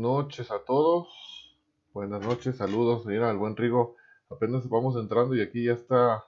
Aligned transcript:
Noches 0.00 0.50
a 0.50 0.64
todos. 0.64 1.08
Buenas 1.92 2.24
noches, 2.24 2.56
saludos. 2.56 3.04
Mira, 3.04 3.30
el 3.30 3.36
buen 3.36 3.54
Rigo. 3.54 3.96
Apenas 4.30 4.66
vamos 4.66 4.96
entrando 4.96 5.34
y 5.34 5.42
aquí 5.42 5.64
ya 5.64 5.74
está 5.74 6.24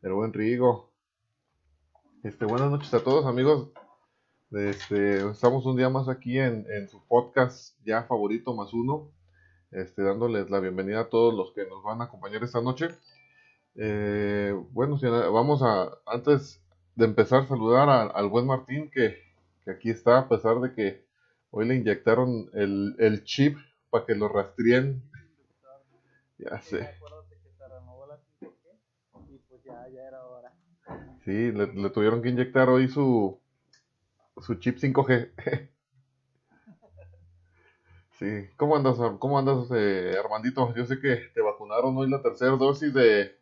el 0.00 0.14
buen 0.14 0.32
Rigo. 0.32 0.90
Este, 2.24 2.46
buenas 2.46 2.70
noches 2.70 2.94
a 2.94 3.04
todos, 3.04 3.26
amigos. 3.26 3.72
Este, 4.52 5.28
estamos 5.28 5.66
un 5.66 5.76
día 5.76 5.90
más 5.90 6.08
aquí 6.08 6.38
en, 6.38 6.64
su 6.88 7.06
podcast 7.06 7.76
ya 7.84 8.04
favorito 8.04 8.54
más 8.54 8.72
uno. 8.72 9.10
Este, 9.70 10.00
dándoles 10.00 10.48
la 10.48 10.60
bienvenida 10.60 11.00
a 11.00 11.10
todos 11.10 11.34
los 11.34 11.52
que 11.52 11.66
nos 11.66 11.82
van 11.82 12.00
a 12.00 12.04
acompañar 12.04 12.42
esta 12.42 12.62
noche. 12.62 12.88
Eh, 13.74 14.54
bueno, 14.70 14.98
vamos 15.30 15.62
a, 15.62 15.90
antes 16.06 16.64
de 16.94 17.04
empezar, 17.04 17.46
saludar 17.46 17.90
al 18.14 18.28
buen 18.30 18.46
Martín 18.46 18.90
que, 18.90 19.18
que 19.66 19.72
aquí 19.72 19.90
está, 19.90 20.20
a 20.20 20.28
pesar 20.30 20.58
de 20.60 20.72
que 20.72 21.09
hoy 21.50 21.66
le 21.66 21.76
inyectaron 21.76 22.50
el, 22.54 22.96
el 22.98 23.24
chip 23.24 23.58
para 23.90 24.06
que 24.06 24.14
lo 24.14 24.28
rastreen. 24.28 25.02
Ya 26.38 26.60
sé. 26.62 26.82
Acuérdate 26.82 27.36
que 27.42 27.50
se 27.52 27.68
renovó 27.68 28.06
la 28.06 28.18
5G 28.18 28.78
y 29.28 29.38
pues. 29.38 29.62
Sí, 31.24 31.52
le, 31.52 31.66
le 31.66 31.90
tuvieron 31.90 32.22
que 32.22 32.30
inyectar 32.30 32.68
hoy 32.68 32.88
su, 32.88 33.38
su 34.40 34.54
chip 34.56 34.78
5G. 34.78 35.30
Sí, 38.18 38.26
¿cómo 38.56 38.76
andas, 38.76 38.96
cómo 39.18 39.38
andas, 39.38 39.68
eh, 39.74 40.14
Armandito? 40.22 40.74
Yo 40.74 40.84
sé 40.84 41.00
que 41.00 41.16
te 41.34 41.40
vacunaron 41.40 41.96
hoy 41.96 42.10
la 42.10 42.20
tercera 42.22 42.52
dosis 42.56 42.92
de, 42.92 43.34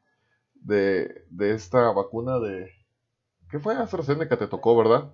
de, 0.55 1.25
de 1.31 1.55
esta 1.55 1.93
vacuna 1.93 2.39
de... 2.41 2.73
¿Qué 3.51 3.59
fue? 3.61 3.75
AstraZeneca 3.77 4.39
te 4.39 4.49
tocó, 4.49 4.77
¿verdad? 4.77 5.11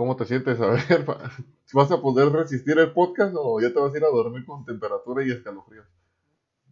¿Cómo 0.00 0.16
te 0.16 0.24
sientes? 0.24 0.58
A 0.62 0.68
ver, 0.68 1.04
¿vas 1.74 1.92
a 1.92 2.00
poder 2.00 2.32
resistir 2.32 2.78
el 2.78 2.90
podcast 2.90 3.34
o 3.36 3.60
ya 3.60 3.70
te 3.70 3.78
vas 3.78 3.92
a 3.92 3.98
ir 3.98 4.04
a 4.04 4.08
dormir 4.08 4.46
con 4.46 4.64
temperatura 4.64 5.22
y 5.22 5.30
escalofríos? 5.30 5.86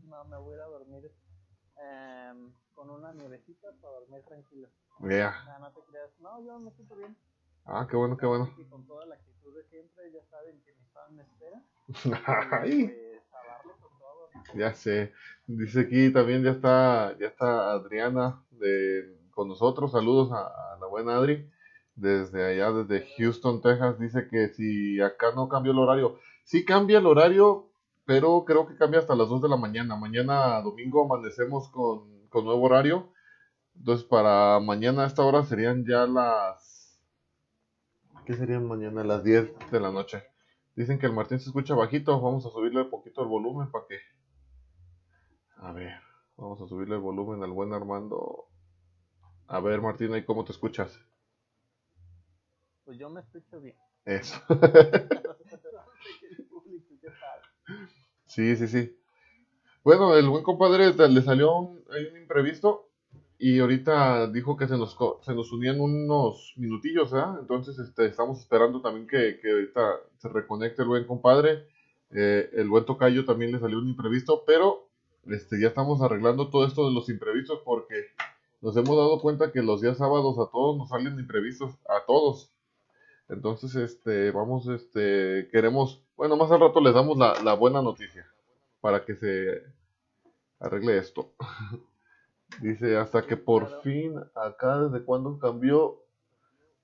No, 0.05 0.25
me 0.25 0.39
voy 0.39 0.55
a 0.55 0.57
ir 0.57 0.63
a 0.63 0.65
dormir 0.65 1.13
em, 1.77 2.51
con 2.75 2.89
una 2.89 3.13
nievecita 3.13 3.69
para 3.83 3.93
dormir 3.97 4.23
tranquilo. 4.27 4.69
Yeah. 5.01 5.45
No, 5.45 5.59
no 5.59 5.73
te 5.73 5.81
creas. 5.91 6.11
No, 6.21 6.43
yo 6.43 6.59
me 6.59 6.71
siento 6.71 6.97
bien. 6.97 7.15
Ah, 7.67 7.87
qué 7.91 7.99
bueno, 7.99 8.17
qué 8.17 8.25
bueno. 8.25 8.51
Que 8.57 8.67
con 8.67 8.87
toda 8.87 9.05
la 9.05 9.17
actitud 9.17 9.55
de 9.55 9.65
siempre, 9.65 10.11
ya 10.11 10.25
saben 10.31 10.63
que 10.65 10.73
mi 10.73 10.87
fan 10.95 11.15
me 11.15 11.23
espera. 11.23 11.63
Ay. 12.63 12.85
Y 12.85 12.87
pues 13.63 13.77
con 13.77 13.99
todo. 13.99 14.31
Ya 14.55 14.73
sé. 14.73 15.13
Dice 15.47 15.81
aquí 15.81 16.11
también 16.15 16.43
ya 16.43 16.53
está, 16.53 17.15
ya 17.19 17.27
está 17.27 17.73
Adriana 17.73 18.43
de, 18.53 19.19
con 19.33 19.49
nosotros. 19.49 19.93
Saludos 19.93 20.33
a, 20.33 20.47
a 20.47 20.79
la 20.81 20.87
buena 20.87 21.19
Adri. 21.19 21.47
Desde 21.99 22.47
allá, 22.47 22.71
desde 22.71 23.09
Houston, 23.17 23.61
Texas. 23.61 23.99
Dice 23.99 24.29
que 24.31 24.49
si 24.51 25.01
acá 25.01 25.33
no 25.35 25.49
cambió 25.49 25.73
el 25.73 25.79
horario. 25.81 26.21
Sí 26.45 26.65
cambia 26.65 26.99
el 26.99 27.07
horario, 27.07 27.71
pero 28.05 28.45
creo 28.45 28.69
que 28.69 28.77
cambia 28.77 29.01
hasta 29.01 29.17
las 29.17 29.29
2 29.29 29.43
de 29.43 29.49
la 29.49 29.57
mañana. 29.57 29.97
Mañana 29.97 30.63
domingo 30.63 31.05
amanecemos 31.05 31.69
con, 31.71 32.29
con 32.29 32.45
nuevo 32.45 32.63
horario. 32.63 33.13
Entonces 33.77 34.07
para 34.07 34.61
mañana 34.61 35.03
a 35.03 35.07
esta 35.09 35.25
hora 35.25 35.43
serían 35.43 35.85
ya 35.85 36.07
las... 36.07 37.01
¿Qué 38.25 38.35
serían 38.35 38.67
mañana? 38.67 39.03
Las 39.03 39.25
10 39.25 39.71
de 39.73 39.81
la 39.81 39.91
noche. 39.91 40.23
Dicen 40.77 41.01
que 41.01 41.07
el 41.07 41.13
Martín 41.13 41.41
se 41.41 41.47
escucha 41.47 41.75
bajito. 41.75 42.21
Vamos 42.21 42.47
a 42.47 42.51
subirle 42.51 42.83
un 42.83 42.91
poquito 42.91 43.23
el 43.23 43.29
volumen 43.29 43.73
para 43.73 43.87
que... 43.89 43.99
A 45.57 45.73
ver, 45.73 45.95
vamos 46.37 46.63
a 46.63 46.69
subirle 46.69 46.95
el 46.95 47.01
volumen 47.01 47.43
al 47.43 47.51
buen 47.51 47.73
Armando. 47.73 48.45
A 49.49 49.59
ver, 49.59 49.83
Martín, 49.83 50.15
¿y 50.15 50.25
cómo 50.25 50.45
te 50.45 50.53
escuchas? 50.53 51.08
Pues 52.89 52.99
yo 52.99 53.11
me 53.11 53.21
escucho 53.21 53.61
bien. 53.61 53.77
Eso. 54.07 54.41
Sí, 58.27 58.57
sí, 58.57 58.69
sí. 58.69 58.97
Bueno, 59.85 60.17
el 60.17 60.29
buen 60.29 60.45
compadre 60.45 60.93
te- 60.93 61.09
le 61.09 61.23
salió 61.23 61.57
un, 61.57 61.85
un 61.89 62.23
imprevisto 62.23 62.89
y 63.39 63.61
ahorita 63.61 64.29
dijo 64.29 64.57
que 64.57 64.69
se 64.69 64.79
nos, 64.79 64.97
se 65.23 65.35
nos 65.35 65.53
unían 65.53 65.81
unos 65.81 66.55
minutillos, 66.57 67.15
¿ah? 67.15 67.39
Entonces 67.41 67.79
este, 67.79 68.07
estamos 68.07 68.41
esperando 68.41 68.83
también 68.83 69.07
que, 69.07 69.41
que 69.41 69.51
ahorita 69.53 69.97
se 70.19 70.29
reconecte 70.29 70.83
el 70.83 70.89
buen 70.89 71.07
compadre. 71.07 71.67
Eh, 72.13 72.51
el 72.55 72.69
buen 72.69 72.87
tocayo 72.87 73.25
también 73.25 73.53
le 73.53 73.61
salió 73.61 73.79
un 73.79 73.89
imprevisto, 73.89 74.45
pero 74.47 74.89
este, 75.27 75.61
ya 75.61 75.69
estamos 75.69 76.03
arreglando 76.03 76.51
todo 76.51 76.67
esto 76.67 76.89
de 76.89 76.95
los 76.95 77.09
imprevistos 77.11 77.61
porque 77.65 78.07
nos 78.61 78.77
hemos 78.77 78.97
dado 78.97 79.21
cuenta 79.21 79.53
que 79.53 79.63
los 79.63 79.81
días 79.83 79.99
sábados 79.99 80.39
a 80.39 80.51
todos 80.53 80.77
nos 80.79 80.89
salen 80.91 81.19
imprevistos, 81.19 81.73
a 81.89 82.05
todos. 82.07 82.53
Entonces, 83.29 83.75
este, 83.77 84.31
vamos, 84.31 84.67
este, 84.69 85.49
queremos, 85.53 86.03
bueno, 86.17 86.37
más 86.37 86.51
al 86.51 86.61
rato 86.61 86.81
les 86.81 86.95
damos 86.95 87.19
la, 87.19 87.35
la 87.43 87.55
buena 87.55 87.83
noticia 87.83 88.27
para 88.81 89.05
que 89.05 89.15
se 89.17 89.63
arregle 90.61 90.99
esto. 90.99 91.33
Dice, 92.63 92.97
hasta 92.97 93.23
que 93.27 93.37
por 93.37 93.83
fin, 93.83 94.19
acá 94.35 94.79
desde 94.81 95.05
cuando 95.05 95.39
cambió 95.39 96.03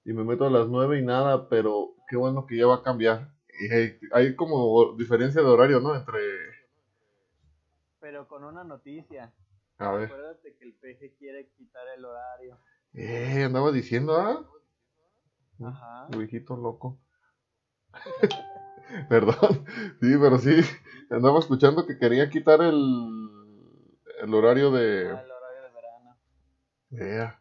y 0.05 0.13
me 0.13 0.23
meto 0.23 0.45
a 0.47 0.51
las 0.51 0.69
nueve 0.69 0.99
y 0.99 1.03
nada, 1.03 1.49
pero 1.49 1.95
qué 2.09 2.17
bueno 2.17 2.47
que 2.47 2.59
ya 2.59 2.67
va 2.67 2.77
a 2.77 2.83
cambiar. 2.83 3.31
Y 3.59 3.73
hay, 3.73 3.99
hay 4.13 4.37
como 4.37 4.93
diferencia 4.97 5.41
de 5.41 5.49
horario, 5.49 5.81
¿no? 5.81 5.95
Entre, 5.97 6.21
Pero 8.01 8.29
con 8.29 8.45
una 8.45 8.65
noticia. 8.65 9.33
a 9.79 9.93
ver, 9.93 10.05
Acuérdate 10.05 10.55
que 10.57 10.65
el 10.65 10.75
peje 10.75 11.15
quiere 11.19 11.49
quitar 11.57 11.87
el 11.97 12.05
horario. 12.05 12.59
eh, 12.93 13.45
andaba 13.45 13.73
diciendo, 13.73 14.17
¿ah? 14.17 14.45
Ajá. 15.65 16.07
Viejito 16.17 16.57
loco. 16.57 16.99
Perdón, 19.09 19.65
sí, 20.01 20.15
pero 20.21 20.39
sí, 20.39 20.61
andaba 21.11 21.39
escuchando 21.39 21.87
que 21.87 21.99
quería 21.99 22.29
quitar 22.29 22.61
el, 22.61 22.75
el 24.21 24.35
horario 24.35 24.71
de... 24.71 25.11
Ah, 25.11 25.23
el 25.23 25.31
horario 25.31 25.63
de 25.63 25.71
verano. 25.73 26.17
Ea. 26.91 27.41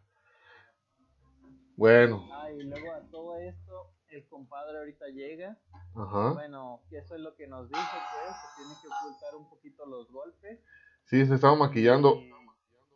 Bueno, 1.76 2.28
Ah, 2.32 2.52
y 2.52 2.64
luego 2.64 2.92
a 2.94 3.02
todo 3.10 3.38
esto, 3.38 3.94
el 4.10 4.28
compadre 4.28 4.78
ahorita 4.78 5.08
llega. 5.08 5.58
ajá. 5.96 6.34
Bueno, 6.34 6.82
eso 6.92 7.16
es 7.16 7.22
lo 7.22 7.36
que 7.36 7.48
nos 7.48 7.68
dice, 7.68 7.82
pues, 7.82 8.36
que 8.36 8.64
tiene 8.64 8.74
que 8.82 8.88
ocultar 8.88 9.36
un 9.36 9.50
poquito 9.50 9.86
los 9.86 10.12
golpes. 10.12 10.60
Sí, 11.06 11.26
se 11.26 11.36
estaba 11.36 11.56
maquillando. 11.56 12.16
Y, 12.16 12.32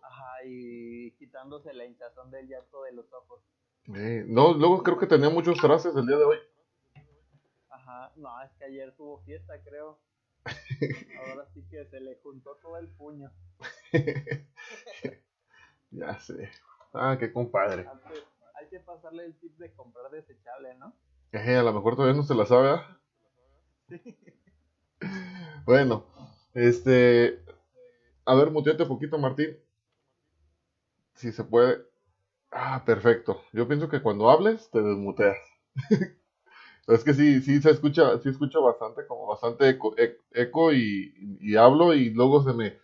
ajá, 0.04 0.44
y 0.46 1.12
quitándose 1.18 1.74
la 1.74 1.86
hinchazón 1.86 2.32
del 2.32 2.48
llanto 2.48 2.84
de 2.84 2.94
los 2.94 3.12
ojos. 3.14 3.42
Eh, 3.96 4.26
no, 4.28 4.54
luego 4.54 4.84
creo 4.84 4.98
que 4.98 5.08
tenía 5.08 5.30
muchos 5.30 5.58
traces 5.58 5.96
el 5.96 6.06
día 6.06 6.18
de 6.18 6.26
hoy. 6.26 6.38
Ajá, 7.70 8.12
no, 8.16 8.42
es 8.44 8.52
que 8.58 8.66
ayer 8.66 8.94
tuvo 8.96 9.20
fiesta, 9.24 9.54
creo. 9.64 10.00
Ahora 11.30 11.48
sí 11.54 11.66
que 11.70 11.86
se 11.86 12.00
le 12.00 12.18
juntó 12.22 12.56
todo 12.62 12.78
el 12.78 12.88
puño. 12.90 13.32
Ya 15.92 16.20
sé. 16.20 16.50
Ah, 16.94 17.16
qué 17.20 17.32
compadre. 17.32 17.88
Antes, 17.88 18.24
hay 18.60 18.68
que 18.70 18.80
pasarle 18.82 19.26
el 19.26 19.40
tip 19.40 19.58
de 19.58 19.74
comprar 19.74 20.12
desechable, 20.12 20.76
¿no? 20.76 20.94
Eh, 21.32 21.56
a 21.56 21.64
lo 21.64 21.74
mejor 21.74 21.96
todavía 21.96 22.16
no 22.16 22.24
se 22.24 22.36
la 22.36 22.46
sabe, 22.46 22.70
¿ah? 22.70 23.00
Bueno, 25.66 26.06
este... 26.54 27.42
A 28.26 28.36
ver, 28.36 28.52
muteate 28.52 28.84
un 28.84 28.90
poquito, 28.90 29.18
Martín. 29.18 29.58
Si 31.16 31.32
se 31.32 31.44
puede. 31.44 31.84
Ah, 32.52 32.84
perfecto. 32.86 33.42
Yo 33.54 33.68
pienso 33.68 33.90
que 33.90 34.02
cuando 34.02 34.30
hables 34.30 34.70
te 34.72 34.82
desmuteas. 34.82 35.38
es 36.88 37.04
que 37.04 37.14
sí, 37.14 37.42
sí 37.42 37.62
se 37.62 37.72
escucha, 37.72 38.20
sí 38.20 38.30
escucho 38.30 38.62
bastante, 38.62 39.06
como 39.08 39.28
bastante 39.28 39.70
eco, 39.70 39.96
e- 39.98 40.18
eco 40.34 40.74
y, 40.74 41.56
hablo 41.58 41.94
y 41.94 42.10
luego 42.12 42.44
se 42.44 42.54
me 42.54 42.78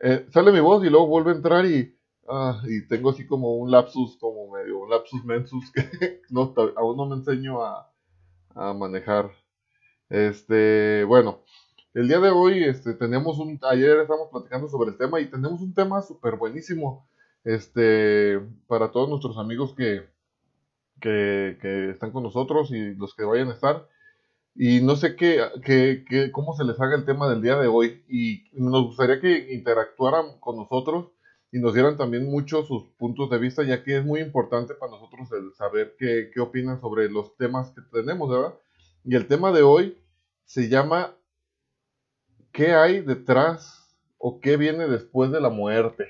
eh, 0.00 0.26
sale 0.32 0.52
mi 0.52 0.60
voz 0.60 0.84
y 0.84 0.90
luego 0.90 1.06
vuelve 1.08 1.32
a 1.32 1.36
entrar 1.36 1.66
y 1.66 1.96
ah, 2.28 2.62
y 2.68 2.86
tengo 2.88 3.10
así 3.10 3.26
como 3.26 3.56
un 3.56 3.70
lapsus, 3.70 4.16
como 4.18 4.50
medio 4.52 4.80
un 4.80 4.90
lapsus 4.90 5.24
mensus 5.24 5.70
que 5.72 6.22
no, 6.30 6.54
aún 6.76 6.96
no 6.98 7.06
me 7.06 7.16
enseño 7.16 7.62
a, 7.64 7.90
a 8.54 8.74
manejar. 8.74 9.32
Este, 10.08 11.04
bueno, 11.04 11.42
el 11.94 12.08
día 12.08 12.20
de 12.20 12.30
hoy, 12.30 12.64
este, 12.64 12.94
tenemos 12.94 13.38
un, 13.38 13.58
ayer 13.62 13.98
estábamos 14.00 14.28
platicando 14.30 14.68
sobre 14.68 14.90
el 14.90 14.98
tema 14.98 15.20
y 15.20 15.26
tenemos 15.30 15.60
un 15.62 15.74
tema 15.74 16.02
súper 16.02 16.36
buenísimo, 16.36 17.08
este, 17.44 18.40
para 18.66 18.90
todos 18.92 19.08
nuestros 19.08 19.38
amigos 19.38 19.74
que, 19.76 20.02
que, 21.00 21.58
que 21.60 21.90
están 21.90 22.12
con 22.12 22.22
nosotros 22.22 22.70
y 22.70 22.94
los 22.94 23.14
que 23.14 23.24
vayan 23.24 23.48
a 23.48 23.54
estar. 23.54 23.88
Y 24.54 24.82
no 24.82 24.96
sé 24.96 25.16
qué, 25.16 25.40
qué, 25.64 26.04
qué- 26.08 26.32
cómo 26.32 26.54
se 26.56 26.64
les 26.64 26.80
haga 26.80 26.96
el 26.96 27.06
tema 27.06 27.28
del 27.30 27.42
día 27.42 27.56
de 27.58 27.68
hoy. 27.68 28.04
Y 28.08 28.44
nos 28.54 28.84
gustaría 28.86 29.20
que 29.20 29.54
interactuaran 29.54 30.38
con 30.40 30.56
nosotros 30.56 31.08
y 31.52 31.60
nos 31.60 31.74
dieran 31.74 31.98
también 31.98 32.30
muchos 32.30 32.68
sus 32.68 32.84
puntos 32.98 33.30
de 33.30 33.38
vista, 33.38 33.62
ya 33.64 33.84
que 33.84 33.98
es 33.98 34.04
muy 34.04 34.20
importante 34.20 34.74
para 34.74 34.92
nosotros 34.92 35.30
el 35.32 35.52
saber 35.54 35.96
qué, 35.98 36.30
qué 36.34 36.40
opinan 36.40 36.80
sobre 36.80 37.10
los 37.10 37.36
temas 37.36 37.70
que 37.72 37.82
tenemos, 37.92 38.30
¿verdad? 38.30 38.54
Y 39.04 39.16
el 39.16 39.28
tema 39.28 39.52
de 39.52 39.62
hoy 39.62 39.98
se 40.46 40.68
llama 40.68 41.14
¿Qué 42.52 42.72
hay 42.72 43.00
detrás 43.00 43.96
o 44.16 44.38
qué 44.40 44.56
viene 44.56 44.86
después 44.86 45.32
de 45.32 45.40
la 45.40 45.50
muerte? 45.50 46.06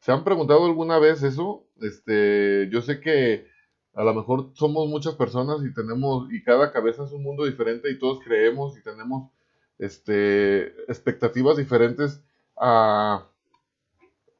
¿Se 0.00 0.12
han 0.12 0.24
preguntado 0.24 0.64
alguna 0.66 0.98
vez 0.98 1.22
eso? 1.22 1.64
Este, 1.80 2.68
yo 2.70 2.80
sé 2.82 3.00
que 3.00 3.46
a 3.94 4.04
lo 4.04 4.14
mejor 4.14 4.50
somos 4.54 4.88
muchas 4.88 5.14
personas 5.14 5.58
y 5.64 5.72
tenemos, 5.72 6.30
y 6.30 6.42
cada 6.42 6.70
cabeza 6.70 7.04
es 7.04 7.12
un 7.12 7.22
mundo 7.22 7.44
diferente 7.44 7.90
y 7.90 7.98
todos 7.98 8.20
creemos 8.22 8.76
y 8.78 8.82
tenemos 8.82 9.30
este, 9.78 10.66
expectativas 10.90 11.56
diferentes 11.56 12.22
a, 12.56 13.26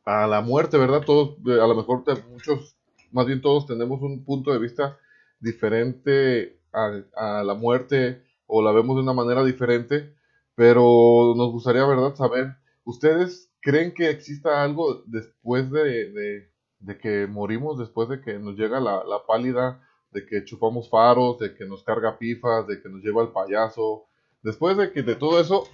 a 0.05 0.27
la 0.27 0.41
muerte, 0.43 0.79
¿verdad? 0.79 1.03
Todos, 1.05 1.37
eh, 1.47 1.61
a 1.61 1.67
lo 1.67 1.75
mejor 1.75 2.05
muchos, 2.31 2.77
más 3.13 3.27
bien 3.27 3.41
todos 3.41 3.67
tenemos 3.67 4.01
un 4.03 4.25
punto 4.25 4.53
de 4.53 4.59
vista 4.59 4.99
diferente 5.41 6.59
a, 6.73 7.01
a, 7.17 7.43
la 7.43 7.55
muerte 7.55 8.23
o 8.47 8.63
la 8.63 8.73
vemos 8.73 8.97
de 8.97 9.03
una 9.03 9.15
manera 9.15 9.43
diferente, 9.43 10.15
pero 10.55 11.35
nos 11.37 11.51
gustaría, 11.51 11.85
¿verdad?, 11.87 12.15
saber, 12.15 12.57
¿ustedes 12.85 13.51
creen 13.61 13.93
que 13.95 14.11
exista 14.11 14.63
algo 14.63 15.03
después 15.07 15.71
de, 15.71 16.51
de, 16.81 16.99
que 16.99 17.27
morimos, 17.27 17.79
después 17.79 18.09
de 18.09 18.21
que 18.21 18.39
nos 18.39 18.57
llega 18.57 18.81
la, 18.81 19.05
la, 19.05 19.27
pálida, 19.27 19.83
de 20.11 20.25
que 20.25 20.45
chupamos 20.45 20.89
faros, 20.89 21.39
de 21.39 21.55
que 21.55 21.67
nos 21.67 21.83
carga 21.83 22.19
pifas, 22.19 22.67
de 22.67 22.81
que 22.81 22.89
nos 22.89 23.03
lleva 23.03 23.23
el 23.23 23.29
payaso, 23.29 24.07
después 24.43 24.77
de 24.77 24.93
que 24.93 25.03
de 25.03 25.17
todo 25.17 25.41
eso... 25.41 25.65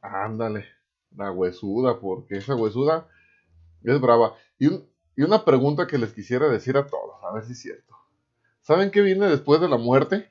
Ándale 0.00 0.64
la 1.16 1.32
huesuda, 1.32 1.98
porque 2.00 2.36
esa 2.36 2.54
huesuda 2.54 3.08
es 3.82 4.00
brava. 4.00 4.36
Y, 4.58 4.68
y 5.16 5.22
una 5.22 5.44
pregunta 5.44 5.86
que 5.86 5.98
les 5.98 6.12
quisiera 6.12 6.48
decir 6.48 6.76
a 6.76 6.86
todos, 6.86 7.16
a 7.24 7.32
ver 7.32 7.44
si 7.44 7.52
es 7.52 7.60
cierto. 7.60 7.94
¿Saben 8.60 8.90
qué 8.90 9.00
viene 9.00 9.26
después 9.28 9.60
de 9.60 9.68
la 9.68 9.76
muerte? 9.76 10.30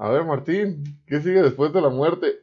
A 0.00 0.08
ver, 0.08 0.24
Martín, 0.24 0.82
¿qué 1.06 1.20
sigue 1.20 1.42
después 1.42 1.74
de 1.74 1.82
la 1.82 1.90
muerte? 1.90 2.42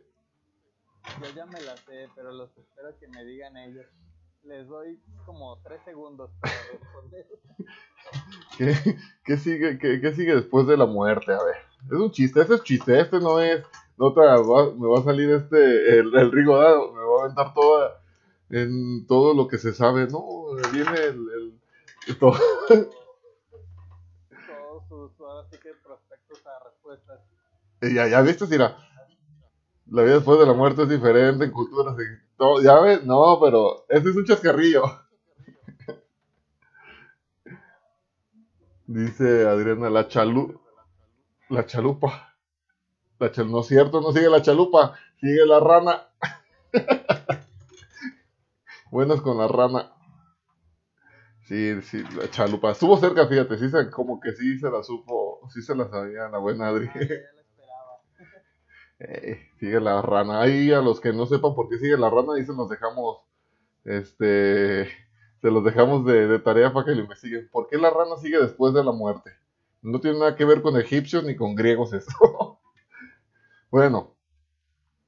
Yo 1.19 1.35
ya 1.35 1.47
me 1.47 1.59
la 1.61 1.75
sé, 1.75 2.07
pero 2.15 2.31
los 2.31 2.55
espero 2.55 2.95
que 2.99 3.07
me 3.07 3.25
digan 3.25 3.57
ellos. 3.57 3.87
Les 4.43 4.67
doy 4.67 5.01
como 5.25 5.57
tres 5.63 5.81
segundos 5.83 6.29
para 6.39 6.53
responder. 6.71 7.25
¿Qué, 9.25 9.37
sigue, 9.37 9.79
qué, 9.79 10.13
sigue 10.13 10.35
después 10.35 10.67
de 10.67 10.77
la 10.77 10.85
muerte? 10.85 11.33
A 11.33 11.43
ver, 11.43 11.55
es 11.87 11.93
un 11.93 12.11
chiste, 12.11 12.41
ese 12.41 12.53
es 12.53 12.63
chiste, 12.63 12.99
este 12.99 13.19
no 13.19 13.39
es, 13.39 13.65
no 13.97 14.13
te 14.13 14.19
va, 14.19 14.71
me 14.73 14.87
va 14.87 14.99
a 14.99 15.03
salir 15.03 15.31
este, 15.31 15.99
el, 15.99 16.15
el 16.15 16.31
Rigo 16.31 16.59
Dado, 16.59 16.93
me 16.93 17.01
va 17.01 17.21
a 17.21 17.23
aventar 17.23 17.55
toda, 17.55 17.99
en 18.51 19.07
todo 19.07 19.33
lo 19.33 19.47
que 19.47 19.57
se 19.57 19.73
sabe, 19.73 20.05
no, 20.05 20.53
viene 20.71 20.95
el, 21.05 21.59
el 22.07 22.19
todo. 22.19 22.37
Todos 22.67 22.87
sus, 24.87 25.19
ahora 25.21 25.47
sí 25.49 25.57
que 25.57 25.73
prospectos 25.83 26.45
a 26.45 26.69
respuestas. 26.69 27.36
Ya, 27.81 28.07
ya 28.07 28.21
viste, 28.21 28.47
mira, 28.47 28.77
la 29.85 30.03
vida 30.03 30.15
después 30.15 30.39
de 30.39 30.45
la 30.45 30.53
muerte 30.53 30.83
es 30.83 30.89
diferente 30.89 31.45
en 31.45 31.51
culturas, 31.51 31.95
todo, 32.37 32.61
ya 32.61 32.79
ves, 32.79 33.03
no, 33.03 33.39
pero 33.41 33.85
ese 33.89 34.09
es 34.09 34.15
un 34.15 34.25
chascarrillo. 34.25 34.83
Dice 38.87 39.47
Adriana, 39.47 39.89
la 39.89 40.07
chalu... 40.07 40.59
La 41.49 41.65
chalupa. 41.65 42.35
La 43.19 43.31
chal... 43.31 43.51
No 43.51 43.61
es 43.61 43.67
cierto, 43.67 44.01
no 44.01 44.11
sigue 44.11 44.29
la 44.29 44.41
chalupa, 44.41 44.93
sigue 45.19 45.45
la 45.45 45.59
rana. 45.59 46.07
Buenas 48.91 49.21
con 49.21 49.37
la 49.37 49.47
rana. 49.47 49.91
Sí, 51.47 51.81
sí, 51.81 52.03
la 52.15 52.29
chalupa. 52.29 52.71
Estuvo 52.71 52.97
cerca, 52.97 53.27
fíjate, 53.27 53.57
sí 53.57 53.69
se, 53.69 53.89
como 53.89 54.19
que 54.19 54.33
sí 54.33 54.59
se 54.59 54.69
la 54.69 54.83
supo, 54.83 55.39
sí 55.53 55.61
se 55.61 55.75
la 55.75 55.89
sabía 55.89 56.27
la 56.29 56.37
buena 56.37 56.67
Adri. 56.67 56.89
Eh, 58.99 59.39
sigue 59.59 59.79
la 59.79 60.01
rana. 60.01 60.41
Ahí 60.41 60.71
a 60.71 60.81
los 60.81 60.99
que 60.99 61.13
no 61.13 61.25
sepan 61.25 61.55
por 61.55 61.69
qué 61.69 61.77
sigue 61.77 61.97
la 61.97 62.09
rana, 62.09 62.33
ahí 62.35 62.45
se 62.45 62.53
los 62.53 62.69
dejamos, 62.69 63.19
este, 63.85 64.85
se 65.41 65.51
los 65.51 65.63
dejamos 65.63 66.05
de, 66.05 66.39
tarea 66.39 66.73
para 66.73 66.85
que 66.85 66.95
lo 66.95 67.01
investiguen. 67.01 67.49
¿Por 67.51 67.67
qué 67.67 67.77
la 67.77 67.89
rana 67.89 68.17
sigue 68.17 68.39
después 68.39 68.73
de 68.73 68.83
la 68.83 68.91
muerte? 68.91 69.31
No 69.81 69.99
tiene 69.99 70.19
nada 70.19 70.35
que 70.35 70.45
ver 70.45 70.61
con 70.61 70.77
egipcios 70.77 71.23
ni 71.23 71.35
con 71.35 71.55
griegos 71.55 71.93
eso. 71.93 72.09
bueno, 73.71 74.15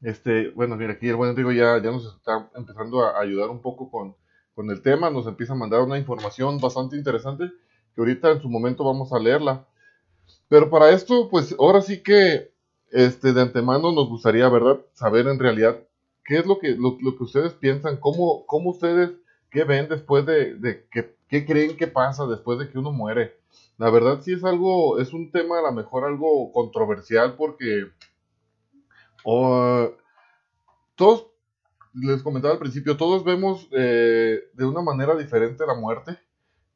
este, 0.01 0.51
bueno, 0.51 0.75
mira, 0.75 0.93
aquí 0.93 1.09
el 1.09 1.15
buen 1.15 1.31
Enrico 1.31 1.51
ya, 1.51 1.81
ya 1.81 1.91
nos 1.91 2.15
está 2.15 2.49
empezando 2.55 3.03
a 3.03 3.19
ayudar 3.19 3.49
un 3.49 3.61
poco 3.61 3.89
con, 3.89 4.15
con 4.55 4.69
el 4.69 4.81
tema, 4.81 5.09
nos 5.09 5.27
empieza 5.27 5.53
a 5.53 5.57
mandar 5.57 5.81
una 5.81 5.97
información 5.97 6.59
bastante 6.59 6.95
interesante 6.95 7.51
que 7.95 8.01
ahorita 8.01 8.31
en 8.31 8.41
su 8.41 8.49
momento 8.49 8.83
vamos 8.83 9.11
a 9.11 9.19
leerla. 9.19 9.65
Pero 10.47 10.69
para 10.69 10.91
esto, 10.91 11.27
pues 11.29 11.55
ahora 11.57 11.81
sí 11.81 12.03
que 12.03 12.53
este, 12.91 13.33
de 13.33 13.41
antemano 13.41 13.91
nos 13.91 14.09
gustaría, 14.09 14.49
¿verdad?, 14.49 14.79
saber 14.93 15.27
en 15.27 15.39
realidad 15.39 15.79
qué 16.25 16.37
es 16.39 16.45
lo 16.45 16.59
que, 16.59 16.75
lo, 16.75 16.97
lo 17.01 17.17
que 17.17 17.23
ustedes 17.23 17.53
piensan, 17.53 17.97
cómo, 17.97 18.45
cómo 18.45 18.71
ustedes 18.71 19.11
¿Qué 19.49 19.63
ven 19.63 19.89
después 19.89 20.25
de, 20.25 20.55
de 20.55 20.85
que, 20.91 21.15
qué 21.27 21.45
creen 21.45 21.75
que 21.75 21.87
pasa 21.87 22.25
después 22.27 22.59
de 22.59 22.69
que 22.69 22.77
uno 22.77 22.91
muere? 22.91 23.37
La 23.77 23.89
verdad 23.89 24.21
sí 24.21 24.33
es 24.33 24.43
algo, 24.43 24.99
es 24.99 25.13
un 25.13 25.31
tema 25.31 25.59
a 25.59 25.63
lo 25.63 25.71
mejor 25.71 26.05
algo 26.05 26.51
controversial 26.51 27.35
porque 27.35 27.87
todos, 30.95 31.27
les 31.93 32.21
comentaba 32.21 32.53
al 32.53 32.59
principio, 32.59 32.95
todos 32.95 33.23
vemos 33.23 33.67
eh, 33.71 34.39
de 34.53 34.65
una 34.65 34.81
manera 34.81 35.15
diferente 35.15 35.65
la 35.65 35.75
muerte 35.75 36.17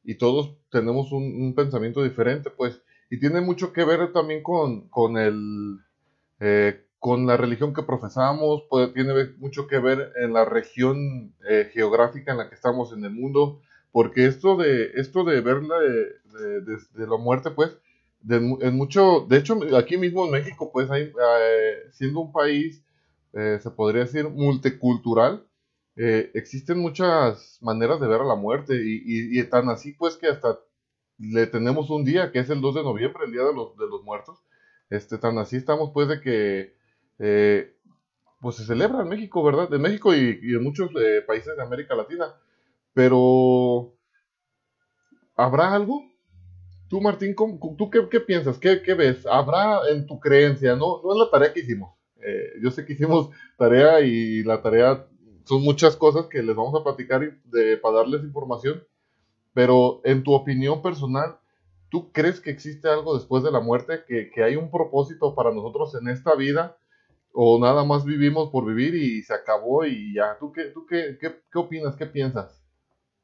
y 0.04 0.16
todos 0.16 0.56
tenemos 0.70 1.12
un, 1.12 1.54
pensamiento 1.56 2.04
diferente, 2.04 2.50
pues, 2.50 2.82
y 3.10 3.20
tiene 3.20 3.40
mucho 3.40 3.72
que 3.72 3.86
ver 3.86 4.12
también 4.12 4.42
con, 4.44 4.90
con 4.90 5.18
el, 5.18 5.80
eh, 6.46 6.86
con 7.00 7.26
la 7.26 7.38
religión 7.38 7.74
que 7.74 7.84
profesamos, 7.84 8.64
puede, 8.70 8.90
tiene 8.90 9.14
mucho 9.38 9.66
que 9.66 9.80
ver 9.80 10.12
en 10.18 10.34
la 10.34 10.44
región 10.44 11.34
eh, 11.50 11.70
geográfica 11.74 12.34
en 12.34 12.38
la 12.38 12.50
que 12.50 12.56
estamos 12.56 12.92
en 12.92 13.06
el 13.06 13.12
mundo, 13.12 13.62
porque 13.94 14.26
esto 14.26 14.58
de, 14.58 14.92
esto 14.96 15.24
de 15.24 15.40
ver 15.40 15.64
la, 15.64 15.80
de, 15.80 17.08
la 17.08 17.18
muerte, 17.18 17.52
pues, 17.52 17.78
en 18.30 18.76
mucho, 18.76 19.26
de 19.30 19.38
hecho, 19.38 19.58
aquí 19.78 19.96
mismo 19.96 20.26
en 20.26 20.32
México, 20.32 20.70
pues, 20.74 20.90
hay, 20.92 21.04
eh, 21.04 21.76
siendo 21.94 22.20
un 22.20 22.34
país, 22.34 22.84
eh, 23.32 23.60
se 23.62 23.72
podría 23.72 24.04
decir, 24.04 24.28
multicultural, 24.30 25.46
existen 25.96 26.80
muchas 26.80 27.58
maneras 27.62 28.02
de 28.02 28.08
ver 28.08 28.20
a 28.20 28.26
la 28.26 28.36
muerte, 28.36 28.76
y, 28.76 29.40
y, 29.40 29.44
tan 29.44 29.70
así, 29.70 29.94
pues, 29.94 30.18
que 30.18 30.28
hasta 30.28 30.60
le 31.18 31.48
tenemos 31.48 31.90
un 31.90 32.04
día, 32.04 32.32
que 32.32 32.40
es 32.40 32.50
el 32.50 32.60
2 32.60 32.76
de 32.76 32.84
noviembre, 32.84 33.24
el 33.26 33.32
Día 33.32 33.44
de 33.44 33.54
los, 33.54 33.78
de 33.78 33.88
los 33.88 34.04
Muertos, 34.04 34.40
este, 34.96 35.18
tan 35.18 35.38
así 35.38 35.58
estamos, 35.58 35.92
pues, 35.94 36.08
de 36.08 36.22
que 36.22 36.76
eh, 37.20 37.76
pues 38.42 38.58
se 38.58 38.66
celebra 38.66 39.02
en 39.02 39.10
México, 39.10 39.42
¿verdad? 39.44 39.74
En 39.74 39.82
México 39.82 40.14
y, 40.14 40.40
en 40.42 40.64
muchos 40.64 40.92
eh, 41.02 41.22
países 41.26 41.56
de 41.56 41.64
América 41.64 41.96
Latina. 41.96 42.36
Pero, 42.94 43.96
¿habrá 45.36 45.74
algo? 45.74 46.04
Tú, 46.90 47.02
Martín, 47.02 47.36
¿tú 47.36 47.90
qué, 47.90 48.20
piensas? 48.20 48.60
¿Qué, 48.60 48.94
ves? 48.94 49.26
¿Habrá 49.26 49.90
en 49.90 50.06
tu 50.06 50.20
creencia? 50.20 50.76
No, 50.76 51.02
no 51.04 51.14
es 51.14 51.18
la 51.18 51.30
tarea 51.32 51.54
que 51.54 51.62
hicimos. 51.62 51.96
Eh, 52.22 52.60
yo 52.62 52.70
sé 52.70 52.86
que 52.86 52.94
hicimos 52.94 53.30
tarea 53.58 54.02
y 54.02 54.44
la 54.44 54.62
tarea 54.62 55.08
son 55.46 55.64
muchas 55.64 55.96
cosas 55.96 56.28
que 56.28 56.44
les 56.44 56.56
vamos 56.56 56.80
a 56.80 56.84
platicar 56.84 57.22
de, 57.46 57.78
para 57.78 57.98
darles 57.98 58.24
información. 58.24 58.84
Pero 59.54 60.02
en 60.04 60.22
tu 60.22 60.34
opinión 60.34 60.82
personal, 60.82 61.38
¿tú 61.94 62.12
crees 62.12 62.42
que 62.42 62.52
existe 62.52 62.90
algo 62.90 63.16
después 63.16 63.44
de 63.46 63.54
la 63.54 63.62
muerte? 63.62 64.04
¿Que, 64.06 64.32
que 64.32 64.44
hay 64.44 64.58
un 64.58 64.70
propósito 64.70 65.36
para 65.36 65.54
nosotros 65.54 65.96
en 65.96 66.10
esta 66.10 66.36
vida? 66.36 66.78
o 67.34 67.60
nada 67.60 67.84
más 67.84 68.06
vivimos 68.06 68.50
por 68.52 68.66
vivir 68.66 68.96
y 68.96 69.24
se 69.24 69.34
acabó 69.34 69.86
y 69.86 70.14
ya. 70.14 70.38
¿Tú 70.40 70.52
qué, 70.52 70.66
tú 70.66 70.86
qué, 70.86 71.18
qué, 71.20 71.42
qué 71.52 71.60
opinas? 71.60 71.96
¿Qué 71.96 72.06
piensas 72.06 72.64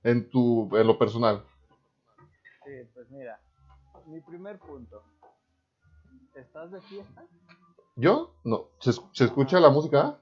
en, 0.03 0.29
tu, 0.29 0.75
en 0.75 0.87
lo 0.87 0.97
personal? 0.97 1.45
Sí, 2.65 2.71
pues 2.93 3.09
mira, 3.11 3.39
mi 4.07 4.19
primer 4.21 4.57
punto. 4.59 5.03
¿Estás 6.35 6.71
de 6.71 6.81
fiesta? 6.81 7.23
¿Yo? 7.95 8.33
No. 8.43 8.69
¿Se, 8.79 8.93
se 9.13 9.25
escucha 9.25 9.59
la 9.59 9.69
música? 9.69 10.19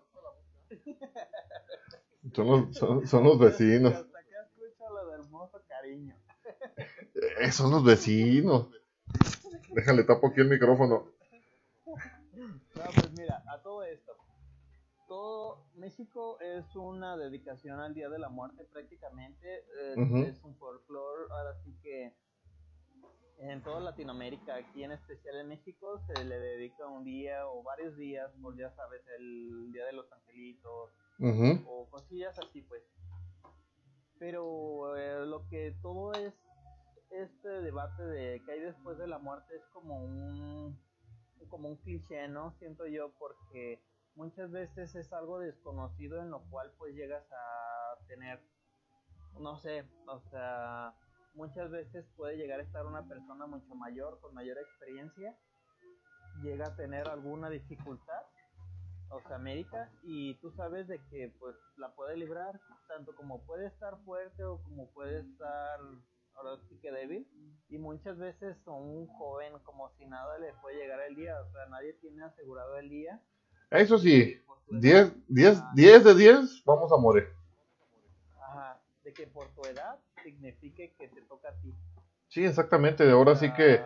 Son 2.34 2.48
los, 2.48 2.76
son, 2.76 3.08
son 3.08 3.24
los 3.24 3.40
vecinos. 3.40 3.94
Hasta 3.96 4.20
acá 4.20 4.48
escucha 4.48 4.90
lo 4.90 5.08
de 5.08 5.14
hermoso 5.16 5.62
cariño. 5.68 6.17
Eh, 7.18 7.52
son 7.52 7.72
los 7.72 7.84
vecinos. 7.84 8.70
Déjale, 9.74 10.04
tapo 10.04 10.28
aquí 10.28 10.42
el 10.42 10.50
micrófono. 10.50 11.06
No, 12.34 12.84
pues 12.94 13.12
mira, 13.18 13.44
a 13.48 13.62
todo 13.62 13.84
esto. 13.84 14.14
Todo 15.08 15.66
México 15.76 16.40
es 16.42 16.76
una 16.76 17.18
dedicación 17.18 17.80
al 17.80 17.94
Día 17.94 18.10
de 18.10 18.20
la 18.20 18.30
Muerte 18.30 18.66
prácticamente. 18.72 19.66
Eh, 19.80 20.28
es 20.28 20.44
un 20.44 20.56
folclore, 20.58 21.24
ahora 21.32 21.56
sí 21.64 21.76
que 21.82 22.14
en 23.40 23.62
toda 23.62 23.80
Latinoamérica, 23.80 24.56
aquí 24.56 24.84
en 24.84 24.92
especial 24.92 25.38
en 25.38 25.48
México, 25.48 26.02
se 26.08 26.24
le 26.24 26.40
dedica 26.40 26.88
un 26.88 27.04
día 27.04 27.48
o 27.48 27.64
varios 27.64 27.96
días, 27.96 28.32
por 28.42 28.58
ya 28.58 28.72
sabes, 28.72 29.02
el 29.20 29.72
Día 29.72 29.86
de 29.86 29.94
los 29.94 30.12
Angelitos 30.12 30.92
o 31.66 31.88
cosillas 31.90 32.38
así, 32.38 32.62
pues. 32.62 32.84
Pero 34.20 34.98
eh, 34.98 35.26
lo 35.26 35.48
que 35.48 35.76
todo 35.82 36.14
es 36.14 36.34
este 37.12 37.50
debate 37.62 38.04
de 38.04 38.42
qué 38.46 38.52
hay 38.54 38.60
después 38.62 38.98
de 38.98 39.08
la 39.08 39.20
muerte 39.20 39.56
es 39.56 39.66
como 39.74 40.04
un 40.04 40.80
como 41.50 41.70
un 41.70 41.78
cliché, 41.78 42.28
¿no? 42.28 42.52
Siento 42.60 42.88
yo 42.88 43.14
porque 43.18 43.82
muchas 44.16 44.52
veces 44.52 44.96
es 44.96 45.14
algo 45.14 45.40
desconocido 45.40 46.22
en 46.22 46.30
lo 46.30 46.42
cual 46.50 46.74
pues 46.78 46.94
llegas 46.94 47.26
a 47.32 48.06
tener 48.08 48.42
no 49.40 49.58
sé, 49.60 49.86
o 50.08 50.20
sea, 50.32 50.94
muchas 51.36 51.70
veces 51.70 52.06
puede 52.16 52.38
llegar 52.38 52.60
a 52.60 52.64
estar 52.64 52.86
una 52.86 53.08
persona 53.08 53.46
mucho 53.46 53.76
mayor, 53.76 54.20
con 54.20 54.34
mayor 54.34 54.58
experiencia, 54.58 55.38
llega 56.42 56.68
a 56.68 56.76
tener 56.76 57.08
alguna 57.08 57.50
dificultad, 57.50 58.24
o 59.10 59.22
sea, 59.28 59.38
médica, 59.38 59.92
y 60.04 60.36
tú 60.36 60.52
sabes 60.52 60.88
de 60.88 61.00
que 61.10 61.34
pues 61.40 61.56
la 61.78 61.94
puede 61.96 62.18
librar, 62.18 62.60
tanto 62.88 63.16
como 63.16 63.46
puede 63.46 63.68
estar 63.68 63.98
fuerte 64.04 64.44
o 64.44 64.62
como 64.64 64.92
puede 64.92 65.20
estar 65.20 65.80
ahora 66.38 66.58
sí 66.70 66.78
que 66.82 66.92
débil, 66.92 67.28
y 67.70 67.78
muchas 67.78 68.18
veces 68.18 68.56
a 68.66 68.72
un 68.72 69.08
joven 69.08 69.54
como 69.64 69.90
si 69.98 70.06
nada 70.06 70.38
le 70.40 70.54
puede 70.62 70.78
llegar 70.78 71.00
el 71.02 71.16
día, 71.16 71.36
o 71.42 71.52
sea, 71.52 71.66
nadie 71.68 71.94
tiene 71.94 72.24
asegurado 72.24 72.78
el 72.78 72.90
día. 72.90 73.20
Eso 73.72 73.98
sí, 73.98 74.40
10, 74.70 75.14
10, 75.28 75.64
10 75.76 76.04
de 76.04 76.16
10 76.16 76.64
vamos 76.66 76.92
a 76.92 76.98
morir. 76.98 77.28
Ajá, 78.42 78.80
de 79.04 79.14
que 79.14 79.28
por 79.28 79.48
tu 79.50 79.68
edad 79.68 79.98
signifique 80.24 80.94
que 80.98 81.08
te 81.10 81.22
toca 81.24 81.50
a 81.50 81.54
ti. 81.62 81.74
Sí, 82.30 82.46
exactamente, 82.46 83.10
ahora 83.10 83.36
sí 83.36 83.52
que 83.54 83.82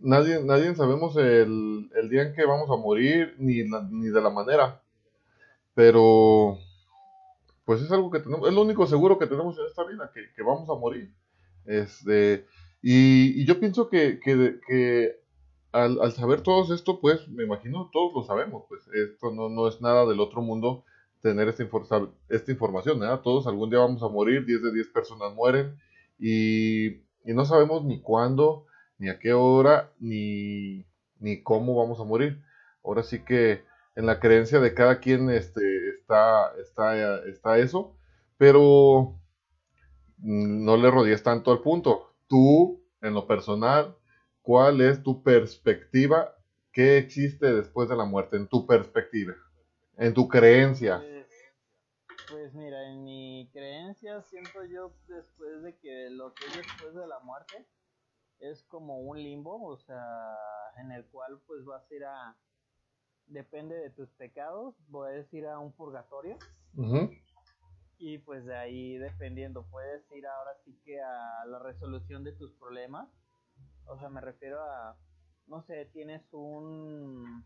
nadie, 0.00 0.42
nadie 0.42 0.74
sabemos 0.74 1.16
el, 1.16 1.90
el, 1.94 2.08
día 2.08 2.22
en 2.22 2.34
que 2.34 2.44
vamos 2.44 2.70
a 2.70 2.76
morir, 2.76 3.34
ni, 3.38 3.62
ni 3.90 4.08
de 4.08 4.20
la 4.20 4.30
manera. 4.30 4.80
Pero, 5.74 6.58
pues 7.64 7.82
es 7.82 7.92
algo 7.92 8.10
que 8.10 8.20
tenemos, 8.20 8.48
es 8.48 8.54
lo 8.54 8.62
único 8.62 8.86
seguro 8.86 9.18
que 9.18 9.26
tenemos 9.26 9.58
en 9.58 9.66
esta 9.66 9.84
vida, 9.84 10.10
que, 10.12 10.32
que 10.34 10.42
vamos 10.42 10.68
a 10.70 10.74
morir. 10.74 11.12
Este, 11.66 12.46
y, 12.82 13.44
yo 13.44 13.58
pienso 13.58 13.88
que, 13.88 14.20
que, 14.20 14.60
que 14.66 15.20
al, 15.72 16.00
al, 16.00 16.12
saber 16.12 16.42
todo 16.42 16.72
esto, 16.74 17.00
pues 17.00 17.28
me 17.28 17.44
imagino 17.44 17.90
todos 17.92 18.12
lo 18.14 18.22
sabemos, 18.22 18.64
pues 18.68 18.88
esto 18.88 19.32
no, 19.32 19.48
no 19.48 19.68
es 19.68 19.80
nada 19.80 20.06
del 20.06 20.20
otro 20.20 20.42
mundo 20.42 20.84
tener 21.26 21.48
esta, 21.48 21.64
esta 22.28 22.52
información. 22.52 23.00
Todos 23.22 23.46
algún 23.46 23.70
día 23.70 23.80
vamos 23.80 24.02
a 24.02 24.08
morir, 24.08 24.44
10 24.44 24.62
de 24.62 24.72
10 24.72 24.88
personas 24.88 25.34
mueren 25.34 25.76
y, 26.18 26.86
y 27.24 27.34
no 27.34 27.44
sabemos 27.44 27.84
ni 27.84 28.00
cuándo, 28.00 28.66
ni 28.98 29.08
a 29.08 29.18
qué 29.18 29.32
hora, 29.32 29.90
ni, 29.98 30.86
ni 31.18 31.42
cómo 31.42 31.74
vamos 31.74 31.98
a 32.00 32.04
morir. 32.04 32.42
Ahora 32.84 33.02
sí 33.02 33.24
que 33.24 33.64
en 33.96 34.06
la 34.06 34.20
creencia 34.20 34.60
de 34.60 34.74
cada 34.74 35.00
quien 35.00 35.30
este, 35.30 35.88
está, 35.88 36.52
está, 36.60 37.24
está 37.26 37.58
eso, 37.58 37.96
pero 38.38 39.18
no 40.18 40.76
le 40.76 40.90
rodees 40.90 41.22
tanto 41.22 41.52
al 41.52 41.60
punto. 41.60 42.14
Tú, 42.26 42.82
en 43.00 43.14
lo 43.14 43.26
personal, 43.26 43.96
¿cuál 44.42 44.80
es 44.80 45.02
tu 45.02 45.22
perspectiva? 45.22 46.34
¿Qué 46.72 46.98
existe 46.98 47.52
después 47.52 47.88
de 47.88 47.96
la 47.96 48.04
muerte? 48.04 48.36
En 48.36 48.48
tu 48.48 48.66
perspectiva, 48.66 49.34
en 49.96 50.14
tu 50.14 50.28
creencia. 50.28 50.98
Pues, 50.98 51.26
pues 52.30 52.54
mira, 52.54 52.88
en 52.90 53.04
mi 53.04 53.48
creencia 53.52 54.20
siento 54.22 54.64
yo 54.64 54.92
después 55.08 55.62
de 55.62 55.76
que 55.78 56.10
lo 56.10 56.34
que 56.34 56.46
es 56.46 56.56
después 56.56 56.94
de 56.94 57.06
la 57.06 57.18
muerte 57.20 57.66
es 58.40 58.62
como 58.64 59.00
un 59.00 59.18
limbo, 59.22 59.62
o 59.62 59.78
sea, 59.78 60.04
en 60.78 60.92
el 60.92 61.04
cual 61.06 61.40
pues 61.46 61.64
vas 61.64 61.90
a 61.90 61.94
ir 61.94 62.04
a, 62.04 62.36
depende 63.26 63.76
de 63.76 63.90
tus 63.90 64.10
pecados, 64.10 64.74
puedes 64.90 65.32
ir 65.32 65.46
a 65.46 65.58
un 65.58 65.72
purgatorio. 65.72 66.36
Y 67.98 68.18
pues 68.18 68.44
de 68.44 68.56
ahí 68.56 68.98
dependiendo, 68.98 69.66
puedes 69.70 70.02
ir 70.12 70.26
ahora 70.26 70.52
sí 70.64 70.78
que 70.84 71.00
a 71.00 71.44
la 71.46 71.58
resolución 71.58 72.24
de 72.24 72.32
tus 72.32 72.52
problemas. 72.54 73.08
O 73.86 73.98
sea, 73.98 74.08
me 74.08 74.20
refiero 74.20 74.60
a, 74.62 74.96
no 75.46 75.62
sé, 75.62 75.86
tienes 75.92 76.22
un, 76.32 77.44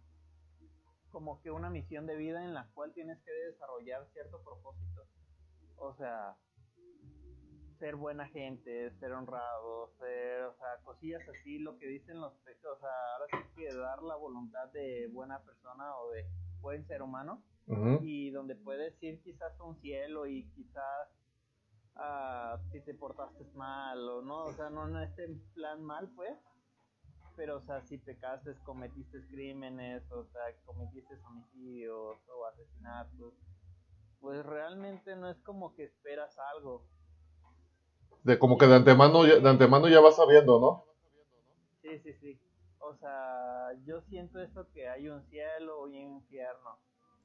como 1.11 1.40
que 1.42 1.50
una 1.50 1.71
misión 1.71 2.07
de 2.07 2.16
vida 2.16 2.42
en 2.45 2.54
la 2.54 2.69
cual 2.75 2.92
tienes 2.92 3.19
que 3.23 3.33
desarrollar 3.33 4.07
cierto 4.12 4.42
propósito. 4.42 5.07
O 5.76 5.95
sea, 5.95 6.37
ser 7.78 7.97
buena 7.97 8.28
gente, 8.28 8.90
ser 8.99 9.12
honrado, 9.12 9.90
ser, 9.99 10.42
o 10.42 10.54
sea, 10.57 10.83
cosillas 10.85 11.23
así, 11.28 11.59
lo 11.59 11.78
que 11.78 11.87
dicen 11.87 12.21
los 12.21 12.33
o 12.33 12.78
sea, 12.78 12.90
ahora 13.14 13.26
sí 13.30 13.54
que 13.57 13.75
dar 13.75 14.02
la 14.02 14.16
voluntad 14.16 14.69
de 14.73 15.09
buena 15.12 15.40
persona 15.40 15.97
o 15.97 16.11
de 16.11 16.26
buen 16.61 16.87
ser 16.87 17.02
humano, 17.02 17.42
y 18.02 18.30
donde 18.30 18.56
puedes 18.56 19.00
ir 19.02 19.22
quizás 19.22 19.58
a 19.58 19.64
un 19.64 19.80
cielo 19.80 20.26
y 20.26 20.44
quizás 20.50 21.08
uh, 21.96 22.58
si 22.72 22.80
te 22.80 22.94
portaste 22.94 23.44
mal 23.54 23.98
o 24.08 24.22
no, 24.22 24.44
o 24.44 24.52
sea, 24.52 24.70
no 24.70 24.88
en 24.88 24.96
este 25.04 25.28
plan 25.54 25.82
mal, 25.82 26.10
pues, 26.14 26.36
pero, 27.36 27.58
o 27.58 27.60
sea, 27.62 27.80
si 27.82 27.98
pecaste, 27.98 28.54
cometiste 28.64 29.24
crímenes, 29.28 30.02
o 30.12 30.24
sea, 30.26 30.42
cometiste 30.64 31.14
homicidios 31.24 32.18
o 32.28 32.46
asesinatos, 32.46 33.34
pues 34.20 34.44
realmente 34.44 35.16
no 35.16 35.30
es 35.30 35.38
como 35.42 35.74
que 35.74 35.84
esperas 35.84 36.36
algo, 36.54 36.84
de 38.22 38.38
como 38.38 38.58
que 38.58 38.66
de 38.66 38.76
antemano, 38.76 39.22
de 39.22 39.48
antemano 39.48 39.88
ya 39.88 40.00
vas 40.00 40.16
sabiendo, 40.16 40.60
¿no? 40.60 40.84
Sí, 41.82 41.98
sí, 42.00 42.12
sí. 42.20 42.40
O 42.80 42.94
sea, 42.96 43.72
yo 43.86 44.02
siento 44.02 44.40
eso 44.40 44.66
que 44.72 44.88
hay 44.88 45.08
un 45.08 45.22
cielo 45.28 45.88
y 45.88 46.04
un 46.04 46.16
infierno. 46.16 46.78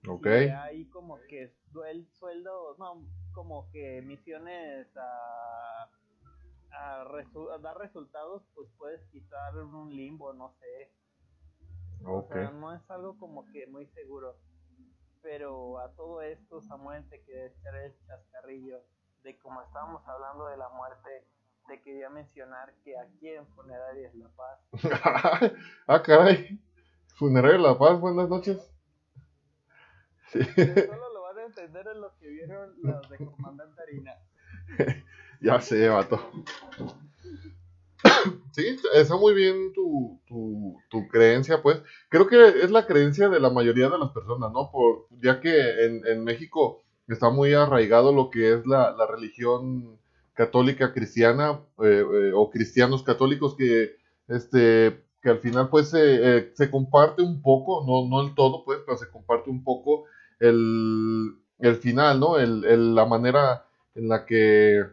Ok. 0.07 0.25
Y 0.25 0.49
hay 0.49 0.85
como 0.89 1.19
que 1.27 1.53
el 1.87 2.07
sueldo, 2.13 2.75
no, 2.77 3.05
como 3.33 3.69
que 3.71 4.01
misiones 4.01 4.87
a, 4.95 5.89
a, 6.71 7.59
dar 7.61 7.77
resultados, 7.77 8.43
pues 8.53 8.69
puedes 8.77 9.01
quitar 9.11 9.55
un 9.57 9.95
limbo, 9.95 10.33
no 10.33 10.53
sé. 10.59 10.91
Okay. 12.05 12.43
O 12.43 12.49
sea, 12.49 12.51
no 12.51 12.73
es 12.73 12.89
algo 12.89 13.17
como 13.17 13.45
que 13.51 13.67
muy 13.67 13.87
seguro. 13.87 14.35
Pero 15.21 15.79
a 15.79 15.91
todo 15.95 16.21
esto, 16.21 16.61
Samuel, 16.61 17.07
te 17.09 17.21
quiere 17.23 17.47
echar 17.47 17.75
el 17.75 17.95
chascarrillo 18.05 18.83
de 19.23 19.37
como 19.39 19.61
estábamos 19.63 20.07
hablando 20.07 20.45
de 20.45 20.57
la 20.57 20.69
muerte, 20.69 21.27
te 21.67 21.81
quería 21.81 22.09
mencionar 22.11 22.71
que 22.83 22.95
aquí 22.97 23.29
en 23.29 23.47
Funerarias 23.47 24.13
La 24.13 24.29
Paz. 24.29 25.51
ah, 25.87 26.03
caray. 26.03 26.59
Funerarias 27.15 27.61
La 27.61 27.77
Paz, 27.77 27.99
buenas 27.99 28.29
noches. 28.29 28.74
Sí. 30.35 30.43
Solo 30.55 31.13
lo 31.13 31.21
van 31.23 31.37
a 31.39 31.43
entender 31.45 31.87
en 31.93 32.01
los 32.01 32.13
que 32.13 32.27
vieron 32.27 32.73
los 32.81 33.09
de 33.09 33.17
Comandante 33.17 33.81
Harina. 33.81 34.13
ya 35.41 35.61
sé, 35.61 35.87
vato. 35.89 36.19
Sí, 38.51 38.77
está 38.93 39.17
muy 39.17 39.33
bien 39.33 39.73
tu, 39.73 40.21
tu, 40.25 40.77
tu, 40.89 41.07
creencia, 41.09 41.61
pues. 41.61 41.81
Creo 42.07 42.25
que 42.27 42.47
es 42.47 42.71
la 42.71 42.85
creencia 42.85 43.27
de 43.27 43.41
la 43.41 43.49
mayoría 43.49 43.89
de 43.89 43.97
las 43.97 44.11
personas, 44.11 44.49
¿no? 44.53 44.71
Por, 44.71 45.07
ya 45.21 45.41
que 45.41 45.85
en, 45.85 46.07
en 46.07 46.23
México 46.23 46.85
está 47.07 47.29
muy 47.29 47.53
arraigado 47.53 48.13
lo 48.13 48.29
que 48.29 48.53
es 48.53 48.65
la, 48.65 48.91
la 48.91 49.07
religión 49.07 49.99
católica 50.33 50.93
cristiana 50.93 51.61
eh, 51.83 52.03
eh, 52.03 52.31
o 52.33 52.49
cristianos 52.49 53.03
católicos 53.03 53.55
que 53.55 53.95
este 54.27 55.01
que 55.21 55.29
al 55.29 55.39
final 55.39 55.69
pues 55.69 55.91
eh, 55.95 56.51
se 56.53 56.69
comparte 56.69 57.23
un 57.23 57.41
poco, 57.41 57.83
no, 57.87 58.07
no 58.07 58.27
el 58.27 58.35
todo 58.35 58.63
pues, 58.63 58.79
pero 58.85 58.97
se 58.97 59.09
comparte 59.09 59.49
un 59.49 59.63
poco 59.63 60.05
el, 60.39 61.35
el 61.59 61.75
final, 61.77 62.19
¿no? 62.19 62.37
El, 62.37 62.65
el, 62.65 62.95
la 62.95 63.05
manera 63.05 63.65
en 63.95 64.09
la 64.09 64.25
que 64.25 64.83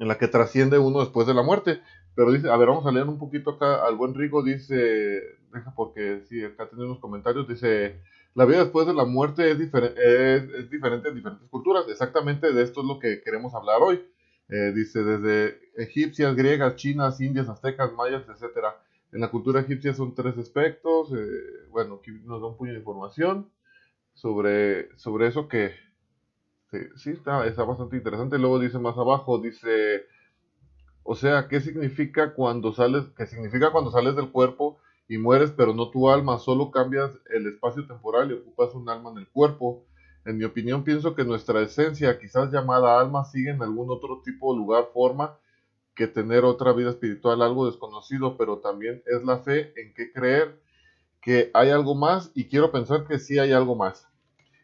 en 0.00 0.08
la 0.08 0.18
que 0.18 0.28
trasciende 0.28 0.78
uno 0.78 1.00
después 1.00 1.26
de 1.26 1.34
la 1.34 1.42
muerte. 1.42 1.80
Pero 2.14 2.32
dice, 2.32 2.48
a 2.48 2.56
ver, 2.56 2.68
vamos 2.68 2.86
a 2.86 2.92
leer 2.92 3.06
un 3.08 3.18
poquito 3.18 3.50
acá 3.50 3.84
al 3.84 3.96
buen 3.96 4.14
Rigo, 4.14 4.42
dice, 4.42 5.20
deja 5.52 5.74
porque 5.74 6.22
sí, 6.28 6.44
acá 6.44 6.68
tiene 6.68 6.84
unos 6.84 7.00
comentarios, 7.00 7.48
dice, 7.48 8.00
la 8.34 8.44
vida 8.44 8.58
después 8.58 8.86
de 8.86 8.94
la 8.94 9.04
muerte 9.04 9.50
es, 9.50 9.58
es, 9.58 10.70
diferente 10.70 11.08
en 11.08 11.14
diferentes 11.14 11.48
culturas. 11.48 11.86
Exactamente 11.88 12.52
de 12.52 12.62
esto 12.62 12.80
es 12.82 12.86
lo 12.86 12.98
que 12.98 13.20
queremos 13.22 13.54
hablar 13.54 13.78
hoy. 13.80 14.00
Eh, 14.48 14.72
dice, 14.74 15.02
desde 15.02 15.58
egipcias, 15.76 16.36
griegas, 16.36 16.76
chinas, 16.76 17.20
indias, 17.20 17.48
aztecas, 17.48 17.92
mayas, 17.92 18.24
etcétera. 18.28 18.76
En 19.12 19.20
la 19.20 19.30
cultura 19.30 19.60
egipcia 19.60 19.94
son 19.94 20.14
tres 20.14 20.36
aspectos. 20.36 21.12
Eh, 21.12 21.68
bueno, 21.70 22.00
aquí 22.00 22.10
nos 22.24 22.40
da 22.40 22.48
un 22.48 22.56
puño 22.56 22.72
de 22.72 22.78
información 22.78 23.50
sobre, 24.14 24.96
sobre 24.96 25.26
eso 25.28 25.48
que 25.48 25.72
sí, 26.96 27.10
está, 27.10 27.46
está 27.46 27.64
bastante 27.64 27.96
interesante. 27.96 28.38
Luego 28.38 28.58
dice 28.58 28.78
más 28.78 28.96
abajo, 28.96 29.38
dice, 29.38 30.06
o 31.02 31.14
sea, 31.14 31.48
¿qué 31.48 31.60
significa 31.60 32.34
cuando 32.34 32.72
sales, 32.72 33.04
qué 33.16 33.26
significa 33.26 33.70
cuando 33.70 33.90
sales 33.90 34.16
del 34.16 34.30
cuerpo 34.30 34.78
y 35.08 35.18
mueres, 35.18 35.52
pero 35.56 35.74
no 35.74 35.90
tu 35.90 36.08
alma, 36.08 36.38
solo 36.38 36.70
cambias 36.70 37.10
el 37.30 37.46
espacio 37.46 37.86
temporal 37.86 38.30
y 38.30 38.34
ocupas 38.34 38.74
un 38.74 38.88
alma 38.88 39.10
en 39.10 39.18
el 39.18 39.28
cuerpo. 39.28 39.84
En 40.24 40.38
mi 40.38 40.44
opinión, 40.44 40.84
pienso 40.84 41.14
que 41.14 41.24
nuestra 41.24 41.60
esencia, 41.60 42.18
quizás 42.18 42.50
llamada 42.50 42.98
alma, 42.98 43.24
sigue 43.24 43.50
en 43.50 43.62
algún 43.62 43.90
otro 43.90 44.22
tipo, 44.24 44.56
lugar, 44.56 44.88
forma, 44.94 45.36
que 45.94 46.06
tener 46.06 46.44
otra 46.44 46.72
vida 46.72 46.90
espiritual, 46.90 47.42
algo 47.42 47.66
desconocido, 47.66 48.36
pero 48.38 48.58
también 48.58 49.02
es 49.06 49.22
la 49.24 49.38
fe 49.38 49.74
en 49.80 49.92
que 49.92 50.10
creer 50.12 50.58
que 51.24 51.50
hay 51.54 51.70
algo 51.70 51.94
más 51.94 52.30
y 52.34 52.44
quiero 52.44 52.70
pensar 52.70 53.06
que 53.06 53.18
sí 53.18 53.38
hay 53.38 53.52
algo 53.52 53.74
más. 53.74 54.06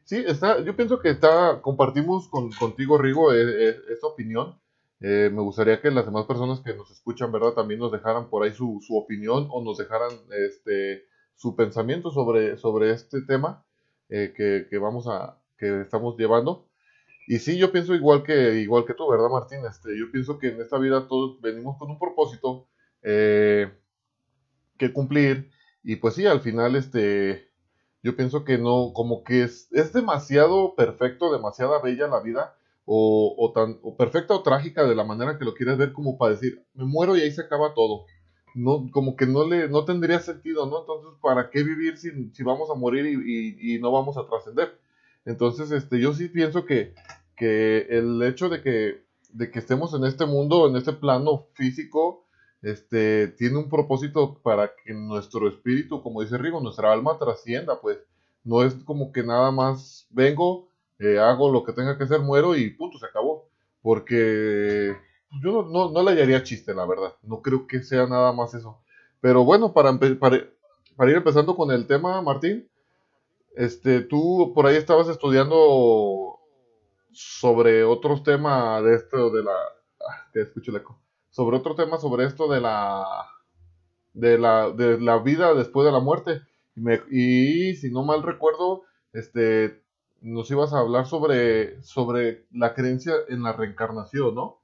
Sí, 0.04 0.22
está, 0.26 0.60
yo 0.62 0.76
pienso 0.76 1.00
que 1.00 1.10
está, 1.10 1.60
compartimos 1.62 2.28
con, 2.28 2.50
contigo, 2.52 2.98
Rigo, 2.98 3.32
e, 3.32 3.40
e, 3.40 3.76
esta 3.90 4.08
opinión. 4.08 4.58
Eh, 5.00 5.30
me 5.32 5.40
gustaría 5.40 5.80
que 5.80 5.90
las 5.90 6.04
demás 6.04 6.26
personas 6.26 6.60
que 6.60 6.74
nos 6.74 6.90
escuchan, 6.90 7.32
¿verdad? 7.32 7.52
También 7.52 7.80
nos 7.80 7.90
dejaran 7.90 8.28
por 8.28 8.42
ahí 8.42 8.52
su, 8.52 8.80
su 8.86 8.96
opinión 8.96 9.48
o 9.50 9.62
nos 9.64 9.78
dejaran 9.78 10.10
este, 10.46 11.04
su 11.36 11.56
pensamiento 11.56 12.10
sobre, 12.10 12.58
sobre 12.58 12.90
este 12.90 13.22
tema 13.22 13.64
eh, 14.10 14.34
que, 14.36 14.66
que, 14.68 14.78
vamos 14.78 15.06
a, 15.08 15.38
que 15.56 15.80
estamos 15.80 16.16
llevando. 16.18 16.66
Y 17.26 17.38
sí, 17.38 17.56
yo 17.56 17.72
pienso 17.72 17.94
igual 17.94 18.22
que, 18.22 18.60
igual 18.60 18.84
que 18.84 18.92
tú, 18.92 19.08
¿verdad, 19.08 19.30
Martín? 19.30 19.60
Este, 19.64 19.98
yo 19.98 20.10
pienso 20.12 20.38
que 20.38 20.48
en 20.48 20.60
esta 20.60 20.76
vida 20.76 21.08
todos 21.08 21.40
venimos 21.40 21.78
con 21.78 21.90
un 21.90 21.98
propósito 21.98 22.66
eh, 23.02 23.72
que 24.76 24.92
cumplir. 24.92 25.48
Y 25.82 25.96
pues 25.96 26.14
sí, 26.14 26.26
al 26.26 26.40
final, 26.40 26.76
este, 26.76 27.50
yo 28.02 28.16
pienso 28.16 28.44
que 28.44 28.58
no, 28.58 28.92
como 28.94 29.24
que 29.24 29.44
es, 29.44 29.68
es 29.72 29.92
demasiado 29.92 30.74
perfecto, 30.74 31.32
demasiada 31.32 31.80
bella 31.80 32.06
la 32.08 32.20
vida, 32.20 32.56
o, 32.84 33.34
o 33.38 33.52
tan, 33.52 33.78
o 33.82 33.96
perfecta 33.96 34.34
o 34.34 34.42
trágica 34.42 34.84
de 34.84 34.94
la 34.94 35.04
manera 35.04 35.38
que 35.38 35.44
lo 35.44 35.54
quieres 35.54 35.78
ver, 35.78 35.92
como 35.92 36.18
para 36.18 36.32
decir, 36.32 36.64
me 36.74 36.84
muero 36.84 37.16
y 37.16 37.20
ahí 37.20 37.30
se 37.30 37.42
acaba 37.42 37.74
todo. 37.74 38.06
No, 38.54 38.86
como 38.92 39.14
que 39.14 39.26
no 39.26 39.46
le, 39.46 39.68
no 39.68 39.84
tendría 39.84 40.18
sentido, 40.18 40.66
¿no? 40.66 40.80
Entonces, 40.80 41.10
¿para 41.22 41.50
qué 41.50 41.62
vivir 41.62 41.96
si, 41.98 42.10
si 42.32 42.42
vamos 42.42 42.68
a 42.68 42.74
morir 42.74 43.06
y, 43.06 43.74
y 43.74 43.78
no 43.80 43.92
vamos 43.92 44.16
a 44.16 44.26
trascender? 44.26 44.76
Entonces, 45.24 45.70
este, 45.70 46.00
yo 46.00 46.12
sí 46.14 46.28
pienso 46.28 46.64
que, 46.64 46.94
que 47.36 47.86
el 47.90 48.22
hecho 48.22 48.48
de 48.48 48.60
que, 48.62 49.04
de 49.32 49.50
que 49.50 49.58
estemos 49.60 49.94
en 49.94 50.04
este 50.04 50.26
mundo, 50.26 50.68
en 50.68 50.76
este 50.76 50.92
plano 50.92 51.46
físico, 51.54 52.26
este, 52.62 53.28
tiene 53.28 53.58
un 53.58 53.68
propósito 53.68 54.38
para 54.42 54.72
que 54.74 54.92
nuestro 54.92 55.48
espíritu, 55.48 56.02
como 56.02 56.20
dice 56.22 56.38
Rigo, 56.38 56.60
nuestra 56.60 56.92
alma 56.92 57.18
trascienda, 57.18 57.80
pues 57.80 57.98
no 58.44 58.62
es 58.62 58.74
como 58.84 59.12
que 59.12 59.22
nada 59.22 59.50
más 59.50 60.06
vengo, 60.10 60.68
eh, 60.98 61.18
hago 61.18 61.50
lo 61.50 61.64
que 61.64 61.72
tenga 61.72 61.96
que 61.96 62.04
hacer, 62.04 62.20
muero 62.20 62.54
y 62.56 62.70
punto, 62.70 62.98
se 62.98 63.06
acabó. 63.06 63.48
Porque 63.82 64.94
yo 65.42 65.62
no, 65.62 65.90
no, 65.90 66.02
le 66.02 66.10
hallaría 66.10 66.42
chiste, 66.42 66.74
la 66.74 66.86
verdad. 66.86 67.14
No 67.22 67.40
creo 67.40 67.66
que 67.66 67.82
sea 67.82 68.06
nada 68.06 68.32
más 68.32 68.52
eso. 68.54 68.78
Pero 69.20 69.44
bueno, 69.44 69.72
para, 69.72 69.98
para, 70.18 70.46
para 70.96 71.10
ir 71.10 71.16
empezando 71.16 71.56
con 71.56 71.70
el 71.70 71.86
tema, 71.86 72.20
Martín, 72.20 72.68
este, 73.56 74.02
tú 74.02 74.52
por 74.54 74.66
ahí 74.66 74.76
estabas 74.76 75.08
estudiando 75.08 76.38
sobre 77.12 77.84
otros 77.84 78.22
temas 78.22 78.84
de 78.84 78.94
esto 78.94 79.30
de 79.30 79.42
la... 79.44 79.52
Ah, 79.52 80.30
que 80.32 80.42
escucho 80.42 80.70
el 80.70 80.78
eco 80.78 80.98
sobre 81.30 81.56
otro 81.56 81.74
tema, 81.74 81.98
sobre 81.98 82.26
esto 82.26 82.48
de 82.48 82.60
la, 82.60 83.26
de 84.12 84.38
la, 84.38 84.70
de 84.70 85.00
la 85.00 85.18
vida 85.18 85.54
después 85.54 85.86
de 85.86 85.92
la 85.92 86.00
muerte. 86.00 86.42
Y, 87.10 87.74
si 87.76 87.90
no 87.90 88.04
mal 88.04 88.22
recuerdo, 88.22 88.82
este, 89.12 89.82
nos 90.20 90.50
ibas 90.50 90.72
a 90.72 90.80
hablar 90.80 91.06
sobre, 91.06 91.82
sobre 91.82 92.46
la 92.50 92.74
creencia 92.74 93.14
en 93.28 93.42
la 93.42 93.52
reencarnación, 93.52 94.34
¿no? 94.34 94.60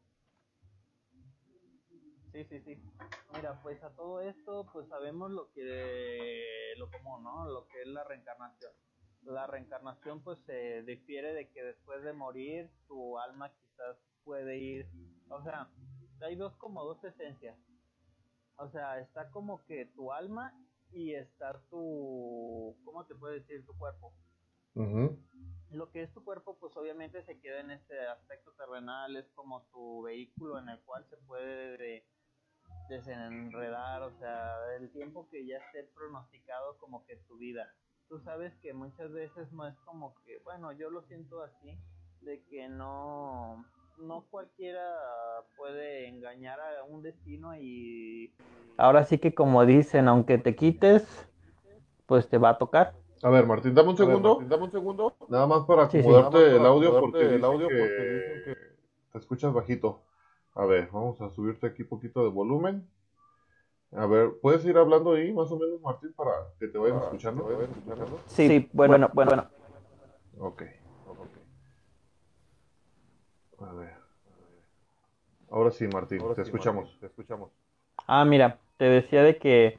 Sí, 2.33 2.45
sí, 2.45 2.61
sí. 2.61 2.79
Mira, 3.35 3.61
pues 3.63 3.83
a 3.83 3.91
todo 3.91 4.21
esto, 4.21 4.67
pues 4.73 4.89
sabemos 4.89 5.31
lo 5.31 5.51
que, 5.53 6.45
lo 6.79 6.91
común, 6.91 7.23
¿no? 7.23 7.49
Lo 7.49 7.67
que 7.69 7.83
es 7.83 7.89
la 7.89 8.05
reencarnación. 8.05 8.73
La 9.23 9.47
reencarnación, 9.47 10.23
pues 10.23 10.39
se 10.47 10.83
difiere 10.83 11.33
de 11.35 11.51
que 11.51 11.63
después 11.63 12.03
de 12.03 12.13
morir, 12.13 12.71
tu 12.87 13.19
alma 13.19 13.53
quizás 13.53 13.97
puede 14.25 14.59
ir, 14.59 14.87
o 15.29 15.43
sea, 15.43 15.69
hay 16.23 16.37
dos 16.37 16.55
como 16.57 16.85
dos 16.85 17.03
esencias. 17.05 17.59
O 18.59 18.69
sea, 18.71 19.01
está 19.01 19.31
como 19.31 19.65
que 19.67 19.87
tu 19.95 20.13
alma 20.13 20.53
y 20.93 21.15
está 21.15 21.61
tu, 21.69 22.77
¿cómo 22.85 23.05
te 23.07 23.15
puedo 23.15 23.35
decir? 23.35 23.65
Tu 23.67 23.77
cuerpo. 23.77 24.13
Lo 25.71 25.91
que 25.91 26.03
es 26.03 26.13
tu 26.13 26.23
cuerpo, 26.23 26.59
pues 26.59 26.77
obviamente 26.77 27.23
se 27.25 27.41
queda 27.41 27.61
en 27.61 27.71
este 27.71 27.99
aspecto 28.07 28.53
terrenal, 28.53 29.17
es 29.17 29.29
como 29.35 29.63
tu 29.73 30.03
vehículo 30.03 30.59
en 30.59 30.69
el 30.69 30.81
cual 30.83 31.05
se 31.09 31.17
puede 31.19 32.07
desenredar, 32.89 34.03
o 34.03 34.17
sea, 34.19 34.55
el 34.79 34.91
tiempo 34.93 35.29
que 35.29 35.47
ya 35.47 35.59
esté 35.59 35.85
pronosticado 35.95 36.79
como 36.79 37.05
que 37.05 37.17
tu 37.29 37.37
vida. 37.37 37.75
Tú 38.09 38.21
sabes 38.21 38.55
que 38.63 38.73
muchas 38.73 39.11
veces 39.13 39.51
no 39.53 39.67
es 39.67 39.77
como 39.81 40.15
que, 40.23 40.39
bueno, 40.45 40.73
yo 40.73 40.91
lo 40.91 41.03
siento 41.03 41.43
así, 41.43 41.77
de 42.21 42.45
que 42.45 42.69
no, 42.69 43.65
no 43.99 44.25
cualquiera 44.31 44.85
puede 45.57 46.09
engañar 46.09 46.59
a 46.61 46.85
un 46.85 47.03
destino 47.03 47.57
y 47.57 48.33
ahora 48.77 49.05
sí 49.05 49.19
que 49.19 49.35
como 49.35 49.65
dicen, 49.65 50.09
aunque 50.09 50.39
te 50.39 50.55
quites, 50.55 51.29
pues 52.07 52.29
te 52.29 52.39
va 52.39 52.51
a 52.51 52.59
tocar. 52.59 52.95
A 53.23 53.31
ver, 53.31 53.47
Martín, 53.47 53.75
dame 53.75 53.91
un 53.91 53.97
segundo, 53.97 54.43
dame 54.47 54.65
un 54.65 54.71
segundo, 54.71 55.17
nada 55.29 55.47
más 55.47 55.65
para 55.65 55.85
acomodarte 55.85 56.57
el 56.57 56.67
audio 56.67 57.01
porque 57.01 57.35
el 57.35 57.45
audio 57.45 57.69
que 57.69 58.57
te 59.13 59.19
escuchas 59.19 59.53
bajito. 59.53 60.03
A 60.55 60.65
ver, 60.65 60.89
vamos 60.93 61.21
a 61.21 61.31
subirte 61.31 61.67
aquí 61.67 61.83
un 61.83 61.89
poquito 61.89 62.23
de 62.23 62.31
volumen. 62.31 62.89
A 63.93 64.07
ver, 64.07 64.33
¿puedes 64.43 64.65
ir 64.65 64.77
hablando 64.77 65.13
ahí 65.13 65.33
más 65.33 65.51
o 65.51 65.59
menos, 65.59 65.81
Martín, 65.81 66.13
para 66.15 66.33
que 66.59 66.69
te 66.69 66.77
vayan 66.77 66.99
escuchando? 66.99 67.49
Sí, 68.27 68.49
sí, 68.49 68.71
bueno, 68.73 69.11
bueno, 69.13 69.27
bueno. 69.27 69.51
Ok. 70.39 70.63
A 73.61 73.73
ver. 73.73 73.95
Ahora 75.51 75.71
sí, 75.71 75.87
Martín, 75.89 76.23
te 76.35 76.43
escuchamos, 76.43 76.99
te 77.01 77.07
escuchamos. 77.07 77.51
Ah, 78.07 78.25
mira, 78.25 78.59
te 78.77 78.85
decía 78.87 79.23
de 79.23 79.39
que 79.39 79.79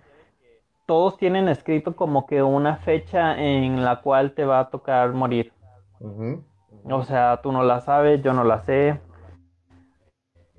todos 0.85 1.17
tienen 1.17 1.47
escrito 1.49 1.95
como 1.95 2.25
que 2.25 2.41
una 2.41 2.77
fecha 2.77 3.37
en 3.39 3.83
la 3.83 4.01
cual 4.01 4.33
te 4.33 4.45
va 4.45 4.59
a 4.59 4.69
tocar 4.69 5.13
morir. 5.13 5.51
O 6.83 7.03
sea, 7.03 7.41
tú 7.43 7.51
no 7.51 7.63
la 7.63 7.81
sabes, 7.81 8.21
yo 8.23 8.33
no 8.33 8.43
la 8.43 8.61
sé. 8.61 8.99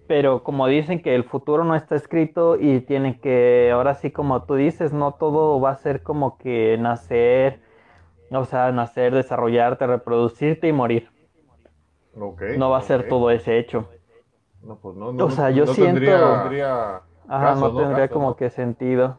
Pero 0.07 0.43
como 0.43 0.67
dicen 0.67 1.03
que 1.03 1.15
el 1.15 1.25
futuro 1.25 1.65
no 1.65 1.75
está 1.75 1.97
escrito 1.97 2.57
y 2.57 2.81
tiene 2.81 3.21
que, 3.21 3.71
ahora 3.73 3.95
sí 3.95 4.11
como 4.11 4.45
tú 4.45 4.55
dices, 4.55 4.93
no 4.93 5.13
todo 5.13 5.61
va 5.61 5.71
a 5.71 5.77
ser 5.77 6.03
como 6.03 6.39
que 6.39 6.77
nacer, 6.79 7.61
o 8.31 8.45
sea, 8.45 8.71
nacer, 8.73 9.15
desarrollarte, 9.15 9.87
reproducirte 9.87 10.69
y 10.69 10.73
morir 10.73 11.11
no 12.19 12.71
va 12.71 12.79
a 12.79 12.83
ser 12.83 13.09
todo 13.09 13.31
ese 13.31 13.59
hecho. 13.59 13.89
No, 14.63 14.77
pues 14.77 14.97
no, 14.97 15.13
no, 15.13 15.27
o 15.27 15.31
sea, 15.31 15.51
yo 15.51 15.67
siento... 15.67 16.01
Tendría, 16.01 17.03
Ajá, 17.29 17.55
no 17.55 17.75
tendría 17.75 18.09
como 18.09 18.37
que 18.37 18.51
sentido. 18.51 19.19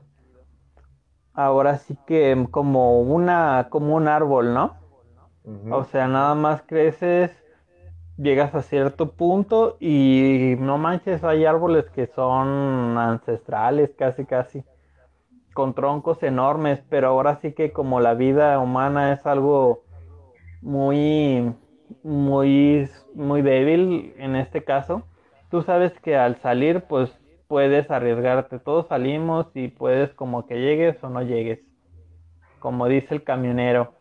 Ahora 1.33 1.77
sí 1.77 1.97
que 2.05 2.47
como 2.51 3.01
una, 3.01 3.67
como 3.69 3.95
un 3.95 4.07
árbol, 4.07 4.53
¿no? 4.53 4.77
O 5.71 5.83
sea, 5.85 6.07
nada 6.07 6.35
más 6.35 6.62
creces, 6.63 7.31
llegas 8.17 8.53
a 8.53 8.62
cierto 8.62 9.12
punto 9.13 9.77
y 9.79 10.55
no 10.59 10.77
manches, 10.77 11.23
hay 11.23 11.45
árboles 11.45 11.89
que 11.89 12.07
son 12.07 12.97
ancestrales, 12.97 13.91
casi, 13.97 14.25
casi, 14.25 14.63
con 15.53 15.73
troncos 15.73 16.21
enormes, 16.23 16.83
pero 16.89 17.07
ahora 17.07 17.38
sí 17.38 17.53
que 17.53 17.71
como 17.71 17.99
la 17.99 18.13
vida 18.13 18.59
humana 18.59 19.13
es 19.13 19.25
algo 19.25 19.83
muy 20.62 21.55
muy, 22.04 22.89
muy 23.13 23.41
débil 23.41 24.13
en 24.17 24.36
este 24.36 24.63
caso, 24.63 25.04
tú 25.49 25.62
sabes 25.63 25.93
que 26.02 26.15
al 26.15 26.39
salir 26.41 26.82
pues 26.82 27.12
puedes 27.47 27.89
arriesgarte, 27.89 28.60
todos 28.60 28.88
salimos 28.88 29.47
y 29.56 29.69
puedes 29.69 30.12
como 30.12 30.45
que 30.45 30.56
llegues 30.56 31.04
o 31.04 31.10
no 31.10 31.21
llegues, 31.23 31.60
como 32.60 32.88
dice 32.88 33.15
el 33.15 33.23
camionero. 33.23 33.93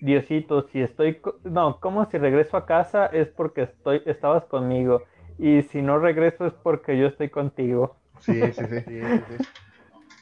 Diosito, 0.00 0.68
si 0.68 0.80
estoy, 0.80 1.20
no, 1.42 1.80
como 1.80 2.04
si 2.06 2.18
regreso 2.18 2.56
a 2.56 2.66
casa 2.66 3.06
es 3.06 3.28
porque 3.28 3.62
estoy, 3.62 4.02
estabas 4.06 4.44
conmigo 4.44 5.02
y 5.38 5.62
si 5.62 5.82
no 5.82 5.98
regreso 5.98 6.46
es 6.46 6.52
porque 6.62 6.98
yo 6.98 7.06
estoy 7.06 7.30
contigo. 7.30 7.96
Sí, 8.20 8.40
sí, 8.52 8.64
sí. 8.66 9.00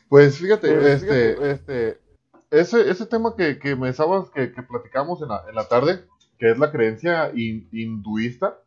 Pues 0.09 0.39
fíjate, 0.39 0.73
pues 0.73 1.03
este, 1.03 1.51
este, 1.51 1.99
ese, 2.53 2.89
ese 2.89 3.07
tema 3.07 3.35
que, 3.37 3.59
que 3.59 3.75
me 3.75 3.93
sabes 3.93 4.31
que, 4.31 4.53
que 4.53 4.63
platicamos 4.63 5.21
en 5.21 5.29
la, 5.29 5.43
en 5.49 5.55
la 5.57 5.67
tarde, 5.67 6.05
que 6.39 6.51
es 6.51 6.59
la 6.59 6.71
creencia 6.71 7.33
hinduista. 7.35 8.59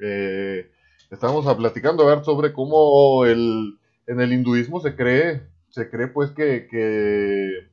Eh, 0.00 0.70
estamos 1.10 1.44
platicando 1.56 2.02
a 2.02 2.14
ver 2.14 2.24
sobre 2.24 2.52
cómo 2.52 3.24
el, 3.24 3.78
en 4.06 4.20
el 4.20 4.32
hinduismo 4.32 4.80
se 4.80 4.94
cree, 4.94 5.42
se 5.70 5.90
cree 5.90 6.08
pues 6.08 6.30
que, 6.30 6.68
que, 6.70 7.70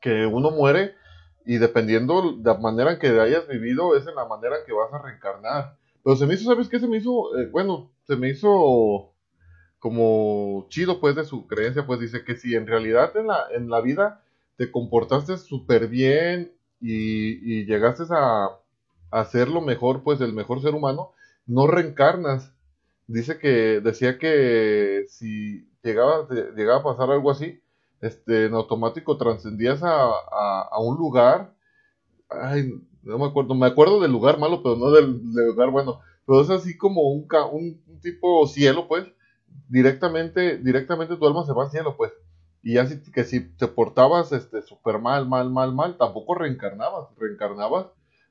que 0.00 0.26
uno 0.26 0.50
muere 0.50 0.94
y 1.44 1.58
dependiendo 1.58 2.32
de 2.32 2.44
la 2.44 2.58
manera 2.58 2.92
en 2.92 2.98
que 2.98 3.08
hayas 3.08 3.46
vivido 3.46 3.96
es 3.96 4.06
en 4.06 4.16
la 4.16 4.26
manera 4.26 4.58
en 4.58 4.66
que 4.66 4.72
vas 4.72 4.92
a 4.92 5.02
reencarnar. 5.02 5.76
Pero 6.02 6.16
se 6.16 6.26
me 6.26 6.34
hizo, 6.34 6.44
¿sabes 6.50 6.68
qué? 6.68 6.78
Se 6.78 6.88
me 6.88 6.98
hizo, 6.98 7.36
eh, 7.38 7.48
bueno, 7.50 7.92
se 8.04 8.16
me 8.16 8.28
hizo 8.28 9.12
como 9.78 10.66
chido 10.68 11.00
pues 11.00 11.14
de 11.14 11.24
su 11.24 11.46
creencia, 11.46 11.86
pues 11.86 12.00
dice 12.00 12.24
que 12.24 12.36
si 12.36 12.54
en 12.56 12.66
realidad 12.66 13.16
en 13.16 13.28
la, 13.28 13.44
en 13.54 13.68
la 13.70 13.80
vida 13.80 14.24
te 14.56 14.70
comportaste 14.70 15.36
súper 15.36 15.86
bien 15.86 16.55
y, 16.80 17.64
llegaste 17.64 18.04
a, 18.10 18.50
a, 19.10 19.24
ser 19.24 19.48
lo 19.48 19.60
mejor, 19.60 20.02
pues 20.02 20.20
el 20.20 20.32
mejor 20.32 20.62
ser 20.62 20.74
humano, 20.74 21.12
no 21.46 21.66
reencarnas. 21.66 22.52
Dice 23.06 23.38
que, 23.38 23.80
decía 23.80 24.18
que 24.18 25.04
si 25.08 25.68
llegaba, 25.82 26.28
llegaba 26.56 26.80
a 26.80 26.82
pasar 26.82 27.10
algo 27.10 27.30
así, 27.30 27.60
este, 28.00 28.46
en 28.46 28.54
automático 28.54 29.16
trascendías 29.16 29.82
a, 29.82 30.10
a, 30.70 30.80
un 30.80 30.96
lugar, 30.96 31.54
ay, 32.28 32.72
no 33.02 33.18
me 33.18 33.26
acuerdo, 33.26 33.54
me 33.54 33.66
acuerdo 33.66 34.00
del 34.00 34.12
lugar 34.12 34.38
malo, 34.38 34.62
pero 34.62 34.76
no 34.76 34.90
del, 34.90 35.20
lugar 35.22 35.70
bueno, 35.70 36.00
pero 36.26 36.40
es 36.40 36.50
así 36.50 36.76
como 36.76 37.02
un, 37.12 37.26
un, 37.52 37.82
un, 37.86 38.00
tipo 38.00 38.46
cielo, 38.46 38.88
pues, 38.88 39.06
directamente, 39.68 40.58
directamente 40.58 41.16
tu 41.16 41.26
alma 41.26 41.46
se 41.46 41.52
va 41.52 41.64
al 41.64 41.70
cielo, 41.70 41.96
pues, 41.96 42.12
y 42.66 42.74
ya 42.74 42.86
si, 42.86 43.00
que 43.12 43.22
si 43.22 43.48
te 43.56 43.68
portabas 43.68 44.32
este 44.32 44.60
súper 44.60 44.98
mal, 44.98 45.28
mal, 45.28 45.50
mal, 45.50 45.72
mal, 45.72 45.96
tampoco 45.96 46.34
reencarnabas, 46.34 47.06
reencarnabas 47.16 47.86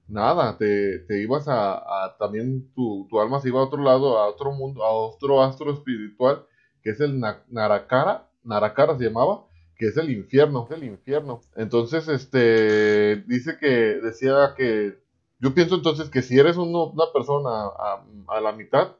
nada, 0.10 0.58
te, 0.58 1.00
te 1.08 1.21
ibas 1.21 1.45
a, 1.48 2.17
también 2.19 2.69
tu, 2.76 3.08
tu, 3.10 3.21
alma 3.21 3.39
se 3.39 3.48
iba 3.48 3.62
a 3.62 3.63
otro 3.63 3.82
lado, 3.82 4.17
a 4.17 4.28
otro 4.28 4.52
mundo, 4.52 4.84
a 4.84 4.91
otro 4.91 5.41
astro 5.41 5.71
espiritual, 5.71 6.45
que 6.84 6.89
es 6.89 7.00
el 7.00 7.17
Narakara, 7.48 8.30
Narakara 8.43 8.98
se 8.98 9.06
llamaba, 9.06 9.45
que 9.78 9.88
es 9.88 9.95
el 9.95 10.10
infierno, 10.10 10.67
el 10.69 10.84
infierno. 10.84 11.39
Entonces, 11.56 12.10
este, 12.10 13.24
dice 13.28 13.58
que, 13.58 14.02
decía 14.02 14.54
que, 14.58 15.00
yo 15.39 15.54
pienso 15.54 15.76
entonces 15.76 16.10
que 16.10 16.21
si 16.21 16.38
eres 16.38 16.58
una 16.58 17.06
persona 17.13 17.50
a, 17.50 18.04
a, 18.28 18.41
la 18.41 18.52
mitad, 18.52 18.98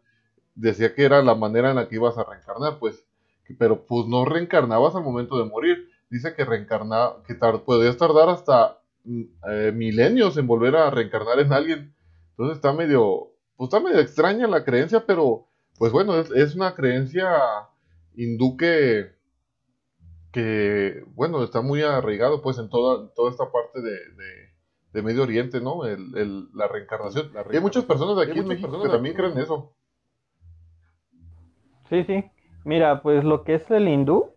decía 0.56 0.96
que 0.96 1.04
era 1.04 1.22
la 1.22 1.36
manera 1.36 1.72
en 1.72 1.76
la 1.76 1.90
que 1.90 1.96
ibas 1.96 2.18
a 2.18 2.24
reencarnar, 2.24 2.80
pues, 2.80 3.06
pero 3.54 3.86
pues 3.86 4.08
no 4.08 4.26
reencarnabas 4.26 4.96
al 4.96 5.04
momento 5.04 5.38
de 5.38 5.50
morir. 5.50 5.90
Dice 6.10 6.34
que 6.34 6.46
reencarnar, 6.46 7.24
que 7.28 7.36
podías 7.36 7.98
tardar 7.98 8.30
hasta 8.30 8.80
mm, 9.04 9.22
eh, 9.50 9.72
milenios 9.74 10.38
en 10.38 10.48
volver 10.48 10.76
a 10.76 10.90
reencarnar 10.90 11.40
en 11.40 11.54
alguien. 11.54 11.96
Entonces 12.32 12.58
está 12.58 12.74
medio, 12.74 13.32
pues 13.56 13.68
está 13.68 13.80
medio 13.80 14.00
extraña 14.00 14.48
la 14.48 14.64
creencia, 14.64 15.06
pero 15.06 15.48
pues 15.78 15.92
bueno, 15.92 16.16
es, 16.18 16.32
es 16.32 16.56
una 16.56 16.74
creencia 16.76 17.30
hindú 18.16 18.58
que, 18.58 19.16
que, 20.32 21.04
bueno, 21.16 21.44
está 21.44 21.62
muy 21.62 21.82
arraigado 21.82 22.42
pues 22.42 22.58
en 22.58 22.70
toda, 22.70 23.10
toda 23.14 23.32
esta 23.32 23.52
parte 23.52 23.82
de, 23.82 23.98
de, 24.92 25.02
Medio 25.02 25.24
Oriente, 25.24 25.60
¿no? 25.60 25.86
El, 25.86 26.16
el, 26.18 26.50
la, 26.54 26.70
reencarnación. 26.70 27.30
hay 27.52 27.60
muchas 27.60 27.84
personas 27.84 28.16
de 28.16 28.24
aquí 28.24 28.40
en 28.40 28.48
México 28.48 28.82
que 28.82 28.88
también 28.88 29.14
creen 29.14 29.38
eso. 29.38 29.74
Sí, 31.90 32.04
sí. 32.06 32.24
Mira, 32.66 33.02
pues 33.04 33.24
lo 33.24 33.44
que 33.44 33.56
es 33.56 33.72
el 33.72 33.88
hindú, 33.88 34.32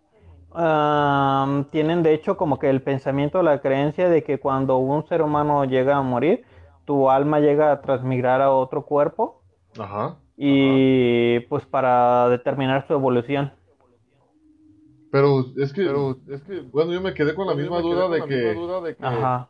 tienen 1.70 2.02
de 2.02 2.14
hecho 2.14 2.36
como 2.36 2.58
que 2.58 2.68
el 2.68 2.82
pensamiento, 2.82 3.42
la 3.42 3.60
creencia 3.60 4.08
de 4.08 4.22
que 4.22 4.38
cuando 4.38 4.76
un 4.76 5.06
ser 5.08 5.22
humano 5.22 5.64
llega 5.64 5.96
a 5.96 6.02
morir, 6.02 6.44
tu 6.84 7.10
alma 7.10 7.40
llega 7.40 7.72
a 7.72 7.80
transmigrar 7.80 8.42
a 8.42 8.52
otro 8.52 8.84
cuerpo. 8.84 9.42
Ajá. 9.78 10.18
Y 10.36 11.40
pues 11.40 11.64
para 11.66 12.28
determinar 12.28 12.86
su 12.86 12.92
evolución. 12.92 13.52
Pero 15.10 15.46
es 15.56 15.72
que, 15.72 15.90
es 16.28 16.42
que, 16.42 16.60
bueno, 16.60 16.92
yo 16.92 17.00
me 17.00 17.14
quedé 17.14 17.34
con 17.34 17.46
la 17.46 17.54
misma 17.54 17.80
duda 17.80 18.10
de 18.10 18.94
que, 18.94 18.96
Ajá. 19.00 19.48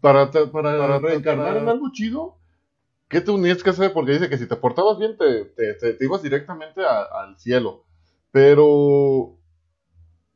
Para, 0.00 0.30
para, 0.30 0.98
reencarnar 0.98 1.56
en 1.56 1.68
algo 1.68 1.90
chido, 1.92 2.36
¿qué 3.12 3.20
tenías 3.20 3.62
que 3.62 3.70
hacer? 3.70 3.92
Porque 3.92 4.12
dice 4.12 4.28
que 4.28 4.38
si 4.38 4.48
te 4.48 4.56
portabas 4.56 4.98
bien, 4.98 5.16
te, 5.18 5.44
te, 5.44 5.96
ibas 6.00 6.22
directamente 6.22 6.80
al 6.84 7.38
cielo. 7.38 7.84
Pero 8.32 9.36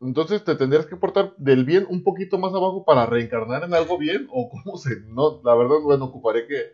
entonces 0.02 0.44
te 0.44 0.54
tendrías 0.54 0.84
que 0.84 0.94
portar 0.94 1.34
del 1.38 1.64
bien 1.64 1.86
un 1.88 2.04
poquito 2.04 2.38
más 2.38 2.52
abajo 2.52 2.84
para 2.84 3.06
reencarnar 3.06 3.64
en 3.64 3.72
algo 3.72 3.96
bien 3.96 4.28
o 4.30 4.50
cómo 4.50 4.76
se 4.76 5.00
no 5.08 5.40
la 5.42 5.54
verdad 5.54 5.76
bueno 5.82 6.04
ocuparé 6.04 6.46
que 6.46 6.72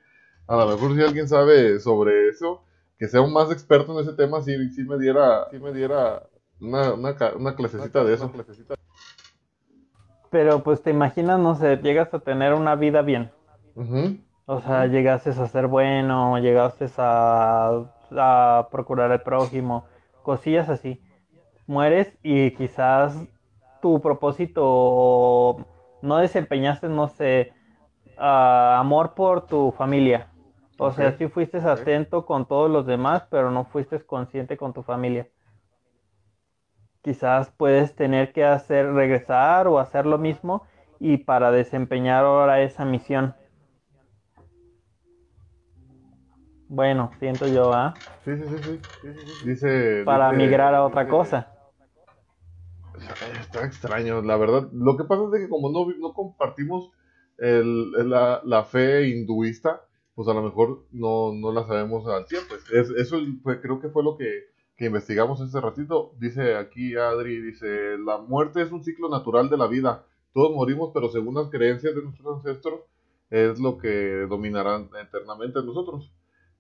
a 0.48 0.56
lo 0.56 0.66
mejor 0.66 0.96
si 0.96 1.02
alguien 1.02 1.28
sabe 1.28 1.78
sobre 1.78 2.28
eso 2.28 2.64
que 2.98 3.06
sea 3.06 3.20
un 3.20 3.32
más 3.32 3.52
experto 3.52 3.92
en 3.92 4.04
ese 4.04 4.16
tema 4.16 4.42
si, 4.42 4.70
si 4.70 4.82
me 4.82 4.98
diera 4.98 5.48
si 5.52 5.60
me 5.60 5.72
diera 5.72 6.28
una, 6.60 6.94
una, 6.94 7.16
una 7.36 7.54
clasecita 7.54 8.02
de 8.02 8.14
eso. 8.14 8.32
Pero 10.30 10.64
pues 10.64 10.82
te 10.82 10.90
imaginas 10.90 11.38
no 11.38 11.54
sé 11.54 11.76
llegas 11.76 12.12
a 12.12 12.18
tener 12.18 12.54
una 12.54 12.74
vida 12.74 13.02
bien 13.02 13.30
o 14.46 14.60
sea, 14.60 14.86
llegases 14.86 15.38
a 15.38 15.48
ser 15.48 15.66
bueno, 15.66 16.38
llegases 16.38 16.94
a, 16.98 17.84
a 18.10 18.68
procurar 18.70 19.12
al 19.12 19.22
prójimo, 19.22 19.86
cosillas 20.22 20.68
así. 20.68 21.00
Mueres 21.66 22.16
y 22.22 22.52
quizás 22.52 23.26
tu 23.80 24.00
propósito 24.00 25.66
no 26.02 26.18
desempeñaste, 26.18 26.88
no 26.88 27.08
sé, 27.08 27.52
amor 28.16 29.14
por 29.14 29.46
tu 29.46 29.72
familia. 29.72 30.28
O 30.78 30.90
sea, 30.92 31.12
sí 31.12 31.28
fuiste 31.28 31.58
atento 31.58 32.26
con 32.26 32.46
todos 32.46 32.70
los 32.70 32.86
demás, 32.86 33.26
pero 33.30 33.50
no 33.50 33.64
fuiste 33.64 34.04
consciente 34.04 34.56
con 34.56 34.72
tu 34.72 34.82
familia. 34.82 35.28
Quizás 37.02 37.50
puedes 37.56 37.94
tener 37.94 38.32
que 38.32 38.44
hacer 38.44 38.92
regresar 38.92 39.66
o 39.68 39.78
hacer 39.78 40.06
lo 40.06 40.18
mismo 40.18 40.64
y 40.98 41.18
para 41.18 41.50
desempeñar 41.50 42.24
ahora 42.24 42.62
esa 42.62 42.84
misión. 42.84 43.34
Bueno, 46.74 47.10
siento 47.18 47.46
yo, 47.46 47.70
¿ah? 47.74 47.92
Sí, 48.24 48.30
sí, 48.34 48.44
sí, 48.48 48.80
sí. 49.02 49.44
Dice. 49.44 50.04
Para 50.06 50.32
migrar 50.32 50.74
a 50.74 50.86
otra 50.86 51.06
cosa. 51.06 51.52
Está 53.38 53.66
extraño, 53.66 54.22
la 54.22 54.38
verdad. 54.38 54.70
Lo 54.72 54.96
que 54.96 55.04
pasa 55.04 55.24
es 55.34 55.42
que 55.42 55.48
como 55.50 55.70
no, 55.70 55.86
no 56.00 56.14
compartimos 56.14 56.90
el, 57.36 57.92
la, 58.08 58.40
la, 58.42 58.64
fe 58.64 59.06
hinduista, 59.06 59.82
pues 60.14 60.28
a 60.28 60.32
lo 60.32 60.40
mejor 60.40 60.86
no, 60.92 61.34
no 61.34 61.52
la 61.52 61.66
sabemos 61.66 62.08
al 62.08 62.24
tiempo. 62.24 62.54
Es, 62.54 62.88
eso 62.88 63.18
creo 63.60 63.78
que 63.78 63.90
fue 63.90 64.02
lo 64.02 64.16
que, 64.16 64.30
que 64.74 64.86
investigamos 64.86 65.42
hace 65.42 65.60
ratito. 65.60 66.14
Dice 66.18 66.56
aquí 66.56 66.96
Adri, 66.96 67.38
dice, 67.42 67.98
la 67.98 68.16
muerte 68.16 68.62
es 68.62 68.72
un 68.72 68.82
ciclo 68.82 69.10
natural 69.10 69.50
de 69.50 69.58
la 69.58 69.66
vida. 69.66 70.06
Todos 70.32 70.56
morimos, 70.56 70.90
pero 70.94 71.10
según 71.10 71.34
las 71.34 71.50
creencias 71.50 71.94
de 71.94 72.02
nuestros 72.02 72.38
ancestros, 72.38 72.80
es 73.28 73.60
lo 73.60 73.76
que 73.76 74.24
dominará 74.26 74.82
eternamente 75.02 75.58
a 75.58 75.62
nosotros. 75.62 76.10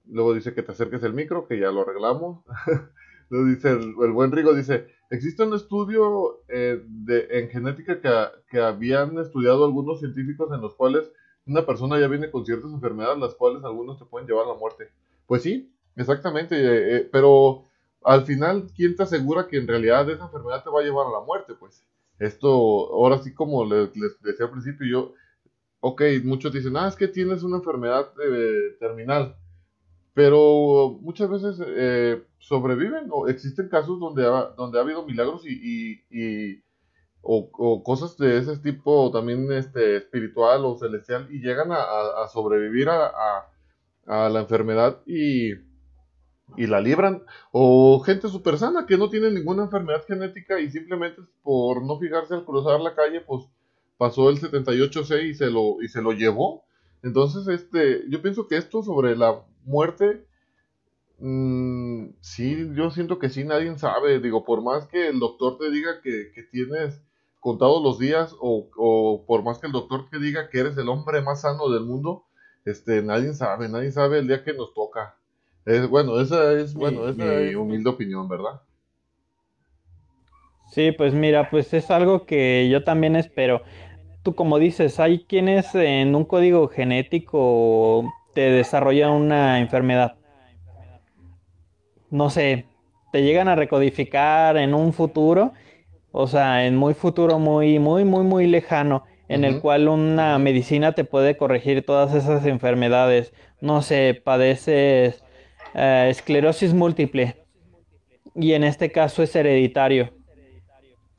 Luego 0.06 0.34
dice 0.34 0.54
que 0.54 0.62
te 0.62 0.72
acerques 0.72 1.02
el 1.02 1.14
micro, 1.14 1.46
que 1.46 1.58
ya 1.58 1.70
lo 1.70 1.82
arreglamos. 1.82 2.44
Luego 3.30 3.46
dice 3.46 3.70
el, 3.70 3.94
buen 4.12 4.30
Rigo, 4.30 4.52
dice, 4.52 4.88
existe 5.10 5.42
un 5.42 5.54
estudio 5.54 6.42
eh, 6.48 6.82
de, 6.86 7.28
en 7.30 7.48
genética 7.48 8.00
que, 8.00 8.10
que, 8.50 8.60
habían 8.60 9.18
estudiado 9.18 9.64
algunos 9.64 10.00
científicos 10.00 10.52
en 10.52 10.60
los 10.60 10.74
cuales 10.74 11.10
una 11.46 11.64
persona 11.64 11.98
ya 11.98 12.08
viene 12.08 12.30
con 12.30 12.44
ciertas 12.44 12.70
enfermedades, 12.70 13.18
las 13.18 13.34
cuales 13.34 13.64
algunos 13.64 13.98
te 13.98 14.04
pueden 14.04 14.28
llevar 14.28 14.44
a 14.44 14.52
la 14.52 14.58
muerte. 14.58 14.90
Pues 15.26 15.42
sí, 15.42 15.72
exactamente, 15.96 16.56
eh, 16.56 16.96
eh, 16.96 17.08
pero 17.10 17.64
al 18.04 18.26
final, 18.26 18.66
¿quién 18.76 18.96
te 18.96 19.04
asegura 19.04 19.46
que 19.46 19.56
en 19.56 19.66
realidad 19.66 20.10
esa 20.10 20.24
enfermedad 20.24 20.62
te 20.62 20.70
va 20.70 20.80
a 20.80 20.84
llevar 20.84 21.06
a 21.06 21.12
la 21.12 21.20
muerte? 21.20 21.54
Pues 21.58 21.86
esto, 22.18 22.50
ahora 22.50 23.16
sí 23.18 23.32
como 23.32 23.64
les, 23.64 23.92
decía 24.20 24.44
al 24.44 24.50
principio, 24.50 24.86
yo, 24.86 25.14
ok, 25.80 26.02
muchos 26.22 26.52
dicen, 26.52 26.76
ah, 26.76 26.88
es 26.88 26.96
que 26.96 27.08
tienes 27.08 27.42
una 27.42 27.56
enfermedad 27.56 28.12
terminal 28.78 29.36
pero 30.14 30.98
muchas 31.00 31.30
veces 31.30 31.60
eh, 31.66 32.22
sobreviven 32.38 33.08
o 33.10 33.28
existen 33.28 33.68
casos 33.68 33.98
donde 33.98 34.26
ha, 34.26 34.52
donde 34.56 34.78
ha 34.78 34.82
habido 34.82 35.06
milagros 35.06 35.46
y, 35.46 36.02
y, 36.10 36.62
o, 37.22 37.82
cosas 37.82 38.16
de 38.18 38.38
ese 38.38 38.58
tipo 38.58 39.10
también 39.12 39.50
este 39.52 39.96
espiritual 39.96 40.64
o 40.64 40.76
celestial 40.76 41.28
y 41.30 41.40
llegan 41.40 41.70
a, 41.72 42.28
sobrevivir 42.32 42.88
a, 42.90 43.48
la 44.06 44.40
enfermedad 44.40 45.00
y, 45.06 45.52
y 46.56 46.66
la 46.66 46.80
libran. 46.80 47.22
O 47.52 48.00
gente 48.00 48.28
súper 48.28 48.58
sana 48.58 48.84
que 48.86 48.98
no 48.98 49.08
tiene 49.08 49.30
ninguna 49.30 49.62
enfermedad 49.62 50.04
genética 50.06 50.60
y 50.60 50.70
simplemente 50.70 51.22
por 51.42 51.84
no 51.84 51.98
fijarse 51.98 52.34
al 52.34 52.44
cruzar 52.44 52.80
la 52.80 52.94
calle 52.94 53.20
pues 53.20 53.44
pasó 53.96 54.28
el 54.28 54.40
78C 54.40 55.28
y 55.28 55.34
se 55.34 55.48
lo 55.48 55.80
y 55.80 55.88
se 55.88 56.02
lo 56.02 56.12
llevó 56.12 56.64
entonces 57.02 57.48
este 57.48 58.04
yo 58.08 58.22
pienso 58.22 58.46
que 58.46 58.56
esto 58.56 58.82
sobre 58.82 59.16
la 59.16 59.42
muerte, 59.64 60.26
mm, 61.18 62.10
sí, 62.20 62.70
yo 62.74 62.90
siento 62.90 63.18
que 63.18 63.28
sí, 63.28 63.44
nadie 63.44 63.76
sabe. 63.78 64.20
Digo, 64.20 64.44
por 64.44 64.62
más 64.62 64.86
que 64.86 65.08
el 65.08 65.18
doctor 65.18 65.58
te 65.58 65.70
diga 65.70 66.00
que, 66.02 66.32
tienes 66.50 67.02
contados 67.40 67.82
los 67.82 67.98
días 67.98 68.34
o, 68.40 69.24
por 69.26 69.42
más 69.42 69.58
que 69.58 69.66
el 69.66 69.72
doctor 69.72 70.08
te 70.10 70.18
diga 70.18 70.48
que 70.48 70.60
eres 70.60 70.76
el 70.78 70.88
hombre 70.88 71.22
más 71.22 71.40
sano 71.42 71.68
del 71.70 71.84
mundo, 71.84 72.24
este, 72.64 73.02
nadie 73.02 73.34
sabe, 73.34 73.68
nadie 73.68 73.90
sabe 73.90 74.20
el 74.20 74.28
día 74.28 74.44
que 74.44 74.52
nos 74.52 74.72
toca. 74.74 75.16
Es, 75.64 75.88
bueno, 75.88 76.20
esa 76.20 76.52
es 76.52 76.74
bueno, 76.74 77.12
mi, 77.12 77.54
humilde 77.54 77.90
opinión, 77.90 78.28
¿verdad? 78.28 78.62
Sí, 80.72 80.90
pues 80.90 81.12
mira, 81.12 81.50
pues 81.50 81.72
es 81.74 81.90
algo 81.90 82.24
que 82.24 82.68
yo 82.70 82.82
también 82.82 83.14
espero. 83.14 83.62
Tú 84.22 84.34
como 84.34 84.58
dices, 84.58 85.00
hay 85.00 85.24
quienes 85.24 85.74
en 85.74 86.14
un 86.14 86.24
código 86.24 86.68
genético 86.68 88.12
te 88.34 88.42
desarrolla 88.42 89.10
una 89.10 89.58
enfermedad. 89.58 90.16
No 92.10 92.30
sé, 92.30 92.66
te 93.12 93.22
llegan 93.22 93.48
a 93.48 93.56
recodificar 93.56 94.56
en 94.56 94.74
un 94.74 94.92
futuro, 94.92 95.52
o 96.12 96.26
sea, 96.26 96.66
en 96.66 96.76
muy 96.76 96.94
futuro, 96.94 97.38
muy, 97.38 97.78
muy, 97.78 98.04
muy, 98.04 98.24
muy 98.24 98.46
lejano, 98.46 99.04
en 99.28 99.44
el 99.44 99.60
cual 99.60 99.88
una 99.88 100.38
medicina 100.38 100.92
te 100.92 101.04
puede 101.04 101.36
corregir 101.36 101.84
todas 101.84 102.14
esas 102.14 102.44
enfermedades. 102.46 103.32
No 103.60 103.82
sé, 103.82 104.20
padeces 104.22 105.24
eh, 105.74 106.08
esclerosis 106.10 106.74
múltiple 106.74 107.36
y 108.34 108.52
en 108.52 108.64
este 108.64 108.90
caso 108.92 109.22
es 109.22 109.34
hereditario. 109.34 110.12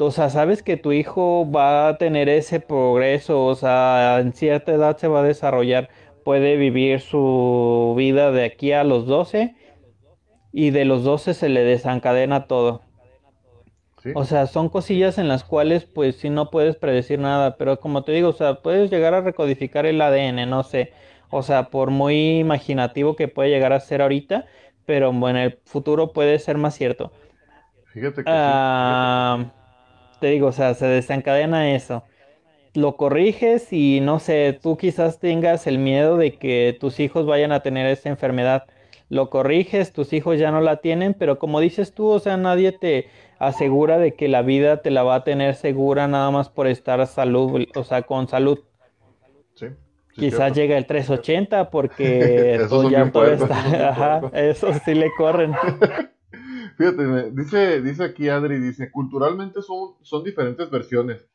O 0.06 0.12
sea, 0.12 0.30
sabes 0.30 0.64
que 0.64 0.78
tu 0.78 0.92
hijo 0.92 1.50
va 1.52 1.88
a 1.88 1.98
tener 1.98 2.30
ese 2.30 2.60
progreso, 2.60 3.46
o 3.46 3.56
sea, 3.56 4.20
en 4.20 4.34
cierta 4.34 4.74
edad 4.74 4.98
se 4.98 5.08
va 5.08 5.22
a 5.22 5.24
desarrollar 5.24 5.90
puede 6.24 6.56
vivir 6.58 7.02
su 7.02 7.94
vida 7.98 8.32
de 8.32 8.46
aquí 8.46 8.72
a 8.72 8.84
los 8.84 9.06
12 9.06 9.56
y 10.52 10.72
de 10.72 10.86
los 10.86 11.04
12 11.04 11.34
se 11.34 11.50
le 11.50 11.64
desencadena 11.64 12.48
todo. 12.48 12.82
O 14.16 14.26
sea, 14.26 14.48
son 14.48 14.68
cosillas 14.68 15.18
en 15.18 15.30
las 15.30 15.46
cuales 15.46 15.86
pues 15.86 16.18
si 16.18 16.30
no 16.30 16.50
puedes 16.50 16.76
predecir 16.76 17.20
nada, 17.20 17.56
pero 17.56 17.80
como 17.80 18.04
te 18.04 18.12
digo, 18.12 18.30
o 18.30 18.34
sea, 18.34 18.56
puedes 18.56 18.92
llegar 18.92 19.14
a 19.14 19.22
recodificar 19.22 19.86
el 19.86 20.02
ADN, 20.02 20.50
no 20.50 20.64
sé, 20.64 20.92
O 21.30 21.42
sea, 21.42 21.70
por 21.70 21.90
muy 21.90 22.40
imaginativo 22.40 23.16
que 23.16 23.30
puede 23.30 23.50
llegar 23.50 23.72
a 23.72 23.80
ser 23.80 24.02
ahorita, 24.02 24.46
pero 24.86 25.12
en 25.30 25.38
el 25.38 25.60
futuro 25.64 26.12
puede 26.12 26.38
ser 26.40 26.58
más 26.58 26.76
cierto. 26.76 27.14
Fíjate 27.94 28.24
que 28.26 28.30
ah, 28.30 29.46
Te 30.24 30.30
digo, 30.30 30.48
o 30.48 30.52
sea, 30.54 30.74
se 30.74 30.86
desencadena 30.86 31.76
eso. 31.76 32.06
Lo 32.76 32.96
corriges 32.96 33.74
y 33.74 34.00
no 34.00 34.20
sé, 34.20 34.58
tú 34.64 34.78
quizás 34.78 35.20
tengas 35.20 35.68
el 35.68 35.80
miedo 35.80 36.16
de 36.16 36.38
que 36.38 36.78
tus 36.80 37.02
hijos 37.02 37.26
vayan 37.26 37.52
a 37.52 37.60
tener 37.60 37.88
esa 37.88 38.08
enfermedad. 38.08 38.64
Lo 39.10 39.30
corriges, 39.30 39.92
tus 39.92 40.14
hijos 40.14 40.40
ya 40.40 40.50
no 40.50 40.62
la 40.62 40.78
tienen, 40.78 41.14
pero 41.14 41.40
como 41.40 41.60
dices 41.60 41.94
tú, 41.94 42.08
o 42.08 42.20
sea, 42.20 42.38
nadie 42.38 42.72
te 42.72 43.10
asegura 43.38 43.98
de 43.98 44.14
que 44.14 44.30
la 44.30 44.44
vida 44.44 44.82
te 44.82 44.92
la 44.92 45.04
va 45.04 45.16
a 45.16 45.24
tener 45.26 45.56
segura 45.56 46.08
nada 46.08 46.32
más 46.32 46.48
por 46.48 46.68
estar 46.68 47.06
salud, 47.06 47.66
o 47.76 47.84
sea, 47.84 48.04
con 48.04 48.30
salud. 48.30 48.60
Sí. 49.56 49.66
Quizás 50.14 50.54
llega 50.54 50.78
el 50.78 50.86
380 50.86 51.70
porque 51.70 52.56
eso 52.64 52.90
ya 52.90 53.12
puede 53.12 53.34
estar, 53.34 53.76
ajá, 53.76 54.22
eso 54.32 54.72
sí 54.86 54.96
le 54.96 55.12
corren. 55.18 55.52
Fíjate, 56.78 57.32
dice, 57.32 57.82
dice 57.82 58.04
aquí 58.04 58.30
Adri, 58.30 58.60
dice, 58.60 58.90
culturalmente 58.92 59.62
son, 59.62 59.94
son 60.02 60.24
diferentes 60.24 60.70
versiones, 60.72 61.26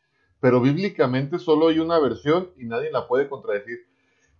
pero 0.40 0.60
bíblicamente 0.60 1.38
solo 1.38 1.68
hay 1.68 1.78
una 1.78 1.98
versión 2.00 2.50
y 2.56 2.64
nadie 2.66 2.90
la 2.90 3.06
puede 3.06 3.28
contradecir. 3.28 3.78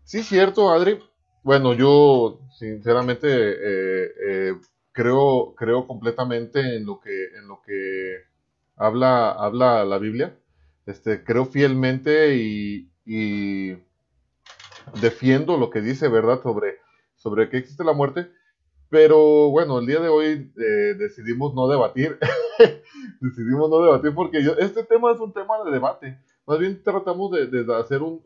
Sí, 0.05 0.23
cierto, 0.23 0.71
Adri. 0.71 0.99
Bueno, 1.45 1.75
yo 1.75 2.41
sinceramente 2.59 3.29
eh, 3.31 4.11
eh, 4.29 4.55
creo, 4.93 5.55
creo 5.57 5.87
completamente 5.87 6.61
en 6.77 6.87
lo 6.87 7.01
que, 7.01 7.27
en 7.39 7.49
lo 7.49 7.63
que 7.63 8.17
habla, 8.77 9.31
habla 9.33 9.85
la 9.85 9.99
Biblia. 9.99 10.37
Este, 10.87 11.23
creo 11.25 11.45
fielmente 11.47 12.37
y, 12.37 12.91
y 13.07 13.77
defiendo 15.01 15.57
lo 15.57 15.71
que 15.71 15.81
dice, 15.81 16.09
¿verdad? 16.09 16.43
Sobre, 16.43 16.79
sobre 17.17 17.49
que 17.49 17.59
existe 17.59 17.85
la 17.85 17.93
muerte. 17.93 18.31
Pero 18.91 19.51
bueno, 19.51 19.79
el 19.79 19.87
día 19.87 20.01
de 20.01 20.09
hoy 20.09 20.53
eh, 20.57 20.95
decidimos 20.99 21.55
no 21.55 21.69
debatir. 21.69 22.19
decidimos 23.21 23.69
no 23.69 23.83
debatir 23.83 24.15
porque 24.15 24.43
yo, 24.43 24.53
este 24.59 24.83
tema 24.85 25.13
es 25.13 25.21
un 25.21 25.33
tema 25.33 25.63
de 25.65 25.71
debate. 25.71 26.19
Más 26.47 26.59
bien 26.59 26.83
tratamos 26.83 27.31
de, 27.31 27.67
hacer 27.75 28.03
un, 28.03 28.23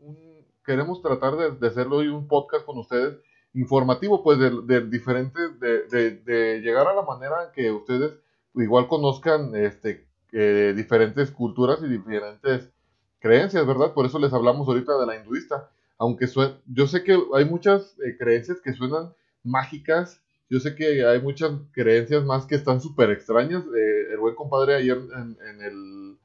queremos 0.65 1.01
tratar 1.01 1.35
de, 1.35 1.67
hacerlo 1.67 1.97
hoy 1.97 2.07
un 2.07 2.27
podcast 2.27 2.65
con 2.65 2.77
ustedes 2.77 3.17
informativo, 3.53 4.23
pues 4.23 4.39
de, 4.39 4.61
de 4.63 4.81
diferentes, 4.87 5.59
de, 5.59 6.61
llegar 6.63 6.87
a 6.87 6.95
la 6.95 7.03
manera 7.03 7.43
en 7.43 7.51
que 7.51 7.71
ustedes 7.71 8.13
igual 8.55 8.87
conozcan 8.87 9.55
este, 9.55 10.07
eh, 10.31 10.73
diferentes 10.75 11.31
culturas 11.31 11.79
y 11.83 11.87
diferentes 11.87 12.71
creencias, 13.19 13.67
¿verdad? 13.67 13.93
Por 13.93 14.05
eso 14.05 14.17
les 14.17 14.33
hablamos 14.33 14.67
ahorita 14.67 14.97
de 14.97 15.05
la 15.05 15.17
hinduista. 15.17 15.69
Aunque 15.97 16.27
yo 16.65 16.87
sé 16.87 17.03
que 17.03 17.17
hay 17.35 17.45
muchas 17.45 17.95
eh, 17.99 18.17
creencias 18.17 18.59
que 18.61 18.73
suenan 18.73 19.13
mágicas, 19.43 20.22
yo 20.49 20.59
sé 20.59 20.75
que 20.75 21.05
hay 21.05 21.21
muchas 21.21 21.51
creencias 21.71 22.23
más 22.23 22.45
que 22.45 22.55
están 22.55 22.81
súper 22.81 23.11
extrañas. 23.11 23.63
Eh, 23.63 24.13
el 24.13 24.19
buen 24.19 24.35
compadre 24.35 24.75
ayer 24.75 24.97
en, 24.97 25.37
en 25.49 25.61
el... 25.61 26.17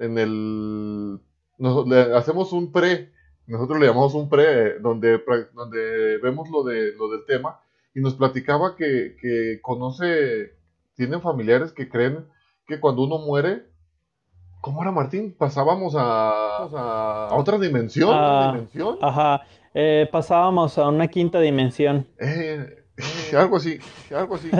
En 0.00 0.16
el 0.16 1.20
nos, 1.58 1.88
le 1.88 2.16
hacemos 2.16 2.52
un 2.52 2.70
pre 2.70 3.10
nosotros 3.48 3.80
le 3.80 3.86
llamamos 3.86 4.14
un 4.14 4.28
pre, 4.28 4.78
donde, 4.78 5.22
donde 5.54 6.18
vemos 6.18 6.48
lo, 6.50 6.62
de, 6.64 6.92
lo 6.92 7.08
del 7.08 7.24
tema, 7.26 7.58
y 7.94 8.00
nos 8.00 8.14
platicaba 8.14 8.76
que, 8.76 9.16
que 9.20 9.60
conoce, 9.62 10.52
tienen 10.94 11.22
familiares 11.22 11.72
que 11.72 11.88
creen 11.88 12.26
que 12.66 12.78
cuando 12.78 13.02
uno 13.02 13.18
muere, 13.18 13.62
¿cómo 14.60 14.82
era 14.82 14.92
Martín? 14.92 15.34
Pasábamos 15.36 15.94
a, 15.96 17.28
a, 17.28 17.34
otra 17.36 17.58
dimensión, 17.58 18.10
ah, 18.12 18.52
dimensión. 18.52 18.98
Ajá, 19.00 19.42
eh, 19.72 20.06
pasábamos 20.12 20.76
a 20.76 20.88
una 20.88 21.08
quinta 21.08 21.40
dimensión. 21.40 22.06
Eh, 22.18 22.84
algo 23.36 23.56
así, 23.56 23.78
algo 24.14 24.34
así. 24.34 24.50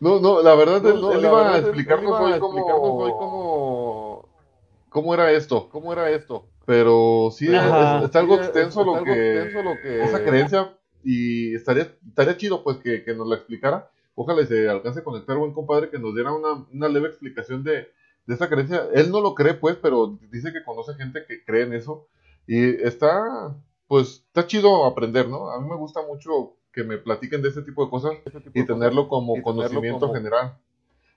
No, 0.00 0.20
no, 0.20 0.42
la 0.42 0.54
verdad, 0.54 0.80
no, 0.82 1.12
él, 1.12 1.20
iba 1.24 1.54
a 1.54 1.58
explicarnos 1.58 2.20
hoy 2.20 2.38
cómo, 2.38 4.28
cómo 4.88 5.14
era 5.14 5.32
esto, 5.32 5.68
cómo 5.70 5.92
era 5.92 6.10
esto. 6.10 6.46
Pero 6.66 7.30
sí, 7.32 7.46
es, 7.46 8.14
algo 8.14 8.36
extenso, 8.36 8.84
lo, 8.84 9.02
que, 9.02 9.50
esa 10.02 10.22
creencia 10.22 10.76
y 11.02 11.54
estaría, 11.54 11.96
estaría 12.06 12.36
chido 12.36 12.62
pues 12.62 12.76
que, 12.76 13.02
nos 13.14 13.26
la 13.26 13.36
explicara. 13.36 13.90
Ojalá 14.14 14.44
se 14.44 14.68
alcance 14.68 15.00
a 15.00 15.04
conectar 15.04 15.36
buen 15.38 15.54
compadre 15.54 15.88
que 15.88 15.98
nos 15.98 16.14
diera 16.14 16.32
una, 16.32 16.66
una 16.72 16.88
leve 16.88 17.08
explicación 17.08 17.64
de, 17.64 17.88
de 18.26 18.34
esa 18.34 18.50
creencia. 18.50 18.86
Él 18.92 19.10
no 19.10 19.22
lo 19.22 19.34
cree 19.34 19.54
pues, 19.54 19.76
pero 19.76 20.18
dice 20.30 20.52
que 20.52 20.62
conoce 20.62 20.94
gente 20.94 21.24
que 21.26 21.42
cree 21.42 21.62
en 21.62 21.72
eso. 21.72 22.06
Y 22.46 22.82
está, 22.82 23.56
pues, 23.86 24.24
está 24.26 24.46
chido 24.46 24.84
aprender, 24.84 25.28
¿no? 25.28 25.50
A 25.50 25.60
mí 25.60 25.68
me 25.68 25.76
gusta 25.76 26.02
mucho 26.02 26.57
que 26.78 26.84
me 26.84 26.98
platiquen 26.98 27.42
de 27.42 27.48
ese 27.48 27.62
tipo 27.62 27.84
de 27.84 27.90
cosas 27.90 28.12
y 28.54 28.64
tenerlo 28.64 29.08
como 29.08 29.42
conocimiento 29.42 30.14
general. 30.14 30.58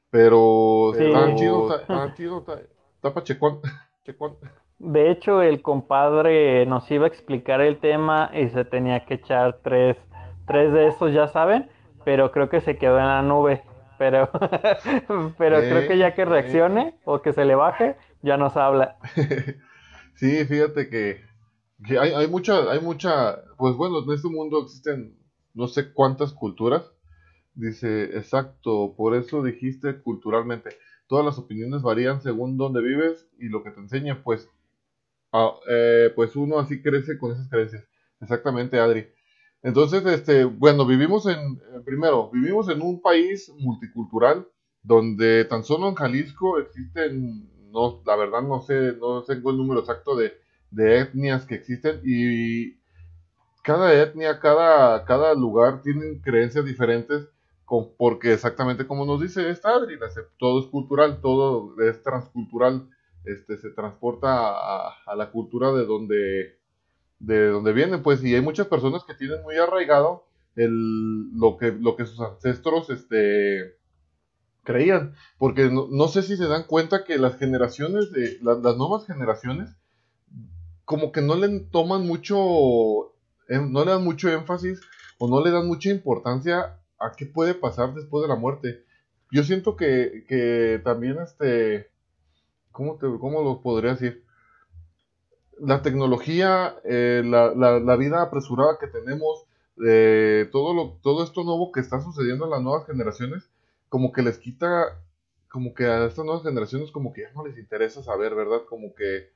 Pero 0.10 0.92
está 0.96 1.36
chido, 1.36 1.76
está, 1.76 2.14
chido, 2.16 2.40
está, 2.40 2.62
está 2.96 3.14
pachecón. 3.14 3.60
De 4.80 5.12
hecho, 5.12 5.44
el 5.44 5.62
compadre 5.62 6.66
nos 6.66 6.90
iba 6.90 7.06
a 7.06 7.08
explicar 7.08 7.62
el 7.62 7.80
tema 7.80 8.32
y 8.34 8.50
se 8.50 8.66
tenía 8.66 9.06
que 9.06 9.14
echar 9.14 9.60
tres, 9.64 9.96
tres 10.48 10.74
de 10.74 10.88
estos, 10.88 11.14
ya 11.14 11.28
saben, 11.28 11.70
pero 12.04 12.32
creo 12.32 12.50
que 12.50 12.62
se 12.62 12.78
quedó 12.78 12.98
en 12.98 13.06
la 13.06 13.22
nube. 13.22 13.62
Pero, 14.00 14.32
pero 15.38 15.60
creo 15.60 15.88
que 15.88 16.00
ya 16.00 16.16
que 16.16 16.26
reaccione 16.26 16.96
o 17.06 17.22
que 17.22 17.34
se 17.34 17.46
le 17.46 17.54
baje, 17.54 17.96
ya 18.24 18.38
nos 18.38 18.58
habla. 18.58 18.98
Sí, 20.16 20.46
fíjate 20.46 20.88
que, 20.88 21.20
hay, 22.00 22.12
hay 22.14 22.28
mucha, 22.28 22.70
hay 22.70 22.80
mucha, 22.80 23.44
pues 23.58 23.76
bueno, 23.76 24.04
en 24.04 24.12
este 24.12 24.28
mundo 24.28 24.62
existen 24.62 25.18
no 25.54 25.68
sé 25.68 25.94
cuántas 25.94 26.34
culturas. 26.34 26.92
Dice, 27.56 28.06
exacto, 28.18 28.96
por 28.98 29.16
eso 29.16 29.44
dijiste 29.44 30.02
culturalmente. 30.02 30.72
Todas 31.08 31.26
las 31.26 31.38
opiniones 31.40 31.82
varían 31.82 32.22
según 32.22 32.58
dónde 32.58 32.82
vives 32.82 33.28
y 33.40 33.50
lo 33.50 33.64
que 33.64 33.72
te 33.72 33.80
enseña, 33.82 34.24
pues 34.24 34.50
Ah, 35.34 35.54
eh, 35.70 36.12
pues 36.16 36.36
uno 36.36 36.60
así 36.60 36.82
crece 36.82 37.18
con 37.18 37.32
esas 37.32 37.50
creencias. 37.50 37.84
Exactamente, 38.20 38.80
Adri. 38.80 39.08
Entonces, 39.64 40.06
este, 40.06 40.44
bueno, 40.46 40.86
vivimos 40.86 41.26
en, 41.28 41.38
eh, 41.40 41.82
primero, 41.86 42.30
vivimos 42.32 42.68
en 42.70 42.82
un 42.82 43.02
país 43.02 43.52
multicultural 43.60 44.48
donde 44.84 45.46
tan 45.46 45.64
solo 45.64 45.88
en 45.90 45.96
Jalisco 45.96 46.60
existen, 46.60 47.50
no, 47.72 48.02
la 48.06 48.16
verdad 48.16 48.42
no 48.42 48.62
sé, 48.62 48.94
no 49.00 49.24
tengo 49.24 49.52
el 49.52 49.58
número 49.58 49.82
exacto 49.82 50.16
de, 50.16 50.34
de 50.72 51.00
etnias 51.02 51.46
que 51.46 51.56
existen 51.56 52.02
y 52.04 52.81
cada 53.62 53.94
etnia, 53.94 54.40
cada, 54.40 55.06
cada 55.06 55.34
lugar 55.34 55.82
tienen 55.82 56.20
creencias 56.20 56.66
diferentes 56.66 57.28
porque 57.98 58.34
exactamente 58.34 58.86
como 58.86 59.06
nos 59.06 59.22
dice 59.22 59.50
esta 59.50 59.70
Adri, 59.70 59.98
todo 60.38 60.60
es 60.60 60.66
cultural, 60.66 61.22
todo 61.22 61.74
es 61.82 62.04
transcultural 62.04 62.90
este, 63.26 63.58
se 63.58 63.70
transporta 63.70 64.30
a, 64.32 65.16
la 65.16 65.32
cultura 65.32 65.72
de 65.72 65.86
donde, 65.86 66.58
de 67.20 67.50
donde 67.50 67.74
vienen, 67.74 68.02
pues, 68.02 68.24
y 68.24 68.34
hay 68.34 68.42
muchas 68.42 68.68
personas 68.68 69.04
que 69.04 69.14
tienen 69.14 69.44
muy 69.44 69.58
arraigado 69.58 70.26
el, 70.56 71.32
lo, 71.38 71.58
que, 71.58 71.72
lo 71.72 71.96
que 71.96 72.06
sus 72.06 72.20
ancestros 72.20 72.90
este, 72.90 73.76
creían, 74.64 75.14
porque 75.38 75.70
no, 75.70 76.08
sé 76.08 76.24
si 76.24 76.36
se 76.36 76.48
dan 76.48 76.64
cuenta 76.64 77.04
que 77.04 77.18
las 77.18 77.38
generaciones, 77.38 78.12
de 78.12 78.40
las, 78.42 78.58
nuevas 78.78 79.06
generaciones, 79.06 79.70
como 80.86 81.12
que 81.12 81.22
no 81.22 81.36
le 81.36 81.60
toman 81.72 82.06
mucho, 82.06 83.11
no 83.60 83.86
le 83.86 83.92
dan 83.92 84.04
mucho 84.04 84.30
énfasis 84.30 84.82
o 85.18 85.28
no 85.28 85.44
le 85.44 85.52
dan 85.52 85.68
mucha 85.68 85.90
importancia 85.90 86.78
a 87.00 87.12
qué 87.18 87.26
puede 87.26 87.54
pasar 87.54 87.94
después 87.94 88.22
de 88.22 88.30
la 88.30 88.36
muerte. 88.36 88.84
Yo 89.32 89.44
siento 89.44 89.76
que, 89.76 90.26
que 90.28 90.82
también 90.84 91.18
este 91.20 91.92
¿cómo, 92.72 92.98
te, 92.98 93.08
cómo 93.20 93.44
lo 93.44 93.62
podría 93.62 93.92
decir? 93.92 94.24
La 95.60 95.82
tecnología, 95.82 96.76
eh, 96.84 97.22
la, 97.24 97.54
la, 97.54 97.96
vida 97.96 98.22
apresurada 98.22 98.78
que 98.80 98.88
tenemos, 98.88 99.46
eh, 99.86 100.50
todo, 100.52 100.74
lo, 100.74 100.98
todo 101.04 101.24
esto 101.24 101.44
nuevo 101.44 101.72
que 101.72 101.82
está 101.82 102.02
sucediendo 102.02 102.46
en 102.46 102.52
las 102.52 102.62
nuevas 102.62 102.88
generaciones, 102.88 103.48
como 103.88 104.12
que 104.12 104.24
les 104.24 104.40
quita, 104.40 105.00
como 105.50 105.74
que 105.76 105.86
a 105.86 106.06
estas 106.06 106.26
nuevas 106.26 106.44
generaciones 106.44 106.92
como 106.92 107.14
que 107.14 107.22
ya 107.22 107.32
no 107.34 107.46
les 107.46 107.58
interesa 107.60 108.02
saber, 108.02 108.34
¿verdad? 108.34 108.62
Como 108.68 108.96
que, 108.96 109.30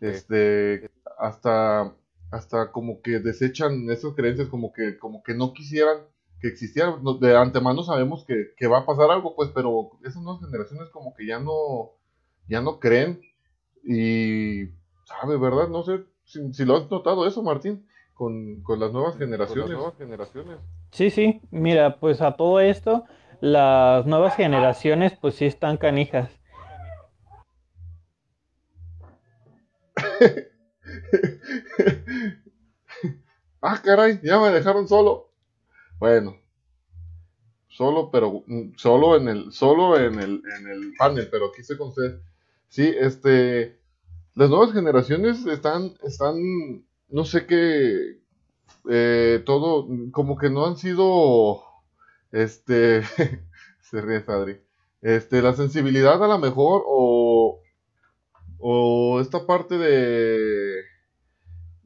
este, 0.00 0.88
hasta, 1.18 1.92
hasta 2.32 2.72
como 2.72 3.02
que 3.02 3.20
desechan 3.20 3.88
esas 3.90 4.14
creencias, 4.14 4.48
como 4.48 4.72
que, 4.72 4.98
como 4.98 5.22
que 5.22 5.34
no 5.34 5.52
quisieran 5.52 5.98
que 6.40 6.48
existieran. 6.48 6.94
De 7.20 7.36
antemano 7.36 7.84
sabemos 7.84 8.24
que, 8.24 8.54
que 8.56 8.66
va 8.66 8.78
a 8.78 8.86
pasar 8.86 9.10
algo, 9.10 9.36
pues, 9.36 9.50
pero 9.54 9.90
esas 10.02 10.22
nuevas 10.22 10.42
generaciones 10.42 10.88
como 10.88 11.14
que 11.14 11.26
ya 11.26 11.38
no, 11.38 11.92
ya 12.48 12.62
no 12.62 12.80
creen 12.80 13.20
y 13.84 14.64
sabe, 15.04 15.36
¿verdad? 15.36 15.68
No 15.68 15.82
sé 15.82 16.04
si, 16.24 16.64
lo 16.64 16.78
has 16.78 16.90
notado 16.90 17.26
eso, 17.26 17.42
Martín, 17.42 17.86
con, 18.14 18.62
las 18.78 18.92
nuevas 18.92 19.18
generaciones. 19.18 19.70
nuevas 19.70 19.98
generaciones. 19.98 20.58
Sí, 20.90 21.10
sí, 21.10 21.42
mira, 21.50 21.96
pues 22.00 22.22
a 22.22 22.32
todo 22.32 22.60
esto, 22.60 23.04
las 23.40 24.06
nuevas 24.06 24.36
generaciones 24.36 25.12
pues 25.20 25.34
sí 25.34 25.44
están 25.44 25.76
canijas. 25.76 26.30
ah, 33.62 33.80
caray, 33.82 34.20
ya 34.22 34.40
me 34.40 34.50
dejaron 34.50 34.88
solo. 34.88 35.30
Bueno, 35.98 36.36
solo, 37.68 38.10
pero 38.10 38.42
mm, 38.46 38.74
solo 38.76 39.16
en 39.16 39.28
el, 39.28 39.52
solo 39.52 39.98
en 39.98 40.18
el, 40.18 40.42
en 40.58 40.68
el 40.68 40.92
panel, 40.98 41.28
pero 41.30 41.46
aquí 41.46 41.62
estoy 41.62 41.76
con. 41.76 41.92
Sí, 42.68 42.92
este, 42.98 43.78
las 44.34 44.50
nuevas 44.50 44.72
generaciones 44.72 45.46
están, 45.46 45.94
están, 46.02 46.36
no 47.08 47.24
sé 47.24 47.46
qué, 47.46 48.18
eh, 48.90 49.42
todo, 49.44 49.86
como 50.12 50.36
que 50.38 50.50
no 50.50 50.66
han 50.66 50.76
sido, 50.76 51.62
este, 52.30 53.02
se 53.82 54.00
ríe 54.00 54.22
Sadri, 54.22 54.60
este, 55.02 55.42
la 55.42 55.54
sensibilidad 55.54 56.22
a 56.22 56.28
lo 56.28 56.38
mejor, 56.38 56.82
o, 56.86 57.60
o 58.58 59.20
esta 59.20 59.46
parte 59.46 59.76
de, 59.76 60.82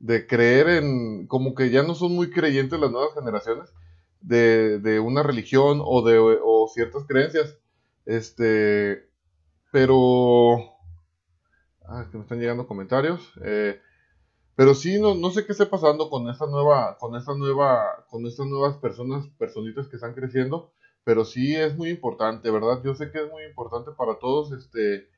de 0.06 0.26
creer 0.26 0.68
en, 0.68 1.26
como 1.26 1.54
que 1.54 1.70
ya 1.70 1.82
no 1.82 1.94
son 1.94 2.14
muy 2.14 2.30
creyentes 2.30 2.78
las 2.78 2.90
nuevas 2.90 3.14
generaciones, 3.14 3.72
de, 4.20 4.78
de 4.80 5.00
una 5.00 5.22
religión 5.22 5.80
o 5.84 6.02
de 6.02 6.18
o 6.18 6.68
ciertas 6.72 7.04
creencias, 7.06 7.58
este, 8.04 9.08
pero, 9.72 10.58
ah, 11.84 12.06
que 12.10 12.16
me 12.16 12.22
están 12.22 12.40
llegando 12.40 12.66
comentarios, 12.66 13.32
eh, 13.42 13.80
pero 14.54 14.74
sí, 14.74 15.00
no, 15.00 15.14
no 15.14 15.30
sé 15.30 15.44
qué 15.44 15.52
esté 15.52 15.66
pasando 15.66 16.08
con 16.08 16.28
esta 16.30 16.46
nueva, 16.46 16.96
con 16.98 17.14
esta 17.16 17.34
nueva, 17.34 18.06
con 18.08 18.26
estas 18.26 18.46
nuevas 18.46 18.76
personas, 18.78 19.26
personitas 19.38 19.88
que 19.88 19.96
están 19.96 20.14
creciendo, 20.14 20.72
pero 21.04 21.24
sí 21.24 21.54
es 21.54 21.76
muy 21.76 21.90
importante, 21.90 22.50
¿verdad? 22.50 22.80
Yo 22.84 22.94
sé 22.94 23.10
que 23.10 23.22
es 23.24 23.30
muy 23.30 23.44
importante 23.44 23.90
para 23.92 24.18
todos, 24.18 24.52
este, 24.52 25.08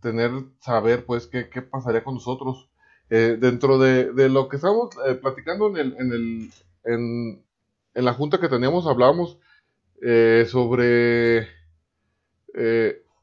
tener, 0.00 0.30
saber, 0.60 1.04
pues, 1.06 1.26
qué, 1.26 1.50
qué 1.50 1.60
pasaría 1.62 2.04
con 2.04 2.14
nosotros. 2.14 2.70
Eh, 3.10 3.38
dentro 3.40 3.78
de, 3.78 4.12
de, 4.12 4.28
lo 4.28 4.48
que 4.48 4.56
estamos 4.56 4.90
eh, 5.06 5.14
platicando 5.14 5.68
en 5.68 5.76
el, 5.78 5.96
en 5.98 6.12
el, 6.12 6.50
en, 6.84 7.42
en, 7.94 8.04
la 8.04 8.12
junta 8.12 8.38
que 8.38 8.48
teníamos, 8.48 8.86
hablábamos 8.86 9.38
eh, 10.02 10.46
sobre, 10.46 11.48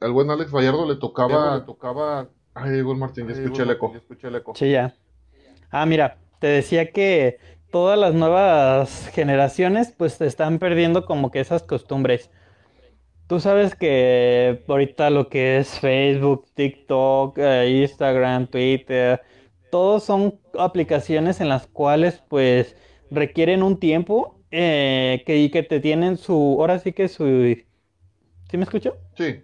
al 0.00 0.12
buen 0.12 0.28
Alex 0.28 0.50
Vallardo 0.50 0.88
le 0.88 0.96
tocaba, 0.96 1.58
le 1.58 1.64
tocaba, 1.64 2.28
ay, 2.54 2.72
llegó 2.72 2.92
el 2.92 2.98
Martín, 2.98 3.28
ya 3.28 3.34
escuché 3.34 3.62
el 3.62 3.70
eco, 3.70 3.92
ya 3.92 3.98
escuché 3.98 4.26
el 4.26 4.34
eco. 4.34 4.54
Sí, 4.56 4.72
ya. 4.72 4.92
Ah, 5.70 5.86
mira, 5.86 6.18
te 6.40 6.48
decía 6.48 6.90
que 6.90 7.38
todas 7.70 7.98
las 7.98 8.12
nuevas 8.12 9.08
generaciones 9.12 9.94
pues 9.96 10.20
están 10.20 10.58
perdiendo 10.58 11.04
como 11.06 11.30
que 11.30 11.38
esas 11.40 11.62
costumbres. 11.62 12.30
Tú 13.28 13.40
sabes 13.40 13.74
que 13.74 14.64
ahorita 14.66 15.10
lo 15.10 15.28
que 15.28 15.58
es 15.58 15.80
Facebook, 15.80 16.46
TikTok, 16.54 17.38
eh, 17.38 17.82
Instagram, 17.82 18.46
Twitter, 18.46 19.20
todos 19.70 20.04
son 20.04 20.40
aplicaciones 20.58 21.40
en 21.40 21.48
las 21.48 21.66
cuales 21.66 22.22
pues 22.28 22.76
requieren 23.10 23.62
un 23.62 23.78
tiempo 23.78 24.40
eh, 24.50 25.22
que, 25.26 25.38
y 25.38 25.50
que 25.50 25.62
te 25.62 25.80
tienen 25.80 26.16
su, 26.16 26.56
ahora 26.60 26.78
sí 26.78 26.92
que 26.92 27.08
su... 27.08 27.24
¿Sí 28.50 28.56
me 28.56 28.64
escucho? 28.64 28.96
Sí. 29.16 29.42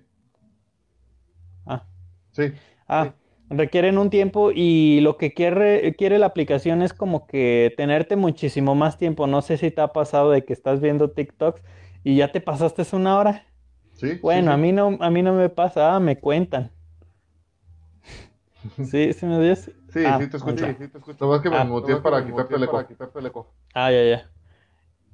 Ah. 1.67 1.85
Sí. 2.33 2.53
Ah, 2.89 3.15
requieren 3.51 3.99
un 3.99 4.11
tiempo 4.11 4.51
y 4.55 5.01
lo 5.01 5.17
que 5.17 5.35
quiere, 5.35 5.95
quiere 5.97 6.19
la 6.19 6.27
aplicación 6.27 6.83
es 6.83 6.93
como 6.95 7.27
que 7.27 7.73
tenerte 7.77 8.17
muchísimo 8.17 8.75
más 8.75 8.99
tiempo. 8.99 9.27
No 9.27 9.43
sé 9.43 9.57
si 9.57 9.71
te 9.71 9.81
ha 9.81 9.89
pasado 9.93 10.31
de 10.31 10.45
que 10.45 10.53
estás 10.53 10.81
viendo 10.81 11.11
TikToks 11.11 11.63
y 12.05 12.17
ya 12.17 12.33
te 12.33 12.41
pasaste 12.41 12.85
una 12.93 13.19
hora. 13.19 13.47
Sí. 13.95 14.19
Bueno, 14.23 14.53
a 14.53 14.57
mí 14.57 14.73
no, 14.73 14.99
a 15.01 15.11
mí 15.11 15.23
no 15.23 15.35
me 15.35 15.49
pasa, 15.49 15.95
ah, 15.95 16.01
me 16.01 16.19
cuentan. 16.19 16.71
¿Sí? 18.85 19.13
¿Sí 19.13 19.27
me 19.27 19.37
oyes? 19.37 19.71
Sí, 19.93 20.01
Ah, 20.07 20.19
sí 20.21 20.31
te 20.31 20.37
escucho, 20.39 20.67
sí 20.67 20.89
te 20.89 20.99
escucho. 20.99 21.25
Nomás 21.25 21.41
que 21.43 21.51
me 21.51 21.57
Ah. 21.59 21.65
muteé 21.65 21.97
para 21.97 22.25
quitarte 22.25 22.55
el 23.19 23.27
eco. 23.27 23.47
Ah, 23.75 23.91
ya, 23.91 24.03
ya. 24.05 24.31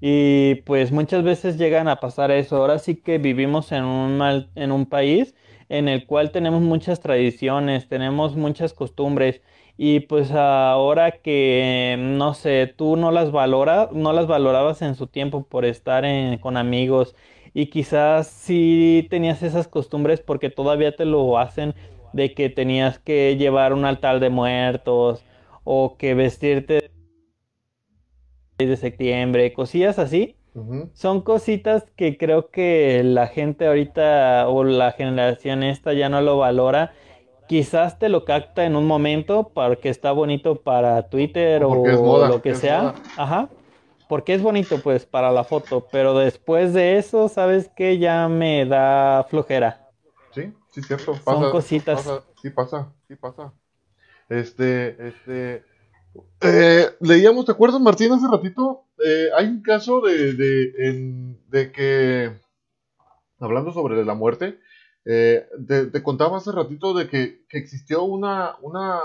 Y 0.00 0.56
pues 0.66 0.92
muchas 0.92 1.24
veces 1.24 1.58
llegan 1.58 1.88
a 1.88 1.96
pasar 2.00 2.30
eso. 2.30 2.56
Ahora 2.56 2.78
sí 2.78 2.96
que 2.96 3.18
vivimos 3.18 3.72
en 3.72 3.84
un 3.84 4.16
mal, 4.18 4.50
en 4.54 4.72
un 4.72 4.86
país 4.86 5.34
en 5.68 5.88
el 5.88 6.06
cual 6.06 6.30
tenemos 6.30 6.62
muchas 6.62 7.00
tradiciones, 7.00 7.88
tenemos 7.88 8.36
muchas 8.36 8.72
costumbres. 8.74 9.42
Y 9.76 10.00
pues 10.00 10.30
ahora 10.32 11.12
que, 11.22 11.96
no 11.98 12.34
sé, 12.34 12.72
tú 12.76 12.96
no 12.96 13.10
las 13.12 13.30
valora, 13.32 13.88
no 13.92 14.12
las 14.12 14.26
valorabas 14.26 14.82
en 14.82 14.94
su 14.94 15.06
tiempo 15.08 15.44
por 15.44 15.64
estar 15.64 16.04
en- 16.04 16.38
con 16.38 16.56
amigos. 16.56 17.14
Y 17.54 17.66
quizás 17.66 18.28
sí 18.28 19.06
tenías 19.10 19.42
esas 19.42 19.68
costumbres 19.68 20.20
porque 20.20 20.50
todavía 20.50 20.94
te 20.96 21.04
lo 21.04 21.38
hacen 21.38 21.74
de 22.12 22.34
que 22.34 22.48
tenías 22.48 22.98
que 22.98 23.36
llevar 23.36 23.72
un 23.72 23.84
altar 23.84 24.20
de 24.20 24.30
muertos 24.30 25.24
o 25.64 25.96
que 25.98 26.14
vestirte 26.14 26.90
de 28.58 28.76
septiembre, 28.76 29.52
cosillas 29.52 29.98
así. 29.98 30.34
Son 30.92 31.20
cositas 31.20 31.84
que 31.94 32.16
creo 32.16 32.50
que 32.50 33.02
la 33.04 33.28
gente 33.28 33.68
ahorita 33.68 34.48
o 34.48 34.64
la 34.64 34.90
generación 34.92 35.62
esta 35.62 35.92
ya 35.92 36.08
no 36.08 36.20
lo 36.20 36.38
valora. 36.38 36.92
Quizás 37.46 37.98
te 37.98 38.08
lo 38.08 38.24
capta 38.24 38.64
en 38.64 38.74
un 38.74 38.86
momento 38.86 39.52
porque 39.54 39.88
está 39.88 40.10
bonito 40.10 40.56
para 40.56 41.08
Twitter 41.08 41.62
O 41.64 41.70
moda, 42.02 42.28
lo 42.28 42.42
que 42.42 42.54
sea. 42.54 42.82
moda. 42.82 42.94
Ajá. 43.16 43.48
Porque 44.08 44.34
es 44.34 44.42
bonito 44.42 44.80
pues 44.82 45.06
para 45.06 45.30
la 45.30 45.44
foto, 45.44 45.86
pero 45.92 46.18
después 46.18 46.72
de 46.72 46.96
eso, 46.96 47.28
¿sabes 47.28 47.70
qué? 47.76 47.98
Ya 47.98 48.26
me 48.28 48.64
da 48.66 49.26
flojera. 49.28 49.87
Sí, 50.80 50.86
cierto. 50.86 51.14
Son 51.14 51.22
Pasa, 51.24 51.50
cositas. 51.50 52.04
pasa, 52.04 52.24
sí 52.42 52.50
pasa, 52.50 52.92
sí 53.08 53.16
pasa. 53.16 53.52
Este, 54.28 55.08
este, 55.08 55.64
eh, 56.42 56.86
leíamos, 57.00 57.46
¿te 57.46 57.52
acuerdas, 57.52 57.80
Martín, 57.80 58.12
hace 58.12 58.28
ratito? 58.30 58.84
Eh, 59.04 59.28
hay 59.36 59.46
un 59.46 59.62
caso 59.62 60.00
de, 60.00 60.34
de, 60.34 60.72
en- 60.78 61.40
de 61.50 61.72
que, 61.72 62.32
hablando 63.40 63.72
sobre 63.72 64.04
la 64.04 64.14
muerte, 64.14 64.58
eh, 65.04 65.46
te, 65.66 65.86
te 65.86 66.02
contaba 66.02 66.36
hace 66.38 66.52
ratito 66.52 66.92
de 66.94 67.08
que, 67.08 67.46
que 67.48 67.58
existió 67.58 68.02
una, 68.02 68.56
una, 68.60 69.00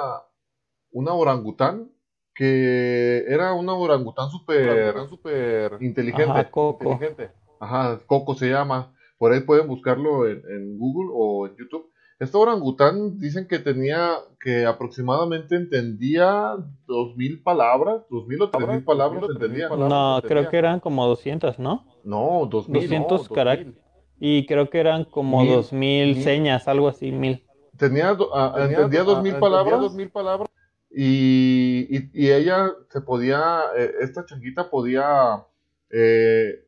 una 0.91 1.13
orangután 1.13 1.89
que 2.35 3.23
era 3.27 3.53
una 3.53 3.73
orangután 3.73 4.29
súper, 4.29 4.95
súper 5.07 5.77
inteligente. 5.81 6.31
Ajá, 6.31 6.49
Coco. 6.51 6.83
inteligente. 6.83 7.31
Ajá, 7.59 7.99
Coco 8.07 8.35
se 8.35 8.49
llama. 8.49 8.92
Por 9.23 9.31
ahí 9.31 9.39
pueden 9.39 9.67
buscarlo 9.69 10.27
en, 10.27 10.43
en 10.49 10.77
Google 10.77 11.09
o 11.15 11.47
en 11.47 11.55
YouTube. 11.55 11.89
Esta 12.19 12.37
orangután 12.37 13.17
dicen 13.19 13.47
que 13.47 13.57
tenía, 13.57 14.17
que 14.37 14.65
aproximadamente 14.65 15.55
entendía 15.55 16.57
dos 16.85 17.15
mil 17.15 17.41
palabras, 17.41 18.03
dos 18.09 18.27
mil 18.27 18.41
o 18.41 18.49
tres 18.49 18.67
mil 18.67 18.83
palabras 18.83 19.23
entendía. 19.29 19.69
No, 19.69 20.21
creo 20.27 20.49
que 20.49 20.57
eran 20.57 20.81
como 20.81 21.07
200, 21.07 21.57
¿no? 21.57 21.85
No, 22.03 22.45
dos 22.51 22.67
mil. 22.67 22.81
200 22.81 23.29
caracteres. 23.29 23.75
Y 24.19 24.45
creo 24.45 24.69
que 24.69 24.81
eran 24.81 25.05
como 25.05 25.41
Mil, 25.41 25.53
2000 25.53 26.15
mil. 26.15 26.23
señas, 26.25 26.67
algo 26.67 26.89
así, 26.89 27.13
mil. 27.13 27.45
Tenía, 27.77 28.13
do- 28.15 28.35
ah, 28.35 28.53
entendía 28.57 29.03
dos 29.03 29.23
mil 29.23 29.35
palabras. 29.39 29.79
Y, 30.91 31.87
y, 31.97 32.09
y 32.13 32.29
ella 32.29 32.69
se 32.89 32.99
podía, 32.99 33.61
eh, 33.77 33.89
esta 34.01 34.25
changuita 34.25 34.69
podía, 34.69 35.45
eh, 35.89 36.65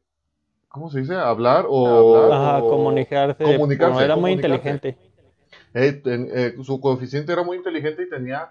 ¿cómo 0.75 0.89
se 0.91 0.99
dice? 0.99 1.15
Hablar 1.15 1.65
o 1.69 2.29
Ajá, 2.31 2.61
comunicarse. 2.67 3.43
comunicarse, 3.43 3.93
bueno, 3.93 4.01
era 4.01 4.15
muy 4.17 4.31
inteligente. 4.33 4.97
Eh, 5.73 5.93
ten- 5.93 6.29
eh, 6.33 6.53
su 6.63 6.79
coeficiente 6.79 7.31
era 7.33 7.43
muy 7.43 7.57
inteligente 7.57 8.03
y 8.03 8.09
tenía, 8.09 8.49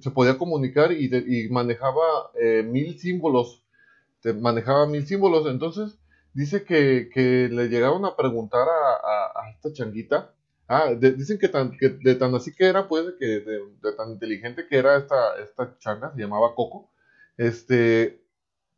se 0.00 0.10
podía 0.10 0.36
comunicar 0.36 0.92
y, 0.92 1.08
de- 1.08 1.24
y 1.26 1.48
manejaba 1.48 2.02
eh, 2.40 2.62
mil 2.64 2.98
símbolos, 2.98 3.64
te- 4.20 4.34
manejaba 4.34 4.86
mil 4.86 5.06
símbolos, 5.06 5.46
entonces 5.46 5.98
dice 6.34 6.64
que, 6.64 7.08
que 7.12 7.48
le 7.50 7.68
llegaron 7.68 8.04
a 8.04 8.16
preguntar 8.16 8.66
a, 8.68 8.92
a- 9.12 9.46
a 9.46 9.50
esta 9.50 9.72
changuita, 9.72 10.32
ah, 10.68 10.90
de- 10.94 11.12
dicen 11.12 11.38
que, 11.38 11.48
tan, 11.48 11.76
que 11.78 11.88
de 11.90 12.14
tan 12.16 12.34
así 12.34 12.52
que 12.54 12.66
era, 12.66 12.88
pues, 12.88 13.04
que 13.18 13.26
de, 13.26 13.58
de 13.82 13.92
tan 13.96 14.10
inteligente 14.12 14.66
que 14.68 14.76
era 14.78 14.96
esta, 14.96 15.36
esta 15.42 15.76
changa, 15.78 16.12
se 16.14 16.20
llamaba 16.20 16.54
Coco, 16.54 16.90
este, 17.36 18.22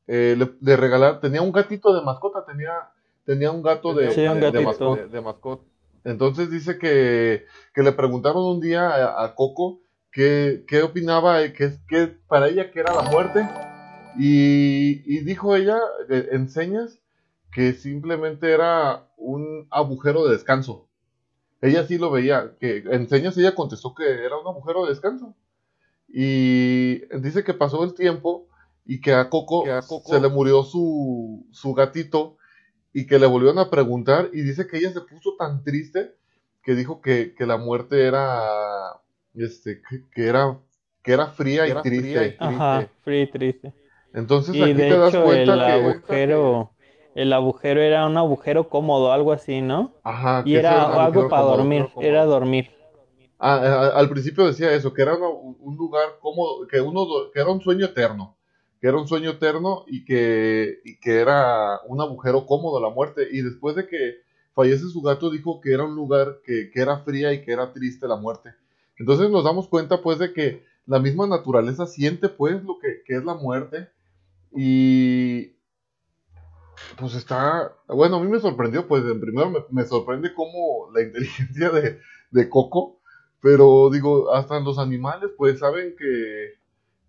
eh, 0.06 0.34
le, 0.38 0.52
le 0.60 0.76
regalar, 0.76 1.20
tenía 1.20 1.42
un 1.42 1.52
gatito 1.52 1.94
de 1.94 2.02
mascota, 2.02 2.44
tenía, 2.44 2.72
tenía 3.24 3.50
un 3.50 3.62
gato 3.62 3.94
de, 3.94 4.10
Sí, 4.10 4.26
un 4.26 4.40
de- 4.40 4.50
mascota, 4.60 5.06
de 5.06 5.20
mascota. 5.20 5.64
Entonces 6.04 6.50
dice 6.50 6.78
que, 6.78 7.46
que 7.74 7.82
le 7.82 7.92
preguntaron 7.92 8.42
un 8.44 8.60
día 8.60 8.88
a, 8.90 9.24
a 9.24 9.34
Coco 9.36 9.80
qué, 10.10 10.64
qué 10.66 10.82
opinaba, 10.82 11.42
eh, 11.42 11.52
que, 11.52 11.72
que 11.88 12.08
para 12.26 12.48
ella 12.48 12.70
que 12.70 12.80
era 12.80 12.92
la 12.94 13.02
muerte. 13.02 13.46
Y, 14.18 15.02
y 15.06 15.20
dijo 15.24 15.56
ella 15.56 15.78
eh, 16.10 16.28
en 16.32 16.48
señas 16.50 16.98
que 17.52 17.72
simplemente 17.72 18.50
era 18.52 19.08
un 19.16 19.66
agujero 19.70 20.24
de 20.26 20.32
descanso. 20.32 20.88
Ella 21.60 21.86
sí 21.86 21.96
lo 21.96 22.10
veía, 22.10 22.56
que 22.58 22.78
en 22.90 23.08
señas 23.08 23.36
ella 23.38 23.54
contestó 23.54 23.94
que 23.94 24.24
era 24.24 24.36
un 24.36 24.46
agujero 24.48 24.82
de 24.84 24.90
descanso. 24.90 25.36
Y 26.08 27.06
dice 27.20 27.44
que 27.44 27.54
pasó 27.54 27.84
el 27.84 27.94
tiempo 27.94 28.48
y 28.84 29.00
que 29.00 29.12
a 29.14 29.28
Coco, 29.30 29.64
Que 29.64 29.70
a 29.72 29.80
Coco- 29.82 30.10
se 30.10 30.20
le 30.20 30.28
murió 30.28 30.62
su, 30.64 31.46
su 31.52 31.74
gatito 31.74 32.36
y 32.92 33.06
que 33.06 33.18
le 33.18 33.26
volvieron 33.26 33.58
a 33.58 33.70
preguntar 33.70 34.30
y 34.32 34.42
dice 34.42 34.66
que 34.66 34.78
ella 34.78 34.92
se 34.92 35.00
puso 35.02 35.36
tan 35.38 35.64
triste 35.64 36.14
que 36.62 36.74
dijo 36.74 37.00
que, 37.00 37.34
que 37.34 37.46
la 37.46 37.56
muerte 37.56 38.06
era 38.06 38.40
este 39.34 39.82
que, 39.88 40.04
que 40.14 40.26
era 40.26 40.58
que 41.02 41.12
era 41.12 41.26
fría 41.28 41.64
Que 41.64 41.68
y 41.68 41.72
era 41.72 41.82
triste. 41.82 42.18
fría 42.18 42.26
y 42.26 42.34
Ajá, 42.38 42.88
free, 43.04 43.26
triste. 43.26 43.72
Entonces 44.14 44.60
aquí 44.60 44.74
te 44.74 44.96
das 44.96 45.14
cuenta 45.16 45.54
el 45.54 45.60
agujero, 45.62 46.70
el 47.14 47.32
agujero 47.32 47.80
era 47.80 48.06
un 48.06 48.16
agujero 48.16 48.68
cómodo, 48.68 49.12
algo 49.12 49.32
así, 49.32 49.60
¿no? 49.60 49.92
Ajá. 50.04 50.42
Y 50.44 50.56
era 50.56 50.82
algo 51.04 51.28
para 51.28 51.42
dormir, 51.42 51.86
era 52.00 52.24
dormir. 52.24 52.70
Ah, 53.38 53.90
al 53.94 54.08
principio 54.08 54.46
decía 54.46 54.72
eso, 54.72 54.92
que 54.94 55.02
era 55.02 55.16
un 55.16 55.76
lugar 55.76 56.18
cómodo, 56.20 56.66
que 56.68 56.80
uno, 56.80 57.06
que 57.32 57.40
era 57.40 57.50
un 57.50 57.60
sueño 57.60 57.86
eterno, 57.86 58.36
que 58.82 58.88
era 58.88 58.98
un 58.98 59.06
sueño 59.06 59.30
eterno 59.30 59.84
y 59.86 60.04
que, 60.04 60.80
y 60.84 60.98
que 60.98 61.20
era 61.20 61.78
un 61.86 62.00
agujero 62.00 62.46
cómodo 62.46 62.80
la 62.80 62.90
muerte. 62.90 63.28
Y 63.30 63.40
después 63.40 63.76
de 63.76 63.86
que 63.86 64.16
fallece 64.56 64.88
su 64.88 65.00
gato, 65.02 65.30
dijo 65.30 65.60
que 65.60 65.72
era 65.72 65.84
un 65.84 65.94
lugar 65.94 66.40
que, 66.44 66.68
que 66.68 66.80
era 66.80 66.98
fría 66.98 67.32
y 67.32 67.44
que 67.44 67.52
era 67.52 67.72
triste 67.72 68.08
la 68.08 68.16
muerte. 68.16 68.50
Entonces 68.98 69.30
nos 69.30 69.44
damos 69.44 69.68
cuenta 69.68 70.02
pues 70.02 70.18
de 70.18 70.32
que 70.32 70.64
la 70.86 70.98
misma 70.98 71.28
naturaleza 71.28 71.86
siente 71.86 72.28
pues 72.28 72.60
lo 72.64 72.80
que, 72.80 73.04
que 73.06 73.14
es 73.14 73.24
la 73.24 73.34
muerte 73.34 73.88
y 74.50 75.52
pues 76.98 77.14
está, 77.14 77.76
bueno, 77.86 78.16
a 78.16 78.20
mí 78.20 78.28
me 78.28 78.40
sorprendió, 78.40 78.88
pues 78.88 79.04
en 79.04 79.20
primero 79.20 79.64
me, 79.70 79.84
sorprende 79.84 80.34
cómo 80.34 80.90
la 80.92 81.02
inteligencia 81.02 81.70
de, 81.70 82.00
de, 82.32 82.48
Coco, 82.48 82.98
pero 83.40 83.90
digo, 83.90 84.34
hasta 84.34 84.58
los 84.58 84.80
animales 84.80 85.30
pues 85.38 85.60
saben 85.60 85.94
que, 85.96 86.54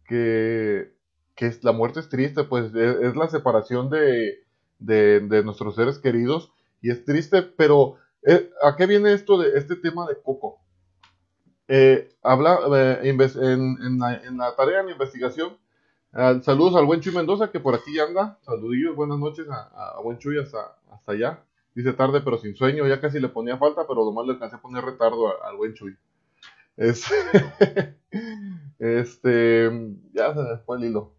que, 0.06 0.94
que 1.36 1.52
la 1.62 1.72
muerte 1.72 2.00
es 2.00 2.10
triste, 2.10 2.44
pues 2.44 2.74
e, 2.76 3.08
es, 3.08 3.16
la 3.16 3.28
separación 3.28 3.90
de, 3.90 4.44
de, 4.80 5.44
nuestros 5.44 5.76
seres 5.76 6.00
queridos 6.00 6.52
y 6.82 6.92
es 6.92 7.06
triste, 7.06 7.42
pero 7.42 7.96
eh, 8.24 8.50
¿a 8.62 8.76
qué 8.76 8.86
viene 8.86 9.14
esto 9.14 9.38
de 9.38 9.58
este 9.58 9.76
tema 9.76 10.08
de 10.08 10.16
Coco? 10.22 10.60
Eh, 11.68 12.10
habla 12.22 12.60
eh, 12.76 13.00
en, 13.04 14.00
la, 14.00 14.16
en, 14.16 14.38
la, 14.38 14.56
tarea 14.56 14.84
de 14.84 14.92
investigación 14.92 15.58
saludos 16.42 16.76
al 16.76 16.86
buen 16.86 17.02
Chuy 17.02 17.14
Mendoza, 17.14 17.50
que 17.52 17.60
por 17.60 17.74
aquí 17.74 18.00
anda. 18.00 18.38
Saludillos, 18.42 18.96
buenas 18.96 19.18
noches 19.18 19.48
a, 19.50 20.00
buen 20.04 20.20
Chuy 20.20 20.40
hasta, 20.40 20.78
hasta 20.92 21.12
allá. 21.14 21.44
Dice 21.74 21.94
tarde 21.94 22.22
pero 22.22 22.38
sin 22.38 22.56
sueño, 22.56 22.86
ya 22.88 23.02
casi 23.02 23.20
le 23.20 23.30
ponía 23.30 23.58
falta, 23.58 23.88
pero 23.88 24.06
nomás 24.06 24.28
le 24.28 24.34
alcancé 24.34 24.58
a 24.58 24.62
poner 24.62 24.84
retardo 24.84 25.44
al 25.44 25.58
buen 25.58 25.74
Chuy. 25.74 25.98
Este, 26.78 27.16
este, 28.80 29.72
ya 30.14 30.34
se 30.34 30.42
me 30.42 30.58
fue 30.66 30.78
el 30.78 30.86
hilo. 30.86 31.16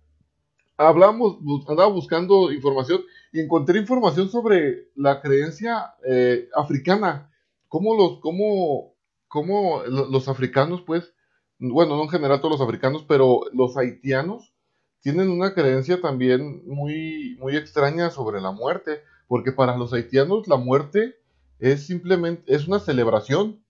Hablamos, 0.77 1.39
andaba 1.69 1.89
buscando 1.89 2.51
información 2.51 3.03
y 3.33 3.41
encontré 3.41 3.79
información 3.79 4.29
sobre 4.29 4.89
la 4.97 5.21
creencia 5.21 5.95
eh, 6.07 6.49
africana. 6.55 7.31
Cómo 7.69 7.97
los, 7.97 8.19
cómo, 8.21 8.95
cómo 9.29 9.83
los 9.85 10.29
africanos, 10.29 10.83
pues, 10.83 11.13
bueno, 11.59 11.97
no 11.97 12.03
en 12.03 12.09
general 12.09 12.41
todos 12.41 12.59
los 12.59 12.61
africanos, 12.61 13.05
pero 13.07 13.43
los 13.53 13.77
haitianos 13.77 14.53
tienen 15.01 15.31
una 15.31 15.55
creencia 15.55 16.01
también 16.01 16.63
muy, 16.67 17.37
muy 17.39 17.57
extraña 17.57 18.11
sobre 18.11 18.41
la 18.41 18.51
muerte, 18.51 19.03
porque 19.29 19.53
para 19.53 19.77
los 19.77 19.93
haitianos 19.93 20.49
la 20.49 20.57
muerte 20.57 21.17
es 21.59 21.87
simplemente, 21.87 22.43
es 22.53 22.67
una 22.67 22.81
celebración. 22.81 23.63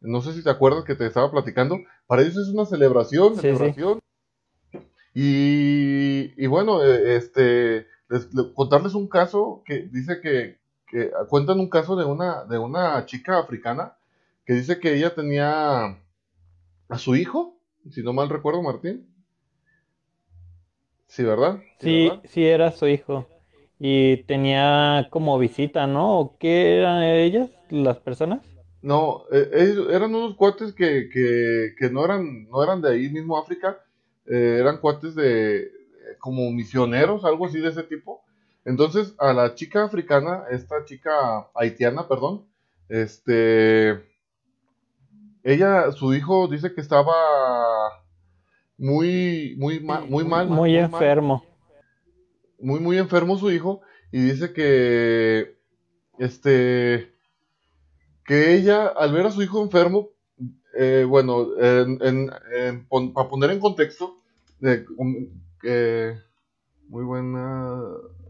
No 0.00 0.22
sé 0.22 0.32
si 0.32 0.42
te 0.42 0.50
acuerdas 0.50 0.84
que 0.84 0.94
te 0.94 1.06
estaba 1.06 1.30
platicando, 1.30 1.78
para 2.06 2.22
ellos 2.22 2.38
es 2.38 2.48
una 2.48 2.64
celebración, 2.64 3.36
celebración. 3.36 4.00
Y, 5.14 6.32
y, 6.42 6.46
bueno, 6.46 6.82
e, 6.82 7.16
este, 7.16 7.86
contarles 8.54 8.94
un 8.94 9.08
caso 9.08 9.62
que 9.64 9.88
dice 9.90 10.20
que, 10.20 10.58
que, 10.86 11.10
cuentan 11.28 11.60
un 11.60 11.68
caso 11.68 11.96
de 11.96 12.04
una, 12.04 12.44
de 12.44 12.58
una 12.58 13.04
chica 13.06 13.38
africana 13.38 13.96
que 14.44 14.54
dice 14.54 14.80
que 14.80 14.94
ella 14.94 15.14
tenía 15.14 15.98
a 16.88 16.98
su 16.98 17.16
hijo, 17.16 17.58
si 17.90 18.02
no 18.02 18.12
mal 18.12 18.28
recuerdo, 18.28 18.62
Martín, 18.62 19.10
Sí, 21.10 21.24
¿verdad? 21.24 21.58
Sí, 21.80 22.08
sí, 22.24 22.46
era 22.46 22.70
su 22.70 22.86
hijo. 22.86 23.26
Y 23.80 24.18
tenía 24.24 25.08
como 25.10 25.40
visita, 25.40 25.88
¿no? 25.88 26.36
¿Qué 26.38 26.78
eran 26.78 27.02
ellas, 27.02 27.50
las 27.68 27.98
personas? 27.98 28.42
No, 28.80 29.24
eh, 29.32 29.74
eran 29.90 30.14
unos 30.14 30.36
cuates 30.36 30.72
que, 30.72 31.08
que, 31.12 31.74
que, 31.76 31.90
no, 31.90 32.04
eran, 32.04 32.48
no 32.48 32.62
eran 32.62 32.80
de 32.80 32.92
ahí 32.92 33.08
mismo 33.08 33.36
África, 33.36 33.84
eh, 34.30 34.58
eran 34.60 34.78
cuates 34.78 35.14
de 35.14 35.70
como 36.20 36.50
misioneros, 36.52 37.24
algo 37.24 37.46
así 37.46 37.58
de 37.58 37.68
ese 37.68 37.82
tipo. 37.82 38.22
Entonces, 38.64 39.14
a 39.18 39.32
la 39.32 39.54
chica 39.54 39.84
africana, 39.84 40.44
esta 40.50 40.84
chica 40.84 41.48
haitiana, 41.54 42.06
perdón, 42.06 42.46
este, 42.88 44.02
ella, 45.42 45.90
su 45.92 46.14
hijo 46.14 46.46
dice 46.48 46.74
que 46.74 46.80
estaba 46.80 47.14
muy, 48.76 49.54
muy, 49.58 49.80
mal, 49.80 50.08
muy 50.08 50.24
mal. 50.24 50.48
Muy, 50.48 50.76
enfermo. 50.76 51.44
muy, 52.58 52.80
muy 52.80 52.98
enfermo 52.98 53.38
su 53.38 53.50
hijo. 53.50 53.80
Y 54.12 54.20
dice 54.20 54.52
que, 54.52 55.56
este, 56.18 57.12
que 58.24 58.54
ella, 58.54 58.86
al 58.86 59.12
ver 59.12 59.26
a 59.26 59.30
su 59.30 59.42
hijo 59.42 59.62
enfermo, 59.62 60.10
eh, 60.76 61.04
bueno, 61.08 61.46
en, 61.60 62.30
para 63.14 63.28
poner 63.28 63.50
en 63.50 63.60
contexto, 63.60 64.19
eh, 65.62 66.20
muy 66.88 67.04
buena 67.04 67.80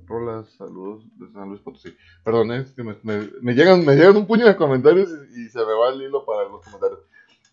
rola, 0.06 0.44
saludos 0.58 1.04
de 1.16 1.32
San 1.32 1.48
Luis 1.48 1.60
Potosí. 1.60 1.96
Perdón, 2.24 2.52
es 2.52 2.72
que 2.72 2.82
me, 2.82 3.54
llegan, 3.54 3.84
me 3.84 3.94
llegan 3.94 4.16
un 4.16 4.26
puño 4.26 4.46
de 4.46 4.56
comentarios 4.56 5.08
y, 5.36 5.48
se 5.48 5.58
me 5.58 5.72
va 5.72 5.90
el 5.90 6.02
hilo 6.02 6.24
para 6.26 6.48
los 6.48 6.64
comentarios. 6.64 7.00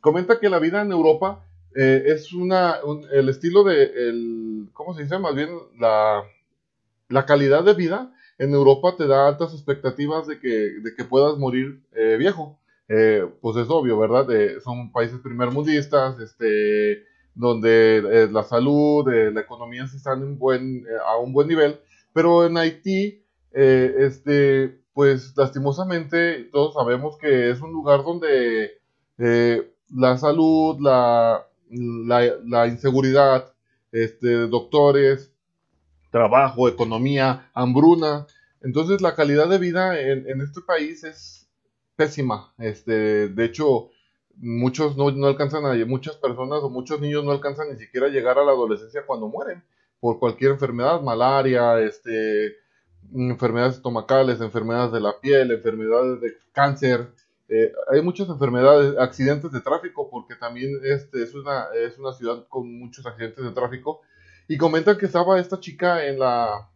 Comenta 0.02 0.40
que 0.40 0.50
la 0.50 0.60
vida 0.60 0.82
en 0.82 0.92
Europa 0.92 1.44
eh, 1.76 2.04
es 2.08 2.34
una, 2.34 2.78
el 3.12 3.30
estilo 3.30 3.64
de, 3.64 3.84
el, 3.84 4.70
¿cómo 4.74 4.96
se 4.96 5.04
dice? 5.04 5.20
Más 5.20 5.36
bien 5.36 5.50
la, 5.80 6.24
la 7.10 7.26
calidad 7.26 7.64
de 7.64 7.74
vida 7.74 8.12
en 8.40 8.54
Europa 8.54 8.96
te 8.98 9.08
da 9.08 9.28
altas 9.28 9.54
expectativas 9.54 10.28
de 10.28 10.40
que, 10.40 10.48
de 10.48 10.96
que 10.96 11.04
puedas 11.04 11.38
morir 11.38 11.82
eh, 11.94 12.18
viejo. 12.18 12.60
Eh, 12.90 13.28
pues 13.42 13.58
es 13.58 13.70
obvio, 13.70 14.00
¿verdad? 14.00 14.28
son 14.64 14.94
países 14.94 15.20
primermundistas, 15.20 16.20
este, 16.22 17.04
donde 17.38 18.30
la 18.32 18.44
salud, 18.44 19.08
la 19.08 19.42
economía 19.42 19.84
están 19.84 20.22
en 20.22 20.38
buen, 20.38 20.86
a 21.06 21.18
un 21.18 21.34
buen 21.34 21.48
nivel, 21.48 21.80
pero 22.14 22.46
en 22.46 22.58
Haití, 22.58 23.24
este, 23.52 24.82
pues 24.94 25.34
lastimosamente 25.38 26.50
todos 26.52 26.74
sabemos 26.74 27.18
que 27.18 27.52
es 27.52 27.62
un 27.62 27.72
lugar 27.72 28.04
donde 28.04 28.72
la 29.18 30.18
salud, 30.18 30.78
la, 30.80 31.46
la, 31.70 32.68
inseguridad, 32.68 33.54
este, 33.92 34.48
doctores, 34.48 35.32
trabajo, 36.12 36.68
economía, 36.68 37.50
hambruna. 37.54 38.28
Entonces 38.62 39.02
la 39.02 39.16
calidad 39.16 39.50
de 39.50 39.58
vida 39.58 40.00
en, 40.00 40.42
este 40.42 40.62
país 40.62 41.04
es 41.04 41.48
pésima. 41.96 42.54
Este, 42.58 43.30
de 43.30 43.46
hecho, 43.46 43.90
muchos 44.38 44.96
no, 44.98 45.12
no, 45.12 45.28
alcanzan 45.28 45.66
a, 45.66 45.74
muchas 45.86 46.16
personas 46.18 46.60
o 46.62 46.70
muchos 46.70 47.02
niños 47.02 47.24
no 47.24 47.32
alcanzan 47.32 47.70
ni 47.70 47.78
siquiera 47.78 48.08
a 48.08 48.10
llegar 48.10 48.38
a 48.38 48.44
la 48.44 48.52
adolescencia 48.52 49.06
cuando 49.06 49.28
mueren 49.28 49.64
por 50.00 50.20
cualquier 50.20 50.52
enfermedad, 50.52 51.02
malaria, 51.02 51.80
este, 51.80 52.56
enfermedades 53.14 53.76
estomacales, 53.78 54.42
enfermedades 54.42 54.92
de 54.92 55.00
la 55.00 55.20
piel, 55.20 55.52
enfermedades 55.52 56.22
de 56.22 56.34
cáncer, 56.52 57.10
eh, 57.50 57.72
hay 57.90 58.02
muchas 58.02 58.28
enfermedades, 58.28 58.98
accidentes 58.98 59.52
de 59.52 59.62
tráfico, 59.62 60.10
porque 60.10 60.36
también 60.36 60.80
este, 60.84 61.24
es, 61.24 61.34
una, 61.34 61.68
es 61.76 61.98
una 61.98 62.14
ciudad 62.14 62.46
con 62.50 62.80
muchos 62.80 63.06
accidentes 63.06 63.44
de 63.44 63.52
tráfico. 63.52 64.02
Y 64.48 64.58
comentan 64.58 64.98
que 64.98 65.06
estaba 65.06 65.40
esta 65.40 65.60
chica 65.60 66.06
en 66.06 66.20
la... 66.20 66.70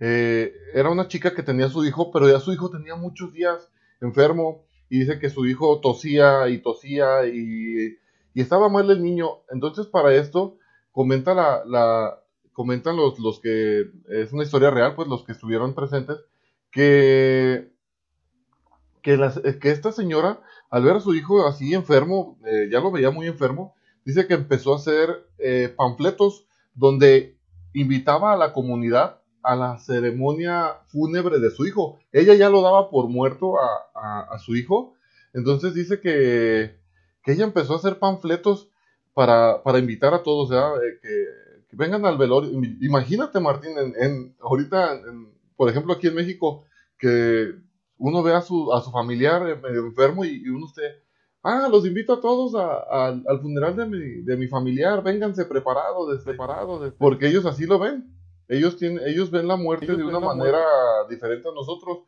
Eh, 0.00 0.54
era 0.74 0.90
una 0.90 1.08
chica 1.08 1.34
que 1.34 1.42
tenía 1.42 1.68
su 1.68 1.84
hijo, 1.84 2.12
pero 2.12 2.28
ya 2.28 2.40
su 2.40 2.52
hijo 2.52 2.70
tenía 2.70 2.94
muchos 2.94 3.32
días 3.32 3.68
enfermo 4.00 4.64
y 4.88 5.00
dice 5.00 5.18
que 5.18 5.30
su 5.30 5.46
hijo 5.46 5.80
tosía 5.80 6.48
y 6.48 6.58
tosía 6.58 7.26
y, 7.26 7.96
y 8.34 8.40
estaba 8.40 8.68
mal 8.68 8.90
el 8.90 9.02
niño. 9.02 9.42
Entonces 9.50 9.86
para 9.86 10.14
esto 10.14 10.56
comenta 10.92 11.34
la, 11.34 11.62
la 11.66 12.20
comentan 12.52 12.96
los, 12.96 13.18
los 13.18 13.40
que 13.40 13.90
es 14.08 14.32
una 14.32 14.44
historia 14.44 14.70
real, 14.70 14.94
pues 14.94 15.08
los 15.08 15.24
que 15.24 15.32
estuvieron 15.32 15.74
presentes, 15.74 16.18
que 16.70 17.70
que, 19.02 19.58
que 19.60 19.70
esta 19.70 19.92
señora, 19.92 20.40
al 20.70 20.84
ver 20.84 20.96
a 20.96 21.00
su 21.00 21.14
hijo 21.14 21.46
así 21.46 21.74
enfermo, 21.74 22.38
eh, 22.44 22.68
ya 22.70 22.80
lo 22.80 22.90
veía 22.90 23.10
muy 23.10 23.26
enfermo, 23.26 23.74
dice 24.04 24.26
que 24.26 24.34
empezó 24.34 24.72
a 24.72 24.76
hacer 24.76 25.26
eh, 25.38 25.72
panfletos 25.76 26.46
donde 26.74 27.38
invitaba 27.74 28.32
a 28.32 28.36
la 28.36 28.52
comunidad 28.52 29.17
a 29.42 29.56
la 29.56 29.78
ceremonia 29.78 30.80
fúnebre 30.88 31.38
de 31.38 31.50
su 31.50 31.66
hijo. 31.66 31.98
Ella 32.12 32.34
ya 32.34 32.50
lo 32.50 32.62
daba 32.62 32.90
por 32.90 33.08
muerto 33.08 33.54
a, 33.58 34.38
su 34.38 34.56
hijo. 34.56 34.94
Entonces 35.32 35.74
dice 35.74 36.00
que, 36.00 36.78
que, 37.22 37.32
ella 37.32 37.44
empezó 37.44 37.74
a 37.74 37.76
hacer 37.76 37.98
panfletos 37.98 38.70
para, 39.14 39.62
para 39.62 39.78
invitar 39.78 40.14
a 40.14 40.22
todos, 40.22 40.50
que, 41.02 41.76
vengan 41.76 42.04
al 42.06 42.18
velorio. 42.18 42.50
Imagínate, 42.80 43.40
Martín, 43.40 43.72
en, 43.78 44.36
ahorita, 44.40 45.00
por 45.56 45.68
ejemplo, 45.68 45.92
aquí 45.92 46.06
en 46.08 46.14
México, 46.14 46.64
que 46.98 47.54
uno 47.98 48.22
ve 48.22 48.34
a 48.34 48.40
su, 48.40 48.72
a 48.72 48.80
su 48.80 48.90
familiar 48.90 49.48
eh, 49.48 49.56
medio 49.56 49.86
enfermo 49.86 50.24
y, 50.24 50.48
uno 50.48 50.66
usted, 50.66 51.02
ah, 51.42 51.68
los 51.70 51.86
invito 51.86 52.14
a 52.14 52.20
todos 52.20 52.54
al 52.54 53.40
funeral 53.40 53.76
de 53.76 53.86
mi, 53.86 54.22
de 54.22 54.36
mi 54.36 54.46
familiar, 54.46 55.02
vénganse 55.02 55.44
preparados, 55.44 56.22
porque 56.98 57.28
ellos 57.28 57.44
así 57.44 57.66
lo 57.66 57.78
ven. 57.78 58.17
Ellos, 58.48 58.76
tienen, 58.76 59.06
ellos 59.06 59.30
ven 59.30 59.46
la 59.46 59.56
muerte 59.56 59.94
de 59.94 60.04
una 60.04 60.20
manera 60.20 60.58
diferente 61.08 61.48
a 61.48 61.52
nosotros. 61.52 61.98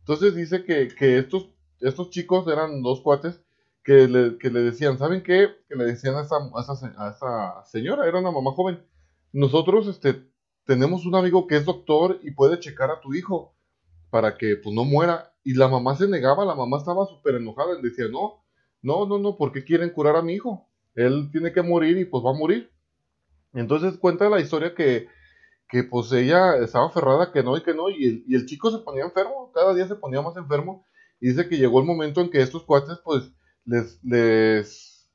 Entonces 0.00 0.34
dice 0.34 0.64
que, 0.64 0.88
que 0.88 1.18
estos, 1.18 1.50
estos 1.80 2.10
chicos 2.10 2.46
eran 2.46 2.82
dos 2.82 3.00
cuates 3.00 3.40
que 3.82 4.06
le, 4.06 4.38
que 4.38 4.50
le 4.50 4.60
decían, 4.60 4.98
¿saben 4.98 5.22
qué? 5.22 5.48
Que 5.68 5.74
le 5.74 5.84
decían 5.84 6.14
a 6.14 6.22
esa, 6.22 6.36
a, 6.36 6.60
esa, 6.60 6.94
a 6.96 7.10
esa, 7.10 7.64
señora, 7.64 8.06
era 8.06 8.18
una 8.20 8.30
mamá 8.30 8.52
joven, 8.52 8.84
nosotros 9.32 9.86
este, 9.88 10.24
tenemos 10.64 11.06
un 11.06 11.14
amigo 11.14 11.46
que 11.46 11.56
es 11.56 11.64
doctor 11.64 12.20
y 12.22 12.30
puede 12.30 12.60
checar 12.60 12.90
a 12.90 13.00
tu 13.00 13.14
hijo 13.14 13.54
para 14.10 14.36
que 14.36 14.56
pues 14.56 14.74
no 14.74 14.84
muera. 14.84 15.34
Y 15.42 15.54
la 15.54 15.68
mamá 15.68 15.96
se 15.96 16.08
negaba, 16.08 16.44
la 16.44 16.54
mamá 16.54 16.78
estaba 16.78 17.06
súper 17.06 17.36
enojada, 17.36 17.78
y 17.78 17.82
decía, 17.82 18.06
no, 18.10 18.44
no, 18.82 19.06
no, 19.06 19.18
no, 19.18 19.36
¿por 19.36 19.52
qué 19.52 19.64
quieren 19.64 19.90
curar 19.90 20.16
a 20.16 20.22
mi 20.22 20.34
hijo? 20.34 20.68
Él 20.94 21.30
tiene 21.32 21.52
que 21.52 21.62
morir 21.62 21.96
y 21.96 22.04
pues 22.04 22.24
va 22.24 22.30
a 22.30 22.38
morir. 22.38 22.70
Entonces 23.54 23.96
cuenta 23.98 24.28
la 24.28 24.40
historia 24.40 24.74
que, 24.74 25.08
que 25.68 25.84
pues 25.84 26.10
ella 26.12 26.56
estaba 26.56 26.86
aferrada 26.86 27.32
que 27.32 27.42
no 27.42 27.56
y 27.56 27.62
que 27.62 27.74
no, 27.74 27.90
y 27.90 28.06
el, 28.06 28.24
y 28.26 28.34
el 28.34 28.46
chico 28.46 28.70
se 28.70 28.78
ponía 28.78 29.04
enfermo, 29.04 29.52
cada 29.54 29.74
día 29.74 29.86
se 29.86 29.96
ponía 29.96 30.22
más 30.22 30.36
enfermo, 30.36 30.84
y 31.20 31.28
dice 31.28 31.48
que 31.48 31.58
llegó 31.58 31.80
el 31.80 31.86
momento 31.86 32.20
en 32.20 32.30
que 32.30 32.40
estos 32.40 32.64
cuates 32.64 32.98
pues 33.04 33.30
les, 33.64 34.02
les, 34.02 35.08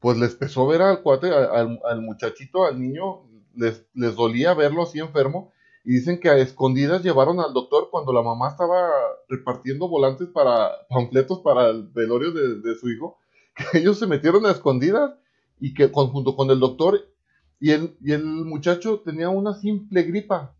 pues 0.00 0.18
les 0.18 0.34
pesó 0.34 0.66
ver 0.66 0.82
al 0.82 1.02
cuate, 1.02 1.28
al, 1.28 1.80
al 1.84 2.02
muchachito, 2.02 2.64
al 2.64 2.80
niño, 2.80 3.28
les, 3.54 3.86
les 3.94 4.16
dolía 4.16 4.54
verlo 4.54 4.82
así 4.82 4.98
enfermo, 4.98 5.52
y 5.84 5.92
dicen 5.92 6.18
que 6.18 6.30
a 6.30 6.38
escondidas 6.38 7.02
llevaron 7.02 7.38
al 7.40 7.52
doctor 7.52 7.88
cuando 7.90 8.12
la 8.12 8.22
mamá 8.22 8.48
estaba 8.48 8.88
repartiendo 9.28 9.88
volantes 9.88 10.28
para 10.28 10.72
panfletos 10.88 11.40
para 11.40 11.68
el 11.68 11.88
velorio 11.88 12.32
de, 12.32 12.74
su 12.74 12.90
hijo, 12.90 13.18
que 13.72 13.78
ellos 13.78 13.98
se 13.98 14.06
metieron 14.06 14.46
a 14.46 14.50
escondidas 14.50 15.12
y 15.60 15.74
que 15.74 15.88
junto 15.88 16.34
con 16.34 16.50
el 16.50 16.58
doctor 16.58 17.00
y 17.64 18.12
el, 18.12 18.24
muchacho 18.44 19.00
tenía 19.00 19.30
una 19.30 19.54
simple 19.54 20.02
gripa, 20.02 20.54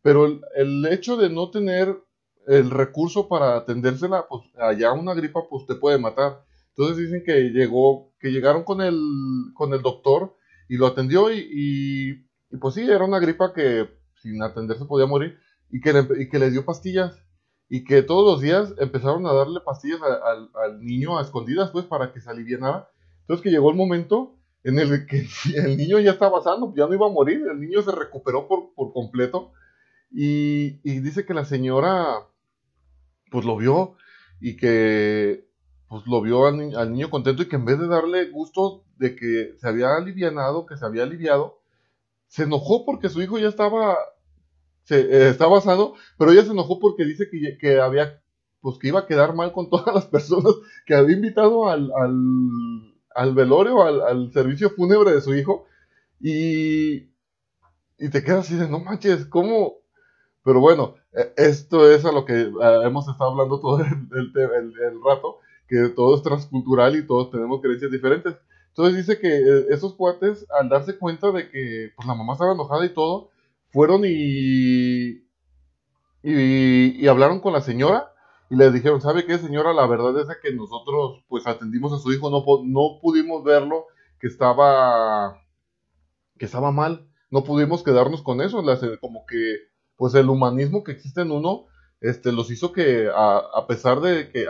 pero 0.00 0.24
el, 0.24 0.86
hecho 0.86 1.18
de 1.18 1.28
no 1.28 1.50
tener 1.50 2.02
el 2.46 2.70
recurso 2.70 3.28
para 3.28 3.56
atendérsela, 3.58 4.26
pues 4.26 4.42
allá 4.58 4.92
una 4.92 5.12
gripa 5.12 5.42
pues 5.50 5.66
te 5.66 5.74
puede 5.74 5.98
matar. 5.98 6.44
Entonces 6.70 6.96
dicen 6.96 7.22
que 7.26 7.50
llegó, 7.50 8.14
que 8.18 8.30
llegaron 8.30 8.64
con 8.64 8.80
el, 8.80 8.98
con 9.52 9.74
el 9.74 9.82
doctor 9.82 10.34
y 10.66 10.78
lo 10.78 10.86
atendió 10.86 11.30
y, 11.30 12.26
pues 12.58 12.74
sí, 12.74 12.88
era 12.88 13.04
una 13.04 13.18
gripa 13.18 13.52
que 13.52 13.90
sin 14.14 14.42
atenderse 14.42 14.86
podía 14.86 15.04
morir, 15.04 15.36
y 15.70 15.82
que, 15.82 15.92
le, 15.92 16.06
y 16.22 16.30
que 16.30 16.38
le 16.38 16.50
dio 16.50 16.64
pastillas, 16.64 17.22
y 17.68 17.84
que 17.84 18.02
todos 18.02 18.24
los 18.24 18.40
días 18.40 18.72
empezaron 18.78 19.26
a 19.26 19.34
darle 19.34 19.60
pastillas 19.60 20.00
al 20.00 20.80
niño 20.80 21.18
a 21.18 21.22
escondidas, 21.22 21.70
pues, 21.70 21.84
para 21.84 22.14
que 22.14 22.20
se 22.22 22.30
aliviara. 22.30 22.88
Entonces 23.20 23.42
que 23.42 23.50
llegó 23.50 23.70
el 23.70 23.76
momento 23.76 24.35
en 24.66 24.78
el 24.80 25.06
que 25.06 25.26
el 25.54 25.76
niño 25.76 25.98
ya 26.00 26.12
estaba 26.12 26.42
sano, 26.42 26.74
ya 26.76 26.86
no 26.86 26.94
iba 26.94 27.06
a 27.06 27.10
morir, 27.10 27.42
el 27.50 27.60
niño 27.60 27.82
se 27.82 27.92
recuperó 27.92 28.48
por, 28.48 28.74
por 28.74 28.92
completo, 28.92 29.52
y, 30.10 30.80
y, 30.82 31.00
dice 31.00 31.24
que 31.24 31.34
la 31.34 31.44
señora, 31.44 32.26
pues, 33.30 33.44
lo 33.44 33.56
vio, 33.56 33.94
y 34.40 34.56
que, 34.56 35.48
pues, 35.88 36.02
lo 36.06 36.20
vio 36.20 36.46
al, 36.46 36.76
al 36.76 36.92
niño 36.92 37.10
contento, 37.10 37.42
y 37.42 37.48
que 37.48 37.56
en 37.56 37.64
vez 37.64 37.78
de 37.78 37.86
darle 37.88 38.30
gusto 38.30 38.84
de 38.96 39.14
que 39.14 39.54
se 39.58 39.68
había 39.68 39.94
alivianado, 39.96 40.66
que 40.66 40.76
se 40.76 40.84
había 40.84 41.04
aliviado, 41.04 41.60
se 42.26 42.42
enojó 42.42 42.84
porque 42.84 43.08
su 43.08 43.22
hijo 43.22 43.38
ya 43.38 43.48
estaba 43.48 43.96
se, 44.82 45.00
eh, 45.00 45.28
está 45.30 45.46
basado, 45.46 45.94
pero 46.18 46.32
ella 46.32 46.44
se 46.44 46.52
enojó 46.52 46.78
porque 46.80 47.04
dice 47.04 47.28
que, 47.30 47.58
que, 47.58 47.80
había, 47.80 48.20
pues 48.60 48.78
que 48.78 48.88
iba 48.88 49.00
a 49.00 49.06
quedar 49.06 49.34
mal 49.34 49.52
con 49.52 49.68
todas 49.70 49.94
las 49.94 50.06
personas 50.06 50.52
que 50.86 50.94
había 50.94 51.16
invitado 51.16 51.68
al, 51.68 51.90
al, 51.92 52.95
al 53.16 53.34
velorio, 53.34 53.82
al, 53.82 54.02
al, 54.02 54.32
servicio 54.32 54.70
fúnebre 54.70 55.12
de 55.12 55.20
su 55.20 55.34
hijo, 55.34 55.66
y, 56.20 57.08
y 57.98 58.10
te 58.10 58.22
quedas 58.22 58.46
así 58.46 58.56
de, 58.56 58.68
no 58.68 58.78
manches, 58.78 59.26
¿cómo? 59.26 59.78
Pero 60.44 60.60
bueno, 60.60 60.94
e, 61.12 61.32
esto 61.36 61.90
es 61.90 62.04
a 62.04 62.12
lo 62.12 62.24
que 62.24 62.52
hemos 62.84 63.08
estado 63.08 63.30
hablando 63.30 63.60
todo 63.60 63.80
el, 63.80 64.32
el, 64.34 64.74
el, 64.80 65.02
rato, 65.04 65.38
que 65.66 65.88
todo 65.88 66.14
es 66.14 66.22
transcultural 66.22 66.96
y 66.96 67.06
todos 67.06 67.30
tenemos 67.30 67.60
creencias 67.60 67.90
diferentes. 67.90 68.36
Entonces 68.68 68.96
dice 68.96 69.18
que 69.18 69.28
eh, 69.28 69.66
esos 69.70 69.94
cuates, 69.94 70.46
al 70.50 70.68
darse 70.68 70.98
cuenta 70.98 71.32
de 71.32 71.50
que 71.50 71.92
pues, 71.96 72.06
la 72.06 72.14
mamá 72.14 72.34
estaba 72.34 72.52
enojada 72.52 72.84
y 72.84 72.90
todo, 72.90 73.30
fueron 73.70 74.02
y, 74.04 75.24
y, 76.22 77.06
hablaron 77.08 77.40
con 77.40 77.52
la 77.52 77.60
señora 77.60 78.12
y 78.48 78.56
le 78.56 78.70
dijeron, 78.70 79.00
¿sabe 79.00 79.26
qué 79.26 79.38
señora? 79.38 79.72
La 79.72 79.86
verdad 79.86 80.18
es 80.18 80.28
que 80.42 80.52
nosotros 80.52 81.24
pues 81.28 81.46
atendimos 81.46 81.92
a 81.92 81.98
su 81.98 82.12
hijo, 82.12 82.30
no, 82.30 82.44
no 82.64 82.98
pudimos 83.00 83.42
verlo 83.42 83.86
que 84.20 84.28
estaba, 84.28 85.42
que 86.38 86.44
estaba 86.44 86.70
mal, 86.70 87.08
no 87.30 87.44
pudimos 87.44 87.82
quedarnos 87.82 88.22
con 88.22 88.40
eso, 88.40 88.62
como 89.00 89.26
que 89.26 89.56
pues 89.96 90.14
el 90.14 90.28
humanismo 90.28 90.84
que 90.84 90.92
existe 90.92 91.22
en 91.22 91.32
uno, 91.32 91.66
este, 92.00 92.30
los 92.30 92.50
hizo 92.50 92.72
que 92.72 93.08
a, 93.12 93.66
pesar 93.66 94.00
de 94.00 94.30
que, 94.30 94.46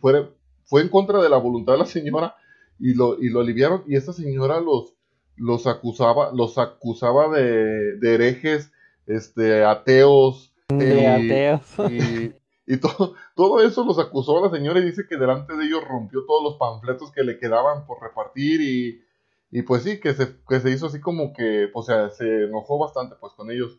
fue, 0.00 0.32
fue 0.64 0.82
en 0.82 0.88
contra 0.88 1.20
de 1.20 1.28
la 1.28 1.38
voluntad 1.38 1.72
de 1.72 1.80
la 1.80 1.86
señora 1.86 2.36
y 2.78 2.94
lo, 2.94 3.20
y 3.20 3.28
lo 3.28 3.40
aliviaron 3.40 3.82
y 3.86 3.96
esta 3.96 4.12
señora 4.12 4.60
los, 4.60 4.94
los 5.36 5.66
acusaba, 5.66 6.30
los 6.32 6.58
acusaba 6.58 7.28
de, 7.28 7.96
de 7.98 8.14
herejes, 8.14 8.70
este, 9.06 9.64
ateos. 9.64 10.52
De 10.68 11.06
ateos. 11.06 11.90
Y, 11.90 12.34
y 12.66 12.78
todo, 12.78 13.14
todo 13.36 13.62
eso 13.62 13.84
los 13.84 13.98
acusó 13.98 14.38
a 14.38 14.48
la 14.48 14.56
señora 14.56 14.80
y 14.80 14.84
dice 14.84 15.06
que 15.08 15.16
delante 15.16 15.56
de 15.56 15.64
ellos 15.64 15.84
rompió 15.86 16.24
todos 16.26 16.42
los 16.42 16.56
panfletos 16.56 17.12
que 17.12 17.24
le 17.24 17.38
quedaban 17.38 17.86
por 17.86 18.02
repartir 18.02 18.60
y, 18.60 19.02
y 19.50 19.62
pues 19.62 19.82
sí, 19.82 20.00
que 20.00 20.14
se, 20.14 20.36
que 20.48 20.60
se 20.60 20.70
hizo 20.70 20.86
así 20.86 21.00
como 21.00 21.32
que, 21.32 21.70
o 21.74 21.82
sea, 21.82 22.10
se 22.10 22.44
enojó 22.44 22.78
bastante 22.78 23.16
pues 23.20 23.32
con 23.34 23.50
ellos. 23.50 23.78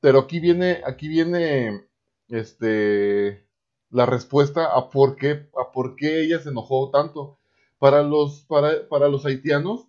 Pero 0.00 0.20
aquí 0.20 0.40
viene, 0.40 0.82
aquí 0.86 1.08
viene, 1.08 1.84
este, 2.28 3.46
la 3.90 4.06
respuesta 4.06 4.66
a 4.74 4.88
por 4.90 5.16
qué, 5.16 5.48
a 5.56 5.72
por 5.72 5.96
qué 5.96 6.22
ella 6.22 6.38
se 6.40 6.50
enojó 6.50 6.90
tanto. 6.90 7.38
Para 7.78 8.02
los, 8.02 8.42
para, 8.42 8.88
para 8.88 9.08
los 9.08 9.24
haitianos, 9.26 9.86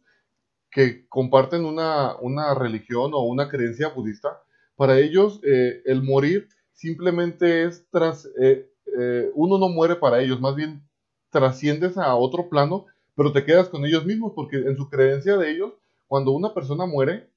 que 0.71 1.07
comparten 1.09 1.65
una, 1.65 2.15
una 2.19 2.53
religión 2.55 3.11
o 3.13 3.19
una 3.19 3.49
creencia 3.49 3.89
budista, 3.89 4.41
para 4.75 4.97
ellos 4.97 5.41
eh, 5.43 5.81
el 5.85 6.01
morir 6.01 6.47
simplemente 6.81 7.63
es 7.63 7.85
tras, 7.91 8.27
eh, 8.41 8.67
eh, 8.99 9.31
uno 9.35 9.59
no 9.59 9.69
muere 9.69 9.95
para 9.95 10.19
ellos, 10.19 10.41
más 10.41 10.55
bien 10.55 10.83
trasciendes 11.29 11.95
a 11.95 12.15
otro 12.15 12.49
plano, 12.49 12.87
pero 13.15 13.31
te 13.31 13.45
quedas 13.45 13.69
con 13.69 13.85
ellos 13.85 14.03
mismos, 14.03 14.33
porque 14.35 14.57
en 14.57 14.75
su 14.75 14.89
creencia 14.89 15.37
de 15.37 15.51
ellos, 15.51 15.73
cuando 16.07 16.31
una 16.31 16.55
persona 16.55 16.87
muere, 16.87 17.29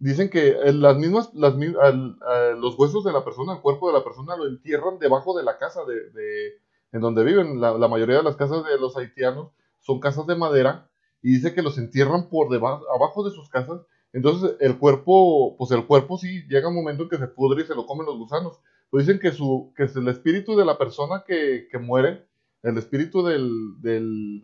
dicen 0.00 0.28
que 0.28 0.56
las 0.72 0.96
mismas, 0.96 1.32
las, 1.34 1.54
los 1.54 2.76
huesos 2.76 3.04
de 3.04 3.12
la 3.12 3.24
persona, 3.24 3.54
el 3.54 3.60
cuerpo 3.60 3.86
de 3.86 3.98
la 3.98 4.02
persona 4.02 4.36
lo 4.36 4.48
entierran 4.48 4.98
debajo 4.98 5.38
de 5.38 5.44
la 5.44 5.56
casa 5.56 5.84
de, 5.84 6.10
de 6.10 6.54
en 6.90 7.00
donde 7.00 7.22
viven. 7.22 7.60
La, 7.60 7.78
la, 7.78 7.86
mayoría 7.86 8.16
de 8.16 8.22
las 8.24 8.36
casas 8.36 8.64
de 8.64 8.78
los 8.78 8.96
haitianos 8.96 9.52
son 9.78 10.00
casas 10.00 10.26
de 10.26 10.34
madera 10.34 10.90
y 11.22 11.34
dice 11.34 11.54
que 11.54 11.62
los 11.62 11.78
entierran 11.78 12.28
por 12.28 12.50
debajo, 12.50 12.84
abajo 12.92 13.22
de 13.22 13.30
sus 13.30 13.48
casas. 13.50 13.82
Entonces 14.12 14.56
el 14.58 14.78
cuerpo, 14.78 15.56
pues 15.56 15.70
el 15.70 15.86
cuerpo 15.86 16.18
sí 16.18 16.42
llega 16.48 16.68
un 16.68 16.74
momento 16.74 17.04
en 17.04 17.08
que 17.08 17.18
se 17.18 17.28
pudre 17.28 17.62
y 17.62 17.66
se 17.66 17.76
lo 17.76 17.86
comen 17.86 18.06
los 18.06 18.18
gusanos. 18.18 18.58
Pues 18.90 19.06
dicen 19.06 19.20
que 19.20 19.32
su, 19.32 19.72
que 19.76 19.84
es 19.84 19.96
el 19.96 20.08
espíritu 20.08 20.56
de 20.56 20.64
la 20.64 20.76
persona 20.76 21.24
que, 21.26 21.68
que 21.70 21.78
muere, 21.78 22.26
el 22.62 22.76
espíritu 22.76 23.22
del, 23.22 23.80
del, 23.80 24.42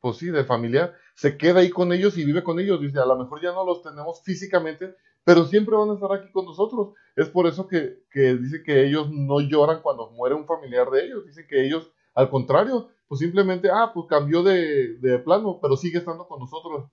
pues 0.00 0.16
sí, 0.16 0.26
del 0.26 0.46
familiar, 0.46 0.94
se 1.14 1.36
queda 1.36 1.60
ahí 1.60 1.70
con 1.70 1.92
ellos 1.92 2.16
y 2.16 2.24
vive 2.24 2.44
con 2.44 2.60
ellos. 2.60 2.80
Dice, 2.80 3.00
a 3.00 3.06
lo 3.06 3.18
mejor 3.18 3.42
ya 3.42 3.52
no 3.52 3.66
los 3.66 3.82
tenemos 3.82 4.22
físicamente, 4.22 4.94
pero 5.24 5.44
siempre 5.44 5.76
van 5.76 5.90
a 5.90 5.94
estar 5.94 6.12
aquí 6.12 6.30
con 6.32 6.46
nosotros. 6.46 6.94
Es 7.16 7.28
por 7.28 7.46
eso 7.46 7.66
que, 7.66 8.04
que 8.10 8.34
dice 8.36 8.62
que 8.64 8.86
ellos 8.86 9.10
no 9.10 9.40
lloran 9.40 9.82
cuando 9.82 10.10
muere 10.10 10.36
un 10.36 10.46
familiar 10.46 10.88
de 10.90 11.04
ellos. 11.04 11.26
Dicen 11.26 11.46
que 11.48 11.66
ellos, 11.66 11.92
al 12.14 12.30
contrario, 12.30 12.88
pues 13.08 13.18
simplemente, 13.18 13.68
ah, 13.70 13.90
pues 13.92 14.06
cambió 14.08 14.42
de, 14.42 14.98
de 14.98 15.18
plano, 15.18 15.58
pero 15.60 15.76
sigue 15.76 15.98
estando 15.98 16.28
con 16.28 16.38
nosotros. 16.38 16.90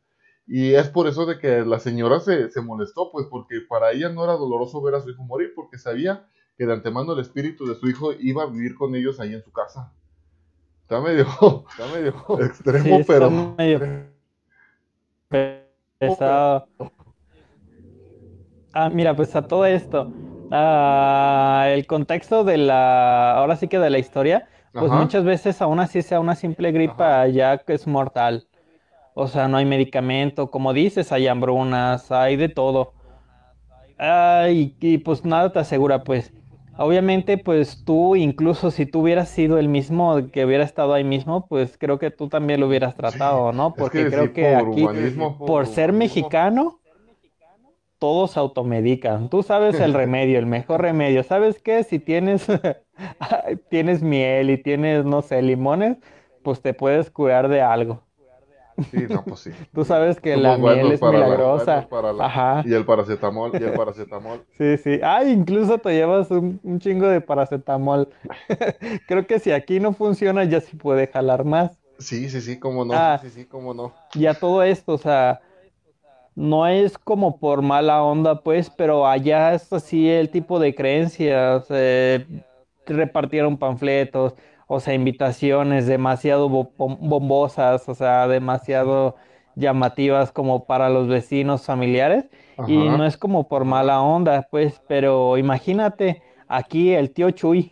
Y 0.47 0.73
es 0.73 0.89
por 0.89 1.07
eso 1.07 1.25
de 1.25 1.39
que 1.39 1.61
la 1.61 1.79
señora 1.79 2.19
se, 2.19 2.49
se, 2.51 2.61
molestó, 2.61 3.11
pues 3.11 3.25
porque 3.29 3.61
para 3.67 3.91
ella 3.91 4.09
no 4.09 4.23
era 4.23 4.33
doloroso 4.33 4.81
ver 4.81 4.95
a 4.95 5.01
su 5.01 5.09
hijo 5.09 5.23
morir, 5.23 5.53
porque 5.55 5.77
sabía 5.77 6.27
que 6.57 6.65
de 6.65 6.73
antemano 6.73 7.13
el 7.13 7.19
espíritu 7.19 7.65
de 7.65 7.75
su 7.75 7.89
hijo 7.89 8.13
iba 8.19 8.43
a 8.43 8.47
vivir 8.47 8.75
con 8.75 8.95
ellos 8.95 9.19
ahí 9.19 9.33
en 9.33 9.43
su 9.43 9.51
casa. 9.51 9.91
Está 10.81 11.01
medio, 11.01 11.25
está 11.69 11.87
medio 11.93 12.13
extremo, 12.45 12.99
pero... 13.07 13.29
Medio 13.57 14.05
Ah, 18.77 18.89
mira, 18.89 19.15
pues 19.15 19.33
a 19.37 19.41
todo 19.41 19.65
esto, 19.65 20.11
ah, 20.51 21.65
el 21.69 21.87
contexto 21.87 22.43
de 22.43 22.57
la, 22.57 23.37
ahora 23.37 23.55
sí 23.55 23.69
que 23.69 23.79
de 23.79 23.89
la 23.89 23.99
historia, 23.99 24.49
pues 24.73 24.91
muchas 24.91 25.23
veces 25.23 25.61
aún 25.61 25.79
así 25.79 26.01
sea 26.01 26.19
una 26.19 26.35
simple 26.35 26.73
gripa 26.73 27.25
ya 27.27 27.57
que 27.59 27.73
es 27.73 27.87
mortal. 27.87 28.47
O 29.13 29.27
sea, 29.27 29.47
no 29.47 29.55
hay 29.55 29.65
medicamento, 29.65 30.51
como 30.51 30.73
dices, 30.73 31.13
hay 31.13 31.27
hambrunas, 31.27 32.11
hay 32.11 32.35
de 32.35 32.49
todo. 32.49 32.93
Ay, 33.97 34.75
y 34.81 34.97
pues 34.97 35.23
nada 35.23 35.53
te 35.53 35.59
asegura, 35.59 36.03
pues. 36.03 36.33
Obviamente, 36.77 37.37
pues 37.37 37.83
tú, 37.85 38.15
incluso 38.15 38.71
si 38.71 38.85
tú 38.85 39.01
hubieras 39.01 39.29
sido 39.29 39.57
el 39.57 39.69
mismo 39.69 40.29
que 40.31 40.45
hubiera 40.45 40.63
estado 40.63 40.93
ahí 40.93 41.03
mismo, 41.03 41.47
pues 41.47 41.77
creo 41.77 41.99
que 41.99 42.11
tú 42.11 42.27
también 42.27 42.59
lo 42.59 42.67
hubieras 42.67 42.95
tratado, 42.95 43.51
¿no? 43.53 43.73
Porque 43.73 44.07
creo 44.07 44.33
que 44.33 44.55
aquí, 44.55 44.85
por 45.37 45.67
ser 45.67 45.93
mexicano, 45.93 46.79
todos 47.97 48.37
automedican. 48.37 49.29
Tú 49.29 49.41
sabes 49.41 49.79
el 49.79 49.93
remedio, 49.93 50.37
el 50.37 50.45
mejor 50.45 50.81
remedio. 50.81 51.23
¿Sabes 51.23 51.61
qué? 51.61 51.83
Si 51.83 51.99
tienes, 51.99 52.45
tienes 53.69 54.01
miel 54.01 54.49
y 54.49 54.57
tienes, 54.57 55.05
no 55.05 55.21
sé, 55.21 55.41
limones, 55.41 55.97
pues 56.43 56.61
te 56.61 56.73
puedes 56.73 57.09
curar 57.09 57.47
de 57.47 57.61
algo. 57.61 58.03
Sí, 58.91 59.05
no, 59.09 59.23
pues 59.23 59.39
sí. 59.41 59.51
Tú 59.73 59.85
sabes 59.85 60.19
que 60.19 60.35
la 60.35 60.57
miel 60.57 60.91
es 60.91 61.01
milagrosa. 61.01 61.87
Ajá. 62.19 62.63
Y 62.65 62.73
el 62.73 62.85
paracetamol, 62.85 63.51
y 63.53 63.63
el 63.63 63.73
paracetamol. 63.73 64.43
Sí, 64.57 64.77
sí. 64.77 64.99
Ah, 65.03 65.23
incluso 65.23 65.77
te 65.77 65.91
llevas 65.91 66.29
un, 66.31 66.59
chingo 66.79 67.07
de 67.07 67.21
paracetamol. 67.21 68.09
Creo 69.07 69.25
que 69.25 69.39
si 69.39 69.51
aquí 69.51 69.79
no 69.79 69.93
funciona, 69.93 70.43
ya 70.43 70.61
sí 70.61 70.75
puede 70.75 71.07
jalar 71.07 71.45
más. 71.45 71.77
Sí, 71.99 72.29
sí, 72.29 72.41
sí, 72.41 72.59
cómo 72.59 72.83
no. 72.83 72.93
Ah, 72.93 73.19
sí, 73.21 73.29
sí, 73.29 73.45
cómo 73.45 73.73
no. 73.73 73.93
Ya 74.13 74.33
todo 74.33 74.63
esto, 74.63 74.93
o 74.93 74.97
sea, 74.97 75.41
no 76.35 76.67
es 76.67 76.97
como 76.97 77.39
por 77.39 77.61
mala 77.61 78.03
onda, 78.03 78.41
pues, 78.41 78.69
pero 78.69 79.07
allá 79.07 79.53
es 79.53 79.71
así 79.71 80.09
el 80.09 80.29
tipo 80.29 80.59
de 80.59 80.75
creencias. 80.75 81.65
Eh, 81.69 82.25
repartieron 82.85 83.57
panfletos 83.57 84.35
o 84.67 84.79
sea, 84.79 84.93
invitaciones 84.93 85.87
demasiado 85.87 86.49
bombosas, 86.49 87.87
o 87.87 87.95
sea, 87.95 88.27
demasiado 88.27 89.15
llamativas 89.55 90.31
como 90.31 90.65
para 90.65 90.89
los 90.89 91.07
vecinos 91.07 91.65
familiares 91.65 92.25
y 92.67 92.77
no 92.77 93.05
es 93.05 93.17
como 93.17 93.47
por 93.47 93.65
mala 93.65 94.01
onda, 94.01 94.47
pues, 94.49 94.81
pero 94.87 95.37
imagínate 95.37 96.21
aquí 96.47 96.93
el 96.93 97.11
tío 97.11 97.31
Chuy. 97.31 97.71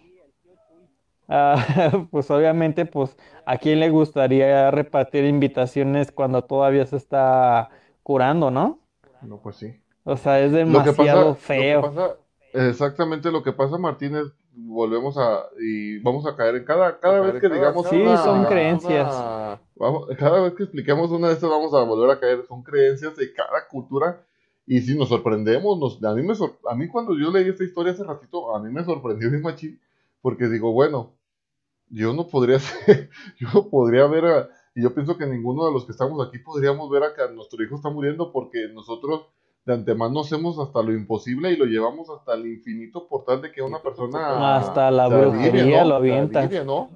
Ah, 1.27 1.55
pues 2.11 2.29
obviamente, 2.29 2.85
pues, 2.85 3.17
¿a 3.45 3.57
quién 3.57 3.79
le 3.79 3.89
gustaría 3.89 4.69
repartir 4.71 5.25
invitaciones 5.25 6.11
cuando 6.11 6.43
todavía 6.43 6.85
se 6.85 6.97
está 6.97 7.69
curando, 8.03 8.51
no? 8.51 8.79
No, 9.21 9.37
pues 9.37 9.55
sí. 9.55 9.73
O 10.03 10.17
sea, 10.17 10.39
es 10.41 10.51
demasiado 10.51 11.35
feo. 11.35 12.19
exactamente 12.53 13.31
lo 13.31 13.41
que 13.41 13.53
pasa, 13.53 13.77
Martínez, 13.77 14.25
volvemos 14.55 15.17
a 15.17 15.47
y 15.59 15.99
vamos 15.99 16.25
a 16.25 16.35
caer 16.35 16.55
en 16.55 16.65
cada 16.65 16.99
cada 16.99 17.21
vez 17.21 17.41
que 17.41 17.49
digamos 17.49 17.87
sí 17.87 18.03
son 18.23 18.45
creencias. 18.45 19.07
Vamos, 19.75 20.07
cada 20.17 20.41
vez 20.41 20.53
que 20.53 20.63
expliquemos 20.63 21.11
una 21.11 21.27
de 21.27 21.33
estas 21.33 21.49
vamos 21.49 21.73
a 21.73 21.83
volver 21.83 22.11
a 22.11 22.19
caer. 22.19 22.45
Son 22.47 22.63
creencias 22.63 23.15
de 23.15 23.33
cada 23.33 23.67
cultura. 23.67 24.25
Y 24.65 24.79
si 24.81 24.97
nos 24.97 25.09
sorprendemos 25.09 25.77
nos 25.77 26.03
a 26.03 26.15
mí 26.15 26.23
me 26.23 26.33
a 26.33 26.75
mí 26.75 26.87
cuando 26.87 27.17
yo 27.17 27.31
leí 27.31 27.49
esta 27.49 27.63
historia 27.63 27.91
hace 27.91 28.03
ratito 28.03 28.55
a 28.55 28.59
mí 28.61 28.71
me 28.71 28.83
sorprendió 28.85 29.29
mi 29.29 29.39
machín 29.39 29.79
porque 30.21 30.47
digo 30.47 30.71
bueno 30.71 31.11
yo 31.89 32.13
no 32.13 32.27
podría 32.27 32.59
ser 32.59 33.09
yo 33.37 33.49
no 33.53 33.67
podría 33.67 34.07
ver 34.07 34.25
a, 34.25 34.49
y 34.73 34.81
yo 34.83 34.93
pienso 34.93 35.17
que 35.17 35.25
ninguno 35.25 35.65
de 35.65 35.73
los 35.73 35.85
que 35.85 35.91
estamos 35.91 36.25
aquí 36.25 36.39
podríamos 36.39 36.89
ver 36.89 37.03
a 37.03 37.13
que 37.13 37.33
nuestro 37.33 37.61
hijo 37.61 37.75
está 37.75 37.89
muriendo 37.89 38.31
porque 38.31 38.69
nosotros 38.73 39.27
de 39.65 39.73
antemano 39.73 40.21
hacemos 40.21 40.59
hasta 40.59 40.81
lo 40.81 40.91
imposible 40.91 41.51
y 41.51 41.55
lo 41.55 41.65
llevamos 41.65 42.09
hasta 42.09 42.33
el 42.33 42.47
infinito 42.47 43.07
por 43.07 43.23
tal 43.23 43.41
de 43.41 43.51
que 43.51 43.61
una 43.61 43.81
persona 43.81 44.57
hasta 44.57 44.91
la 44.91 45.07
brujería 45.07 45.85
lo 45.85 45.95
avienta. 45.95 46.47
¿no? 46.65 46.89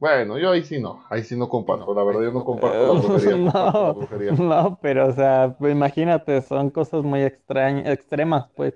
bueno 0.00 0.38
yo 0.38 0.50
ahí 0.50 0.62
sí 0.62 0.80
no 0.80 1.04
ahí 1.10 1.22
sí 1.22 1.36
no 1.36 1.48
comparto 1.48 1.92
la 1.94 2.04
verdad 2.04 2.22
yo 2.22 2.32
no 2.32 2.44
comparto 2.44 2.94
la 2.94 3.92
brujería, 3.92 4.32
no, 4.38 4.78
pero 4.82 5.08
o 5.08 5.12
sea 5.12 5.54
pues 5.58 5.72
imagínate 5.72 6.40
son 6.42 6.70
cosas 6.70 7.04
muy 7.04 7.22
extrañas 7.22 7.86
extremas 7.86 8.48
pues. 8.54 8.74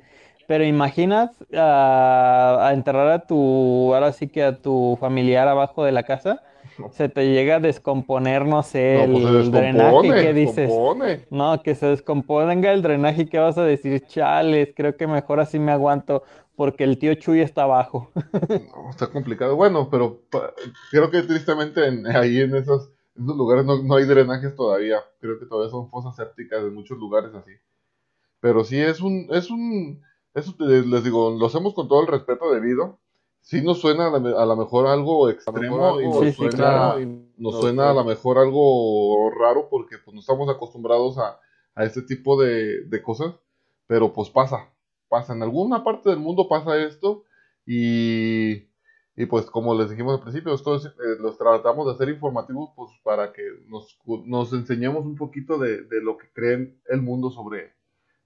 Pero 0.48 0.64
imaginas 0.64 1.30
a 1.54 2.72
enterrar 2.74 3.08
a 3.08 3.26
tu 3.26 3.94
ahora 3.94 4.12
sí 4.12 4.28
que 4.28 4.42
a 4.42 4.60
tu 4.60 4.98
familiar 5.00 5.46
abajo 5.46 5.84
de 5.84 5.92
la 5.92 6.02
casa 6.02 6.42
se 6.90 7.08
te 7.08 7.26
llega 7.32 7.56
a 7.56 7.60
descomponer, 7.60 8.46
no 8.46 8.62
sé, 8.62 9.08
pues 9.10 9.24
el 9.24 9.50
drenaje, 9.50 10.08
¿qué 10.08 10.32
dices? 10.32 10.70
No, 11.30 11.62
que 11.62 11.74
se 11.74 11.86
descomponga 11.86 12.72
el 12.72 12.82
drenaje, 12.82 13.26
¿qué 13.26 13.38
vas 13.38 13.58
a 13.58 13.64
decir? 13.64 14.04
Chales, 14.06 14.72
creo 14.74 14.96
que 14.96 15.06
mejor 15.06 15.40
así 15.40 15.58
me 15.58 15.72
aguanto, 15.72 16.22
porque 16.56 16.84
el 16.84 16.98
tío 16.98 17.14
Chuy 17.14 17.40
está 17.40 17.64
abajo. 17.64 18.10
no, 18.48 18.90
está 18.90 19.08
complicado. 19.08 19.56
Bueno, 19.56 19.88
pero 19.90 20.22
creo 20.90 21.10
que 21.10 21.22
tristemente 21.22 21.80
ahí 22.14 22.40
en 22.40 22.54
esos, 22.56 22.90
esos 23.14 23.36
lugares 23.36 23.64
no, 23.64 23.94
hay 23.94 24.04
drenajes 24.04 24.54
todavía. 24.54 24.98
Creo 25.20 25.38
que 25.38 25.46
todavía 25.46 25.70
son 25.70 25.88
fosas 25.90 26.16
sépticas 26.16 26.60
en 26.60 26.74
muchos 26.74 26.98
lugares 26.98 27.34
así. 27.34 27.52
Pero 28.40 28.64
sí 28.64 28.78
es 28.78 29.00
un, 29.00 29.28
es 29.30 29.50
un, 29.50 30.02
eso 30.34 30.54
les 30.58 31.04
digo, 31.04 31.30
lo 31.30 31.46
hacemos 31.46 31.74
con 31.74 31.88
todo 31.88 32.00
el 32.00 32.08
respeto 32.08 32.52
debido 32.52 32.98
sí 33.42 33.60
nos 33.60 33.80
suena 33.80 34.06
a 34.06 34.46
lo 34.46 34.56
mejor 34.56 34.86
algo 34.86 35.28
extremo 35.28 36.00
y 36.00 36.08
nos, 36.08 36.34
suena, 36.34 36.94
nos 37.36 37.60
suena 37.60 37.90
a 37.90 37.94
lo 37.94 38.04
mejor 38.04 38.38
algo 38.38 39.30
raro 39.30 39.68
porque 39.68 39.98
pues 39.98 40.14
no 40.14 40.20
estamos 40.20 40.48
acostumbrados 40.48 41.18
a, 41.18 41.38
a 41.74 41.84
este 41.84 42.02
tipo 42.02 42.40
de, 42.40 42.84
de, 42.84 43.02
cosas, 43.02 43.34
pero 43.86 44.12
pues 44.12 44.30
pasa, 44.30 44.72
pasa, 45.08 45.34
en 45.34 45.42
alguna 45.42 45.82
parte 45.84 46.10
del 46.10 46.20
mundo 46.20 46.48
pasa 46.48 46.78
esto 46.78 47.24
y, 47.66 48.68
y 49.16 49.26
pues 49.28 49.46
como 49.46 49.74
les 49.74 49.90
dijimos 49.90 50.14
al 50.14 50.22
principio, 50.22 50.54
esto 50.54 50.76
eh, 50.76 50.80
los 51.18 51.36
tratamos 51.36 51.86
de 51.86 51.92
hacer 51.94 52.08
informativos 52.08 52.70
pues 52.76 52.90
para 53.02 53.32
que 53.32 53.42
nos, 53.66 53.98
nos 54.24 54.52
enseñemos 54.52 55.04
un 55.04 55.16
poquito 55.16 55.58
de, 55.58 55.82
de 55.82 56.00
lo 56.00 56.16
que 56.16 56.30
creen 56.32 56.80
el 56.88 57.02
mundo 57.02 57.30
sobre 57.30 57.74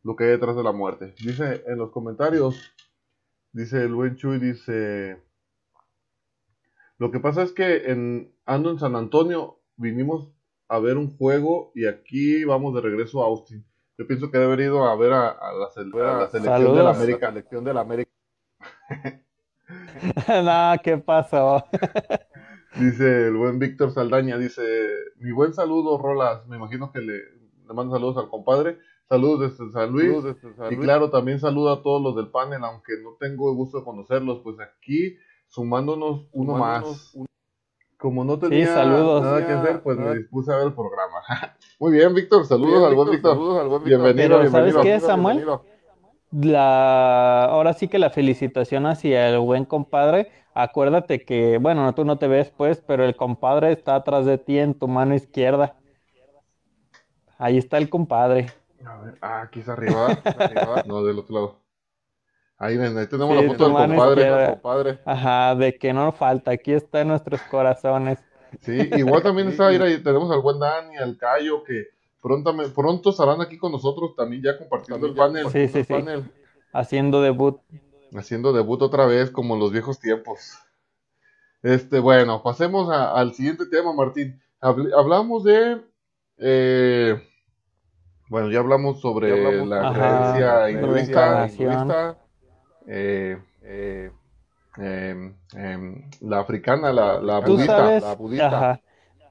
lo 0.03 0.15
que 0.15 0.25
hay 0.25 0.31
detrás 0.31 0.57
de 0.57 0.63
la 0.63 0.73
muerte. 0.73 1.15
Dice 1.19 1.65
en 1.67 1.79
los 1.79 1.91
comentarios 1.91 2.61
Dice 3.57 3.83
el 3.83 3.95
buen 3.95 4.17
Chuy, 4.17 4.39
dice, 4.39 5.17
lo 6.99 7.11
que 7.11 7.21
pasa 7.21 7.43
es 7.43 7.53
que 7.53 7.91
en, 7.91 8.31
ando 8.45 8.71
en 8.71 8.79
San 8.79 8.95
Antonio, 8.95 9.61
vinimos 9.79 10.31
a 10.69 10.79
ver 10.79 10.99
un 10.99 11.17
juego 11.17 11.73
y 11.75 11.87
aquí 11.87 12.45
vamos 12.45 12.75
de 12.75 12.83
regreso 12.83 13.23
a 13.23 13.29
Austin. 13.29 13.65
Yo 13.97 14.07
pienso 14.07 14.31
que 14.31 14.37
debe 14.37 14.53
haber 14.53 14.67
ido 14.67 14.85
a 14.85 14.95
ver 14.97 15.15
a, 15.15 15.39
la, 15.59 15.71
selección 15.71 16.77
de 16.77 16.83
la 16.83 16.91
América. 16.91 17.29
Selección 17.29 17.65
de 17.65 17.73
la 17.73 17.81
América. 17.81 18.11
no, 20.29 20.83
¿qué 20.85 20.99
pasó? 20.99 21.65
dice 22.79 23.29
el 23.29 23.39
buen 23.39 23.59
Víctor 23.59 23.91
Saldaña, 23.91 24.37
dice, 24.37 24.63
mi 25.17 25.33
buen 25.33 25.55
saludo, 25.55 25.97
Rolas, 25.97 26.47
me 26.47 26.59
imagino 26.59 26.93
que 26.93 27.01
le, 27.01 27.15
le 27.15 27.73
mando 27.75 27.95
saludos 27.95 28.19
al 28.19 28.29
compadre. 28.29 28.81
Saludos 29.09 29.59
desde 29.59 29.73
San 29.73 29.93
Luis. 29.93 30.17
Y 30.71 30.77
claro, 30.77 31.11
también 31.11 31.39
saludo 31.39 31.73
a 31.73 31.83
todos 31.83 32.03
los 32.03 32.17
del 32.17 32.29
panel, 32.29 32.65
aunque 32.65 32.95
no 33.03 33.17
tengo 33.21 33.51
el 33.51 33.57
gusto 33.57 33.79
de 33.79 33.85
conocerlos, 33.85 34.41
pues 34.43 34.57
aquí 34.61 35.17
sumándonos 35.47 36.27
uno 36.33 36.57
más. 36.57 37.17
Como 37.99 38.25
no 38.25 38.39
tenía 38.39 38.75
nada 38.75 39.47
que 39.47 39.53
hacer, 39.53 39.83
pues 39.83 39.97
me 39.97 40.15
dispuse 40.17 40.53
a 40.53 40.57
ver 40.57 40.67
el 40.67 40.75
programa. 40.75 41.23
Muy 41.81 41.93
bien, 41.93 42.15
Víctor, 42.15 42.45
saludos, 42.45 42.85
al, 42.85 42.95
buen 42.95 43.11
Víctor. 43.11 43.37
Bienvenido, 43.85 44.41
bienvenido. 44.41 44.51
¿Sabes 44.51 44.77
qué, 44.77 45.01
Samuel? 45.01 45.47
La, 46.33 47.45
ahora 47.45 47.73
sí 47.73 47.89
que 47.89 47.99
la 47.99 48.11
felicitación 48.11 48.87
hacia 48.87 49.29
el 49.29 49.39
buen 49.39 49.65
compadre. 49.65 50.31
Acuérdate 50.53 51.25
que, 51.25 51.59
bueno, 51.59 51.95
tú 51.95 52.05
no 52.05 52.19
te 52.19 52.29
ves 52.29 52.51
pues, 52.51 52.83
pero 52.87 53.05
el 53.05 53.15
compadre 53.17 53.73
está 53.73 53.95
atrás 53.95 54.27
de 54.27 54.37
ti 54.37 54.59
en 54.59 54.75
tu 54.75 54.89
mano 54.89 55.15
izquierda. 55.15 55.77
Ahí 57.39 57.57
está 57.57 57.79
el 57.79 57.89
compadre. 57.89 58.47
A 58.87 58.99
ver, 58.99 59.19
ah, 59.21 59.43
aquí 59.43 59.61
está 59.61 59.73
arriba, 59.73 60.07
arriba. 60.25 60.83
No, 60.87 61.05
del 61.05 61.19
otro 61.19 61.35
lado. 61.35 61.61
Ahí, 62.59 62.77
ven, 62.77 62.97
ahí 62.97 63.07
tenemos 63.07 63.37
la 63.37 63.43
foto 63.43 63.65
del 63.65 63.75
compadre, 63.75 64.51
compadre. 64.51 64.99
Ajá, 65.05 65.55
de 65.57 65.77
que 65.77 65.93
no 65.93 66.13
falta, 66.13 66.53
aquí 66.53 66.73
está 66.73 67.01
en 67.01 67.09
nuestros 67.09 67.43
corazones. 67.43 68.19
Sí, 68.63 68.89
igual 68.97 69.23
también 69.23 69.49
está 69.49 69.67
ahí, 69.67 70.03
tenemos 70.03 70.31
al 70.31 70.41
buen 70.41 70.59
Dani, 70.59 70.97
al 70.97 71.19
Cayo, 71.19 71.65
que 71.65 71.89
pronto, 72.23 72.55
pronto 72.75 73.11
estarán 73.11 73.41
aquí 73.41 73.59
con 73.59 73.73
nosotros 73.73 74.15
también 74.17 74.43
ya 74.43 74.57
compartiendo 74.57 75.07
el 75.07 75.15
panel. 75.15 75.51
Sí, 75.51 75.69
sí, 75.69 75.85
sí. 75.85 75.95
Haciendo 76.73 77.21
debut. 77.21 77.61
Haciendo 78.15 78.53
debut 78.53 78.81
otra 78.81 79.07
vez, 79.07 79.31
como 79.31 79.55
en 79.55 79.61
los 79.61 79.73
viejos 79.73 79.99
tiempos. 79.99 80.59
Este, 81.63 81.99
bueno, 81.99 82.43
pasemos 82.43 82.89
al 82.91 83.35
siguiente 83.35 83.67
tema, 83.67 83.93
Martín. 83.93 84.41
hablamos 84.61 85.45
de 85.45 85.83
eh, 86.39 87.21
bueno, 88.29 88.51
ya 88.51 88.61
hablamos 88.61 89.01
sobre 89.01 89.65
la 89.67 89.93
creencia 89.93 90.71
hinduista, 90.71 92.19
eh, 92.87 93.39
eh, 93.63 94.11
em, 94.79 95.35
em, 95.55 96.11
la 96.21 96.41
africana, 96.41 96.93
la, 96.93 97.21
la 97.21 97.41
budista. 97.41 98.81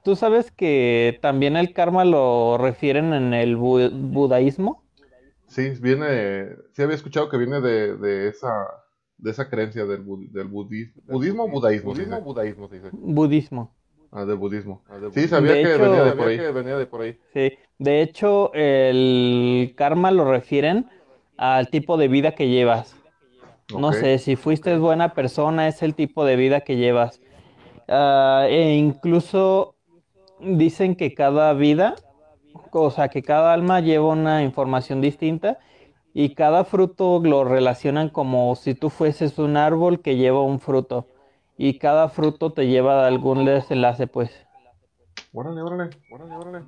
¿Tú 0.02 0.14
sabes 0.14 0.50
que 0.52 1.18
también 1.20 1.56
el 1.56 1.72
karma 1.72 2.04
lo 2.04 2.58
refieren 2.58 3.12
en 3.12 3.34
el 3.34 3.56
budaísmo? 3.56 4.82
Sí, 5.48 5.70
viene, 5.80 6.48
sí 6.72 6.82
había 6.82 6.94
escuchado 6.94 7.28
que 7.28 7.38
viene 7.38 7.60
de, 7.60 7.96
de 7.96 8.28
esa 8.28 8.68
de 9.18 9.30
esa 9.30 9.48
creencia 9.48 9.86
del, 9.86 10.04
del 10.30 10.48
budismo, 10.48 11.02
budismo 11.08 11.44
o 11.44 11.48
budaísmo, 11.48 11.92
budismo, 11.92 12.20
budaísmo, 12.20 12.68
Budismo. 12.92 13.74
Ah, 14.10 14.24
de 14.24 14.34
budismo. 14.34 14.82
Ah, 14.88 14.98
sí, 15.12 15.28
sabía, 15.28 15.54
que, 15.54 15.76
venía 15.76 16.04
de 16.04 16.12
por 16.12 16.28
ahí. 16.28 16.38
venía 16.52 16.76
de 16.76 16.86
por 16.86 17.02
ahí. 17.02 17.18
Sí, 17.32 17.52
de 17.78 18.02
hecho, 18.02 18.52
el 18.54 19.74
karma 19.76 20.10
lo 20.10 20.30
refieren 20.30 20.88
al 21.36 21.68
tipo 21.68 21.96
de 21.96 22.08
vida 22.08 22.34
que 22.34 22.48
llevas. 22.48 22.96
No 23.76 23.92
sé, 23.92 24.18
si 24.18 24.36
fuiste 24.36 24.76
buena 24.78 25.12
persona, 25.12 25.68
es 25.68 25.82
el 25.82 25.94
tipo 25.94 26.24
de 26.24 26.36
vida 26.36 26.60
que 26.60 26.76
llevas. 26.76 27.20
Ah, 27.88 28.46
e 28.48 28.74
incluso 28.74 29.74
dicen 30.40 30.96
que 30.96 31.14
cada 31.14 31.52
vida, 31.52 31.96
o 32.70 32.90
sea, 32.90 33.08
que 33.08 33.22
cada 33.22 33.52
alma 33.52 33.80
lleva 33.80 34.08
una 34.08 34.42
información 34.42 35.00
distinta 35.00 35.58
y 36.14 36.34
cada 36.34 36.64
fruto 36.64 37.20
lo 37.22 37.44
relacionan 37.44 38.08
como 38.08 38.54
si 38.56 38.74
tú 38.74 38.88
fueses 38.88 39.38
un 39.38 39.56
árbol 39.56 40.00
que 40.00 40.16
lleva 40.16 40.42
un 40.42 40.60
fruto 40.60 41.08
y 41.56 41.78
cada 41.78 42.08
fruto 42.08 42.52
te 42.52 42.66
lleva 42.66 43.04
a 43.04 43.06
algún 43.06 43.44
desenlace, 43.44 44.06
pues. 44.06 44.30
Órale, 45.32 45.62
órale, 45.62 45.90
órale, 46.10 46.36
órale. 46.36 46.66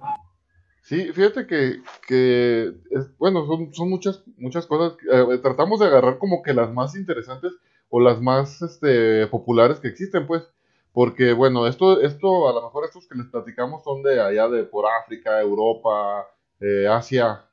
Sí, 0.82 1.12
fíjate 1.12 1.46
que, 1.46 1.82
que 2.06 2.72
bueno, 3.18 3.46
son, 3.46 3.74
son, 3.74 3.90
muchas, 3.90 4.22
muchas 4.38 4.66
cosas. 4.66 4.96
Eh, 5.12 5.38
tratamos 5.42 5.80
de 5.80 5.86
agarrar 5.86 6.18
como 6.18 6.42
que 6.42 6.54
las 6.54 6.72
más 6.72 6.96
interesantes 6.96 7.52
o 7.90 8.00
las 8.00 8.20
más 8.22 8.62
este, 8.62 9.26
populares 9.26 9.80
que 9.80 9.88
existen, 9.88 10.26
pues. 10.26 10.48
Porque, 10.92 11.32
bueno, 11.32 11.66
esto, 11.66 12.00
esto, 12.00 12.48
a 12.48 12.52
lo 12.54 12.62
mejor 12.62 12.84
estos 12.84 13.06
que 13.06 13.16
les 13.16 13.26
platicamos 13.26 13.84
son 13.84 14.02
de 14.02 14.20
allá 14.20 14.48
de 14.48 14.64
por 14.64 14.86
África, 14.86 15.40
Europa, 15.40 16.26
eh, 16.60 16.86
Asia, 16.88 17.44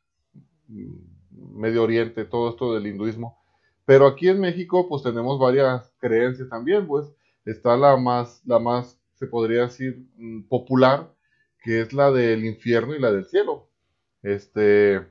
mm, 0.67 1.59
Medio 1.59 1.83
Oriente, 1.83 2.25
todo 2.25 2.49
esto 2.49 2.73
del 2.73 2.87
hinduismo. 2.87 3.37
Pero 3.85 4.07
aquí 4.07 4.29
en 4.29 4.39
México, 4.39 4.87
pues 4.87 5.03
tenemos 5.03 5.39
varias 5.39 5.93
creencias 5.99 6.49
también, 6.49 6.87
pues. 6.87 7.05
Está 7.45 7.77
la 7.77 7.95
más, 7.95 8.41
la 8.45 8.59
más, 8.59 8.99
se 9.13 9.27
podría 9.27 9.61
decir, 9.61 10.07
mm, 10.17 10.47
popular, 10.47 11.13
que 11.63 11.81
es 11.81 11.93
la 11.93 12.11
del 12.11 12.43
infierno 12.45 12.95
y 12.95 12.99
la 12.99 13.11
del 13.11 13.25
cielo. 13.25 13.69
Este, 14.23 15.05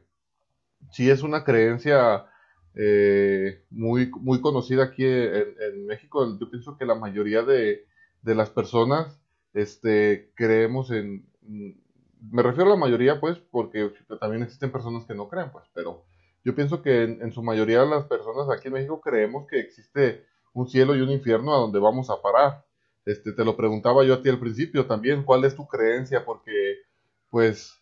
sí 0.91 1.11
es 1.11 1.22
una 1.22 1.45
creencia 1.45 2.26
eh, 2.74 3.64
muy, 3.70 4.11
muy 4.11 4.41
conocida 4.41 4.85
aquí 4.85 5.05
en, 5.05 5.87
México. 5.87 6.37
Yo 6.41 6.51
pienso 6.51 6.76
que 6.76 6.87
la 6.87 6.97
mayoría 6.97 7.43
de, 7.43 7.87
las 8.22 8.51
personas 8.51 9.20
este, 9.53 10.32
creemos 10.35 10.91
en... 10.91 11.26
Me 12.20 12.43
refiero 12.43 12.70
a 12.70 12.74
la 12.74 12.80
mayoría, 12.80 13.20
pues, 13.20 13.39
porque 13.39 13.93
también 14.20 14.43
existen 14.43 14.72
personas 14.72 15.05
que 15.05 15.14
no 15.14 15.28
creen, 15.28 15.51
pues, 15.53 15.66
pero 15.74 16.05
yo 16.45 16.55
pienso 16.55 16.82
que 16.82 17.05
en, 17.05 17.22
en 17.22 17.32
su 17.32 17.43
mayoría 17.43 17.80
de 17.80 17.91
las 17.91 18.05
personas 18.07 18.49
aquí 18.51 18.68
en 18.68 18.74
México 18.74 19.01
creemos 19.01 19.47
que 19.47 19.61
existe 19.61 20.24
un 20.55 20.68
cielo 20.68 20.96
y 20.96 21.00
un 21.02 21.11
infierno 21.11 21.52
a 21.52 21.59
donde 21.59 21.78
vamos 21.78 22.09
a 22.09 22.22
parar. 22.22 22.64
Este, 23.05 23.32
te 23.32 23.44
lo 23.44 23.57
preguntaba 23.57 24.05
yo 24.05 24.14
a 24.14 24.22
ti 24.22 24.30
al 24.30 24.40
principio 24.40 24.86
también, 24.86 25.24
¿cuál 25.24 25.44
es 25.44 25.55
tu 25.55 25.66
creencia? 25.66 26.24
Porque, 26.24 26.78
pues, 27.28 27.74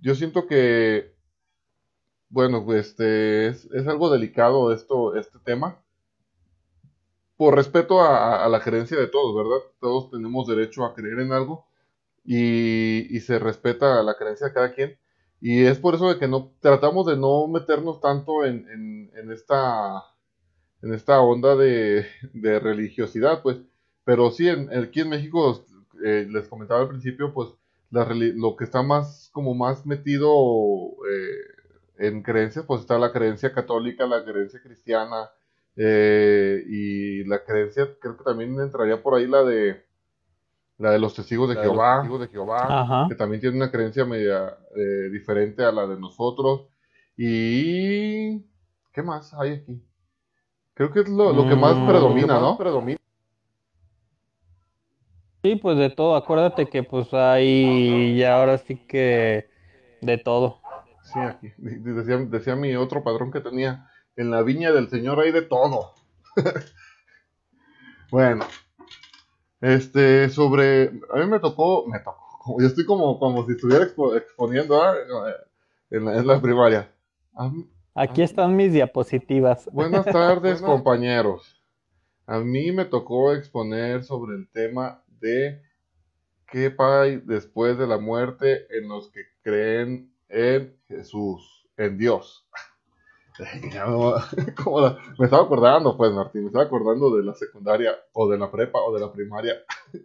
yo 0.00 0.14
siento 0.14 0.46
que, 0.46 1.16
bueno, 2.28 2.64
pues, 2.64 2.88
este, 2.88 3.48
es, 3.48 3.86
algo 3.88 4.10
delicado 4.10 4.72
esto, 4.72 5.16
este 5.16 5.38
tema, 5.40 5.82
por 7.36 7.56
respeto 7.56 8.02
a, 8.02 8.46
la 8.48 8.60
creencia 8.60 8.98
de 8.98 9.08
todos, 9.08 9.34
¿verdad? 9.34 9.66
Todos 9.80 10.10
tenemos 10.10 10.46
derecho 10.46 10.84
a 10.84 10.94
creer 10.94 11.20
en 11.20 11.32
algo 11.32 11.66
y, 12.24 13.18
se 13.20 13.38
respeta 13.38 14.02
la 14.02 14.16
creencia 14.16 14.48
de 14.48 14.52
cada 14.52 14.72
quien. 14.74 14.98
Y 15.40 15.64
es 15.64 15.78
por 15.78 15.94
eso 15.94 16.08
de 16.12 16.18
que 16.18 16.28
no 16.28 16.52
tratamos 16.60 17.06
de 17.06 17.16
no 17.16 17.48
meternos 17.48 18.00
tanto 18.00 18.44
en, 18.44 18.68
en, 19.14 19.32
esta 19.32 20.04
en 20.82 20.94
esta 20.94 21.20
onda 21.20 21.56
de, 21.56 22.06
de 22.32 22.58
religiosidad, 22.58 23.42
pues 23.42 23.58
pero 24.04 24.30
sí, 24.30 24.48
en, 24.48 24.76
aquí 24.76 25.00
en 25.02 25.08
México, 25.08 25.64
eh, 26.04 26.26
les 26.28 26.48
comentaba 26.48 26.80
al 26.80 26.88
principio, 26.88 27.32
pues 27.32 27.50
lo 27.90 28.56
que 28.56 28.64
está 28.64 28.82
más, 28.82 29.30
como 29.32 29.54
más 29.54 29.86
metido 29.86 30.28
eh, 31.08 32.08
en 32.08 32.22
creencias, 32.22 32.64
pues 32.64 32.80
está 32.80 32.98
la 32.98 33.12
creencia 33.12 33.52
católica, 33.52 34.06
la 34.06 34.24
creencia 34.24 34.60
cristiana, 34.60 35.30
eh, 35.76 36.62
y 36.68 37.24
la 37.24 37.44
creencia, 37.44 37.88
creo 38.00 38.16
que 38.16 38.24
también 38.24 38.58
entraría 38.58 39.02
por 39.02 39.14
ahí 39.14 39.26
la 39.26 39.44
de 39.44 39.84
la 40.78 40.90
de 40.92 40.98
los 40.98 41.14
testigos 41.14 41.48
de 41.50 41.56
Jehová, 41.56 42.02
de 42.18 42.28
Jehová 42.28 43.06
que 43.08 43.14
también 43.14 43.40
tiene 43.40 43.58
una 43.58 43.70
creencia 43.70 44.04
media 44.06 44.56
diferente 45.12 45.62
a 45.62 45.70
la 45.70 45.86
de 45.86 46.00
nosotros. 46.00 46.68
Y 47.16 48.40
¿qué 48.92 49.02
más 49.04 49.34
hay 49.34 49.52
aquí? 49.52 49.89
Creo 50.80 50.92
que 50.92 51.00
es 51.00 51.10
lo, 51.10 51.34
lo 51.34 51.46
que 51.46 51.56
más 51.56 51.76
mm. 51.76 51.86
predomina, 51.86 52.40
¿no? 52.40 52.56
Predomina. 52.56 52.98
Sí, 55.42 55.56
pues 55.56 55.76
de 55.76 55.90
todo, 55.90 56.16
acuérdate 56.16 56.70
que 56.70 56.82
pues 56.82 57.12
hay 57.12 58.16
ya 58.16 58.38
ahora 58.38 58.56
sí 58.56 58.76
que 58.86 59.50
de 60.00 60.16
todo. 60.16 60.62
Sí, 61.02 61.18
aquí 61.18 61.52
decía, 61.58 62.16
decía 62.16 62.56
mi 62.56 62.76
otro 62.76 63.04
padrón 63.04 63.30
que 63.30 63.42
tenía, 63.42 63.90
en 64.16 64.30
la 64.30 64.40
viña 64.40 64.72
del 64.72 64.88
Señor 64.88 65.20
hay 65.20 65.32
de 65.32 65.42
todo. 65.42 65.92
bueno, 68.10 68.46
este, 69.60 70.30
sobre, 70.30 70.98
a 71.12 71.18
mí 71.18 71.26
me 71.26 71.40
tocó, 71.40 71.84
me 71.88 71.98
tocó, 71.98 72.56
yo 72.58 72.66
estoy 72.66 72.86
como, 72.86 73.18
como 73.18 73.44
si 73.44 73.52
estuviera 73.52 73.84
exponiendo 73.84 74.82
¿ah? 74.82 74.94
en, 75.90 76.06
la, 76.06 76.16
en, 76.16 76.26
la, 76.26 76.40
primaria. 76.40 76.90
Aquí 77.94 78.22
están 78.22 78.56
mis 78.56 78.72
diapositivas. 78.72 79.68
Buenas 79.72 80.04
tardes, 80.06 80.62
compañeros. 80.62 81.60
A 82.26 82.38
mí 82.38 82.70
me 82.70 82.84
tocó 82.84 83.32
exponer 83.32 84.04
sobre 84.04 84.36
el 84.36 84.48
tema 84.50 85.02
de 85.20 85.60
qué 86.46 86.74
hay 86.78 87.16
después 87.24 87.76
de 87.78 87.86
la 87.86 87.98
muerte 87.98 88.66
en 88.76 88.88
los 88.88 89.10
que 89.10 89.22
creen 89.42 90.14
en 90.28 90.76
Jesús, 90.86 91.68
en 91.76 91.98
Dios. 91.98 92.46
me 95.18 95.24
estaba 95.24 95.42
acordando, 95.42 95.96
pues, 95.96 96.12
Martín, 96.12 96.42
me 96.42 96.46
estaba 96.48 96.64
acordando 96.64 97.16
de 97.16 97.24
la 97.24 97.34
secundaria, 97.34 97.96
o 98.12 98.28
de 98.28 98.38
la 98.38 98.50
prepa, 98.50 98.80
o 98.80 98.94
de 98.94 99.00
la 99.00 99.12
primaria. 99.12 99.54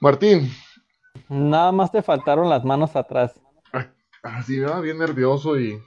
Martín. 0.00 0.50
Nada 1.28 1.72
más 1.72 1.92
te 1.92 2.02
faltaron 2.02 2.48
las 2.48 2.64
manos 2.64 2.96
atrás. 2.96 3.40
Así, 4.22 4.60
va 4.60 4.80
bien 4.80 4.98
nervioso 4.98 5.58
y. 5.58 5.80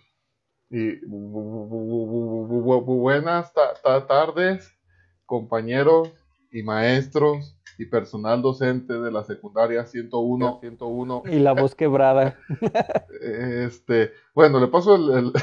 y 0.69 0.99
buenas 2.85 3.53
tardes, 4.07 4.77
compañeros 5.25 6.11
y 6.51 6.63
maestros 6.63 7.57
y 7.77 7.85
personal 7.85 8.41
docente 8.41 8.93
de 8.93 9.11
la 9.11 9.23
secundaria 9.23 9.85
101, 9.85 10.59
101. 10.61 11.23
Y 11.25 11.39
la 11.39 11.53
voz 11.53 11.75
quebrada. 11.75 12.37
Este, 13.21 14.11
bueno, 14.33 14.59
le 14.59 14.67
paso 14.67 14.95
el, 14.95 15.33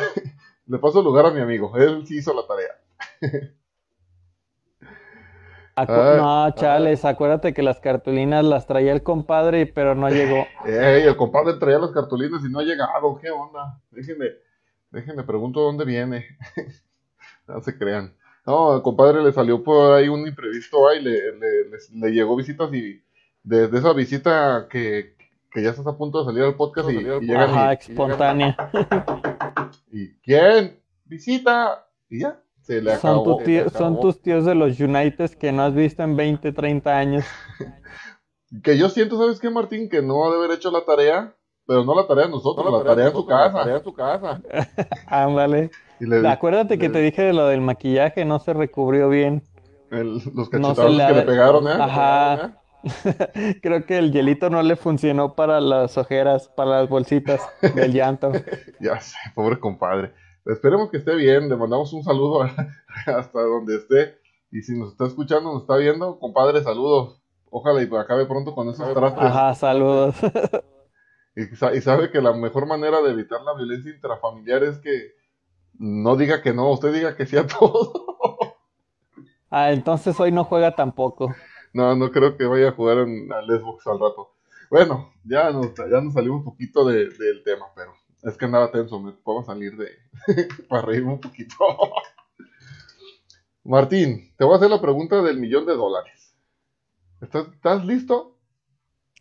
le 0.67 0.79
paso 0.79 1.01
el 1.01 1.05
lugar 1.05 1.27
a 1.27 1.31
mi 1.31 1.41
amigo. 1.41 1.77
Él 1.77 2.07
sí 2.07 2.19
hizo 2.19 2.33
la 2.33 2.47
tarea. 2.47 2.79
no, 6.17 6.51
chales, 6.55 7.05
acuérdate 7.05 7.53
que 7.53 7.63
las 7.63 7.81
cartulinas 7.81 8.45
las 8.45 8.67
traía 8.67 8.93
el 8.93 9.03
compadre, 9.03 9.67
pero 9.67 9.95
no 9.95 10.09
llegó. 10.09 10.47
Ey, 10.65 11.03
el 11.03 11.17
compadre 11.17 11.55
traía 11.55 11.79
las 11.79 11.91
cartulinas 11.91 12.43
y 12.45 12.51
no 12.51 12.61
ha 12.61 12.65
llegado. 12.65 13.19
¿Qué 13.21 13.31
onda? 13.31 13.81
Déjenme, 13.91 14.27
déjenme 14.93 15.25
pregunto 15.25 15.61
dónde 15.61 15.85
viene. 15.85 16.27
no 17.49 17.61
se 17.63 17.77
crean. 17.77 18.15
No, 18.47 18.83
compadre 18.83 19.23
le 19.23 19.33
salió 19.33 19.63
por 19.63 19.95
ahí 19.95 20.09
un 20.09 20.27
imprevisto 20.27 20.89
ahí, 20.89 21.01
le, 21.01 21.21
le, 21.93 22.11
llegó 22.11 22.35
visitas 22.35 22.73
y 22.75 23.01
desde 23.43 23.79
esa 23.79 23.93
visita 23.93 24.67
que, 24.69 25.15
ya 25.55 25.71
estás 25.71 25.87
a 25.87 25.97
punto 25.97 26.21
de 26.21 26.25
salir 26.25 26.43
al 26.43 26.57
podcast 26.57 26.91
y, 26.91 27.27
y 27.27 27.33
Ajá, 27.33 27.73
espontánea. 27.73 28.57
Y, 29.93 30.15
quién? 30.21 30.81
Visita. 31.05 31.87
Y 32.09 32.21
ya, 32.21 32.43
se 32.63 32.81
le 32.81 32.95
acabó. 32.95 33.41
Son, 33.71 34.01
tus 34.01 34.23
tíos 34.23 34.45
de 34.47 34.55
los 34.55 34.81
United 34.81 35.31
que 35.33 35.53
no 35.53 35.63
has 35.63 35.75
visto 35.75 36.03
en 36.03 36.17
20, 36.17 36.53
30 36.53 36.97
años. 36.97 37.25
que 38.63 38.79
yo 38.79 38.89
siento, 38.89 39.19
¿sabes 39.19 39.39
qué, 39.39 39.51
Martín? 39.51 39.91
Que 39.91 40.01
no 40.01 40.25
ha 40.25 40.31
de 40.31 40.37
haber 40.37 40.53
hecho 40.53 40.71
la 40.71 40.85
tarea, 40.85 41.37
pero 41.67 41.85
no 41.85 41.95
la 41.95 42.07
tarea 42.07 42.27
de 42.27 42.31
nosotros, 42.31 42.73
la, 42.73 42.85
tarea, 42.85 43.07
en 43.07 43.13
su 43.13 43.27
casa. 43.27 43.59
La 43.59 43.65
tarea 43.65 43.77
en 43.77 43.85
su 43.85 43.95
casa. 43.95 44.41
Ándale. 45.07 45.71
Acuérdate 46.29 46.79
que 46.79 46.89
te 46.89 47.01
dije 47.01 47.23
de 47.23 47.33
lo 47.33 47.47
del 47.47 47.61
maquillaje, 47.61 48.25
no 48.25 48.39
se 48.39 48.53
recubrió 48.53 49.09
bien. 49.09 49.43
los 49.91 50.49
cachetados 50.49 50.97
que 50.97 51.15
le 51.15 51.23
pegaron, 51.23 51.69
¿eh? 51.69 51.73
Ajá. 51.79 52.59
Creo 53.63 53.87
que 53.87 53.99
el 53.99 54.13
hielito 54.13 54.51
no 54.51 54.63
le 54.63 54.77
funcionó 54.77 55.35
para 55.35 55.61
las 55.61 55.97
ojeras, 55.99 56.49
para 56.49 56.81
las 56.81 56.89
bolsitas 56.89 57.41
del 57.75 57.93
llanto. 57.93 58.33
ya 58.81 59.01
sé, 59.01 59.17
pobre 59.35 59.59
compadre. 59.59 60.13
Esperemos 60.45 60.91
que 60.91 60.97
esté 60.97 61.15
bien, 61.15 61.49
le 61.49 61.57
mandamos 61.57 61.93
un 61.93 62.03
saludo 62.03 62.43
hasta 63.07 63.41
donde 63.41 63.77
esté. 63.77 64.17
Y 64.51 64.63
si 64.63 64.79
nos 64.79 64.93
está 64.93 65.07
escuchando, 65.07 65.53
nos 65.53 65.63
está 65.63 65.77
viendo, 65.77 66.19
compadre, 66.19 66.63
saludos. 66.63 67.23
Ojalá 67.51 67.83
y 67.83 67.97
acabe 67.97 68.27
pronto 68.27 68.55
con 68.55 68.69
esos 68.69 68.93
trastos. 68.95 69.23
Ajá, 69.23 69.55
saludos. 69.55 70.17
Y 71.35 71.81
sabe 71.81 72.11
que 72.11 72.21
la 72.21 72.33
mejor 72.33 72.67
manera 72.67 73.01
de 73.01 73.11
evitar 73.11 73.43
la 73.43 73.55
violencia 73.55 73.95
intrafamiliar 73.95 74.63
es 74.65 74.79
que 74.79 75.13
no 75.79 76.17
diga 76.17 76.43
que 76.43 76.53
no, 76.53 76.71
usted 76.71 76.93
diga 76.93 77.17
que 77.17 77.27
sí 77.27 77.37
a 77.37 77.47
todo. 77.59 78.57
ah, 79.51 79.73
entonces 79.73 80.19
hoy 80.21 80.33
no 80.33 80.45
juega 80.45 80.75
tampoco. 80.75 81.35
No, 81.73 81.97
no 81.97 82.11
creo 82.11 82.37
que 82.37 82.45
vaya 82.45 82.69
a 82.69 82.73
jugar 82.73 82.99
en 82.99 83.33
al 83.33 83.47
Xbox 83.47 83.87
al 83.87 83.99
rato. 83.99 84.35
Bueno, 84.71 85.13
ya 85.25 85.51
nos, 85.51 85.75
ya 85.75 86.01
nos 86.01 86.15
salimos 86.15 86.39
un 86.39 86.45
poquito 86.45 86.85
del 86.85 87.43
tema, 87.45 87.67
pero 87.75 87.93
es 88.23 88.37
que 88.37 88.45
andaba 88.45 88.71
tenso, 88.71 89.01
me 89.01 89.13
puedo 89.13 89.43
salir 89.43 89.77
de... 89.77 89.89
para 90.69 90.83
reírme 90.83 91.13
un 91.13 91.21
poquito. 91.21 91.57
Martín, 93.65 94.35
te 94.37 94.45
voy 94.45 94.55
a 94.55 94.57
hacer 94.57 94.71
la 94.71 94.81
pregunta 94.81 95.23
del 95.23 95.39
millón 95.39 95.67
de 95.67 95.75
dólares. 95.75 96.37
¿Estás, 97.21 97.85
listo? 97.85 98.39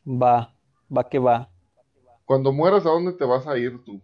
Va, 0.05 0.55
va 0.95 1.09
que 1.09 1.19
va. 1.19 1.50
Cuando 2.31 2.53
mueras, 2.53 2.85
¿a 2.85 2.91
dónde 2.91 3.11
te 3.11 3.25
vas 3.25 3.45
a 3.45 3.57
ir 3.57 3.83
tú? 3.83 4.01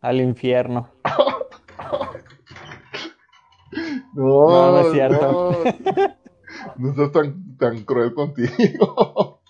Al 0.00 0.20
infierno. 0.20 0.90
no, 4.12 4.72
no, 4.72 4.80
es 4.80 4.92
cierto. 4.92 5.62
No, 6.78 6.90
estás 6.90 7.12
tan, 7.12 7.56
tan 7.56 7.84
cruel 7.84 8.12
contigo. 8.12 9.40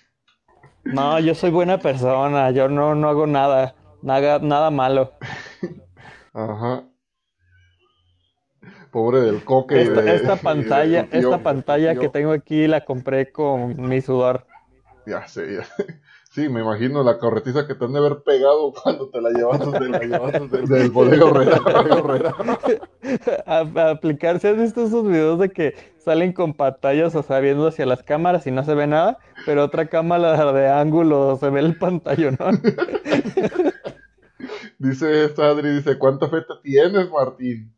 no, 0.84 1.20
yo 1.20 1.34
soy 1.34 1.50
buena 1.50 1.76
persona, 1.76 2.52
yo 2.52 2.70
no, 2.70 2.94
no 2.94 3.10
hago 3.10 3.26
nada, 3.26 3.74
nada, 4.00 4.38
nada 4.38 4.70
malo. 4.70 5.12
Ajá 6.32 6.84
pobre 8.90 9.20
del 9.20 9.44
coque. 9.44 9.82
Esta, 9.82 10.12
esta 10.12 10.36
pantalla, 10.36 11.06
esta 11.12 11.42
pantalla 11.42 11.94
que 11.94 12.08
tengo 12.08 12.32
aquí 12.32 12.66
la 12.66 12.84
compré 12.84 13.30
con 13.30 13.88
mi 13.88 14.00
sudor. 14.00 14.46
Ya 15.08 15.26
sé, 15.26 15.54
ya. 15.54 15.66
Sí, 16.30 16.46
me 16.50 16.60
imagino 16.60 17.02
la 17.02 17.16
corretiza 17.18 17.66
que 17.66 17.74
te 17.74 17.86
han 17.86 17.94
de 17.94 18.00
haber 18.00 18.22
pegado 18.22 18.72
cuando 18.74 19.08
te 19.08 19.18
la 19.20 19.30
llevaste 19.30 19.70
de 19.80 19.88
la 19.88 19.98
del, 19.98 20.68
del 20.68 20.90
bodega 20.90 21.24
A, 23.46 23.90
aplicarse, 23.90 24.48
¿has 24.48 24.58
visto 24.58 24.84
esos 24.84 25.08
videos 25.08 25.38
de 25.38 25.48
que 25.48 25.74
salen 25.96 26.34
con 26.34 26.52
pantallas, 26.52 27.14
o 27.14 27.22
sea, 27.22 27.40
viendo 27.40 27.66
hacia 27.66 27.86
las 27.86 28.02
cámaras 28.02 28.46
y 28.46 28.50
no 28.50 28.62
se 28.62 28.74
ve 28.74 28.86
nada, 28.86 29.18
pero 29.46 29.64
otra 29.64 29.88
cámara 29.88 30.52
de 30.52 30.68
ángulo 30.68 31.38
se 31.40 31.48
ve 31.48 31.60
el 31.60 31.78
pantalla, 31.78 32.30
¿no? 32.38 32.50
dice 34.78 35.24
esta 35.24 35.48
Adri, 35.48 35.76
dice, 35.76 35.98
¿cuánta 35.98 36.28
fe 36.28 36.42
te 36.42 36.54
tienes, 36.62 37.10
Martín? 37.10 37.74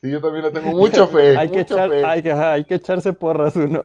Sí, 0.00 0.10
yo 0.10 0.20
también 0.20 0.44
le 0.44 0.50
tengo 0.52 0.70
mucha 0.70 1.06
fe. 1.08 1.36
hay, 1.36 1.50
que 1.50 1.66
hay, 2.04 2.64
que, 2.64 2.74
echarse 2.76 3.12
porras 3.12 3.56
uno. 3.56 3.82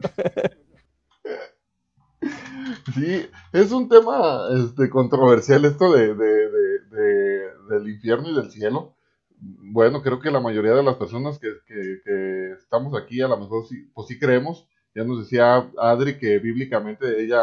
Sí, 2.92 3.26
es 3.52 3.72
un 3.72 3.88
tema 3.88 4.48
este, 4.64 4.90
controversial 4.90 5.64
esto 5.64 5.92
de, 5.92 6.14
del 6.14 7.88
infierno 7.88 8.30
y 8.30 8.34
del 8.34 8.50
cielo. 8.50 8.96
Bueno, 9.38 10.02
creo 10.02 10.20
que 10.20 10.30
la 10.30 10.40
mayoría 10.40 10.72
de 10.72 10.82
las 10.82 10.96
personas 10.96 11.38
que, 11.38 11.48
estamos 12.58 12.94
aquí 13.00 13.20
a 13.20 13.28
lo 13.28 13.38
mejor 13.38 13.66
sí, 13.66 13.88
pues 13.94 14.08
sí 14.08 14.18
creemos. 14.18 14.66
Ya 14.94 15.04
nos 15.04 15.20
decía 15.20 15.70
Adri 15.78 16.18
que 16.18 16.38
bíblicamente 16.38 17.22
ella 17.22 17.42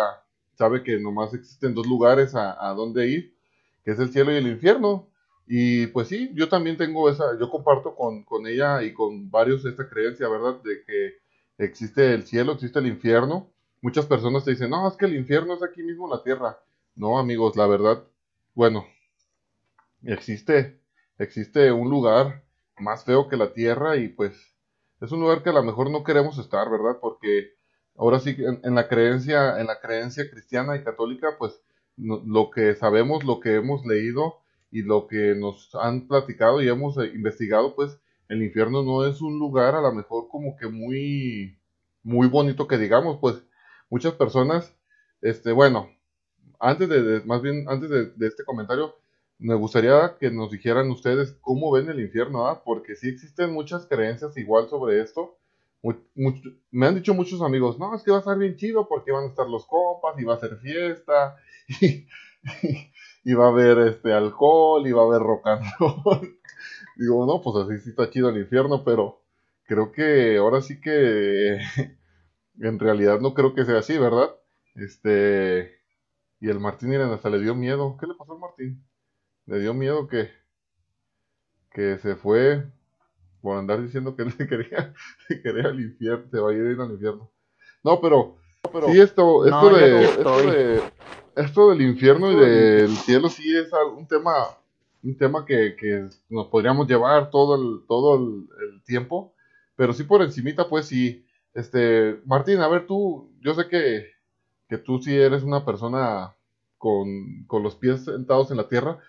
sabe 0.56 0.84
que 0.84 1.00
nomás 1.00 1.34
existen 1.34 1.74
dos 1.74 1.88
lugares 1.88 2.36
a, 2.36 2.70
a 2.70 2.74
donde 2.74 3.08
ir, 3.08 3.36
que 3.84 3.92
es 3.92 4.00
el 4.00 4.12
cielo 4.12 4.32
y 4.32 4.38
el 4.38 4.48
infierno. 4.48 5.12
Y 5.54 5.88
pues 5.88 6.08
sí, 6.08 6.32
yo 6.34 6.48
también 6.48 6.78
tengo 6.78 7.10
esa, 7.10 7.38
yo 7.38 7.50
comparto 7.50 7.94
con, 7.94 8.48
ella 8.48 8.84
y 8.84 8.94
con 8.94 9.30
varios 9.30 9.66
esta 9.66 9.90
creencia, 9.90 10.30
¿verdad? 10.30 10.62
De 10.64 10.82
que 10.86 11.18
existe 11.58 12.14
el 12.14 12.24
cielo, 12.24 12.54
existe 12.54 12.80
el 12.80 12.88
infierno. 12.88 13.52
Muchas 13.82 14.06
personas 14.06 14.46
te 14.46 14.52
dicen, 14.52 14.70
no, 14.70 14.88
es 14.88 14.96
que 14.96 15.06
el 15.06 15.16
infierno 15.16 15.54
es 15.56 15.64
aquí 15.64 15.84
mismo 15.84 16.08
la 16.10 16.24
tierra. 16.24 16.60
No, 16.96 17.20
amigos, 17.20 17.56
la 17.56 17.68
verdad, 17.68 18.04
bueno, 18.54 18.86
existe, 20.04 20.80
existe 21.18 21.72
un 21.72 21.90
lugar 21.90 22.44
más 22.78 23.04
feo 23.04 23.28
que 23.28 23.38
la 23.38 23.54
tierra 23.54 23.98
y 23.98 24.08
pues 24.10 24.34
es 25.00 25.12
un 25.12 25.22
lugar 25.22 25.44
que 25.44 25.50
a 25.50 25.54
lo 25.54 25.64
mejor 25.64 25.90
no 25.90 26.04
queremos 26.04 26.38
estar, 26.38 26.70
¿verdad? 26.70 26.98
Porque 27.02 27.54
ahora 27.96 28.20
sí, 28.20 28.36
en, 28.38 28.60
en 28.64 28.76
la 28.76 28.88
creencia, 28.88 29.60
en 29.60 29.68
la 29.68 29.80
creencia 29.80 30.30
cristiana 30.30 30.76
y 30.76 30.84
católica, 30.84 31.36
pues 31.38 31.62
lo 31.98 32.52
que 32.52 32.76
sabemos, 32.76 33.24
lo 33.24 33.40
que 33.40 33.56
hemos 33.56 33.86
leído, 33.86 34.42
y 34.72 34.84
lo 34.84 35.08
que 35.08 35.36
nos 35.36 35.70
han 35.76 36.08
platicado 36.08 36.62
y 36.62 36.70
hemos 36.70 36.98
eh, 36.98 37.12
investigado, 37.14 37.76
pues 37.76 38.00
el 38.30 38.42
infierno 38.42 38.82
no 38.84 39.06
es 39.06 39.22
un 39.22 39.38
lugar 39.38 39.76
a 39.76 39.82
lo 39.82 39.92
mejor 39.94 40.30
como 40.30 40.56
que 40.56 40.68
muy, 40.68 41.60
muy 42.04 42.28
bonito 42.28 42.68
que 42.68 42.78
digamos, 42.78 43.18
pues 43.20 43.44
muchas 43.92 44.14
personas, 44.14 44.76
este, 45.22 45.52
bueno, 45.52 45.90
antes 46.60 46.90
de, 46.90 47.22
más 47.26 47.44
bien, 47.44 47.66
antes 47.68 47.90
de, 47.90 48.28
este 48.28 48.44
comentario, 48.44 48.96
me 49.38 49.54
gustaría 49.54 50.18
que 50.20 50.32
nos 50.32 50.50
dijeran 50.50 50.90
ustedes 50.90 51.38
cómo 51.42 51.72
ven 51.72 51.90
el 51.90 52.00
infierno, 52.00 52.48
¿ah? 52.48 52.64
porque 52.64 52.96
sí 52.96 53.10
existen 53.10 53.54
muchas 53.54 53.86
creencias 53.86 54.36
igual 54.38 54.70
sobre 54.70 55.02
esto. 55.02 55.38
me 56.72 56.88
han 56.88 56.96
dicho 56.96 57.14
muchos 57.14 57.42
amigos, 57.42 57.78
no, 57.78 57.94
es 57.96 58.02
que 58.04 58.12
va 58.12 58.18
a 58.18 58.22
estar 58.22 58.38
bien 58.38 58.56
chido 58.56 58.88
porque 58.88 59.12
van 59.12 59.26
a 59.26 59.28
estar 59.28 59.48
los 59.48 59.66
copas 59.66 60.18
y 60.20 60.24
va 60.24 60.36
a 60.36 60.40
ser 60.40 60.58
fiesta. 60.58 61.38
Y, 61.80 62.08
y 63.24 63.34
va 63.36 63.46
a 63.46 63.50
haber 63.50 63.78
este 63.88 64.12
alcohol 64.14 64.88
y 64.88 64.92
va 64.92 65.04
a 65.04 65.06
haber 65.06 65.22
rock 65.22 65.46
and 65.46 65.64
roll. 65.80 66.40
Digo, 66.98 67.26
no, 67.28 67.40
pues 67.40 67.56
así 67.56 67.84
sí 67.84 67.92
está 67.92 68.10
chido 68.10 68.30
el 68.30 68.38
infierno, 68.40 68.84
pero 68.84 69.22
creo 69.66 69.92
que 69.92 70.38
ahora 70.38 70.62
sí 70.62 70.82
que 70.82 71.60
en 72.60 72.80
realidad 72.80 73.20
no 73.20 73.34
creo 73.34 73.54
que 73.54 73.66
sea 73.66 73.80
así, 73.80 73.98
¿verdad? 73.98 74.36
Este 74.76 75.80
y 76.40 76.50
el 76.50 76.60
Martín 76.60 76.90
miren, 76.90 77.12
hasta 77.12 77.30
le 77.30 77.40
dio 77.40 77.56
miedo. 77.56 77.98
¿Qué 78.00 78.08
le 78.08 78.16
pasó 78.16 78.34
al 78.34 78.40
Martín? 78.40 78.84
Le 79.46 79.60
dio 79.60 79.74
miedo 79.74 80.08
que 80.08 80.30
que 81.72 81.98
se 82.00 82.16
fue 82.16 82.66
por 83.42 83.58
andar 83.58 83.82
diciendo 83.82 84.16
que 84.16 84.24
él 84.24 84.32
se 84.32 84.48
quería, 84.48 84.94
se 85.28 85.42
quería 85.42 85.66
al 85.66 85.80
infierno, 85.80 86.30
se 86.30 86.40
va 86.40 86.52
a 86.52 86.54
ir 86.54 86.80
al 86.80 86.92
infierno. 86.92 87.32
No, 87.84 88.00
pero, 88.00 88.38
pero 88.72 88.88
sí 88.88 89.00
esto, 89.00 89.46
esto 89.46 89.76
de, 89.76 90.04
esto 90.06 90.52
de 90.52 90.82
esto 91.36 91.70
del 91.70 91.82
infierno 91.82 92.32
y 92.32 92.36
del 92.36 92.96
cielo 92.98 93.30
sí 93.30 93.56
es 93.56 93.70
un 93.96 94.08
tema, 94.08 94.34
un 95.04 95.18
tema 95.18 95.46
que, 95.46 96.10
nos 96.30 96.48
podríamos 96.48 96.88
llevar 96.88 97.30
todo 97.30 97.56
el, 97.56 97.86
todo 97.88 98.16
el, 98.16 98.84
tiempo, 98.84 99.34
pero 99.76 99.94
sí 99.94 100.04
por 100.04 100.22
encimita, 100.22 100.68
pues 100.68 100.88
sí. 100.88 101.26
Este, 101.54 102.22
Martín, 102.26 102.60
a 102.60 102.68
ver 102.68 102.88
tú, 102.88 103.32
yo 103.42 103.54
sé 103.54 103.68
que, 103.68 104.08
que 104.70 104.78
tú 104.78 105.02
sí 105.02 105.16
eres 105.16 105.44
una 105.44 105.66
persona 105.66 106.36
con, 106.78 107.46
con, 107.48 107.64
los 107.64 107.76
pies 107.76 108.06
sentados 108.06 108.52
en 108.52 108.58
la 108.58 108.68
tierra. 108.68 109.00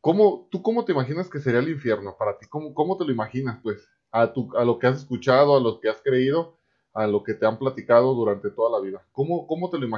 ¿Cómo, 0.00 0.48
¿Tú 0.50 0.62
cómo 0.62 0.84
te 0.84 0.92
imaginas 0.92 1.28
que 1.28 1.40
sería 1.40 1.60
el 1.60 1.68
infierno 1.68 2.16
para 2.18 2.38
ti? 2.38 2.46
¿Cómo, 2.48 2.74
cómo 2.74 2.96
te 2.96 3.04
lo 3.04 3.12
imaginas, 3.12 3.58
pues? 3.62 3.88
A, 4.10 4.32
tu, 4.32 4.56
a 4.56 4.64
lo 4.64 4.78
que 4.78 4.86
has 4.86 4.98
escuchado, 4.98 5.56
a 5.56 5.60
lo 5.60 5.80
que 5.80 5.88
has 5.88 6.00
creído 6.02 6.56
a 6.94 7.08
lo 7.08 7.24
que 7.24 7.34
te 7.34 7.44
han 7.44 7.58
platicado 7.58 8.14
durante 8.14 8.50
toda 8.50 8.78
la 8.78 8.82
vida. 8.82 9.04
¿Cómo, 9.12 9.46
cómo 9.46 9.68
te 9.68 9.78
lo 9.78 9.88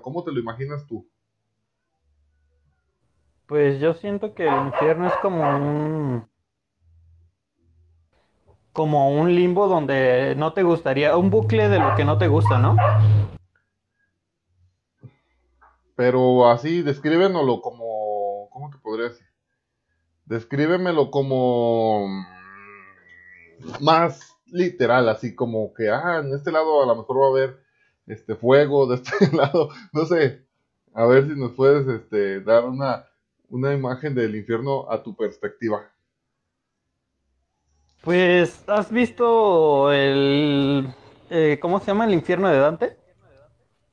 cómo 0.00 0.24
te 0.24 0.32
lo 0.32 0.40
imaginas 0.40 0.86
tú? 0.86 1.06
Pues 3.46 3.78
yo 3.78 3.94
siento 3.94 4.34
que 4.34 4.48
el 4.48 4.66
infierno 4.66 5.06
es 5.06 5.14
como 5.22 5.42
un 5.42 6.28
como 8.76 9.10
un 9.10 9.34
limbo 9.34 9.68
donde 9.68 10.34
no 10.36 10.52
te 10.52 10.62
gustaría, 10.62 11.16
un 11.16 11.30
bucle 11.30 11.70
de 11.70 11.78
lo 11.78 11.96
que 11.96 12.04
no 12.04 12.18
te 12.18 12.28
gusta, 12.28 12.58
¿no? 12.58 12.76
Pero 15.96 16.50
así, 16.50 16.82
descríbenoslo 16.82 17.62
como, 17.62 18.50
¿cómo 18.50 18.68
te 18.68 18.76
podría 18.76 19.08
decir? 19.08 19.26
Descríbemelo 20.26 21.10
como 21.10 22.06
más 23.80 24.36
literal, 24.44 25.08
así 25.08 25.34
como 25.34 25.72
que, 25.72 25.88
ah, 25.88 26.20
en 26.22 26.34
este 26.34 26.52
lado 26.52 26.82
a 26.82 26.86
lo 26.86 26.96
mejor 26.96 27.22
va 27.22 27.26
a 27.28 27.30
haber 27.30 27.62
este 28.06 28.34
fuego, 28.34 28.86
de 28.86 28.96
este 28.96 29.10
lado, 29.34 29.70
no 29.94 30.04
sé, 30.04 30.44
a 30.92 31.06
ver 31.06 31.24
si 31.24 31.34
nos 31.34 31.52
puedes 31.52 31.88
este, 31.88 32.42
dar 32.42 32.66
una, 32.66 33.06
una 33.48 33.72
imagen 33.72 34.14
del 34.14 34.36
infierno 34.36 34.90
a 34.90 35.02
tu 35.02 35.16
perspectiva. 35.16 35.90
Pues, 38.06 38.62
¿has 38.68 38.92
visto 38.92 39.92
el, 39.92 40.94
eh, 41.28 41.58
¿cómo 41.60 41.80
se 41.80 41.86
llama 41.86 42.04
el 42.04 42.14
infierno 42.14 42.48
de 42.48 42.58
Dante? 42.60 42.96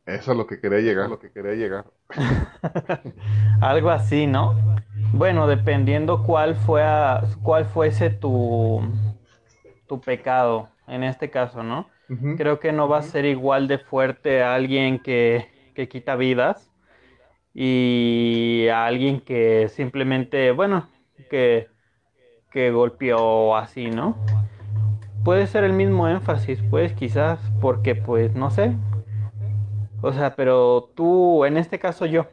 Eso 0.05 0.33
es 0.33 0.37
lo 0.37 0.45
que 0.45 0.59
quería 0.61 0.81
llegar, 0.81 1.09
lo 1.09 1.17
que 1.17 1.31
quería 1.31 1.55
llegar. 1.55 1.85
Algo 3.59 3.89
así, 3.89 4.27
¿no? 4.27 4.55
Bueno, 5.13 5.47
dependiendo 5.47 6.21
cuál 6.21 6.55
fue 6.55 6.83
cuál 7.41 7.65
fuese 7.65 8.11
tu 8.11 8.81
tu 9.87 9.99
pecado, 9.99 10.69
en 10.85 11.03
este 11.03 11.31
caso, 11.31 11.63
¿no? 11.63 11.89
Creo 12.37 12.59
que 12.59 12.71
no 12.71 12.87
va 12.87 12.99
a 12.99 13.01
ser 13.01 13.25
igual 13.25 13.67
de 13.67 13.79
fuerte 13.79 14.43
a 14.43 14.53
alguien 14.53 14.99
que, 14.99 15.49
quita 15.89 16.15
vidas 16.15 16.71
y 17.51 18.67
a 18.71 18.85
alguien 18.85 19.21
que 19.21 19.69
simplemente, 19.69 20.51
bueno, 20.51 20.87
que, 21.31 21.72
que 22.53 22.71
golpeó 22.71 23.55
así, 23.57 23.89
¿no? 23.89 24.15
Puede 25.25 25.47
ser 25.47 25.63
el 25.63 25.73
mismo 25.73 26.07
énfasis, 26.07 26.61
pues 26.69 26.93
quizás, 26.93 27.39
porque 27.59 27.95
pues 27.95 28.35
no 28.35 28.49
sé. 28.49 28.75
O 30.01 30.13
sea, 30.13 30.35
pero 30.35 30.91
tú, 30.95 31.43
en 31.45 31.57
este 31.57 31.79
caso 31.79 32.05
yo. 32.05 32.27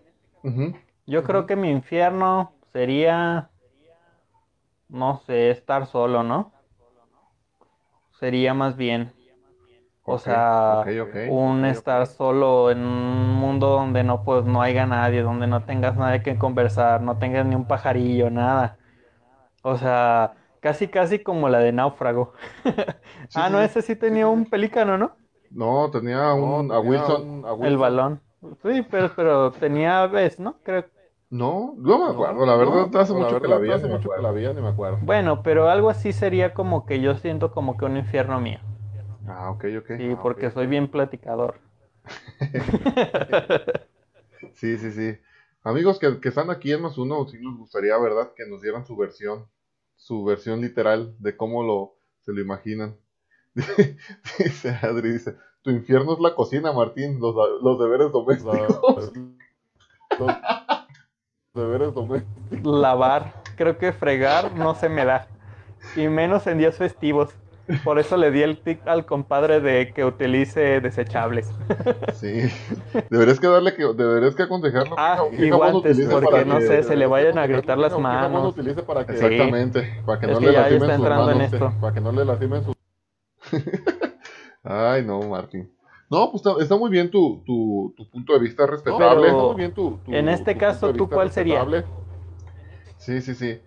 Yo 1.06 1.24
creo 1.24 1.46
que 1.46 1.56
mi 1.56 1.70
infierno 1.70 2.52
sería, 2.72 3.50
no 4.88 5.20
sé, 5.26 5.50
estar 5.50 5.86
solo, 5.86 6.22
¿no? 6.22 6.52
sería 8.20 8.52
más 8.54 8.76
bien. 8.76 9.12
O 10.04 10.18
sea, 10.18 10.84
un 11.28 11.64
estar 11.64 12.06
solo 12.06 12.70
en 12.70 12.78
un 12.80 13.34
mundo 13.34 13.68
donde 13.68 14.02
no 14.02 14.24
pues 14.24 14.44
no 14.44 14.60
haya 14.60 14.84
nadie, 14.86 15.22
donde 15.22 15.46
no 15.46 15.62
tengas 15.62 15.96
nadie 15.96 16.22
que 16.22 16.36
conversar, 16.36 17.00
no 17.00 17.18
tengas 17.18 17.46
ni 17.46 17.54
un 17.54 17.66
pajarillo, 17.66 18.28
nada. 18.30 18.76
O 19.62 19.76
sea, 19.76 20.34
Casi, 20.60 20.88
casi 20.88 21.20
como 21.20 21.48
la 21.48 21.58
de 21.58 21.72
Náufrago. 21.72 22.34
ah, 23.34 23.48
no, 23.48 23.60
ese 23.60 23.80
sí 23.80 23.96
tenía 23.96 24.28
un 24.28 24.44
pelícano, 24.44 24.98
¿no? 24.98 25.16
No, 25.50 25.90
tenía 25.90 26.34
un, 26.34 26.70
a, 26.70 26.78
Wilson, 26.78 27.44
El 27.62 27.78
balón. 27.78 28.20
Sí, 28.62 28.86
pero, 28.90 29.10
pero 29.16 29.50
tenía 29.52 30.02
aves, 30.02 30.38
¿no? 30.38 30.56
Creo. 30.62 30.84
No, 31.30 31.74
no 31.78 31.98
me 31.98 32.12
acuerdo, 32.12 32.44
la 32.44 32.56
verdad, 32.56 33.00
hace 33.00 33.14
mucho 33.14 33.40
que 33.40 33.48
la 33.48 33.58
vi, 33.58 33.70
hace 33.70 33.86
mucho 33.86 34.10
que 34.10 34.20
la 34.20 34.32
vi, 34.32 34.46
ni 34.48 34.60
me 34.60 34.68
acuerdo. 34.68 34.98
Bueno, 35.02 35.42
pero 35.42 35.70
algo 35.70 35.88
así 35.88 36.12
sería 36.12 36.52
como 36.52 36.86
que 36.86 37.00
yo 37.00 37.14
siento 37.14 37.52
como 37.52 37.76
que 37.76 37.86
un 37.86 37.96
infierno 37.96 38.40
mío. 38.40 38.58
Ah, 39.26 39.50
ok, 39.50 39.64
ok. 39.78 39.92
Sí, 39.96 40.10
ah, 40.12 40.18
porque 40.20 40.50
soy 40.50 40.66
bien 40.66 40.88
platicador. 40.88 41.60
sí, 44.54 44.76
sí, 44.76 44.92
sí. 44.92 45.18
Amigos 45.62 45.98
que, 45.98 46.20
que, 46.20 46.28
están 46.30 46.50
aquí 46.50 46.72
en 46.72 46.82
más 46.82 46.96
uno, 46.96 47.26
sí 47.28 47.38
nos 47.40 47.58
gustaría, 47.58 47.96
¿verdad? 47.98 48.32
Que 48.34 48.46
nos 48.46 48.62
dieran 48.62 48.86
su 48.86 48.96
versión, 48.96 49.46
su 49.96 50.24
versión 50.24 50.60
literal 50.60 51.14
de 51.18 51.36
cómo 51.36 51.62
lo, 51.62 51.96
se 52.20 52.32
lo 52.32 52.40
imaginan. 52.40 52.96
dice 54.38 54.70
Adri, 54.82 55.12
dice, 55.12 55.36
tu 55.62 55.70
infierno 55.70 56.14
es 56.14 56.20
la 56.20 56.34
cocina, 56.34 56.72
Martín, 56.72 57.20
los, 57.20 57.34
los 57.62 57.78
deberes 57.78 58.10
domésticos. 58.10 59.12
los 60.18 60.36
deberes 61.54 61.92
domésticos. 61.94 62.64
Lavar, 62.64 63.42
creo 63.56 63.76
que 63.76 63.92
fregar 63.92 64.54
no 64.54 64.74
se 64.74 64.88
me 64.88 65.04
da. 65.04 65.28
Y 65.94 66.08
menos 66.08 66.46
en 66.46 66.58
días 66.58 66.76
festivos. 66.76 67.34
Por 67.84 67.98
eso 67.98 68.16
le 68.16 68.30
di 68.30 68.42
el 68.42 68.58
tic 68.58 68.86
al 68.86 69.06
compadre 69.06 69.60
de 69.60 69.92
que 69.92 70.04
utilice 70.04 70.80
desechables. 70.80 71.50
Sí. 72.14 72.50
Deberías 73.10 73.40
que 73.40 73.46
darle 73.46 73.74
que 73.74 73.84
deberías 73.94 74.34
que 74.34 74.42
aconsejarlo. 74.42 74.94
Ah, 74.98 75.24
y 75.32 75.50
guantes, 75.50 75.98
porque 76.10 76.44
no 76.44 76.60
sé, 76.60 76.82
se 76.82 76.96
le 76.96 77.06
vayan 77.06 77.38
a 77.38 77.46
gritar 77.46 77.78
las 77.78 77.98
manos. 77.98 78.54
Para 78.86 79.06
que... 79.06 79.12
Exactamente, 79.12 80.02
para 80.04 80.20
que 80.20 80.26
no 80.26 80.40
le 80.40 80.52
lastimen 80.52 80.96
sus 80.96 81.08
manos. 81.08 81.74
Para 81.80 81.94
que 81.94 82.00
no 82.00 82.12
le 82.12 82.24
lastimen 82.24 82.64
sus 82.64 82.74
Ay, 84.62 85.04
no, 85.04 85.20
Martín. 85.22 85.72
No, 86.10 86.30
pues 86.32 86.42
está, 86.60 86.76
muy 86.76 86.90
bien 86.90 87.10
tu, 87.10 87.42
tu, 87.46 87.94
tu, 87.96 88.10
punto 88.10 88.32
de 88.32 88.40
vista 88.40 88.66
respetable. 88.66 89.28
está 89.28 89.42
muy 89.42 89.54
bien 89.54 89.72
tu, 89.72 90.00
en 90.08 90.28
este 90.28 90.56
caso, 90.56 90.92
¿tú 90.92 91.08
cuál 91.08 91.30
sería? 91.30 91.64
Sí, 92.96 93.20
sí, 93.20 93.34
sí. 93.34 93.60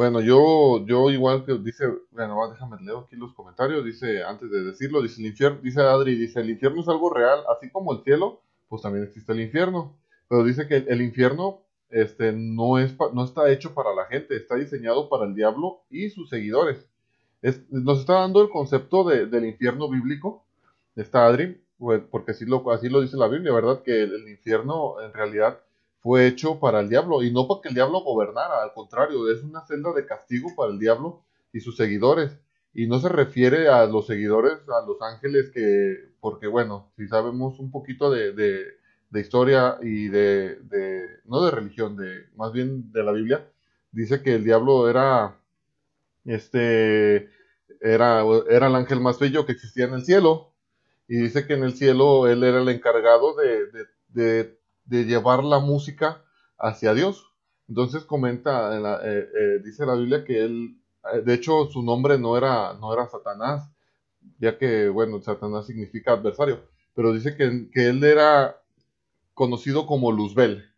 Bueno, 0.00 0.22
yo, 0.22 0.82
yo 0.86 1.10
igual 1.10 1.44
que 1.44 1.58
dice, 1.58 1.84
bueno, 2.12 2.50
déjame 2.50 2.78
leer 2.80 3.00
aquí 3.04 3.16
los 3.16 3.34
comentarios, 3.34 3.84
dice, 3.84 4.24
antes 4.24 4.50
de 4.50 4.64
decirlo, 4.64 5.02
dice 5.02 5.20
el 5.20 5.26
infierno, 5.26 5.58
dice 5.62 5.82
Adri, 5.82 6.14
dice, 6.14 6.40
el 6.40 6.48
infierno 6.48 6.80
es 6.80 6.88
algo 6.88 7.12
real, 7.12 7.40
así 7.54 7.68
como 7.68 7.92
el 7.92 8.02
cielo, 8.02 8.40
pues 8.70 8.80
también 8.80 9.04
existe 9.04 9.30
el 9.32 9.40
infierno. 9.42 9.94
Pero 10.26 10.42
dice 10.42 10.66
que 10.66 10.76
el, 10.76 11.02
infierno 11.02 11.60
este, 11.90 12.32
no, 12.32 12.78
es 12.78 12.96
no 13.12 13.24
está 13.26 13.50
hecho 13.50 13.74
para 13.74 13.94
la 13.94 14.06
gente, 14.06 14.36
está 14.36 14.54
diseñado 14.54 15.10
para 15.10 15.26
el 15.26 15.34
diablo 15.34 15.82
y 15.90 16.08
sus 16.08 16.30
seguidores. 16.30 16.88
nos 17.68 18.00
está 18.00 18.20
dando 18.20 18.40
el 18.40 18.48
concepto 18.48 19.04
de, 19.04 19.26
del 19.26 19.44
infierno 19.44 19.90
bíblico, 19.90 20.46
está 20.96 21.26
Adri, 21.26 21.62
pues, 21.76 22.00
porque 22.10 22.30
así 22.30 22.46
lo, 22.46 22.70
así 22.72 22.88
lo 22.88 23.02
dice 23.02 23.18
la 23.18 23.28
Biblia, 23.28 23.52
¿verdad? 23.52 23.82
Que 23.82 24.04
el 24.04 24.30
infierno 24.30 24.98
en 25.02 25.12
realidad 25.12 25.60
fue 26.00 26.26
hecho 26.26 26.58
para 26.58 26.80
el 26.80 26.88
diablo 26.88 27.22
y 27.22 27.32
no 27.32 27.46
para 27.46 27.60
que 27.60 27.68
el 27.68 27.74
diablo 27.74 28.00
gobernara, 28.00 28.62
al 28.62 28.72
contrario, 28.72 29.30
es 29.30 29.42
una 29.42 29.64
celda 29.66 29.92
de 29.92 30.06
castigo 30.06 30.48
para 30.56 30.72
el 30.72 30.78
diablo 30.78 31.22
y 31.52 31.60
sus 31.60 31.76
seguidores. 31.76 32.38
Y 32.72 32.86
no 32.86 33.00
se 33.00 33.08
refiere 33.08 33.68
a 33.68 33.84
los 33.86 34.06
seguidores, 34.06 34.58
a 34.68 34.86
los 34.86 35.02
ángeles 35.02 35.50
que, 35.50 36.12
porque 36.20 36.46
bueno, 36.46 36.92
si 36.96 37.08
sabemos 37.08 37.58
un 37.58 37.70
poquito 37.70 38.10
de, 38.10 38.32
de, 38.32 39.20
historia 39.20 39.76
y 39.82 40.08
de, 40.08 40.56
de, 40.62 41.06
no 41.24 41.44
de 41.44 41.50
religión, 41.50 41.96
de, 41.96 42.26
más 42.36 42.52
bien 42.52 42.92
de 42.92 43.02
la 43.02 43.12
Biblia, 43.12 43.44
dice 43.90 44.22
que 44.22 44.36
el 44.36 44.44
diablo 44.44 44.88
era, 44.88 45.36
este, 46.24 47.28
era, 47.80 48.22
era 48.48 48.66
el 48.68 48.74
ángel 48.76 49.00
más 49.00 49.18
bello 49.18 49.44
que 49.46 49.52
existía 49.52 49.84
en 49.84 49.94
el 49.94 50.04
cielo. 50.04 50.52
Y 51.08 51.16
dice 51.16 51.44
que 51.44 51.54
en 51.54 51.64
el 51.64 51.74
cielo 51.74 52.28
él 52.28 52.44
era 52.44 52.62
el 52.62 52.68
encargado 52.68 53.34
de, 53.34 54.59
de 54.90 55.04
llevar 55.04 55.44
la 55.44 55.60
música 55.60 56.22
hacia 56.58 56.92
Dios. 56.92 57.32
Entonces 57.68 58.04
comenta, 58.04 58.76
eh, 59.04 59.28
eh, 59.34 59.62
dice 59.64 59.86
la 59.86 59.94
Biblia 59.94 60.24
que 60.24 60.44
él, 60.44 60.76
eh, 61.14 61.22
de 61.24 61.34
hecho 61.34 61.66
su 61.66 61.82
nombre 61.82 62.18
no 62.18 62.36
era, 62.36 62.74
no 62.74 62.92
era 62.92 63.08
Satanás, 63.08 63.70
ya 64.38 64.58
que, 64.58 64.88
bueno, 64.88 65.22
Satanás 65.22 65.66
significa 65.66 66.12
adversario, 66.12 66.60
pero 66.94 67.12
dice 67.12 67.36
que, 67.36 67.70
que 67.72 67.88
él 67.88 68.02
era 68.02 68.60
conocido 69.32 69.86
como 69.86 70.10
Luzbel, 70.10 70.68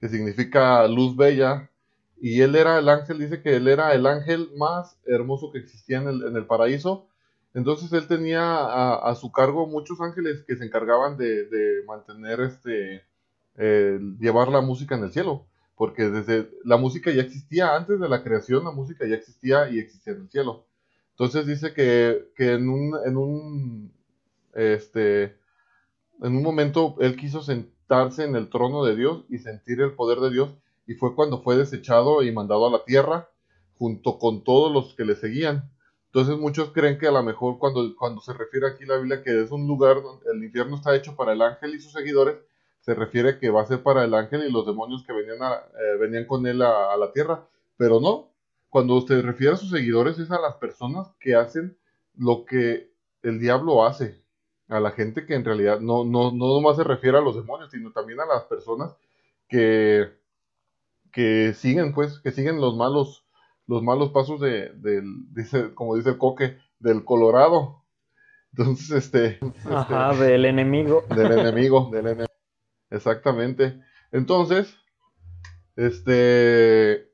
que 0.00 0.10
significa 0.10 0.86
luz 0.86 1.16
bella, 1.16 1.70
y 2.20 2.42
él 2.42 2.54
era 2.54 2.78
el 2.78 2.88
ángel, 2.90 3.18
dice 3.18 3.42
que 3.42 3.56
él 3.56 3.66
era 3.68 3.94
el 3.94 4.06
ángel 4.06 4.50
más 4.56 4.98
hermoso 5.06 5.50
que 5.50 5.58
existía 5.58 5.98
en 5.98 6.08
el, 6.08 6.22
en 6.24 6.36
el 6.36 6.46
paraíso, 6.46 7.08
entonces 7.54 7.90
él 7.94 8.06
tenía 8.06 8.96
a, 8.96 9.14
su 9.14 9.32
cargo 9.32 9.66
muchos 9.66 9.98
ángeles 10.02 10.44
que 10.46 10.56
se 10.56 10.64
encargaban 10.66 11.16
de, 11.16 11.46
de 11.46 11.84
mantener 11.86 12.40
este, 12.40 13.02
llevar 13.58 14.48
la 14.48 14.60
música 14.60 14.96
en 14.96 15.04
el 15.04 15.12
cielo, 15.12 15.46
porque 15.76 16.08
desde 16.08 16.50
la 16.64 16.76
música 16.76 17.10
ya 17.10 17.22
existía 17.22 17.74
antes 17.74 18.00
de 18.00 18.08
la 18.08 18.22
creación, 18.22 18.64
la 18.64 18.70
música 18.70 19.06
ya 19.06 19.16
existía 19.16 19.70
y 19.70 19.78
existía 19.78 20.14
en 20.14 20.22
el 20.22 20.30
cielo. 20.30 20.66
Entonces 21.12 21.46
dice 21.46 21.72
que, 21.72 22.30
que 22.36 22.52
en 22.52 22.68
un, 22.68 22.94
en 23.06 23.16
un, 23.16 23.92
este, 24.54 25.36
en 26.22 26.36
un 26.36 26.42
momento 26.42 26.96
él 27.00 27.16
quiso 27.16 27.42
sentarse 27.42 28.24
en 28.24 28.36
el 28.36 28.50
trono 28.50 28.84
de 28.84 28.96
Dios 28.96 29.24
y 29.30 29.38
sentir 29.38 29.80
el 29.80 29.92
poder 29.92 30.18
de 30.18 30.30
Dios 30.30 30.50
y 30.86 30.94
fue 30.94 31.14
cuando 31.14 31.42
fue 31.42 31.56
desechado 31.56 32.22
y 32.22 32.32
mandado 32.32 32.66
a 32.66 32.70
la 32.70 32.84
tierra 32.84 33.28
junto 33.78 34.18
con 34.18 34.44
todos 34.44 34.72
los 34.72 34.94
que 34.94 35.04
le 35.04 35.16
seguían. 35.16 35.70
Entonces 36.06 36.38
muchos 36.38 36.70
creen 36.70 36.98
que 36.98 37.08
a 37.08 37.12
lo 37.12 37.22
mejor 37.22 37.58
cuando, 37.58 37.94
cuando 37.96 38.20
se 38.20 38.32
refiere 38.32 38.66
aquí 38.68 38.86
la 38.86 38.96
Biblia 38.96 39.22
que 39.22 39.42
es 39.42 39.50
un 39.50 39.66
lugar 39.66 40.02
donde 40.02 40.24
el 40.32 40.42
infierno 40.44 40.76
está 40.76 40.94
hecho 40.96 41.16
para 41.16 41.32
el 41.32 41.42
ángel 41.42 41.74
y 41.74 41.80
sus 41.80 41.92
seguidores, 41.92 42.36
se 42.86 42.94
refiere 42.94 43.40
que 43.40 43.50
va 43.50 43.62
a 43.62 43.66
ser 43.66 43.82
para 43.82 44.04
el 44.04 44.14
ángel 44.14 44.44
y 44.46 44.52
los 44.52 44.64
demonios 44.64 45.02
que 45.04 45.12
venían, 45.12 45.38
eh, 45.42 45.98
venían 45.98 46.24
con 46.24 46.46
él 46.46 46.62
a, 46.62 46.96
la 46.96 47.12
tierra, 47.12 47.44
pero 47.76 48.00
no. 48.00 48.30
Cuando 48.68 48.94
usted 48.94 49.24
refiere 49.24 49.54
a 49.54 49.56
sus 49.56 49.70
seguidores 49.70 50.20
es 50.20 50.30
a 50.30 50.40
las 50.40 50.54
personas 50.54 51.08
que 51.18 51.34
hacen 51.34 51.76
lo 52.16 52.44
que 52.44 52.92
el 53.24 53.40
diablo 53.40 53.84
hace, 53.84 54.22
a 54.68 54.78
la 54.78 54.92
gente 54.92 55.26
que 55.26 55.34
en 55.34 55.44
realidad 55.44 55.80
no, 55.80 56.04
no, 56.04 56.30
no 56.30 56.46
nomás 56.46 56.76
se 56.76 56.84
refiere 56.84 57.18
a 57.18 57.22
los 57.22 57.34
demonios, 57.34 57.72
sino 57.72 57.90
también 57.90 58.20
a 58.20 58.26
las 58.26 58.44
personas 58.44 58.96
que, 59.48 60.08
que 61.10 61.54
siguen, 61.54 61.92
pues, 61.92 62.20
que 62.20 62.30
siguen 62.30 62.60
los 62.60 62.76
malos, 62.76 63.26
los 63.66 63.82
malos 63.82 64.10
pasos 64.10 64.40
de, 64.40 64.70
del, 64.74 65.34
dice, 65.34 65.74
como 65.74 65.96
dice 65.96 66.10
el 66.10 66.18
coque, 66.18 66.56
del 66.78 67.04
Colorado. 67.04 67.82
Entonces, 68.56 68.90
este, 68.92 69.40
Ajá, 69.68 70.14
del 70.14 70.44
enemigo. 70.44 71.04
Del 71.08 71.32
enemigo, 71.32 71.90
del 71.90 72.06
enemigo. 72.06 72.35
Exactamente. 72.90 73.80
Entonces, 74.12 74.76
este, 75.76 77.10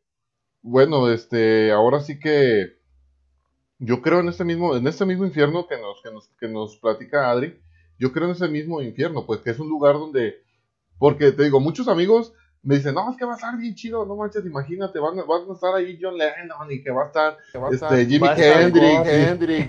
bueno, 0.63 1.11
este, 1.11 1.73
ahora 1.73 2.01
sí 2.01 2.19
que 2.19 2.81
yo 3.79 4.01
creo 4.01 4.21
en 4.21 4.29
este 4.29 4.45
mismo, 4.45 4.77
en 4.77 4.87
este 4.87 5.05
mismo 5.05 5.25
infierno 5.25 5.67
que 5.67 5.77
nos, 5.81 6.01
que 6.03 6.11
nos, 6.13 6.29
que 6.39 6.49
nos 6.49 6.77
platica 6.77 7.31
Adri, 7.31 7.61
yo 7.99 8.13
creo 8.13 8.27
en 8.27 8.33
ese 8.33 8.49
mismo 8.49 8.81
infierno, 8.81 9.27
pues 9.27 9.41
que 9.41 9.51
es 9.51 9.59
un 9.59 9.69
lugar 9.69 9.95
donde, 9.95 10.43
porque 10.99 11.33
te 11.33 11.45
digo, 11.45 11.59
muchos 11.59 11.89
amigos 11.89 12.33
me 12.63 12.77
dicen, 12.77 12.95
no, 12.95 13.11
es 13.11 13.17
que 13.17 13.25
va 13.25 13.33
a 13.33 13.37
estar 13.37 13.57
bien 13.59 13.75
chido, 13.75 14.07
no 14.07 14.15
manches, 14.15 14.47
imagínate, 14.47 15.01
van, 15.01 15.17
van 15.17 15.51
a 15.51 15.53
estar 15.53 15.75
ahí 15.75 15.99
John 16.01 16.17
Lennon 16.17 16.71
y 16.71 16.81
que 16.81 16.93
va 16.93 17.05
a 17.05 17.07
estar, 17.07 17.39
este, 17.73 18.07
Jimi 18.07 18.29
Hendrix, 18.37 19.69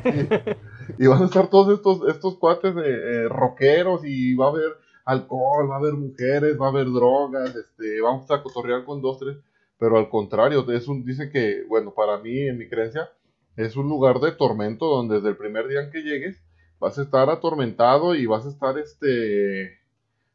y, 1.00 1.08
van 1.08 1.24
a 1.24 1.26
estar 1.26 1.48
todos 1.50 1.76
estos, 1.76 2.08
estos 2.08 2.38
cuates 2.38 2.76
de 2.76 2.92
eh, 2.92 3.30
rockeros 3.30 4.02
y 4.06 4.36
va 4.36 4.46
a 4.46 4.50
haber 4.50 4.83
alcohol, 5.06 5.70
va 5.70 5.76
a 5.76 5.80
haber 5.80 5.94
mujeres, 5.94 6.60
va 6.60 6.68
a 6.68 6.70
haber 6.70 6.86
drogas, 6.88 7.56
este, 7.56 8.02
vamos 8.02 8.30
a 8.32 8.42
cotorrear 8.42 8.86
con 8.86 9.02
dos, 9.02 9.20
tres, 9.20 9.38
pero 9.78 9.98
al 9.98 10.10
contrario, 10.10 10.70
es 10.72 10.88
un, 10.88 11.04
dice 11.06 11.30
que, 11.30 11.64
bueno, 11.68 11.94
para 11.94 12.18
mí, 12.20 12.40
en 12.40 12.58
mi 12.58 12.70
creencia, 12.70 13.10
es 13.56 13.76
un 13.76 13.90
lugar 13.90 14.20
de 14.20 14.32
tormento 14.32 14.88
donde 14.88 15.16
desde 15.16 15.30
el 15.30 15.38
primer 15.38 15.68
día 15.68 15.82
en 15.82 15.92
que 15.92 16.02
llegues 16.02 16.42
vas 16.80 16.98
a 16.98 17.04
estar 17.04 17.30
atormentado 17.30 18.16
y 18.16 18.26
vas 18.26 18.46
a 18.46 18.50
estar, 18.50 18.78
este, 18.78 19.80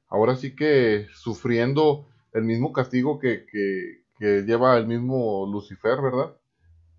ahora 0.09 0.37
sí 0.37 0.55
que 0.55 1.07
sufriendo 1.14 2.07
el 2.33 2.45
mismo 2.45 2.73
castigo 2.73 3.19
que, 3.19 3.45
que, 3.47 4.03
que 4.19 4.43
lleva 4.43 4.77
el 4.77 4.87
mismo 4.87 5.47
Lucifer, 5.51 6.01
¿verdad? 6.01 6.37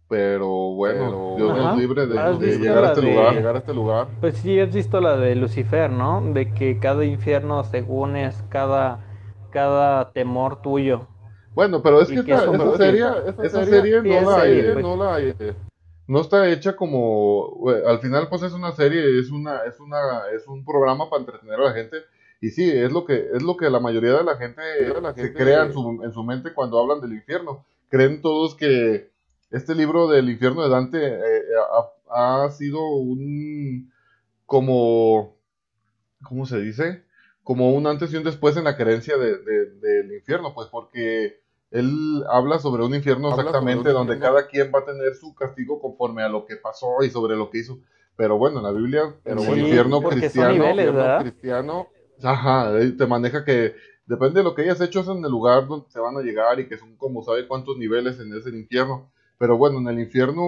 Pero 0.09 0.73
bueno, 0.73 1.35
Dios 1.37 1.57
es 1.57 1.77
libre 1.77 2.07
de, 2.07 2.15
llegar, 2.57 2.83
a 2.83 2.87
este 2.87 3.01
lugar, 3.03 3.35
llegar 3.35 3.55
a 3.55 3.59
este 3.59 3.73
lugar. 3.73 4.07
Pues 4.19 4.37
sí, 4.37 4.59
has 4.59 4.73
visto 4.73 4.99
la 4.99 5.15
de 5.17 5.35
Lucifer, 5.35 5.91
¿no? 5.91 6.21
De 6.33 6.51
que 6.51 6.79
cada 6.79 7.05
infierno 7.05 7.63
según 7.63 8.15
es 8.15 8.43
cada, 8.49 9.05
cada 9.51 10.11
temor 10.11 10.63
tuyo. 10.63 11.07
Bueno, 11.53 11.83
pero 11.83 12.01
es 12.01 12.07
que, 12.07 12.19
esta, 12.19 12.43
esa, 12.43 12.77
serie, 12.77 13.05
esa, 13.43 13.65
serie, 13.65 14.01
no, 14.01 14.31
la, 14.31 14.37
pues. 14.73 14.81
no, 14.83 14.95
la, 14.97 15.19
eh, 15.19 15.55
no 16.07 16.21
está 16.21 16.49
hecha 16.49 16.75
como 16.75 17.69
al 17.85 17.99
final 17.99 18.29
pues 18.29 18.41
es 18.41 18.53
una 18.53 18.71
serie, 18.71 19.19
es 19.19 19.29
una 19.29 19.63
es 19.67 19.79
una 19.79 19.99
es 20.33 20.47
un 20.47 20.65
programa 20.65 21.07
para 21.09 21.19
entretener 21.19 21.59
a 21.59 21.65
la 21.65 21.73
gente 21.73 21.97
y 22.41 22.49
sí, 22.49 22.69
es 22.71 22.91
lo 22.91 23.05
que 23.05 23.27
es 23.33 23.43
lo 23.43 23.57
que 23.57 23.69
la 23.69 23.79
mayoría 23.79 24.13
de 24.13 24.23
la 24.23 24.37
gente, 24.37 24.61
la 25.01 25.13
gente 25.13 25.33
crea 25.33 25.65
en 25.65 25.73
su, 25.73 26.01
en 26.03 26.11
su 26.11 26.23
mente 26.23 26.53
cuando 26.53 26.79
hablan 26.79 27.01
del 27.01 27.13
infierno. 27.13 27.65
Creen 27.89 28.21
todos 28.21 28.55
que 28.55 29.08
este 29.51 29.75
libro 29.75 30.07
del 30.07 30.29
infierno 30.29 30.63
de 30.63 30.69
Dante 30.69 31.05
eh, 31.05 31.43
ha, 32.11 32.49
sido 32.51 32.85
un 32.87 33.91
como 34.45 35.37
¿cómo 36.23 36.45
se 36.45 36.59
dice? 36.59 37.03
como 37.43 37.73
un 37.73 37.87
antes 37.87 38.13
y 38.13 38.17
un 38.17 38.23
después 38.23 38.57
en 38.57 38.65
la 38.65 38.77
creencia 38.77 39.17
del 39.17 40.13
infierno, 40.13 40.53
pues 40.53 40.67
porque 40.67 41.41
él 41.71 42.23
habla 42.29 42.59
sobre 42.59 42.83
un 42.83 42.93
infierno 42.93 43.29
exactamente 43.29 43.89
donde 43.89 44.19
cada 44.19 44.45
quien 44.47 44.71
va 44.73 44.79
a 44.79 44.85
tener 44.85 45.15
su 45.15 45.33
castigo 45.33 45.81
conforme 45.81 46.21
a 46.21 46.29
lo 46.29 46.45
que 46.45 46.57
pasó 46.57 47.03
y 47.03 47.09
sobre 47.09 47.35
lo 47.35 47.49
que 47.49 47.59
hizo. 47.59 47.79
Pero 48.15 48.37
bueno, 48.37 48.57
en 48.57 48.63
la 48.65 48.71
Biblia, 48.71 49.15
el 49.25 49.39
infierno 49.39 50.01
cristiano, 50.01 50.63
cristiano, 51.21 51.87
ajá, 52.21 52.71
te 52.95 53.07
maneja 53.07 53.43
que 53.43 53.73
depende 54.05 54.41
de 54.41 54.43
lo 54.43 54.53
que 54.53 54.63
hayas 54.63 54.81
hecho 54.81 54.99
es 54.99 55.07
en 55.07 55.23
el 55.23 55.31
lugar 55.31 55.67
donde 55.67 55.89
se 55.89 55.99
van 55.99 56.17
a 56.17 56.21
llegar 56.21 56.59
y 56.59 56.67
que 56.67 56.77
son 56.77 56.97
como 56.97 57.23
sabe 57.23 57.47
cuántos 57.47 57.77
niveles 57.77 58.19
en 58.19 58.31
ese 58.33 58.49
infierno. 58.49 59.09
Pero 59.39 59.57
bueno, 59.57 59.79
en 59.79 59.87
el 59.87 59.99
infierno 60.01 60.43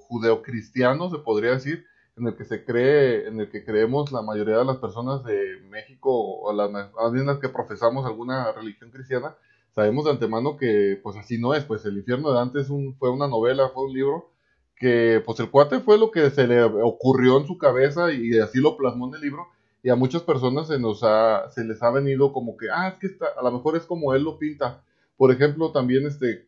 judeocristiano 0.00 1.08
se 1.08 1.18
podría 1.18 1.52
decir, 1.52 1.86
en 2.16 2.26
el 2.26 2.36
que 2.36 2.44
se 2.44 2.64
cree, 2.64 3.28
en 3.28 3.40
el 3.40 3.48
que 3.48 3.64
creemos 3.64 4.10
la 4.10 4.20
mayoría 4.20 4.58
de 4.58 4.64
las 4.64 4.78
personas 4.78 5.22
de 5.24 5.60
México, 5.70 6.10
o 6.12 6.52
las, 6.52 6.70
más 6.70 6.90
las 7.12 7.38
que 7.38 7.48
profesamos 7.48 8.04
alguna 8.04 8.50
religión 8.52 8.90
cristiana, 8.90 9.36
sabemos 9.70 10.06
de 10.06 10.10
antemano 10.10 10.56
que 10.56 10.98
pues 11.02 11.16
así 11.16 11.38
no 11.38 11.54
es, 11.54 11.64
pues 11.64 11.84
el 11.84 11.98
infierno 11.98 12.30
de 12.30 12.36
Dante 12.36 12.60
un, 12.72 12.96
fue 12.96 13.10
una 13.10 13.28
novela, 13.28 13.68
fue 13.68 13.84
un 13.84 13.92
libro, 13.92 14.30
que 14.74 15.22
pues 15.24 15.38
el 15.38 15.50
cuate 15.50 15.78
fue 15.78 15.96
lo 15.96 16.10
que 16.10 16.30
se 16.30 16.48
le 16.48 16.64
ocurrió 16.64 17.38
en 17.38 17.46
su 17.46 17.56
cabeza 17.58 18.12
y 18.12 18.38
así 18.40 18.58
lo 18.60 18.76
plasmó 18.76 19.06
en 19.08 19.14
el 19.14 19.20
libro, 19.20 19.46
y 19.84 19.90
a 19.90 19.94
muchas 19.94 20.22
personas 20.22 20.66
se 20.66 20.80
nos 20.80 21.04
ha, 21.04 21.48
se 21.50 21.62
les 21.62 21.80
ha 21.80 21.90
venido 21.90 22.32
como 22.32 22.56
que, 22.56 22.66
ah, 22.72 22.88
es 22.88 22.98
que 22.98 23.06
está, 23.06 23.26
a 23.38 23.44
lo 23.44 23.52
mejor 23.52 23.76
es 23.76 23.84
como 23.84 24.14
él 24.14 24.24
lo 24.24 24.36
pinta. 24.36 24.82
Por 25.16 25.30
ejemplo, 25.30 25.70
también 25.70 26.06
este, 26.06 26.45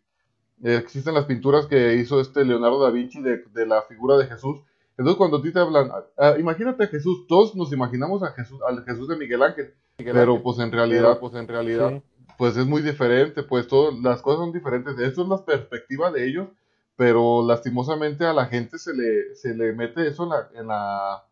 existen 0.63 1.15
las 1.15 1.27
pinturas 1.27 1.67
que 1.67 1.95
hizo 1.95 2.21
este 2.21 2.45
Leonardo 2.45 2.83
da 2.83 2.91
Vinci 2.91 3.21
de, 3.23 3.45
de 3.53 3.67
la 3.67 3.83
figura 3.83 4.17
de 4.17 4.27
Jesús, 4.27 4.61
entonces 4.99 5.17
cuando 5.17 5.37
a 5.37 5.43
ti 5.43 5.53
te 5.53 5.61
hablan, 5.61 5.91
ah, 6.19 6.35
imagínate 6.39 6.85
a 6.85 6.89
Jesús, 6.89 7.27
todos 7.29 7.55
nos 7.55 7.73
imaginamos 7.73 8.23
a 8.25 8.33
Jesús, 8.33 8.59
al 8.67 8.85
Jesús 8.85 9.07
de 9.07 9.17
Miguel 9.17 9.45
Ángel, 9.45 9.73
pero 9.97 10.43
pues 10.43 10.59
en 10.59 10.73
realidad, 10.73 11.21
pues 11.21 11.35
en 11.35 11.47
realidad, 11.47 12.03
pues 12.37 12.57
es 12.57 12.67
muy 12.67 12.83
diferente, 12.83 13.45
pues 13.45 13.69
todas 13.69 13.99
las 14.01 14.23
cosas 14.23 14.41
son 14.41 14.53
diferentes. 14.53 14.99
Eso 14.99 15.23
es 15.23 15.29
la 15.29 15.45
perspectiva 15.45 16.11
de 16.11 16.27
ellos, 16.27 16.49
pero 16.97 17.47
lastimosamente 17.47 18.25
a 18.25 18.33
la 18.33 18.47
gente 18.47 18.79
se 18.79 18.93
le, 18.93 19.35
se 19.37 19.55
le 19.55 19.73
mete 19.73 20.07
eso 20.07 20.25
en 20.25 20.29
la, 20.31 20.49
en 20.55 20.67
la, 20.67 21.25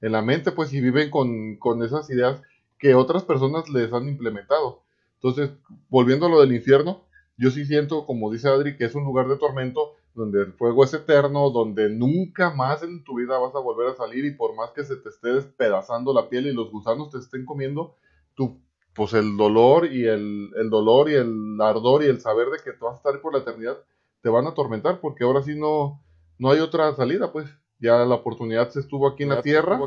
en 0.00 0.12
la 0.12 0.22
mente, 0.22 0.52
pues 0.52 0.72
y 0.72 0.80
viven 0.80 1.10
con, 1.10 1.56
con 1.56 1.82
esas 1.82 2.08
ideas 2.10 2.40
que 2.78 2.94
otras 2.94 3.24
personas 3.24 3.68
les 3.68 3.92
han 3.92 4.08
implementado. 4.08 4.82
Entonces, 5.14 5.50
volviendo 5.88 6.26
a 6.26 6.28
lo 6.28 6.40
del 6.40 6.52
infierno, 6.52 7.04
yo 7.38 7.50
sí 7.50 7.64
siento, 7.64 8.04
como 8.04 8.30
dice 8.30 8.48
Adri, 8.48 8.76
que 8.76 8.84
es 8.84 8.94
un 8.94 9.04
lugar 9.04 9.28
de 9.28 9.36
tormento, 9.36 9.94
donde 10.14 10.42
el 10.42 10.52
fuego 10.54 10.84
es 10.84 10.92
eterno, 10.92 11.50
donde 11.50 11.88
nunca 11.88 12.50
más 12.50 12.82
en 12.82 13.04
tu 13.04 13.16
vida 13.16 13.38
vas 13.38 13.54
a 13.54 13.60
volver 13.60 13.88
a 13.88 13.94
salir 13.94 14.24
y 14.24 14.34
por 14.34 14.56
más 14.56 14.72
que 14.72 14.84
se 14.84 14.96
te 14.96 15.08
esté 15.08 15.32
despedazando 15.32 16.12
la 16.12 16.28
piel 16.28 16.48
y 16.48 16.52
los 16.52 16.72
gusanos 16.72 17.10
te 17.10 17.18
estén 17.18 17.46
comiendo, 17.46 17.96
tú, 18.34 18.60
pues 18.94 19.14
el 19.14 19.36
dolor 19.36 19.86
y 19.86 20.06
el, 20.06 20.50
el 20.56 20.70
dolor 20.70 21.08
y 21.08 21.14
el 21.14 21.58
ardor 21.60 22.02
y 22.02 22.06
el 22.06 22.20
saber 22.20 22.48
de 22.48 22.58
que 22.64 22.72
tú 22.72 22.86
vas 22.86 22.94
a 22.94 22.96
estar 22.96 23.20
por 23.20 23.32
la 23.32 23.40
eternidad 23.40 23.78
te 24.20 24.28
van 24.28 24.46
a 24.46 24.50
atormentar 24.50 25.00
porque 25.00 25.22
ahora 25.22 25.42
sí 25.42 25.54
no, 25.54 26.02
no 26.38 26.50
hay 26.50 26.58
otra 26.58 26.94
salida, 26.94 27.32
pues. 27.32 27.46
Ya 27.80 28.04
la 28.04 28.16
oportunidad 28.16 28.70
se 28.70 28.80
estuvo 28.80 29.06
aquí 29.06 29.22
en 29.22 29.28
la 29.28 29.40
tierra 29.40 29.80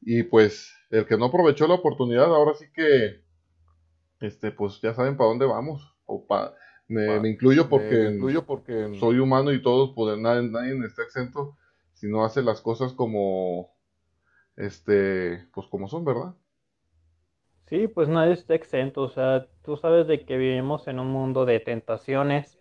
y 0.00 0.24
pues 0.24 0.74
el 0.90 1.06
que 1.06 1.16
no 1.16 1.26
aprovechó 1.26 1.68
la 1.68 1.74
oportunidad 1.74 2.24
ahora 2.24 2.54
sí 2.54 2.64
que 2.74 3.22
este 4.18 4.50
pues 4.50 4.80
ya 4.80 4.94
saben 4.94 5.16
para 5.16 5.28
dónde 5.28 5.46
vamos 5.46 5.94
o 6.06 6.26
para 6.26 6.54
me, 6.90 7.28
incluyo 7.28 7.68
porque, 7.68 8.18
porque 8.46 8.96
soy 8.98 9.18
humano 9.18 9.52
y 9.52 9.62
todos, 9.62 9.92
pues, 9.94 10.18
nadie, 10.18 10.48
nadie 10.48 10.86
está 10.86 11.02
exento 11.02 11.56
si 11.94 12.08
no 12.08 12.24
hace 12.24 12.42
las 12.42 12.60
cosas 12.60 12.92
como, 12.92 13.74
este, 14.56 15.46
pues 15.52 15.66
como 15.68 15.86
son, 15.86 16.04
¿verdad? 16.04 16.34
Sí, 17.66 17.86
pues 17.86 18.08
nadie 18.08 18.32
está 18.32 18.54
exento, 18.54 19.02
o 19.02 19.08
sea, 19.10 19.46
tú 19.62 19.76
sabes 19.76 20.08
de 20.08 20.24
que 20.24 20.36
vivimos 20.36 20.88
en 20.88 20.98
un 20.98 21.08
mundo 21.08 21.44
de 21.44 21.60
tentaciones, 21.60 22.58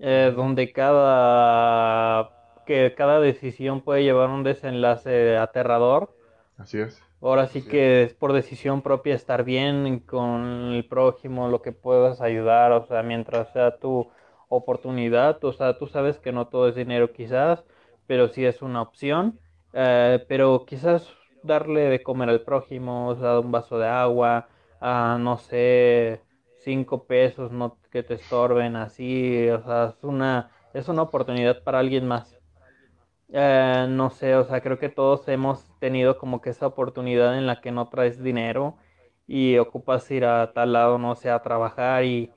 eh, 0.00 0.32
donde 0.34 0.72
cada, 0.72 2.30
que 2.66 2.94
cada 2.96 3.20
decisión 3.20 3.82
puede 3.82 4.02
llevar 4.02 4.30
un 4.30 4.42
desenlace 4.42 5.36
aterrador. 5.36 6.16
Así 6.56 6.78
es. 6.78 7.00
Ahora 7.20 7.46
sí 7.48 7.66
que 7.66 8.02
es 8.04 8.14
por 8.14 8.32
decisión 8.32 8.82
propia 8.82 9.14
estar 9.14 9.44
bien 9.44 10.00
con 10.00 10.72
el 10.72 10.86
prójimo, 10.88 11.48
lo 11.48 11.60
que 11.62 11.72
puedas 11.72 12.20
ayudar, 12.22 12.72
o 12.72 12.86
sea, 12.86 13.02
mientras 13.02 13.52
sea 13.52 13.78
tu 13.78 14.10
oportunidad, 14.48 15.42
o 15.44 15.52
sea, 15.52 15.78
tú 15.78 15.86
sabes 15.86 16.18
que 16.18 16.32
no 16.32 16.48
todo 16.48 16.68
es 16.68 16.74
dinero 16.74 17.12
quizás, 17.12 17.64
pero 18.06 18.28
sí 18.28 18.44
es 18.44 18.62
una 18.62 18.82
opción, 18.82 19.38
eh, 19.72 20.24
pero 20.28 20.64
quizás 20.66 21.08
darle 21.42 21.82
de 21.82 22.02
comer 22.02 22.30
al 22.30 22.42
prójimo, 22.44 23.08
o 23.08 23.16
sea, 23.16 23.38
un 23.40 23.52
vaso 23.52 23.78
de 23.78 23.86
agua, 23.88 24.48
a, 24.80 25.18
no 25.20 25.36
sé, 25.38 26.24
cinco 26.56 27.06
pesos, 27.06 27.52
no 27.52 27.78
que 27.90 28.02
te 28.02 28.14
estorben 28.14 28.76
así, 28.76 29.48
o 29.50 29.62
sea, 29.62 29.94
es 29.96 30.02
una, 30.04 30.50
es 30.72 30.88
una 30.88 31.02
oportunidad 31.02 31.62
para 31.62 31.78
alguien 31.80 32.06
más. 32.08 32.39
Eh, 33.32 33.86
no 33.88 34.10
sé, 34.10 34.34
o 34.34 34.44
sea, 34.44 34.60
creo 34.60 34.78
que 34.78 34.88
todos 34.88 35.28
hemos 35.28 35.64
tenido 35.78 36.18
como 36.18 36.40
que 36.40 36.50
esa 36.50 36.66
oportunidad 36.66 37.38
en 37.38 37.46
la 37.46 37.60
que 37.60 37.70
no 37.70 37.88
traes 37.88 38.20
dinero 38.22 38.76
y 39.28 39.56
ocupas 39.58 40.10
ir 40.10 40.24
a 40.24 40.52
tal 40.52 40.72
lado, 40.72 40.98
no 40.98 41.14
sé, 41.14 41.30
a 41.30 41.40
trabajar 41.42 42.04
y 42.04 42.32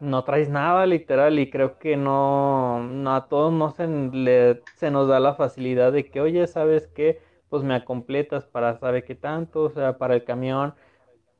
no 0.00 0.22
traes 0.24 0.50
nada 0.50 0.84
literal 0.86 1.38
y 1.38 1.48
creo 1.50 1.78
que 1.78 1.96
no, 1.96 2.82
no 2.82 3.14
a 3.14 3.26
todos 3.28 3.52
no 3.54 3.70
se, 3.70 3.86
le, 3.88 4.62
se 4.76 4.90
nos 4.90 5.08
da 5.08 5.18
la 5.18 5.34
facilidad 5.34 5.92
de 5.92 6.10
que, 6.10 6.20
oye, 6.20 6.46
¿sabes 6.46 6.88
qué? 6.88 7.22
Pues 7.48 7.62
me 7.62 7.82
completas 7.84 8.44
para 8.46 8.78
sabe 8.78 9.02
qué 9.04 9.14
tanto, 9.14 9.62
o 9.62 9.70
sea, 9.70 9.96
para 9.98 10.14
el 10.14 10.24
camión. 10.24 10.74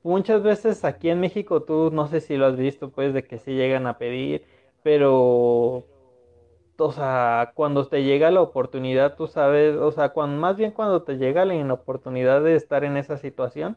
Muchas 0.03 0.43
veces 0.43 0.85
aquí 0.85 1.11
en 1.11 1.21
México 1.21 1.63
tú 1.65 1.91
no 1.93 2.07
sé 2.09 2.21
si 2.21 2.37
lo 2.37 2.47
has 2.47 2.57
visto, 2.57 2.91
pues, 2.93 3.15
de 3.15 3.25
que 3.27 3.39
sí 3.39 3.53
llegan 3.53 3.87
a 3.87 3.99
pedir, 3.99 4.47
pero 4.83 5.87
o 6.79 6.93
sea, 6.93 7.53
cuando 7.55 7.87
te 7.87 8.03
llega 8.03 8.31
la 8.31 8.43
oportunidad, 8.43 9.17
tú 9.17 9.27
sabes, 9.27 9.77
o 9.77 9.93
sea, 9.93 10.11
cuando, 10.11 10.41
más 10.41 10.57
bien 10.57 10.73
cuando 10.73 11.03
te 11.03 11.17
llega 11.17 11.45
la 11.45 11.75
oportunidad 11.75 12.43
de 12.43 12.57
estar 12.57 12.85
en 12.85 12.97
esa 12.97 13.17
situación, 13.17 13.77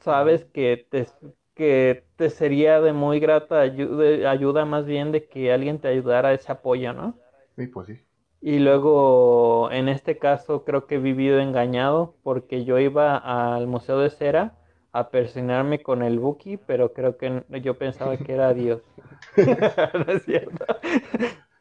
sabes 0.00 0.44
que 0.44 0.86
te, 0.90 1.06
que 1.54 2.04
te 2.16 2.30
sería 2.30 2.80
de 2.80 2.92
muy 2.92 3.20
grata 3.20 3.60
ayuda, 3.60 4.30
ayuda 4.30 4.64
más 4.64 4.86
bien 4.86 5.12
de 5.12 5.26
que 5.28 5.52
alguien 5.52 5.78
te 5.78 5.88
ayudara 5.88 6.30
a 6.30 6.34
ese 6.34 6.52
apoyo, 6.52 6.92
¿no? 6.92 7.14
Sí, 7.56 7.66
pues 7.68 7.86
sí. 7.86 8.00
Y 8.40 8.58
luego, 8.58 9.70
en 9.70 9.88
este 9.88 10.18
caso, 10.18 10.64
creo 10.64 10.86
que 10.86 10.96
he 10.96 10.98
vivido 10.98 11.40
engañado 11.40 12.14
porque 12.22 12.64
yo 12.64 12.78
iba 12.78 13.16
al 13.16 13.66
Museo 13.66 13.98
de 14.00 14.10
Cera 14.10 14.52
a 14.92 15.08
persignarme 15.08 15.82
con 15.82 16.02
el 16.02 16.18
Buki, 16.18 16.58
pero 16.58 16.92
creo 16.92 17.16
que 17.16 17.42
yo 17.62 17.78
pensaba 17.78 18.16
que 18.18 18.34
era 18.34 18.52
Dios. 18.52 18.82
no 19.36 20.12
es 20.12 20.24
cierto. 20.24 20.66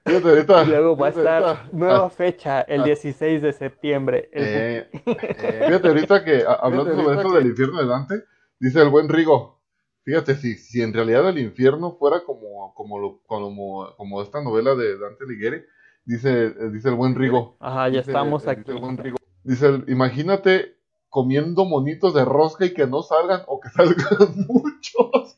Fíjate 0.05 0.65
luego 0.65 0.97
va 0.97 1.07
a 1.07 1.09
estar 1.09 1.73
nueva 1.73 2.05
ah. 2.05 2.09
fecha, 2.09 2.61
el 2.61 2.83
16 2.83 3.41
ah. 3.41 3.45
de 3.45 3.53
septiembre. 3.53 4.29
Eh, 4.33 4.89
eh, 4.91 5.63
fíjate 5.67 5.87
ahorita 5.87 6.25
que 6.25 6.43
hablando 6.45 6.93
sobre 6.95 7.19
eso 7.19 7.31
del 7.33 7.47
infierno 7.47 7.79
de 7.79 7.87
Dante, 7.87 8.23
dice 8.59 8.81
el 8.81 8.89
buen 8.89 9.07
Rigo, 9.07 9.61
fíjate, 10.03 10.35
si, 10.35 10.55
si 10.55 10.81
en 10.81 10.93
realidad 10.93 11.29
el 11.29 11.37
infierno 11.37 11.95
fuera 11.97 12.25
como, 12.25 12.73
como, 12.75 12.99
lo, 12.99 13.21
como, 13.25 13.95
como 13.95 14.21
esta 14.21 14.43
novela 14.43 14.75
de 14.75 14.97
Dante 14.97 15.23
Alighieri, 15.23 15.63
dice, 16.03 16.49
dice 16.71 16.89
el 16.89 16.95
buen 16.95 17.15
Rigo. 17.15 17.55
Ajá, 17.61 17.87
ya 17.87 18.01
estamos 18.01 18.45
aquí. 18.45 18.59
Dice, 18.61 18.71
el 18.73 18.79
buen 18.79 18.97
Rigo, 18.97 19.17
dice, 19.43 19.83
imagínate 19.87 20.75
comiendo 21.07 21.63
monitos 21.63 22.13
de 22.13 22.25
rosca 22.25 22.65
y 22.65 22.73
que 22.73 22.87
no 22.87 23.03
salgan 23.03 23.43
o 23.47 23.61
que 23.61 23.69
salgan 23.69 24.35
muchos. 24.47 25.37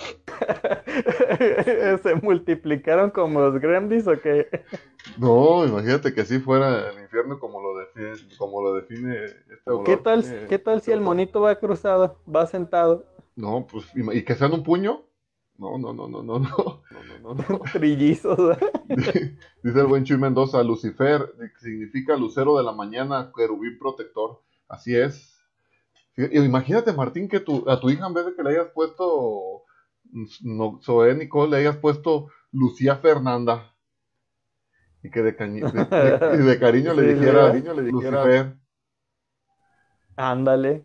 ¿Se 2.02 2.14
multiplicaron 2.22 3.10
como 3.10 3.40
los 3.40 3.60
Gremlins 3.60 4.06
o 4.06 4.20
qué? 4.20 4.48
No, 5.18 5.66
imagínate 5.66 6.14
que 6.14 6.22
así 6.22 6.38
fuera 6.38 6.90
el 6.90 7.02
infierno 7.02 7.38
como 7.38 7.60
lo 7.60 7.78
define, 7.78 8.12
como 8.38 8.62
lo 8.62 8.74
define 8.74 9.24
este 9.24 9.70
¿Qué 9.84 9.96
tal, 9.96 10.46
¿Qué 10.48 10.58
tal 10.58 10.80
si 10.80 10.92
el 10.92 11.00
monito 11.00 11.40
va 11.40 11.56
cruzado, 11.56 12.18
va 12.32 12.46
sentado? 12.46 13.04
No, 13.36 13.66
pues, 13.70 13.86
y 13.94 14.22
que 14.22 14.34
sean 14.34 14.52
un 14.52 14.62
puño. 14.62 15.04
No, 15.60 15.76
no, 15.76 15.92
no, 15.92 16.08
no, 16.08 16.22
no, 16.22 16.38
no. 16.38 16.82
no, 17.22 17.34
no, 17.34 17.60
Trillizos. 17.72 18.56
Dice 18.88 19.80
el 19.80 19.86
buen 19.86 20.04
Chuy 20.04 20.16
Mendoza, 20.16 20.62
Lucifer 20.62 21.34
significa 21.60 22.16
lucero 22.16 22.56
de 22.56 22.64
la 22.64 22.72
mañana, 22.72 23.30
querubín 23.36 23.78
protector. 23.78 24.40
Así 24.68 24.96
es. 24.96 25.38
Imagínate, 26.16 26.92
Martín, 26.92 27.28
que 27.28 27.40
tu, 27.40 27.68
a 27.68 27.78
tu 27.78 27.90
hija 27.90 28.06
en 28.06 28.14
vez 28.14 28.26
de 28.26 28.34
que 28.34 28.42
le 28.42 28.50
hayas 28.50 28.68
puesto 28.74 29.64
no, 30.42 30.80
Nicole 31.14 31.50
le 31.50 31.56
hayas 31.58 31.76
puesto 31.76 32.28
Lucía 32.52 32.96
Fernanda 32.96 33.74
y 35.02 35.10
que 35.10 35.22
de, 35.22 35.32
de, 35.32 36.58
cariño, 36.58 36.92
le 36.92 37.14
dijera, 37.14 37.52
le 37.52 37.82
dijera 37.82 38.56
Ándale. 40.16 40.84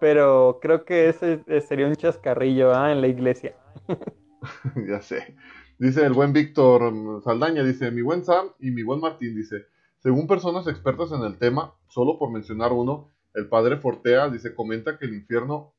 Pero 0.00 0.58
creo 0.60 0.84
que 0.84 1.08
ese 1.08 1.44
sería 1.60 1.86
un 1.86 1.94
chascarrillo 1.94 2.74
¿ah? 2.74 2.90
en 2.90 3.00
la 3.00 3.06
iglesia. 3.06 3.54
ya 4.88 5.00
sé. 5.00 5.36
Dice 5.78 6.04
el 6.04 6.12
buen 6.12 6.32
Víctor 6.32 7.22
Saldaña, 7.22 7.62
dice, 7.62 7.92
mi 7.92 8.02
buen 8.02 8.24
Sam 8.24 8.48
y 8.58 8.72
mi 8.72 8.82
buen 8.82 9.00
Martín, 9.00 9.36
dice, 9.36 9.66
según 9.98 10.26
personas 10.26 10.66
expertas 10.66 11.12
en 11.12 11.22
el 11.22 11.38
tema, 11.38 11.74
solo 11.86 12.18
por 12.18 12.32
mencionar 12.32 12.72
uno, 12.72 13.10
el 13.34 13.48
padre 13.48 13.76
Fortea 13.76 14.28
dice, 14.28 14.54
comenta 14.54 14.98
que 14.98 15.06
el 15.06 15.14
infierno 15.14 15.74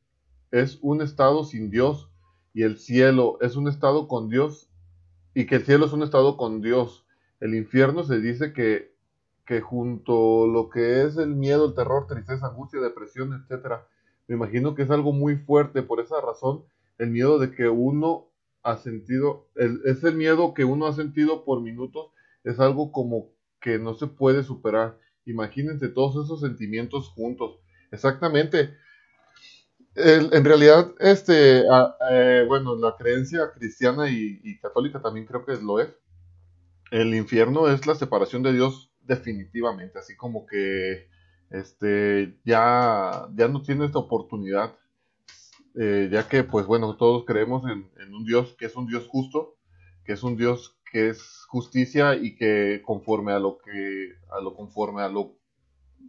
es 0.51 0.79
un 0.81 1.01
estado 1.01 1.43
sin 1.43 1.69
Dios 1.69 2.12
y 2.53 2.63
el 2.63 2.77
cielo 2.77 3.37
es 3.41 3.55
un 3.55 3.67
estado 3.67 4.07
con 4.07 4.29
Dios 4.29 4.69
y 5.33 5.45
que 5.45 5.55
el 5.55 5.65
cielo 5.65 5.85
es 5.85 5.93
un 5.93 6.03
estado 6.03 6.37
con 6.37 6.61
Dios. 6.61 7.05
El 7.39 7.55
infierno 7.55 8.03
se 8.03 8.19
dice 8.19 8.53
que, 8.53 8.93
que 9.45 9.61
junto 9.61 10.47
lo 10.47 10.69
que 10.69 11.03
es 11.03 11.17
el 11.17 11.35
miedo, 11.35 11.67
el 11.67 11.75
terror, 11.75 12.07
tristeza, 12.07 12.47
angustia, 12.47 12.79
depresión, 12.79 13.33
etcétera, 13.33 13.87
me 14.27 14.35
imagino 14.35 14.75
que 14.75 14.83
es 14.83 14.91
algo 14.91 15.11
muy 15.11 15.35
fuerte. 15.37 15.81
Por 15.81 15.99
esa 15.99 16.21
razón, 16.21 16.63
el 16.97 17.09
miedo 17.09 17.39
de 17.39 17.51
que 17.51 17.67
uno 17.69 18.27
ha 18.61 18.77
sentido, 18.77 19.47
el, 19.55 19.81
ese 19.85 20.11
miedo 20.11 20.53
que 20.53 20.63
uno 20.63 20.85
ha 20.87 20.93
sentido 20.93 21.43
por 21.43 21.61
minutos 21.61 22.11
es 22.43 22.59
algo 22.59 22.91
como 22.91 23.29
que 23.59 23.79
no 23.79 23.93
se 23.95 24.07
puede 24.07 24.43
superar. 24.43 24.99
Imagínense 25.25 25.89
todos 25.89 26.25
esos 26.25 26.41
sentimientos 26.41 27.09
juntos. 27.09 27.59
Exactamente. 27.91 28.75
En 29.95 30.43
realidad, 30.43 30.93
este, 30.99 31.59
eh, 31.59 32.45
bueno, 32.47 32.75
la 32.75 32.95
creencia 32.97 33.51
cristiana 33.53 34.09
y, 34.09 34.57
católica 34.59 35.01
también 35.01 35.25
creo 35.25 35.45
que 35.45 35.55
lo 35.57 35.79
es. 35.79 35.89
El 36.91 37.13
infierno 37.13 37.67
es 37.67 37.85
la 37.85 37.95
separación 37.95 38.43
de 38.43 38.53
Dios 38.53 38.91
definitivamente, 39.01 39.99
así 39.99 40.15
como 40.15 40.45
que 40.45 41.09
este 41.49 42.37
ya, 42.45 43.27
ya 43.35 43.47
no 43.47 43.61
tiene 43.61 43.85
esta 43.85 43.99
oportunidad, 43.99 44.75
eh, 45.75 46.09
ya 46.11 46.27
que 46.27 46.43
pues 46.43 46.65
bueno, 46.65 46.95
todos 46.95 47.25
creemos 47.25 47.63
en, 47.65 47.89
en, 47.99 48.13
un 48.13 48.25
Dios 48.25 48.55
que 48.57 48.65
es 48.65 48.75
un 48.75 48.87
Dios 48.87 49.07
justo, 49.07 49.57
que 50.05 50.13
es 50.13 50.23
un 50.23 50.37
Dios 50.37 50.77
que 50.91 51.09
es 51.09 51.45
justicia 51.47 52.15
y 52.15 52.35
que 52.35 52.81
conforme 52.85 53.33
a 53.33 53.39
lo 53.39 53.57
que, 53.57 54.13
a 54.31 54.41
lo 54.41 54.55
conforme 54.55 55.01
a 55.01 55.09
lo, 55.09 55.35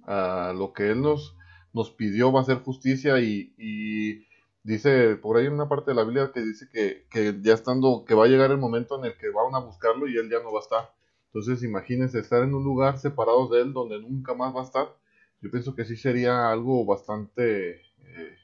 a 0.06 0.52
lo 0.54 0.72
que 0.72 0.90
Él 0.90 1.02
nos, 1.02 1.36
nos 1.74 1.90
pidió 1.90 2.32
va 2.32 2.40
a 2.40 2.44
ser 2.44 2.58
justicia 2.62 3.20
y, 3.20 3.52
y 3.58 4.26
dice 4.62 5.16
por 5.16 5.36
ahí 5.36 5.46
en 5.46 5.52
una 5.52 5.68
parte 5.68 5.90
de 5.90 5.96
la 5.96 6.04
Biblia 6.04 6.30
que 6.32 6.40
dice 6.40 6.66
que, 6.72 7.04
que, 7.10 7.38
ya 7.42 7.52
estando, 7.52 8.04
que 8.06 8.14
va 8.14 8.24
a 8.24 8.28
llegar 8.28 8.50
el 8.50 8.58
momento 8.58 8.98
en 8.98 9.04
el 9.04 9.18
que 9.18 9.28
van 9.28 9.54
a 9.54 9.58
buscarlo 9.58 10.08
y 10.08 10.16
Él 10.16 10.30
ya 10.30 10.42
no 10.42 10.52
va 10.52 10.60
a 10.60 10.62
estar. 10.62 10.94
Entonces 11.26 11.62
imagínense 11.62 12.18
estar 12.18 12.42
en 12.42 12.54
un 12.54 12.64
lugar 12.64 12.98
separados 12.98 13.50
de 13.50 13.60
Él 13.60 13.72
donde 13.74 14.00
nunca 14.00 14.34
más 14.34 14.54
va 14.54 14.62
a 14.62 14.64
estar 14.64 14.88
yo 15.44 15.50
pienso 15.50 15.74
que 15.74 15.84
sí 15.84 15.96
sería 15.96 16.50
algo 16.50 16.86
bastante, 16.86 17.72
eh, 17.72 18.36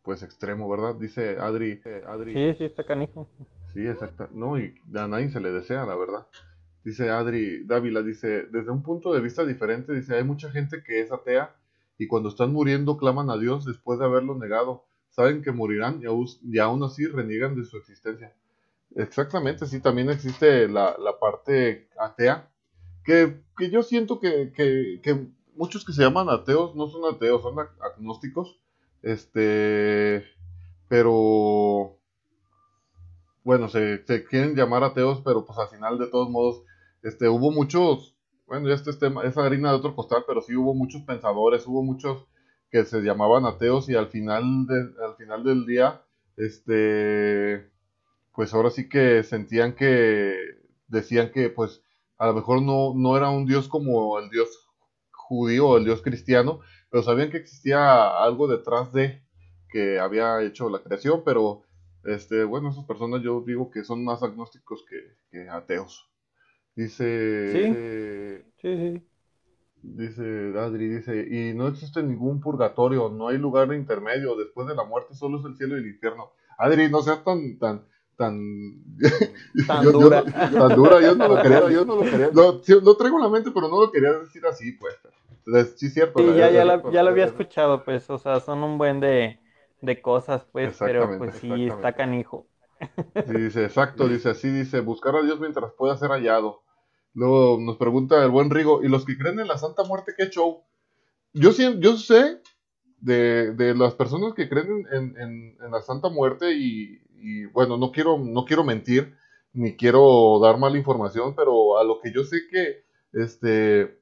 pues 0.00 0.22
extremo, 0.22 0.70
¿verdad? 0.70 0.94
Dice 0.94 1.36
Adri, 1.38 1.82
Adri. 2.06 2.32
Sí, 2.32 2.54
sí, 2.56 2.64
está 2.64 2.86
canijo. 2.86 3.28
Sí, 3.74 3.86
exacto. 3.86 4.26
No, 4.32 4.58
y 4.58 4.74
a 4.94 5.06
nadie 5.06 5.28
se 5.28 5.38
le 5.38 5.52
desea, 5.52 5.84
la 5.84 5.94
verdad. 5.94 6.26
Dice 6.82 7.10
Adri 7.10 7.64
Dávila, 7.64 8.00
dice, 8.02 8.44
desde 8.44 8.70
un 8.70 8.82
punto 8.82 9.12
de 9.12 9.20
vista 9.20 9.44
diferente, 9.44 9.92
dice, 9.92 10.14
hay 10.14 10.24
mucha 10.24 10.50
gente 10.50 10.82
que 10.82 11.00
es 11.00 11.12
atea 11.12 11.54
y 11.98 12.06
cuando 12.06 12.28
están 12.28 12.52
muriendo 12.52 12.96
claman 12.96 13.30
a 13.30 13.38
Dios 13.38 13.64
después 13.64 13.98
de 13.98 14.04
haberlo 14.04 14.36
negado. 14.36 14.84
Saben 15.10 15.42
que 15.42 15.52
morirán 15.52 16.00
y 16.02 16.58
aún, 16.58 16.82
así 16.84 17.06
reniegan 17.06 17.56
de 17.56 17.64
su 17.64 17.78
existencia. 17.78 18.34
Exactamente, 18.94 19.66
sí, 19.66 19.80
también 19.80 20.10
existe 20.10 20.68
la, 20.68 20.96
la 20.98 21.18
parte 21.18 21.88
atea, 21.98 22.50
que, 23.04 23.40
que 23.56 23.70
yo 23.70 23.82
siento 23.82 24.20
que, 24.20 24.52
que, 24.54 25.00
que 25.02 25.26
muchos 25.56 25.84
que 25.84 25.92
se 25.92 26.02
llaman 26.02 26.28
ateos 26.28 26.74
no 26.76 26.88
son 26.88 27.12
ateos, 27.12 27.42
son 27.42 27.56
agnósticos. 27.80 28.60
Este, 29.02 30.24
pero 30.88 31.98
bueno, 33.44 33.68
se, 33.68 34.02
quieren 34.28 34.56
llamar 34.56 34.82
ateos, 34.82 35.22
pero 35.24 35.44
pues 35.44 35.58
al 35.58 35.68
final 35.68 35.98
de 35.98 36.08
todos 36.08 36.28
modos, 36.28 36.62
este, 37.02 37.28
hubo 37.28 37.52
muchos, 37.52 38.15
bueno, 38.46 38.68
ya 38.68 38.74
este 38.74 38.90
es 38.90 38.98
tema, 38.98 39.22
es 39.24 39.36
harina 39.36 39.70
de 39.70 39.76
otro 39.76 39.94
costal, 39.94 40.24
pero 40.26 40.40
sí 40.42 40.54
hubo 40.54 40.74
muchos 40.74 41.02
pensadores, 41.02 41.66
hubo 41.66 41.82
muchos 41.82 42.26
que 42.70 42.84
se 42.84 43.00
llamaban 43.02 43.44
ateos 43.46 43.88
y 43.88 43.94
al 43.94 44.08
final 44.08 44.66
al 45.04 45.16
final 45.16 45.44
del 45.44 45.66
día, 45.66 46.02
este, 46.36 47.70
pues 48.34 48.52
ahora 48.54 48.70
sí 48.70 48.88
que 48.88 49.22
sentían 49.22 49.74
que 49.74 50.36
decían 50.88 51.30
que 51.32 51.50
pues 51.50 51.82
a 52.18 52.26
lo 52.26 52.34
mejor 52.34 52.62
no, 52.62 52.92
no 52.94 53.16
era 53.16 53.30
un 53.30 53.46
dios 53.46 53.68
como 53.68 54.18
el 54.18 54.30
dios 54.30 54.66
judío 55.26 55.68
o 55.68 55.76
el 55.76 55.84
Dios 55.84 56.02
cristiano, 56.02 56.60
pero 56.90 57.02
sabían 57.02 57.30
que 57.30 57.38
existía 57.38 58.22
algo 58.22 58.48
detrás 58.48 58.92
de 58.92 59.22
que 59.68 59.98
había 59.98 60.42
hecho 60.42 60.70
la 60.70 60.82
creación, 60.82 61.22
pero 61.24 61.62
este, 62.04 62.44
bueno, 62.44 62.70
esas 62.70 62.84
personas 62.84 63.22
yo 63.22 63.42
digo 63.42 63.70
que 63.70 63.84
son 63.84 64.04
más 64.04 64.22
agnósticos 64.22 64.84
que, 64.88 65.48
ateos. 65.50 66.08
Dice, 66.76 67.52
sí, 67.52 68.44
sí, 68.60 68.76
sí. 68.76 69.02
Dice 69.82 70.52
Adri, 70.58 70.88
dice, 70.88 71.26
y 71.30 71.54
no 71.54 71.68
existe 71.68 72.02
ningún 72.02 72.40
purgatorio, 72.40 73.08
no 73.08 73.28
hay 73.28 73.38
lugar 73.38 73.68
de 73.68 73.76
intermedio, 73.76 74.36
después 74.36 74.68
de 74.68 74.74
la 74.74 74.84
muerte 74.84 75.14
solo 75.14 75.38
es 75.38 75.44
el 75.46 75.56
cielo 75.56 75.76
y 75.76 75.80
el 75.80 75.86
infierno. 75.86 76.32
Adri, 76.58 76.90
no 76.90 77.00
seas 77.00 77.24
tan, 77.24 77.58
tan, 77.58 77.86
tan, 78.16 78.38
tan 79.66 79.84
dura. 79.84 80.22
tan 80.22 80.74
dura, 80.74 81.00
yo 81.00 81.14
no 81.14 81.28
lo 81.28 81.42
quería, 81.42 81.70
yo 81.70 81.84
no 81.86 81.96
lo 81.96 82.02
quería. 82.10 82.30
Lo, 82.32 82.96
traigo 82.96 83.16
en 83.16 83.22
la 83.22 83.30
mente, 83.30 83.50
pero 83.54 83.68
no 83.68 83.80
lo 83.80 83.90
quería 83.90 84.12
decir 84.12 84.44
así, 84.44 84.72
pues. 84.72 84.98
sí, 85.76 85.88
cierto. 85.88 86.22
ya, 86.34 86.50
ya, 86.50 86.64
lo, 86.64 87.08
había 87.08 87.24
escuchado, 87.24 87.84
pues, 87.84 88.10
o 88.10 88.18
sea, 88.18 88.40
son 88.40 88.62
un 88.64 88.76
buen 88.76 89.00
de, 89.00 89.40
de 89.80 90.02
cosas, 90.02 90.44
pues, 90.52 90.76
pero 90.78 91.16
pues 91.16 91.36
sí, 91.36 91.68
está 91.68 91.94
canijo. 91.94 92.46
dice, 93.28 93.64
exacto, 93.64 94.08
dice 94.08 94.30
así, 94.30 94.50
dice, 94.50 94.80
buscar 94.80 95.16
a 95.16 95.22
Dios 95.22 95.40
mientras 95.40 95.72
pueda 95.72 95.96
ser 95.96 96.10
hallado. 96.10 96.65
Luego 97.16 97.58
nos 97.60 97.76
pregunta 97.78 98.22
el 98.22 98.30
buen 98.30 98.50
Rigo, 98.50 98.84
¿y 98.84 98.88
los 98.88 99.04
que 99.04 99.16
creen 99.16 99.40
en 99.40 99.48
la 99.48 99.58
Santa 99.58 99.82
Muerte 99.82 100.12
qué 100.16 100.28
show? 100.28 100.62
Yo, 101.32 101.50
yo 101.50 101.96
sé 101.96 102.40
de, 103.00 103.52
de 103.54 103.74
las 103.74 103.94
personas 103.94 104.34
que 104.34 104.48
creen 104.48 104.86
en, 104.92 105.16
en, 105.18 105.56
en 105.60 105.70
la 105.70 105.80
Santa 105.80 106.10
Muerte 106.10 106.54
y, 106.54 107.00
y 107.18 107.46
bueno, 107.46 107.78
no 107.78 107.90
quiero, 107.90 108.18
no 108.18 108.44
quiero 108.44 108.64
mentir, 108.64 109.16
ni 109.54 109.76
quiero 109.76 110.38
dar 110.40 110.58
mala 110.58 110.76
información, 110.76 111.34
pero 111.34 111.78
a 111.78 111.84
lo 111.84 112.00
que 112.00 112.12
yo 112.12 112.22
sé 112.22 112.42
que, 112.50 112.84
este, 113.12 113.98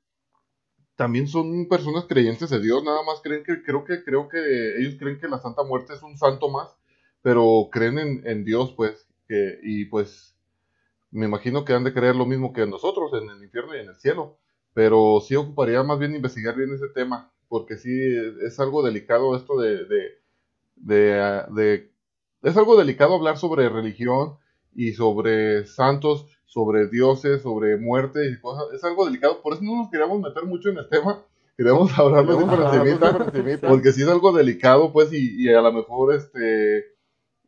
también 0.96 1.28
son 1.28 1.68
personas 1.68 2.06
creyentes 2.06 2.50
de 2.50 2.60
Dios, 2.60 2.82
nada 2.82 3.02
más 3.04 3.20
creen 3.22 3.44
que, 3.44 3.62
creo 3.62 3.84
que, 3.84 4.02
creo 4.02 4.28
que 4.28 4.80
ellos 4.80 4.96
creen 4.98 5.18
que 5.20 5.28
la 5.28 5.38
Santa 5.38 5.62
Muerte 5.62 5.94
es 5.94 6.02
un 6.02 6.18
santo 6.18 6.50
más, 6.50 6.76
pero 7.22 7.68
creen 7.70 8.22
en, 8.24 8.44
Dios, 8.44 8.74
pues, 8.76 9.08
que, 9.28 9.58
y 9.62 9.84
pues, 9.86 10.33
me 11.14 11.26
imagino 11.26 11.64
que 11.64 11.72
han 11.72 11.84
de 11.84 11.94
creer 11.94 12.16
lo 12.16 12.26
mismo 12.26 12.52
que 12.52 12.66
nosotros, 12.66 13.12
en 13.14 13.30
el 13.30 13.42
infierno 13.42 13.74
y 13.76 13.80
en 13.80 13.88
el 13.88 13.96
cielo, 13.96 14.36
pero 14.72 15.20
sí 15.20 15.36
ocuparía 15.36 15.82
más 15.82 15.98
bien 15.98 16.14
investigar 16.14 16.56
bien 16.56 16.74
ese 16.74 16.88
tema, 16.88 17.32
porque 17.48 17.76
sí 17.76 17.90
es 18.42 18.58
algo 18.58 18.82
delicado 18.82 19.36
esto 19.36 19.58
de, 19.58 19.84
de, 19.84 20.18
de, 20.76 21.44
de 21.54 21.94
es 22.44 22.56
algo 22.58 22.76
delicado 22.76 23.14
hablar 23.14 23.38
sobre 23.38 23.68
religión 23.70 24.36
y 24.74 24.92
sobre 24.92 25.66
santos, 25.66 26.26
sobre 26.44 26.88
dioses, 26.88 27.42
sobre 27.42 27.78
muerte 27.78 28.28
y 28.28 28.38
cosas. 28.38 28.66
Es 28.74 28.84
algo 28.84 29.06
delicado, 29.06 29.40
por 29.40 29.54
eso 29.54 29.62
no 29.62 29.76
nos 29.76 29.90
queríamos 29.90 30.20
meter 30.20 30.44
mucho 30.44 30.68
en 30.68 30.78
el 30.78 30.88
tema. 30.88 31.24
Queremos 31.56 31.96
hablarlo 31.98 32.36
de 32.36 32.96
por 32.96 33.68
porque 33.68 33.92
si 33.92 34.02
es 34.02 34.08
algo 34.08 34.32
delicado, 34.32 34.92
pues, 34.92 35.08
y, 35.12 35.48
a 35.48 35.62
lo 35.62 35.72
mejor 35.72 36.14
este 36.14 36.93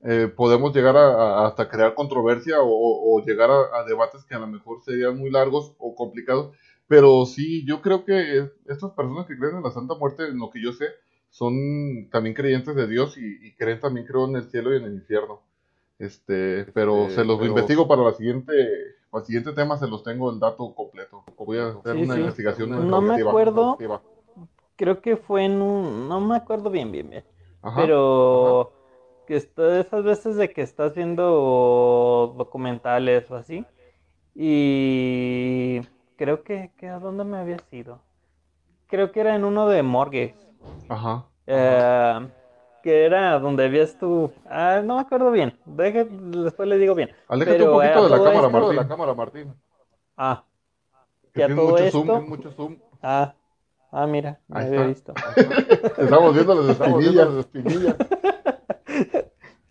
eh, 0.03 0.29
podemos 0.35 0.75
llegar 0.75 0.97
a, 0.97 1.47
hasta 1.47 1.69
crear 1.69 1.95
controversia 1.95 2.57
o, 2.61 3.23
llegar 3.25 3.51
a, 3.51 3.85
debates 3.85 4.25
que 4.25 4.35
a 4.35 4.39
lo 4.39 4.47
mejor 4.47 4.83
serían 4.83 5.19
muy 5.19 5.31
largos 5.31 5.75
o 5.79 5.95
complicados. 5.95 6.55
Pero 6.87 7.27
sí, 7.27 7.65
yo 7.67 7.83
creo 7.83 8.05
que 8.05 8.49
estas 8.67 8.93
personas 8.93 9.27
que 9.27 9.37
creen 9.37 9.57
en 9.57 9.63
la 9.63 9.73
Santa 9.73 9.95
Muerte, 9.95 10.29
en 10.29 10.39
lo 10.39 10.51
que 10.51 10.63
yo 10.63 10.73
sé, 10.73 10.87
son 11.31 12.09
también 12.11 12.35
creyentes 12.35 12.75
de 12.77 12.87
Dios 12.87 13.17
y, 13.19 13.53
creen 13.57 13.81
también 13.81 14.07
creo 14.07 14.27
en 14.27 14.37
el 14.37 14.51
cielo 14.51 14.73
y 14.73 14.79
en 14.79 14.85
el 14.85 14.95
infierno. 14.95 15.41
Este, 15.99 16.67
pero 16.75 17.09
se 17.09 17.25
los 17.25 17.43
investigo 17.45 17.89
para 17.89 18.03
la 18.03 18.13
siguiente, 18.13 18.53
para 19.11 19.23
el 19.23 19.27
siguiente 19.27 19.53
tema 19.55 19.79
se 19.79 19.89
los 19.89 20.03
tengo 20.05 20.31
el 20.31 20.39
dato 20.39 20.75
completo. 20.75 21.25
Voy 21.39 21.59
a 21.59 21.69
hacer 21.69 21.97
una 21.97 22.17
investigación. 22.17 22.89
No 22.89 23.01
me 23.01 23.21
acuerdo. 23.21 23.79
Creo 24.77 25.01
que 25.01 25.17
fue 25.17 25.45
en 25.45 25.63
un, 25.63 26.07
no 26.07 26.21
me 26.21 26.37
acuerdo 26.37 26.71
bien, 26.71 26.93
bien, 26.93 27.09
bien. 27.09 27.25
pero 27.75 28.76
que 29.27 29.37
está 29.37 29.81
esas 29.81 30.05
veces 30.05 30.37
de 30.37 30.51
que 30.53 30.63
estás 30.63 30.95
viendo 30.95 32.35
documentales 32.37 33.31
o 33.31 33.37
así 33.37 33.65
y 34.35 35.81
creo 36.17 36.43
que, 36.43 36.73
que 36.77 36.89
a 36.89 36.99
dónde 36.99 37.25
me 37.25 37.39
había 37.39 37.59
sido. 37.71 38.01
Creo 38.87 39.11
que 39.11 39.21
era 39.21 39.35
en 39.35 39.45
uno 39.45 39.69
de 39.69 39.83
morgues 39.83 40.35
Ajá. 40.89 41.27
Eh, 41.47 42.29
que 42.83 43.05
era 43.05 43.39
donde 43.39 43.65
habías 43.65 43.99
tú. 43.99 44.33
Ah, 44.49 44.81
no 44.85 44.97
me 44.97 45.01
acuerdo 45.01 45.31
bien. 45.31 45.59
después 45.65 46.69
le 46.69 46.79
digo 46.79 46.95
bien. 46.95 47.11
Aléjate 47.29 47.63
un 47.63 47.75
poquito 47.75 48.05
de 48.05 48.11
la, 48.11 48.17
cámara, 48.17 48.49
Martín. 48.49 48.69
de 48.71 48.77
la 48.77 48.89
cámara, 48.89 49.15
Martín. 49.15 49.55
Ah. 50.17 50.45
Que, 51.33 51.45
a 51.45 51.49
todo 51.49 51.71
mucho 51.71 51.79
esto. 51.79 52.05
Zoom, 52.05 52.29
mucho 52.29 52.51
zoom. 52.53 52.77
Ah. 53.03 53.35
Ah, 53.93 54.07
mira, 54.07 54.41
me 54.49 54.61
había 54.61 54.87
visto. 54.87 55.15
Estamos 55.99 56.35
viendo 56.35 56.55
las 56.55 56.79
espinillas, 56.79 57.29
las 57.29 57.37
espinillas. 57.39 57.97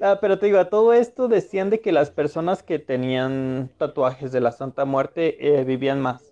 Ah, 0.06 0.20
pero 0.22 0.38
te 0.38 0.46
digo, 0.46 0.60
a 0.60 0.70
todo 0.70 0.94
esto 0.94 1.28
decían 1.28 1.72
de 1.72 1.82
que 1.82 1.92
las 1.92 2.12
personas 2.12 2.62
que 2.62 2.78
tenían 2.78 3.72
tatuajes 3.80 4.32
de 4.32 4.40
la 4.40 4.52
Santa 4.52 4.86
Muerte 4.86 5.58
eh, 5.60 5.64
vivían 5.64 6.00
más. 6.00 6.32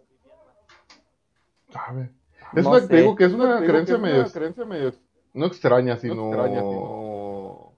Es 2.56 2.68
una, 2.68 2.80
digo 2.82 3.16
que 3.16 3.26
es 3.26 3.34
una, 3.34 3.58
creencia, 3.62 3.98
medio, 3.98 4.94
no 5.34 5.48
extraña, 5.48 5.98
sino, 5.98 7.74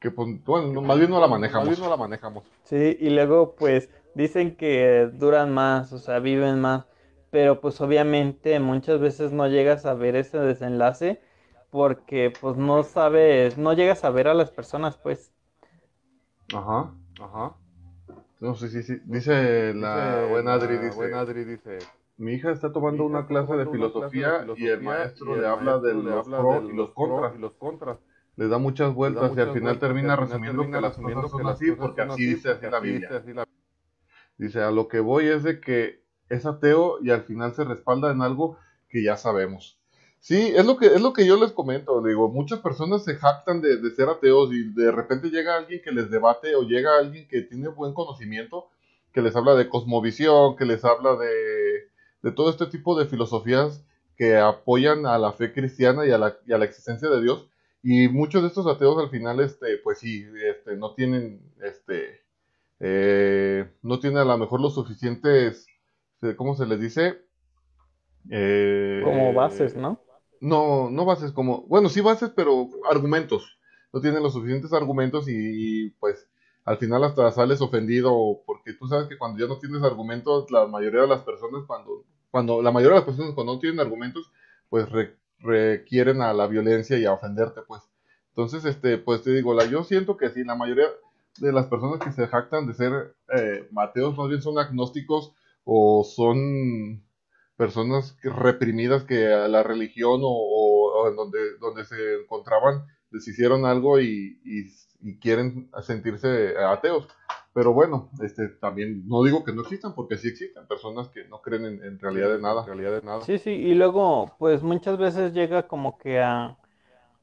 que 0.00 0.10
pues, 0.10 0.44
bueno, 0.44 0.82
más 0.82 0.98
bien 0.98 1.10
no 1.10 1.20
la 1.20 1.28
manejamos. 1.28 1.78
no 1.78 1.88
la 1.88 1.96
manejamos. 1.96 2.42
Sí, 2.64 2.96
y 2.98 3.10
luego 3.10 3.54
pues 3.54 3.88
dicen 4.16 4.56
que 4.56 5.08
duran 5.12 5.54
más, 5.54 5.92
o 5.92 6.00
sea, 6.00 6.18
viven 6.18 6.58
más, 6.58 6.86
pero 7.30 7.60
pues 7.60 7.80
obviamente 7.80 8.58
muchas 8.58 8.98
veces 8.98 9.30
no 9.30 9.46
llegas 9.46 9.86
a 9.86 9.94
ver 9.94 10.16
ese 10.16 10.38
desenlace 10.38 11.20
porque 11.70 12.32
pues 12.40 12.56
no 12.56 12.82
sabes, 12.82 13.56
no 13.58 13.74
llegas 13.74 14.02
a 14.02 14.10
ver 14.10 14.26
a 14.26 14.34
las 14.34 14.50
personas, 14.50 14.96
pues. 14.96 15.30
Ajá, 16.54 16.94
ajá. 17.20 17.56
No, 18.40 18.54
sí, 18.54 18.68
sí, 18.68 18.82
sí. 18.82 19.00
Dice 19.04 19.74
la 19.74 20.26
buena 20.30 20.54
Adri, 20.54 20.78
dice, 20.78 21.14
Adri 21.14 21.44
dice, 21.44 21.78
mi 22.18 22.34
hija 22.34 22.50
está 22.50 22.72
tomando 22.72 23.04
una 23.04 23.26
clase 23.26 23.54
de 23.54 23.66
filosofía, 23.66 24.46
y 24.56 24.66
el 24.66 24.82
maestro 24.82 25.36
le 25.36 25.46
habla 25.46 25.78
de 25.78 25.94
los 25.94 26.28
pros 26.28 26.64
y 26.70 26.76
los 26.76 26.90
contras. 26.90 27.34
Y 27.34 27.38
los 27.38 27.52
contras. 27.54 27.98
Le 28.36 28.48
da 28.48 28.58
muchas 28.58 28.94
vueltas 28.94 29.34
y 29.34 29.40
al 29.40 29.52
final 29.54 29.78
termina 29.78 30.16
resumiendo 30.16 30.70
que 30.70 30.80
las 30.80 30.96
cosas 30.96 31.30
son 31.30 31.46
así 31.46 31.72
porque 31.72 32.02
así 32.02 32.26
dice 32.26 32.50
así 32.50 32.66
la 32.66 32.80
Biblia. 32.80 33.24
Dice, 34.36 34.62
a 34.62 34.70
lo 34.70 34.88
que 34.88 35.00
voy 35.00 35.28
es 35.28 35.42
de 35.42 35.60
que 35.60 36.04
es 36.28 36.44
ateo 36.44 36.98
y 37.02 37.10
al 37.10 37.22
final 37.22 37.54
se 37.54 37.64
respalda 37.64 38.10
en 38.12 38.20
algo 38.20 38.58
que 38.90 39.02
ya 39.02 39.16
sabemos. 39.16 39.80
Sí, 40.20 40.52
es 40.56 40.66
lo 40.66 40.76
que, 40.76 40.86
es 40.86 41.00
lo 41.00 41.12
que 41.12 41.26
yo 41.26 41.36
les 41.36 41.52
comento, 41.52 42.02
digo, 42.02 42.28
muchas 42.28 42.58
personas 42.58 43.04
se 43.04 43.14
jactan 43.14 43.60
de, 43.60 43.78
ser 43.94 44.08
ateos 44.08 44.52
y 44.52 44.72
de 44.72 44.90
repente 44.90 45.30
llega 45.30 45.56
alguien 45.56 45.80
que 45.84 45.92
les 45.92 46.10
debate 46.10 46.56
o 46.56 46.62
llega 46.62 46.98
alguien 46.98 47.28
que 47.28 47.42
tiene 47.42 47.68
buen 47.68 47.94
conocimiento, 47.94 48.66
que 49.12 49.22
les 49.22 49.36
habla 49.36 49.54
de 49.54 49.68
cosmovisión, 49.68 50.56
que 50.56 50.64
les 50.64 50.84
habla 50.84 51.16
de, 51.16 51.90
de 52.22 52.32
todo 52.32 52.50
este 52.50 52.66
tipo 52.66 52.98
de 52.98 53.06
filosofías 53.06 53.84
que 54.16 54.36
apoyan 54.36 55.06
a 55.06 55.18
la 55.18 55.32
fe 55.32 55.52
cristiana 55.52 56.06
y 56.06 56.10
a 56.10 56.18
la, 56.18 56.36
y 56.46 56.52
a 56.52 56.58
la 56.58 56.64
existencia 56.64 57.08
de 57.08 57.22
Dios. 57.22 57.48
Y 57.82 58.08
muchos 58.08 58.42
de 58.42 58.48
estos 58.48 58.66
ateos 58.66 58.98
al 58.98 59.10
final, 59.10 59.38
este, 59.40 59.78
pues 59.78 59.98
sí, 59.98 60.24
este, 60.44 60.76
no 60.76 60.94
tienen, 60.94 61.40
este, 61.62 62.22
eh, 62.80 63.70
no 63.82 64.00
tienen 64.00 64.18
a 64.18 64.24
lo 64.24 64.38
mejor 64.38 64.60
los 64.60 64.74
suficientes, 64.74 65.66
¿cómo 66.36 66.56
se 66.56 66.66
les 66.66 66.80
dice? 66.80 67.20
Eh, 68.30 69.02
como 69.04 69.32
bases, 69.32 69.76
¿no? 69.76 70.00
No, 70.46 70.90
no 70.90 71.04
bases 71.04 71.32
como, 71.32 71.62
bueno, 71.62 71.88
sí 71.88 72.00
bases, 72.00 72.30
pero 72.30 72.68
argumentos. 72.88 73.58
No 73.92 74.00
tienen 74.00 74.22
los 74.22 74.32
suficientes 74.32 74.72
argumentos 74.72 75.26
y, 75.28 75.90
pues 75.98 76.28
al 76.64 76.78
final 76.78 77.02
hasta 77.02 77.32
sales 77.32 77.60
ofendido 77.60 78.14
porque 78.46 78.72
tú 78.72 78.86
sabes 78.86 79.08
que 79.08 79.18
cuando 79.18 79.40
ya 79.40 79.48
no 79.48 79.58
tienes 79.58 79.82
argumentos, 79.82 80.48
la 80.52 80.68
mayoría 80.68 81.00
de 81.00 81.08
las 81.08 81.22
personas 81.22 81.64
cuando, 81.66 82.04
cuando 82.30 82.62
la 82.62 82.70
mayoría 82.70 82.94
de 82.94 83.00
las 83.00 83.06
personas 83.06 83.34
cuando 83.34 83.54
no 83.54 83.58
tienen 83.58 83.80
argumentos, 83.80 84.30
pues 84.68 84.86
requieren 85.40 86.22
a 86.22 86.32
la 86.32 86.46
violencia 86.46 86.96
y 86.96 87.04
a 87.06 87.12
ofenderte, 87.12 87.62
pues. 87.62 87.82
Entonces, 88.28 88.64
este, 88.66 88.98
pues 88.98 89.22
te 89.22 89.32
digo, 89.32 89.52
la, 89.52 89.64
yo 89.64 89.82
siento 89.82 90.16
que 90.16 90.30
sí, 90.30 90.44
la 90.44 90.54
mayoría 90.54 90.86
de 91.38 91.52
las 91.52 91.66
personas 91.66 91.98
que 91.98 92.12
se 92.12 92.28
jactan 92.28 92.68
de 92.68 92.74
ser 92.74 93.16
eh, 93.36 93.66
mateos 93.72 94.16
más 94.16 94.28
bien 94.28 94.42
son 94.42 94.60
agnósticos 94.60 95.32
o 95.64 96.04
son 96.04 97.02
personas 97.56 98.16
reprimidas 98.22 99.04
que 99.04 99.32
a 99.32 99.48
la 99.48 99.62
religión 99.62 100.20
o, 100.22 101.08
en 101.08 101.16
donde, 101.16 101.58
donde 101.58 101.84
se 101.84 102.20
encontraban 102.22 102.84
les 103.10 103.26
hicieron 103.28 103.64
algo 103.64 104.00
y, 104.00 104.38
quieren 105.20 105.70
sentirse 105.82 106.56
ateos. 106.58 107.06
Pero 107.52 107.72
bueno, 107.72 108.10
este 108.22 108.48
también 108.48 109.06
no 109.06 109.22
digo 109.22 109.44
que 109.44 109.52
no 109.52 109.62
existan 109.62 109.94
porque 109.94 110.18
sí 110.18 110.28
existen 110.28 110.66
personas 110.66 111.08
que 111.08 111.24
no 111.28 111.40
creen 111.40 111.64
en, 111.64 111.98
realidad 112.00 112.30
de 112.30 112.40
nada, 112.40 112.66
realidad 112.66 113.00
de 113.00 113.02
nada. 113.02 113.20
Sí, 113.22 113.38
sí, 113.38 113.50
y 113.50 113.74
luego 113.74 114.34
pues 114.38 114.62
muchas 114.62 114.98
veces 114.98 115.32
llega 115.32 115.68
como 115.68 115.96
que 115.96 116.20
a 116.20 116.58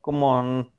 como 0.01 0.72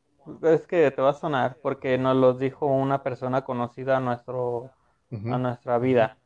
es 0.43 0.67
que 0.67 0.91
te 0.91 1.03
va 1.03 1.11
a 1.11 1.15
sonar 1.15 1.59
porque 1.63 1.99
nos 1.99 2.17
lo 2.17 2.35
dijo 2.35 2.67
una 2.67 3.03
persona 3.03 3.45
conocida 3.45 3.99
a 3.99 4.01
nuestro 4.01 4.71
a 5.13 5.39
nuestra 5.39 5.79
vida. 5.79 6.17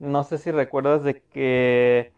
No 0.00 0.24
sé 0.24 0.38
si 0.38 0.50
recuerdas 0.50 1.04
de 1.04 1.22
que 1.22 2.12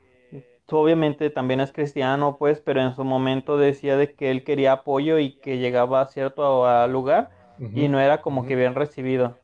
obviamente 0.72 1.30
también 1.30 1.60
es 1.60 1.72
cristiano, 1.72 2.36
pues, 2.38 2.60
pero 2.60 2.80
en 2.80 2.94
su 2.94 3.05
momento 3.05 3.56
decía 3.56 3.97
de 3.97 4.14
que 4.14 4.30
él 4.30 4.44
quería 4.44 4.72
apoyo 4.72 5.18
y 5.18 5.32
que 5.38 5.59
llegaba 5.59 6.01
a 6.01 6.06
cierto 6.06 6.86
lugar 6.88 7.30
y 7.59 7.88
no 7.88 8.01
era 8.01 8.20
como 8.20 8.47
que 8.47 8.56
bien 8.56 8.74
recibido. 8.74 9.38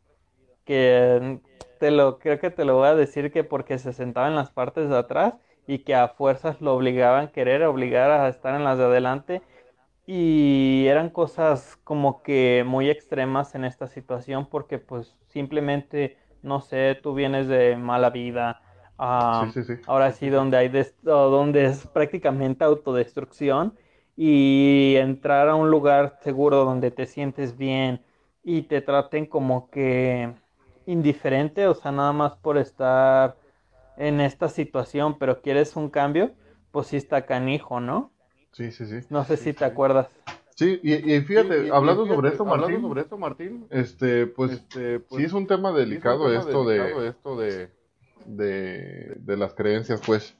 Que 0.64 1.40
te 1.78 1.90
lo, 1.90 2.18
creo 2.18 2.38
que 2.38 2.50
te 2.50 2.64
lo 2.64 2.76
voy 2.76 2.88
a 2.88 2.94
decir 2.94 3.32
que 3.32 3.44
porque 3.44 3.78
se 3.78 3.92
sentaba 3.92 4.28
en 4.28 4.36
las 4.36 4.50
partes 4.50 4.88
de 4.88 4.96
atrás 4.96 5.34
y 5.66 5.80
que 5.80 5.94
a 5.94 6.08
fuerzas 6.08 6.60
lo 6.60 6.74
obligaban, 6.74 7.28
querer 7.28 7.62
obligar 7.64 8.10
a 8.10 8.28
estar 8.28 8.54
en 8.54 8.64
las 8.64 8.78
de 8.78 8.84
adelante. 8.84 9.42
Y 10.06 10.86
eran 10.88 11.10
cosas 11.10 11.78
como 11.84 12.22
que 12.22 12.64
muy 12.66 12.90
extremas 12.90 13.54
en 13.54 13.64
esta 13.64 13.86
situación 13.86 14.46
porque 14.46 14.78
pues 14.78 15.16
simplemente, 15.28 16.18
no 16.42 16.60
sé, 16.60 16.98
tú 17.00 17.14
vienes 17.14 17.46
de 17.46 17.76
mala 17.76 18.10
vida, 18.10 18.62
Ahora 18.96 20.12
sí, 20.12 20.28
donde 20.28 20.56
hay 20.56 20.70
donde 21.02 21.64
es 21.64 21.86
prácticamente 21.88 22.64
autodestrucción 22.64 23.74
y 24.16 24.94
entrar 24.96 25.48
a 25.48 25.54
un 25.54 25.70
lugar 25.70 26.18
seguro 26.22 26.64
donde 26.64 26.90
te 26.90 27.06
sientes 27.06 27.56
bien 27.56 28.02
y 28.44 28.62
te 28.62 28.80
traten 28.80 29.26
como 29.26 29.70
que 29.70 30.32
indiferente, 30.86 31.66
o 31.66 31.74
sea, 31.74 31.92
nada 31.92 32.12
más 32.12 32.36
por 32.36 32.58
estar 32.58 33.36
en 33.96 34.20
esta 34.20 34.48
situación, 34.48 35.18
pero 35.18 35.40
quieres 35.40 35.76
un 35.76 35.88
cambio, 35.88 36.32
pues 36.70 36.88
sí 36.88 36.96
está 36.96 37.24
canijo, 37.24 37.80
¿no? 37.80 38.12
Sí, 38.52 38.70
sí, 38.70 38.86
sí. 38.86 39.06
No 39.08 39.24
sé 39.24 39.36
si 39.36 39.52
te 39.52 39.64
acuerdas. 39.64 40.08
Sí, 40.54 40.78
y, 40.82 41.20
fíjate, 41.22 41.70
hablando, 41.72 42.06
sobre 42.06 42.28
esto, 42.28 42.44
Martín, 42.44 42.82
sobre 42.82 43.00
esto, 43.00 43.16
Martín, 43.16 43.66
este, 43.70 44.26
pues, 44.26 44.52
este, 44.52 45.00
pues 45.00 45.20
sí 45.20 45.26
es 45.26 45.32
un 45.32 45.46
tema 45.46 45.72
delicado, 45.72 46.30
esto, 46.32 46.64
de, 46.66 47.08
esto 47.08 47.36
de 47.36 47.70
de, 48.26 49.36
las 49.36 49.54
creencias, 49.54 50.00
pues. 50.04 50.36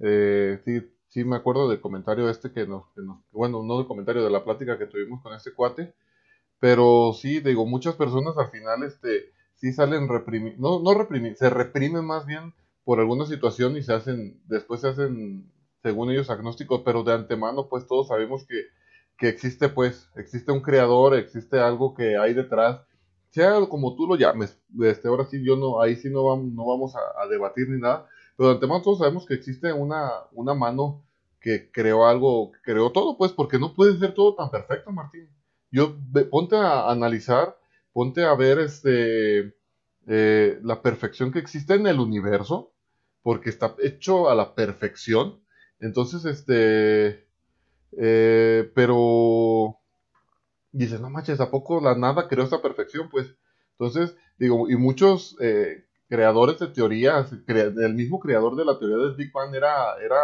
Eh, 0.00 0.60
sí, 0.64 0.80
sí 1.08 1.24
me 1.24 1.36
acuerdo 1.36 1.68
del 1.68 1.80
comentario 1.80 2.30
este 2.30 2.52
que 2.52 2.66
nos, 2.66 2.84
bueno, 3.32 3.62
no 3.62 3.78
del 3.78 3.86
comentario 3.86 4.24
de 4.24 4.30
la 4.30 4.44
plática 4.44 4.78
que 4.78 4.86
tuvimos 4.86 5.22
con 5.22 5.34
este 5.34 5.52
cuate, 5.52 5.92
pero 6.58 7.12
sí, 7.12 7.40
digo, 7.40 7.66
muchas 7.66 7.96
personas 7.96 8.36
al 8.38 8.50
final, 8.50 8.82
este, 8.84 9.32
sí 9.56 9.72
salen 9.72 10.08
reprimidas, 10.08 10.58
no, 10.58 10.80
no 10.80 10.94
reprimir, 10.94 11.36
se 11.36 11.50
reprimen 11.50 12.04
más 12.04 12.26
bien 12.26 12.54
por 12.84 13.00
alguna 13.00 13.26
situación 13.26 13.76
y 13.76 13.82
se 13.82 13.92
hacen, 13.92 14.40
después 14.46 14.80
se 14.80 14.88
hacen, 14.88 15.50
según 15.82 16.10
ellos, 16.10 16.30
agnósticos, 16.30 16.82
pero 16.84 17.02
de 17.02 17.12
antemano, 17.12 17.68
pues 17.68 17.86
todos 17.86 18.08
sabemos 18.08 18.46
que, 18.46 18.66
que 19.18 19.28
existe, 19.28 19.68
pues, 19.68 20.08
existe 20.16 20.52
un 20.52 20.60
creador, 20.60 21.14
existe 21.14 21.58
algo 21.58 21.94
que 21.94 22.16
hay 22.16 22.34
detrás, 22.34 22.80
sea 23.30 23.66
como 23.68 23.96
tú 23.96 24.06
lo 24.06 24.16
llames, 24.16 24.58
este, 24.82 25.08
ahora 25.08 25.24
sí 25.24 25.42
yo 25.44 25.56
no, 25.56 25.80
ahí 25.80 25.96
sí 25.96 26.10
no 26.10 26.24
vamos, 26.24 26.52
no 26.52 26.66
vamos 26.66 26.94
a, 26.96 27.26
debatir 27.28 27.68
ni 27.68 27.80
nada, 27.80 28.06
pero 28.36 28.48
de 28.48 28.54
antemano 28.56 28.82
todos 28.82 28.98
sabemos 28.98 29.26
que 29.26 29.34
existe 29.34 29.72
una, 29.72 30.10
una 30.32 30.54
mano 30.54 31.04
que 31.40 31.70
creó 31.70 32.06
algo, 32.06 32.52
que 32.52 32.58
creó 32.62 32.92
todo, 32.92 33.16
pues, 33.16 33.32
porque 33.32 33.58
no 33.58 33.74
puede 33.74 33.98
ser 33.98 34.14
todo 34.14 34.34
tan 34.34 34.50
perfecto, 34.50 34.92
Martín. 34.92 35.28
Yo, 35.70 35.96
ponte 36.30 36.56
a 36.56 36.90
analizar, 36.90 37.56
ponte 37.92 38.24
a 38.24 38.34
ver 38.34 38.58
este, 38.58 39.54
eh, 40.06 40.58
la 40.62 40.82
perfección 40.82 41.32
que 41.32 41.38
existe 41.38 41.74
en 41.74 41.86
el 41.86 41.98
universo, 41.98 42.72
porque 43.22 43.50
está 43.50 43.74
hecho 43.82 44.28
a 44.28 44.34
la 44.34 44.54
perfección. 44.54 45.40
Entonces, 45.78 46.24
este, 46.24 47.26
eh, 47.96 48.70
pero 48.74 49.79
dices, 50.72 51.00
no 51.00 51.10
manches, 51.10 51.40
¿a 51.40 51.50
poco 51.50 51.80
la 51.80 51.94
nada 51.94 52.28
creó 52.28 52.44
esta 52.44 52.62
perfección? 52.62 53.08
Pues, 53.10 53.34
entonces, 53.72 54.16
digo, 54.38 54.68
y 54.68 54.76
muchos 54.76 55.36
eh, 55.40 55.84
creadores 56.08 56.58
de 56.58 56.68
teorías, 56.68 57.32
el 57.46 57.94
mismo 57.94 58.20
creador 58.20 58.56
de 58.56 58.64
la 58.64 58.78
teoría 58.78 58.98
del 58.98 59.14
Big 59.14 59.32
Bang 59.32 59.54
era, 59.54 59.96
era 60.02 60.18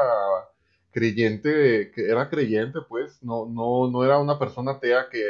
creyente, 0.91 1.93
era 1.97 2.29
creyente, 2.29 2.81
pues, 2.89 3.23
no, 3.23 3.47
no, 3.47 3.91
no 3.91 4.05
era 4.05 4.19
una 4.19 4.39
persona 4.39 4.73
atea 4.73 5.09
que, 5.11 5.25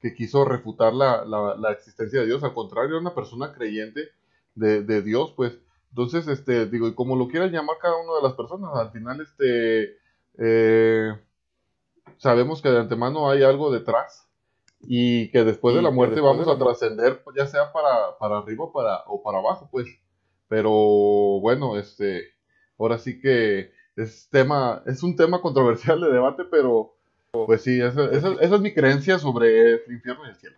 que 0.00 0.14
quiso 0.14 0.44
refutar 0.44 0.92
la, 0.92 1.24
la, 1.24 1.72
existencia 1.72 2.20
de 2.20 2.26
Dios, 2.26 2.42
al 2.44 2.54
contrario, 2.54 2.90
era 2.90 3.00
una 3.00 3.14
persona 3.14 3.52
creyente 3.52 4.08
de, 4.54 4.82
de 4.82 5.02
Dios, 5.02 5.32
pues. 5.36 5.58
Entonces, 5.90 6.26
este, 6.28 6.66
digo, 6.66 6.88
y 6.88 6.94
como 6.94 7.16
lo 7.16 7.28
quieran 7.28 7.52
llamar 7.52 7.76
cada 7.80 7.96
una 8.02 8.16
de 8.16 8.22
las 8.22 8.32
personas, 8.32 8.70
al 8.74 8.90
final, 8.92 9.20
este, 9.20 9.98
eh, 10.38 11.12
sabemos 12.16 12.62
que 12.62 12.70
de 12.70 12.80
antemano 12.80 13.28
hay 13.28 13.42
algo 13.42 13.70
detrás 13.70 14.31
y 14.82 15.30
que 15.30 15.44
después 15.44 15.74
de 15.74 15.82
la 15.82 15.90
muerte 15.90 16.20
vamos 16.20 16.48
a 16.48 16.58
trascender, 16.58 17.22
ya 17.36 17.46
sea 17.46 17.72
para, 17.72 18.18
para 18.18 18.38
arriba 18.38 18.64
o 18.64 18.72
para, 18.72 19.04
o 19.06 19.22
para 19.22 19.38
abajo, 19.38 19.68
pues. 19.70 19.86
Pero 20.48 20.70
bueno, 21.40 21.78
este, 21.78 22.24
ahora 22.78 22.98
sí 22.98 23.20
que 23.20 23.72
es 23.96 24.28
tema, 24.30 24.82
es 24.86 25.02
un 25.02 25.16
tema 25.16 25.40
controversial 25.40 26.00
de 26.00 26.12
debate, 26.12 26.44
pero 26.50 26.94
pues 27.32 27.62
sí, 27.62 27.80
esa, 27.80 28.04
esa, 28.10 28.34
es 28.40 28.60
mi 28.60 28.74
creencia 28.74 29.18
sobre 29.18 29.74
el 29.74 29.92
infierno 29.92 30.26
y 30.26 30.30
el 30.30 30.36
cielo. 30.36 30.56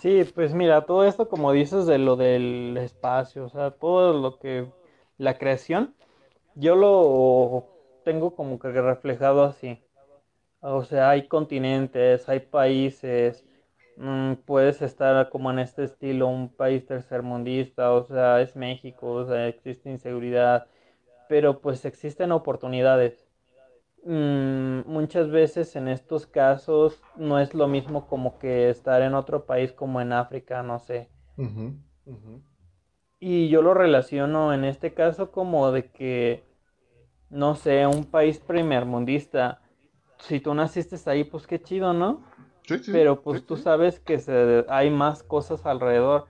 Sí, 0.00 0.24
pues 0.34 0.54
mira, 0.54 0.86
todo 0.86 1.04
esto 1.04 1.28
como 1.28 1.52
dices 1.52 1.86
de 1.86 1.98
lo 1.98 2.16
del 2.16 2.76
espacio, 2.78 3.44
o 3.44 3.48
sea, 3.48 3.70
todo 3.70 4.12
lo 4.12 4.38
que 4.38 4.70
la 5.18 5.38
creación, 5.38 5.94
yo 6.54 6.76
lo 6.76 7.66
tengo 8.04 8.34
como 8.34 8.58
que 8.58 8.68
reflejado 8.68 9.44
así. 9.44 9.78
O 10.68 10.82
sea, 10.84 11.10
hay 11.10 11.28
continentes, 11.28 12.28
hay 12.28 12.40
países, 12.40 13.44
mm, 13.96 14.34
puedes 14.44 14.82
estar 14.82 15.28
como 15.30 15.50
en 15.52 15.60
este 15.60 15.84
estilo, 15.84 16.26
un 16.28 16.48
país 16.48 16.84
tercermundista, 16.86 17.92
o 17.92 18.04
sea, 18.04 18.40
es 18.40 18.56
México, 18.56 19.12
o 19.12 19.24
sea, 19.26 19.46
existe 19.48 19.90
inseguridad, 19.90 20.66
pero 21.28 21.60
pues 21.60 21.84
existen 21.84 22.32
oportunidades. 22.32 23.28
Mm, 24.04 24.82
muchas 24.86 25.30
veces 25.30 25.76
en 25.76 25.88
estos 25.88 26.26
casos 26.26 27.00
no 27.16 27.38
es 27.40 27.54
lo 27.54 27.68
mismo 27.68 28.08
como 28.08 28.38
que 28.38 28.68
estar 28.70 29.02
en 29.02 29.14
otro 29.14 29.46
país 29.46 29.72
como 29.72 30.00
en 30.00 30.12
África, 30.12 30.62
no 30.64 30.80
sé. 30.80 31.08
Y 33.20 33.48
yo 33.48 33.62
lo 33.62 33.74
relaciono 33.74 34.52
en 34.52 34.64
este 34.64 34.94
caso 34.94 35.30
como 35.32 35.70
de 35.72 35.90
que, 35.90 36.44
no 37.30 37.54
sé, 37.54 37.86
un 37.86 38.04
país 38.04 38.38
primermundista, 38.40 39.60
si 40.18 40.40
tú 40.40 40.54
naciste 40.54 40.96
ahí, 41.10 41.24
pues 41.24 41.46
qué 41.46 41.60
chido, 41.60 41.92
¿no? 41.92 42.22
Sí, 42.62 42.78
sí, 42.78 42.92
Pero 42.92 43.22
pues 43.22 43.46
tú 43.46 43.56
sabes 43.56 44.00
que 44.00 44.18
se, 44.18 44.64
hay 44.68 44.90
más 44.90 45.22
cosas 45.22 45.64
alrededor. 45.66 46.26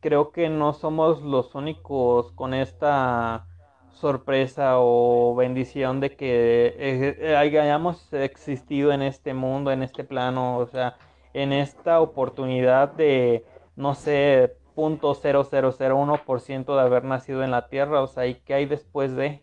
Creo 0.00 0.32
que 0.32 0.48
no 0.48 0.72
somos 0.72 1.22
los 1.22 1.54
únicos 1.54 2.32
con 2.32 2.54
esta 2.54 3.46
sorpresa 3.92 4.74
o 4.78 5.34
bendición 5.34 6.00
de 6.00 6.16
que 6.16 6.74
eh, 6.78 7.36
hayamos 7.36 8.12
existido 8.12 8.92
en 8.92 9.02
este 9.02 9.34
mundo, 9.34 9.72
en 9.72 9.82
este 9.82 10.04
plano, 10.04 10.58
o 10.58 10.66
sea, 10.66 10.96
en 11.34 11.52
esta 11.52 12.00
oportunidad 12.00 12.92
de, 12.92 13.44
no 13.76 13.94
sé, 13.94 14.56
punto 14.74 15.14
ciento 15.14 16.76
de 16.76 16.82
haber 16.82 17.04
nacido 17.04 17.42
en 17.42 17.50
la 17.50 17.68
Tierra, 17.68 18.00
o 18.00 18.06
sea, 18.06 18.26
¿y 18.26 18.36
qué 18.36 18.54
hay 18.54 18.66
después 18.66 19.16
de? 19.16 19.42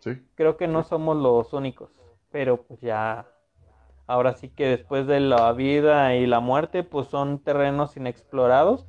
Sí. 0.00 0.22
Creo 0.34 0.58
que 0.58 0.68
no 0.68 0.82
somos 0.84 1.16
los 1.16 1.54
únicos, 1.54 1.90
pero 2.30 2.62
pues 2.62 2.80
ya, 2.80 3.26
ahora 4.06 4.34
sí 4.34 4.48
que 4.48 4.66
después 4.66 5.06
de 5.06 5.20
la 5.20 5.52
vida 5.52 6.14
y 6.16 6.26
la 6.26 6.40
muerte, 6.40 6.82
pues 6.82 7.08
son 7.08 7.38
terrenos 7.38 7.96
inexplorados 7.96 8.86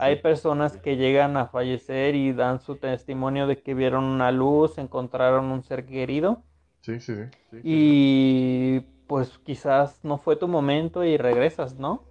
hay 0.00 0.16
personas 0.16 0.78
que 0.78 0.96
llegan 0.96 1.36
a 1.36 1.48
fallecer 1.48 2.14
y 2.14 2.32
dan 2.32 2.60
su 2.60 2.76
testimonio 2.76 3.46
de 3.46 3.60
que 3.60 3.74
vieron 3.74 4.04
una 4.04 4.32
luz, 4.32 4.78
encontraron 4.78 5.50
un 5.50 5.62
ser 5.62 5.84
querido. 5.84 6.42
Sí, 6.80 6.98
sí, 7.00 7.14
sí. 7.50 7.60
y 7.62 8.80
pues 9.06 9.38
quizás 9.44 10.02
no 10.02 10.16
fue 10.16 10.36
tu 10.36 10.48
momento 10.48 11.04
y 11.04 11.18
regresas, 11.18 11.74
¿no? 11.74 12.06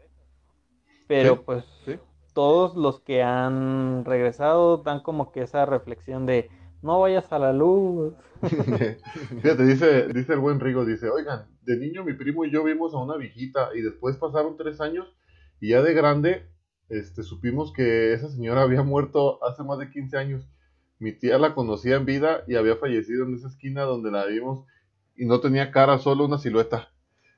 Pero 1.08 1.42
pues 1.42 1.66
todos 2.36 2.76
los 2.76 3.00
que 3.00 3.24
han 3.24 4.06
regresado 4.06 4.78
dan 4.78 5.00
como 5.00 5.32
que 5.32 5.42
esa 5.42 5.66
reflexión 5.66 6.28
de 6.28 6.52
no 6.82 7.00
vayas 7.00 7.32
a 7.32 7.40
la 7.40 7.54
luz. 7.54 8.14
Fíjate, 8.42 9.66
dice, 9.66 10.08
dice 10.08 10.34
el 10.34 10.40
buen 10.40 10.60
Rigo, 10.60 10.86
dice, 10.86 11.10
oigan, 11.10 11.46
de 11.64 11.78
niño 11.78 12.04
mi 12.04 12.14
primo 12.14 12.46
y 12.46 12.52
yo 12.52 12.64
vimos 12.64 12.94
a 12.94 12.98
una 12.98 13.18
viejita 13.18 13.70
y 13.76 13.82
después 13.82 14.18
pasaron 14.18 14.58
tres 14.58 14.80
años 14.82 15.08
y 15.60 15.70
ya 15.70 15.82
de 15.82 15.94
grande 15.94 16.50
este, 16.90 17.22
supimos 17.22 17.72
que 17.72 18.14
esa 18.14 18.30
señora 18.30 18.64
había 18.64 18.82
muerto 18.82 19.44
hace 19.46 19.64
más 19.64 19.78
de 19.78 19.92
15 19.92 20.18
años. 20.18 20.50
Mi 20.98 21.14
tía 21.14 21.38
la 21.38 21.54
conocía 21.54 21.96
en 21.96 22.06
vida 22.06 22.44
y 22.48 22.56
había 22.56 22.76
fallecido 22.76 23.26
en 23.26 23.36
esa 23.36 23.48
esquina 23.48 23.84
donde 23.84 24.12
la 24.12 24.26
vimos 24.26 24.66
y 25.16 25.26
no 25.26 25.40
tenía 25.40 25.72
cara, 25.72 26.00
solo 26.00 26.26
una 26.26 26.40
silueta. 26.40 26.90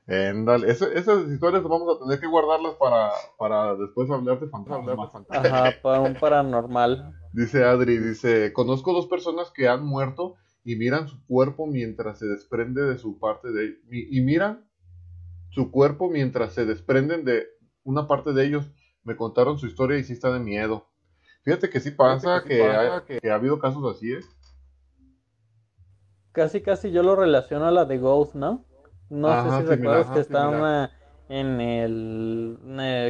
Esas 0.06 1.28
historias 1.30 1.62
vamos 1.62 1.96
a 1.96 2.04
tener 2.04 2.20
que 2.20 2.26
guardarlas 2.26 2.74
para, 2.74 3.10
para 3.38 3.76
después 3.76 4.10
hablar 4.10 4.40
de 4.40 4.48
fantasmas. 4.48 4.98
Ajá, 5.30 5.72
para 5.82 6.00
un 6.00 6.14
paranormal. 6.14 7.14
Dice 7.32 7.64
Adri, 7.64 7.98
dice, 7.98 8.52
conozco 8.52 8.92
dos 8.92 9.06
personas 9.06 9.50
que 9.50 9.68
han 9.68 9.84
muerto 9.84 10.34
y 10.64 10.76
miran 10.76 11.08
su 11.08 11.24
cuerpo 11.26 11.66
mientras 11.66 12.18
se 12.18 12.26
desprende 12.26 12.82
de 12.82 12.98
su 12.98 13.18
parte 13.18 13.50
de... 13.52 13.78
Y, 13.90 14.18
y 14.18 14.22
miran 14.22 14.68
su 15.50 15.70
cuerpo 15.70 16.10
mientras 16.10 16.54
se 16.54 16.66
desprenden 16.66 17.24
de 17.24 17.46
una 17.84 18.06
parte 18.06 18.32
de 18.32 18.44
ellos 18.44 18.70
me 19.04 19.16
contaron 19.16 19.58
su 19.58 19.66
historia 19.66 19.98
y 19.98 20.04
sí 20.04 20.12
está 20.12 20.32
de 20.32 20.40
miedo. 20.40 20.86
Fíjate 21.44 21.70
que 21.70 21.80
sí 21.80 21.90
pasa, 21.90 22.44
que, 22.46 22.62
ha, 22.62 23.34
habido 23.34 23.58
casos 23.58 23.96
así, 23.96 24.12
¿eh? 24.12 24.20
Casi, 26.30 26.62
casi 26.62 26.92
yo 26.92 27.02
lo 27.02 27.16
relaciono 27.16 27.66
a 27.66 27.70
la 27.72 27.84
de 27.84 27.98
Ghost, 27.98 28.34
¿no? 28.34 28.64
No 29.12 29.28
sé 29.42 29.58
si 29.58 29.68
recuerdas 29.68 30.10
que 30.10 30.20
está 30.20 30.90
en 31.28 31.60
el, 31.60 32.58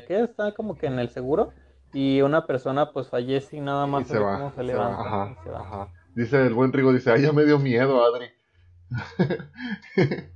¿Qué? 0.09 0.23
Está 0.25 0.53
como 0.53 0.77
que 0.77 0.87
en 0.87 0.99
el 0.99 1.11
seguro 1.11 1.53
y 1.93 2.23
una 2.23 2.45
persona 2.45 2.93
pues 2.93 3.09
fallece 3.09 3.59
y 3.59 3.61
nada 3.61 3.87
más 3.87 4.09
se, 4.09 4.19
va, 4.19 4.39
cómo 4.39 4.51
se, 4.51 4.65
levanta. 4.65 5.35
Ajá, 5.55 5.89
Dice 6.17 6.45
el 6.45 6.55
buen 6.55 6.73
Rigo, 6.73 6.93
dice, 6.93 7.13
ay, 7.13 7.23
ya 7.23 7.33
me 7.33 7.45
dio 7.45 7.61
miedo, 7.61 8.05
Adri. 8.05 8.27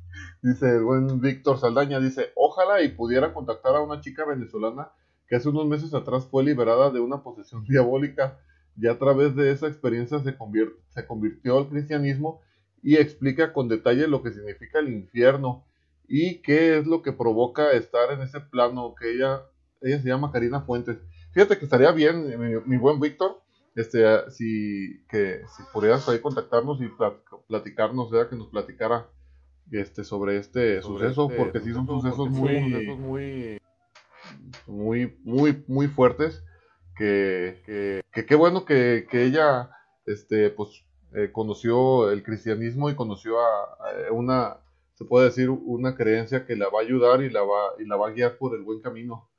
dice 0.43 0.69
el 0.69 0.85
buen 0.85 1.21
Víctor 1.21 1.59
Saldaña, 1.59 1.99
dice, 1.99 2.31
ojalá 2.37 2.83
y 2.83 2.91
pudiera 2.91 3.35
contactar 3.35 3.75
a 3.75 3.81
una 3.81 4.01
chica 4.01 4.25
venezolana 4.25 4.93
que 5.27 5.35
hace 5.35 5.49
unos 5.49 5.67
meses 5.67 5.93
atrás 5.95 6.29
fue 6.31 6.45
liberada 6.45 6.91
de 6.91 7.01
una 7.01 7.25
posesión 7.25 7.65
diabólica 7.69 8.39
y 8.77 8.87
a 8.87 8.99
través 8.99 9.35
de 9.35 9.51
esa 9.51 9.67
experiencia 9.67 10.21
se, 10.21 10.37
se 10.91 11.07
convirtió 11.07 11.59
al 11.59 11.69
cristianismo 11.69 12.41
y 12.87 12.99
explica 12.99 13.53
con 13.53 13.67
detalle 13.69 14.07
lo 14.07 14.23
que 14.23 14.31
significa 14.31 14.79
el 14.79 14.91
infierno 14.91 15.65
y 16.07 16.41
qué 16.41 16.79
es 16.79 16.87
lo 16.87 17.03
que 17.03 17.11
provoca 17.11 17.73
estar 17.73 18.13
en 18.13 18.21
ese 18.23 18.41
plano 18.41 18.95
que 18.95 19.11
ella, 19.11 19.43
ella 19.83 20.01
se 20.01 20.09
llama 20.09 20.31
Karina 20.31 20.61
Fuentes. 20.61 20.97
Fíjate 21.33 21.59
que 21.59 21.65
estaría 21.65 21.91
bien, 21.91 22.63
mi, 22.65 22.77
buen 22.77 23.01
Víctor, 23.01 23.43
este, 23.75 24.05
si, 24.31 25.03
que, 25.09 25.41
si 25.57 25.65
pudieras 25.73 26.09
ahí 26.09 26.21
contactarnos 26.21 26.81
y 26.81 26.89
platicarnos, 27.49 28.09
sea, 28.11 28.29
que 28.29 28.37
nos 28.37 28.51
platicara 28.51 29.09
este, 29.73 30.05
sobre 30.05 30.37
este 30.37 30.81
suceso, 30.81 31.25
este 31.29 31.37
porque 31.37 31.59
sí 31.59 31.73
son 31.73 31.89
sucesos 31.89 32.31
muy 32.31 33.59
muy, 34.69 35.19
muy, 35.25 35.65
muy 35.67 35.89
fuertes. 35.89 36.45
Que, 36.97 38.01
qué 38.13 38.35
bueno 38.37 38.65
que, 38.65 39.09
ella, 39.11 39.71
este, 40.07 40.51
pues, 40.51 40.87
eh, 41.13 41.31
conoció 41.33 42.11
el 42.11 42.23
cristianismo 42.23 42.91
y 42.91 42.95
conoció 42.95 43.41
a, 43.41 43.79
una, 44.11 44.59
se 44.95 45.05
puede 45.05 45.27
decir, 45.27 45.51
una 45.51 45.95
creencia 45.95 46.45
que 46.45 46.57
la 46.57 46.69
va 46.69 46.81
a 46.81 46.83
ayudar 46.83 47.23
y 47.23 47.31
la 47.31 47.43
va, 47.43 47.73
y 47.79 47.87
la 47.87 47.97
va 47.97 48.09
a 48.09 48.13
guiar 48.13 48.37
por 48.39 48.55
el 48.55 48.63
buen 48.63 48.81
camino. 48.81 49.31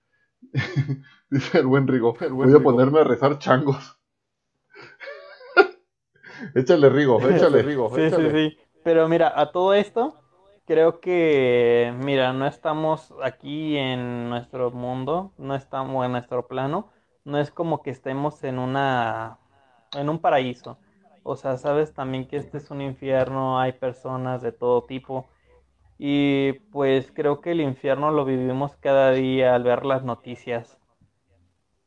Dice 1.30 1.60
el 1.60 1.68
buen 1.68 1.88
Rigo, 1.88 2.16
voy 2.32 2.54
a 2.56 2.60
ponerme 2.60 3.00
a 3.02 3.04
rezar 3.04 3.38
changos. 3.40 4.00
échale 6.56 6.90
Rigo, 6.90 7.20
échale 7.30 7.62
Rigo. 7.62 7.94
Sí, 7.96 8.10
sí, 8.10 8.30
sí. 8.32 8.58
Pero 8.84 9.08
mira, 9.10 9.34
a 9.36 9.52
todo 9.52 9.74
esto, 9.74 10.16
creo 10.66 11.00
que, 11.00 11.94
mira, 12.04 12.34
no 12.34 12.48
estamos 12.48 13.14
aquí 13.22 13.76
en 13.76 14.30
nuestro 14.30 14.72
mundo, 14.72 15.34
no 15.38 15.56
estamos 15.56 16.06
en 16.06 16.14
nuestro 16.14 16.48
plano, 16.48 16.90
no 17.26 17.40
es 17.40 17.52
como 17.52 17.82
que 17.82 17.90
estemos 17.90 18.44
en 18.44 18.60
una, 18.60 19.40
en 19.94 20.10
un 20.10 20.20
paraíso. 20.20 20.78
O 21.28 21.36
sea, 21.36 21.58
sabes 21.58 21.94
también 21.94 22.28
que 22.28 22.38
este 22.38 22.58
es 22.58 22.72
un 22.72 22.82
infierno, 22.82 23.60
hay 23.60 23.74
personas 23.74 24.42
de 24.42 24.52
todo 24.52 24.86
tipo. 24.86 25.28
Y 26.00 26.54
pues 26.72 27.12
creo 27.12 27.42
que 27.42 27.52
el 27.52 27.62
infierno 27.62 28.12
lo 28.12 28.26
vivimos 28.26 28.76
cada 28.78 29.12
día 29.12 29.56
al 29.56 29.64
ver 29.64 29.86
las 29.86 30.04
noticias. 30.04 30.78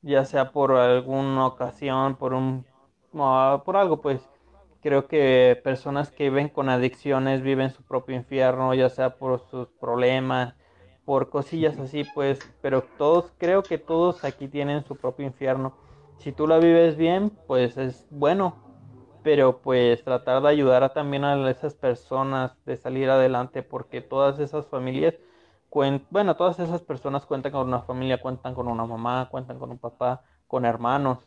Ya 0.02 0.24
sea 0.24 0.52
por 0.52 0.72
alguna 0.72 1.46
ocasión, 1.46 2.16
por 2.16 2.34
un 2.34 2.64
por 3.12 3.76
algo 3.76 4.00
pues 4.00 4.28
Creo 4.82 5.08
que 5.08 5.60
personas 5.62 6.10
que 6.10 6.30
viven 6.30 6.48
con 6.48 6.70
adicciones 6.70 7.42
viven 7.42 7.70
su 7.70 7.82
propio 7.82 8.16
infierno, 8.16 8.72
ya 8.72 8.88
sea 8.88 9.18
por 9.18 9.40
sus 9.50 9.68
problemas, 9.78 10.54
por 11.04 11.28
cosillas 11.28 11.78
así, 11.78 12.04
pues, 12.14 12.38
pero 12.62 12.82
todos, 12.96 13.30
creo 13.36 13.62
que 13.62 13.76
todos 13.76 14.24
aquí 14.24 14.48
tienen 14.48 14.82
su 14.84 14.96
propio 14.96 15.26
infierno. 15.26 15.74
Si 16.16 16.32
tú 16.32 16.46
la 16.46 16.58
vives 16.58 16.96
bien, 16.96 17.30
pues 17.46 17.76
es 17.76 18.06
bueno, 18.10 18.56
pero 19.22 19.60
pues 19.62 20.02
tratar 20.04 20.42
de 20.42 20.48
ayudar 20.48 20.82
a 20.84 20.92
también 20.94 21.24
a 21.24 21.50
esas 21.50 21.74
personas 21.74 22.52
de 22.64 22.76
salir 22.76 23.10
adelante, 23.10 23.62
porque 23.62 24.00
todas 24.02 24.38
esas 24.40 24.66
familias, 24.68 25.14
bueno, 26.10 26.36
todas 26.36 26.58
esas 26.60 26.82
personas 26.82 27.26
cuentan 27.26 27.52
con 27.52 27.68
una 27.68 27.82
familia, 27.82 28.20
cuentan 28.20 28.54
con 28.54 28.68
una 28.68 28.86
mamá, 28.86 29.28
cuentan 29.30 29.58
con 29.58 29.70
un 29.70 29.78
papá, 29.78 30.22
con 30.46 30.64
hermanos. 30.64 31.26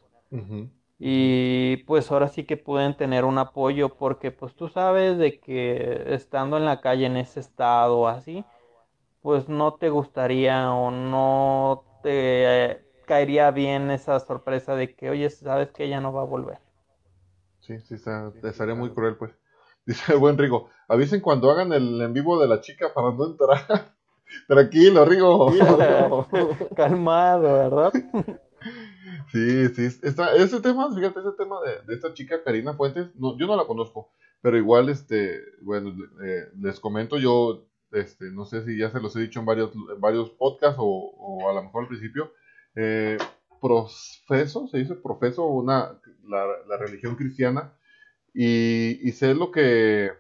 Y 1.00 1.78
pues 1.86 2.12
ahora 2.12 2.30
sí 2.30 2.46
que 2.46 2.58
pueden 2.58 2.96
tener 2.98 3.26
un 3.26 3.38
apoyo 3.38 3.98
porque 3.98 4.32
pues 4.32 4.56
tú 4.56 4.70
sabes 4.70 5.18
de 5.18 5.40
que 5.40 6.04
estando 6.16 6.58
en 6.58 6.66
la 6.66 6.82
calle 6.82 7.06
en 7.08 7.18
ese 7.18 7.40
estado 7.42 8.08
así, 8.08 8.46
pues 9.22 9.50
no 9.50 9.76
te 9.76 9.90
gustaría 9.92 10.74
o 10.74 10.92
no 10.92 11.88
te 12.04 12.86
caería 13.06 13.52
bien 13.52 13.92
esa 13.92 14.20
sorpresa 14.22 14.76
de 14.76 14.96
que, 14.96 15.12
oye, 15.12 15.30
sabes 15.32 15.72
que 15.74 15.86
ella 15.86 16.02
no 16.02 16.14
va 16.14 16.24
a 16.24 16.26
volver. 16.26 16.63
Sí, 17.66 17.80
sí, 17.80 17.96
estaría 18.44 18.76
muy 18.76 18.90
cruel 18.90 19.16
pues. 19.16 19.32
Dice 19.86 20.14
el 20.14 20.20
buen 20.20 20.38
Rigo, 20.38 20.70
avisen 20.88 21.22
cuando 21.22 21.50
hagan 21.50 21.74
el 21.74 22.02
en 22.02 22.14
vivo 22.14 22.40
de 22.42 22.48
la 22.48 22.62
chica 22.62 22.94
para 22.94 23.12
no 23.12 23.26
entrar. 23.26 23.94
Tranquilo, 24.48 25.06
Rigo. 25.06 25.52
Calmado, 26.76 27.42
¿verdad? 27.42 27.94
Sí, 29.32 29.68
sí. 29.70 29.86
ese 29.86 30.62
tema, 30.62 30.94
fíjate, 30.94 31.20
ese 31.20 31.32
tema 31.38 31.58
de, 31.62 31.94
esta 31.94 32.14
chica 32.14 32.44
Karina 32.44 32.74
Fuentes, 32.74 33.14
no, 33.16 33.38
yo 33.38 33.48
no 33.48 33.56
la 33.56 33.66
conozco, 33.66 34.12
pero 34.42 34.58
igual, 34.58 34.90
este, 34.90 35.42
bueno, 35.62 35.94
eh, 36.24 36.46
les 36.60 36.80
comento, 36.80 37.18
yo, 37.18 37.66
este, 37.92 38.32
no 38.32 38.46
sé 38.46 38.66
si 38.66 38.78
ya 38.78 38.90
se 38.90 39.02
los 39.02 39.16
he 39.16 39.22
dicho 39.22 39.40
en 39.40 39.46
varios, 39.46 39.72
varios 40.00 40.30
podcasts 40.32 40.78
o, 40.80 41.50
a 41.50 41.54
lo 41.54 41.64
mejor 41.64 41.84
al 41.84 41.90
principio, 41.90 42.32
eh, 42.76 43.18
profeso, 43.64 44.68
se 44.68 44.78
dice 44.78 44.96
profeso 44.96 45.46
una, 45.46 45.98
la, 46.28 46.78
religión 46.78 47.16
cristiana 47.16 47.74
y, 48.34 49.10
sé 49.14 49.34
lo 49.34 49.52
que, 49.52 50.12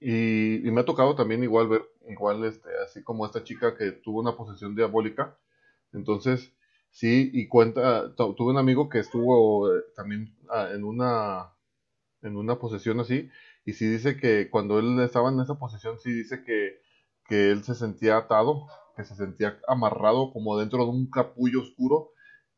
y, 0.00 0.60
me 0.70 0.80
ha 0.80 0.84
tocado 0.84 1.14
también 1.14 1.42
igual 1.42 1.68
ver, 1.68 1.82
igual, 2.08 2.44
este, 2.44 2.70
así 2.82 3.02
como 3.02 3.26
esta 3.26 3.44
chica 3.44 3.76
que 3.76 3.92
tuvo 3.92 4.20
una 4.20 4.36
posesión 4.36 4.74
diabólica, 4.74 5.36
entonces, 5.92 6.52
Sí, 6.94 7.30
y 7.32 7.48
cuenta, 7.48 8.14
tuve 8.14 8.52
un 8.52 8.56
amigo 8.56 8.88
que 8.88 9.00
estuvo 9.00 9.68
eh, 9.74 9.82
también 9.96 10.32
ah, 10.48 10.68
en 10.72 10.84
una 10.84 11.52
en 12.22 12.36
una 12.36 12.58
posesión 12.58 13.00
así, 13.00 13.30
y 13.64 13.72
sí 13.74 13.86
dice 13.88 14.16
que 14.16 14.48
cuando 14.50 14.78
él 14.78 15.00
estaba 15.00 15.30
en 15.30 15.40
esa 15.40 15.58
posesión, 15.58 15.98
sí 15.98 16.12
dice 16.12 16.44
que, 16.44 16.80
que 17.26 17.50
él 17.50 17.64
se 17.64 17.74
sentía 17.74 18.16
atado, 18.16 18.68
que 18.96 19.04
se 19.04 19.16
sentía 19.16 19.58
amarrado 19.68 20.32
como 20.32 20.58
dentro 20.58 20.84
de 20.84 20.90
un 20.90 21.10
capullo 21.10 21.62
oscuro 21.62 22.12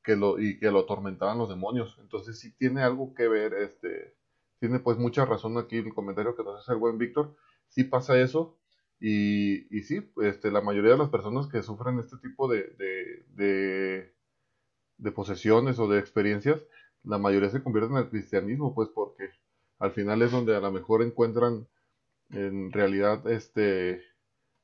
que 0.07 0.17
lo, 0.17 0.41
y 0.41 0.59
que 0.61 0.71
lo 0.71 0.81
atormentaban 0.81 1.39
los 1.39 1.51
demonios. 1.51 1.99
Entonces 2.01 2.39
sí 2.41 2.53
tiene 2.57 2.83
algo 2.83 3.15
que 3.15 3.29
ver, 3.29 3.55
este, 3.55 4.15
tiene 4.61 4.81
pues 4.81 4.99
mucha 4.99 5.27
razón 5.27 5.59
aquí 5.59 5.79
el 5.79 5.95
comentario 5.95 6.37
que 6.37 6.45
nos 6.45 6.61
hace 6.63 6.73
el 6.73 6.79
buen 6.79 6.99
Víctor, 6.99 7.37
sí 7.69 7.85
pasa 7.85 8.21
eso, 8.21 8.59
y, 9.01 9.77
y 9.77 9.83
sí, 9.83 10.13
este, 10.23 10.51
la 10.53 10.63
mayoría 10.63 10.93
de 10.93 10.99
las 10.99 11.11
personas 11.11 11.49
que 11.49 11.63
sufren 11.63 11.99
este 11.99 12.17
tipo 12.19 12.49
de, 12.49 12.63
de 13.35 14.15
de 14.99 15.13
posesiones 15.13 15.79
o 15.79 15.89
de 15.89 15.99
experiencias, 15.99 16.63
la 17.05 17.19
mayoría 17.19 17.51
se 17.51 17.63
convierten 17.63 17.97
al 17.97 18.11
cristianismo, 18.11 18.75
pues 18.75 18.89
porque 18.95 19.31
al 19.79 19.93
final 19.93 20.23
es 20.23 20.33
donde 20.33 20.57
a 20.57 20.61
lo 20.61 20.73
mejor 20.73 21.03
encuentran 21.03 21.69
en 22.31 22.73
realidad 22.73 23.27
este 23.31 24.03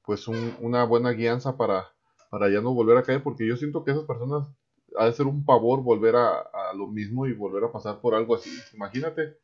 pues 0.04 0.28
una 0.28 0.84
buena 0.84 1.12
guianza 1.12 1.56
para, 1.56 1.86
para 2.30 2.50
ya 2.50 2.60
no 2.60 2.74
volver 2.74 2.96
a 2.98 3.04
caer, 3.04 3.22
porque 3.22 3.46
yo 3.46 3.56
siento 3.56 3.84
que 3.84 3.92
esas 3.92 4.04
personas 4.04 4.48
ha 4.98 5.06
de 5.06 5.12
ser 5.12 5.26
un 5.26 5.44
pavor 5.44 5.82
volver 5.82 6.16
a, 6.16 6.72
lo 6.74 6.86
mismo 6.86 7.26
y 7.26 7.32
volver 7.32 7.64
a 7.64 7.72
pasar 7.72 8.00
por 8.00 8.14
algo 8.14 8.34
así. 8.34 8.50
Imagínate 8.74 9.36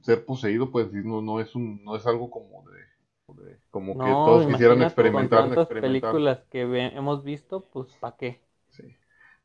ser 0.00 0.24
poseído, 0.24 0.70
pues 0.70 0.92
no, 0.92 1.22
no 1.22 1.40
es 1.40 1.54
un, 1.54 1.84
no 1.84 1.94
es 1.94 2.06
algo 2.06 2.30
como 2.30 2.64
de, 2.70 3.58
como 3.70 3.94
que 3.98 4.10
todos 4.10 4.46
quisieran 4.46 4.82
experimentar. 4.82 5.40
Con 5.40 5.54
tantas 5.54 5.68
películas 5.68 6.44
que 6.50 6.62
hemos 6.62 7.22
visto, 7.22 7.68
pues 7.72 7.92
¿para 8.00 8.16
qué? 8.16 8.40
Sí. 8.70 8.96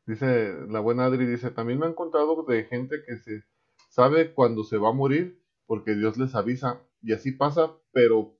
Dice 0.06 0.54
la 0.68 0.80
buena 0.80 1.04
Adri, 1.04 1.26
dice, 1.26 1.50
también 1.50 1.78
me 1.78 1.86
han 1.86 1.94
contado 1.94 2.42
de 2.44 2.64
gente 2.64 2.96
que 3.06 3.16
se 3.18 3.44
sabe 3.90 4.32
cuando 4.32 4.64
se 4.64 4.78
va 4.78 4.88
a 4.88 4.92
morir 4.92 5.40
porque 5.66 5.94
Dios 5.94 6.16
les 6.16 6.34
avisa 6.34 6.80
y 7.02 7.12
así 7.12 7.32
pasa, 7.32 7.70
pero 7.92 8.34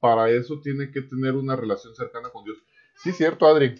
para 0.00 0.30
eso 0.30 0.60
tiene 0.60 0.90
que 0.90 1.00
tener 1.02 1.34
una 1.34 1.54
relación 1.54 1.94
cercana 1.94 2.28
con 2.30 2.44
Dios. 2.44 2.58
Sí, 2.96 3.12
cierto, 3.12 3.46
Adri. 3.46 3.74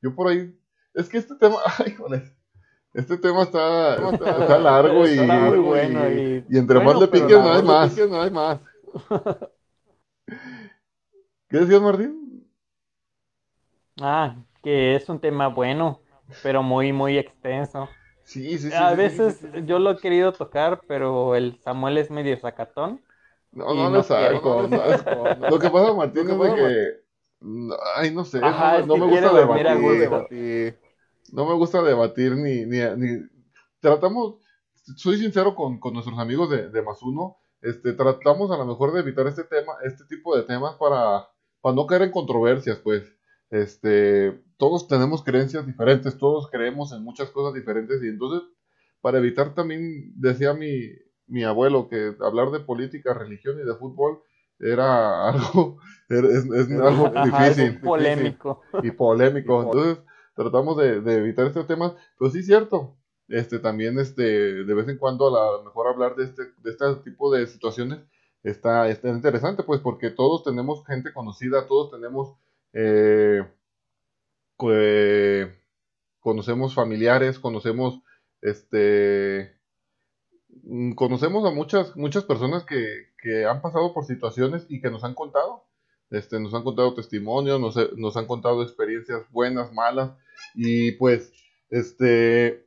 Yo 0.00 0.14
por 0.14 0.28
ahí, 0.28 0.58
es 0.94 1.08
que 1.08 1.18
este 1.18 1.34
tema, 1.36 1.56
ay, 1.78 1.92
joder, 1.92 2.32
este 2.94 3.18
tema 3.18 3.42
está, 3.42 3.94
está, 4.12 4.58
largo 4.58 5.06
y, 5.06 5.18
muy 5.20 5.58
bueno 5.58 6.10
y, 6.10 6.44
entre 6.50 6.80
más 6.80 6.98
le 6.98 7.08
piques 7.08 7.30
no 7.30 7.52
hay 7.52 7.62
más. 7.62 7.96
no 7.96 8.20
hay 8.22 8.30
más. 8.30 8.60
¿Qué 11.48 11.58
decías, 11.58 11.80
Martín? 11.80 12.46
Ah, 14.00 14.36
que 14.62 14.96
es 14.96 15.08
un 15.08 15.20
tema 15.20 15.48
bueno 15.48 16.00
pero 16.42 16.62
muy, 16.62 16.92
muy 16.92 17.18
extenso. 17.18 17.88
Sí, 18.24 18.58
sí, 18.58 18.70
sí. 18.70 18.76
A 18.76 18.94
veces 18.94 19.40
yo 19.64 19.78
lo 19.78 19.92
he 19.92 19.96
querido 19.96 20.32
tocar, 20.32 20.82
pero 20.86 21.34
el 21.34 21.58
Samuel 21.60 21.98
es 21.98 22.10
medio 22.10 22.38
sacatón. 22.38 23.02
No, 23.52 23.74
no, 23.74 23.88
no, 23.88 24.02
saco, 24.02 24.68
Lo 25.50 25.58
que 25.58 25.70
pasa, 25.70 25.94
Martín, 25.94 26.28
es 26.28 26.54
que. 26.54 27.07
Ay, 27.94 28.12
no 28.12 28.24
sé. 28.24 28.40
no, 28.40 28.96
me 28.96 29.06
gusta 29.06 29.32
debatir. 29.32 30.78
No 31.32 31.46
me 31.46 31.54
gusta 31.54 31.82
debatir 31.82 32.36
ni, 32.36 32.64
ni, 32.64 32.78
ni. 32.96 33.22
Tratamos. 33.80 34.36
Soy 34.96 35.18
sincero 35.18 35.54
con, 35.54 35.78
con 35.78 35.92
nuestros 35.92 36.18
amigos 36.18 36.50
de, 36.50 36.70
de 36.70 36.82
Más 36.82 37.02
Uno. 37.02 37.36
Este, 37.60 37.92
tratamos 37.92 38.50
a 38.50 38.56
lo 38.56 38.64
mejor 38.64 38.92
de 38.92 39.00
evitar 39.00 39.26
este 39.26 39.44
tema, 39.44 39.74
este 39.84 40.04
tipo 40.04 40.36
de 40.36 40.44
temas 40.44 40.76
para, 40.76 41.28
para 41.60 41.74
no 41.74 41.86
caer 41.86 42.02
en 42.02 42.10
controversias, 42.10 42.78
pues. 42.78 43.04
Este, 43.50 44.42
todos 44.58 44.88
tenemos 44.88 45.22
creencias 45.22 45.66
diferentes, 45.66 46.18
todos 46.18 46.50
creemos 46.50 46.92
en 46.92 47.02
muchas 47.02 47.30
cosas 47.30 47.54
diferentes 47.54 48.02
y 48.02 48.08
entonces 48.08 48.46
para 49.00 49.18
evitar 49.18 49.54
también, 49.54 50.12
decía 50.16 50.52
mi, 50.52 50.82
mi 51.26 51.44
abuelo, 51.44 51.88
que 51.88 52.14
hablar 52.20 52.50
de 52.50 52.60
política, 52.60 53.14
religión 53.14 53.58
y 53.58 53.64
de 53.64 53.74
fútbol 53.74 54.22
era 54.58 55.28
algo, 55.28 55.78
es, 56.08 56.70
algo 56.80 57.10
difícil. 57.24 57.80
polémico. 57.80 58.62
Y 58.82 58.90
polémico. 58.90 59.62
Entonces 59.62 59.98
tratamos 60.34 60.76
de, 60.76 60.96
evitar 61.16 61.46
estos 61.46 61.66
temas, 61.66 61.94
pero 62.18 62.30
sí 62.30 62.40
es 62.40 62.46
cierto. 62.46 62.96
Este, 63.28 63.58
también 63.58 63.98
este, 63.98 64.22
de 64.22 64.74
vez 64.74 64.88
en 64.88 64.96
cuando 64.96 65.28
a 65.28 65.58
lo 65.58 65.64
mejor 65.64 65.88
hablar 65.88 66.16
de 66.16 66.24
este, 66.24 66.44
de 66.62 66.70
este 66.70 66.94
tipo 67.04 67.30
de 67.30 67.46
situaciones 67.46 67.98
está, 68.42 68.88
está 68.88 69.10
interesante, 69.10 69.64
pues 69.64 69.80
porque 69.80 70.10
todos 70.10 70.44
tenemos 70.44 70.86
gente 70.86 71.12
conocida, 71.12 71.66
todos 71.66 71.90
tenemos 71.90 72.36
eh, 72.72 73.44
conocemos 76.20 76.74
familiares, 76.74 77.38
conocemos 77.38 78.00
este 78.40 79.58
mm, 80.62 80.92
conocemos 80.92 81.44
a 81.46 81.50
muchas 81.50 81.96
muchas 81.96 82.24
personas 82.24 82.64
que, 82.64 83.07
que, 83.28 83.46
han 83.46 83.60
pasado 83.60 83.92
por 83.92 84.04
situaciones 84.04 84.66
y 84.68 84.80
que 84.80 84.90
nos 84.90 85.04
han 85.04 85.14
contado. 85.14 85.64
Este 86.10 86.40
nos 86.40 86.54
han 86.54 86.62
contado 86.62 86.94
testimonios 86.94 87.60
nos, 87.60 87.76
nos 87.96 88.16
han 88.16 88.26
contado 88.26 88.62
experiencias 88.62 89.30
buenas 89.30 89.72
malas. 89.72 90.12
Y 90.54 90.92
pues 90.92 91.32
este 91.70 92.66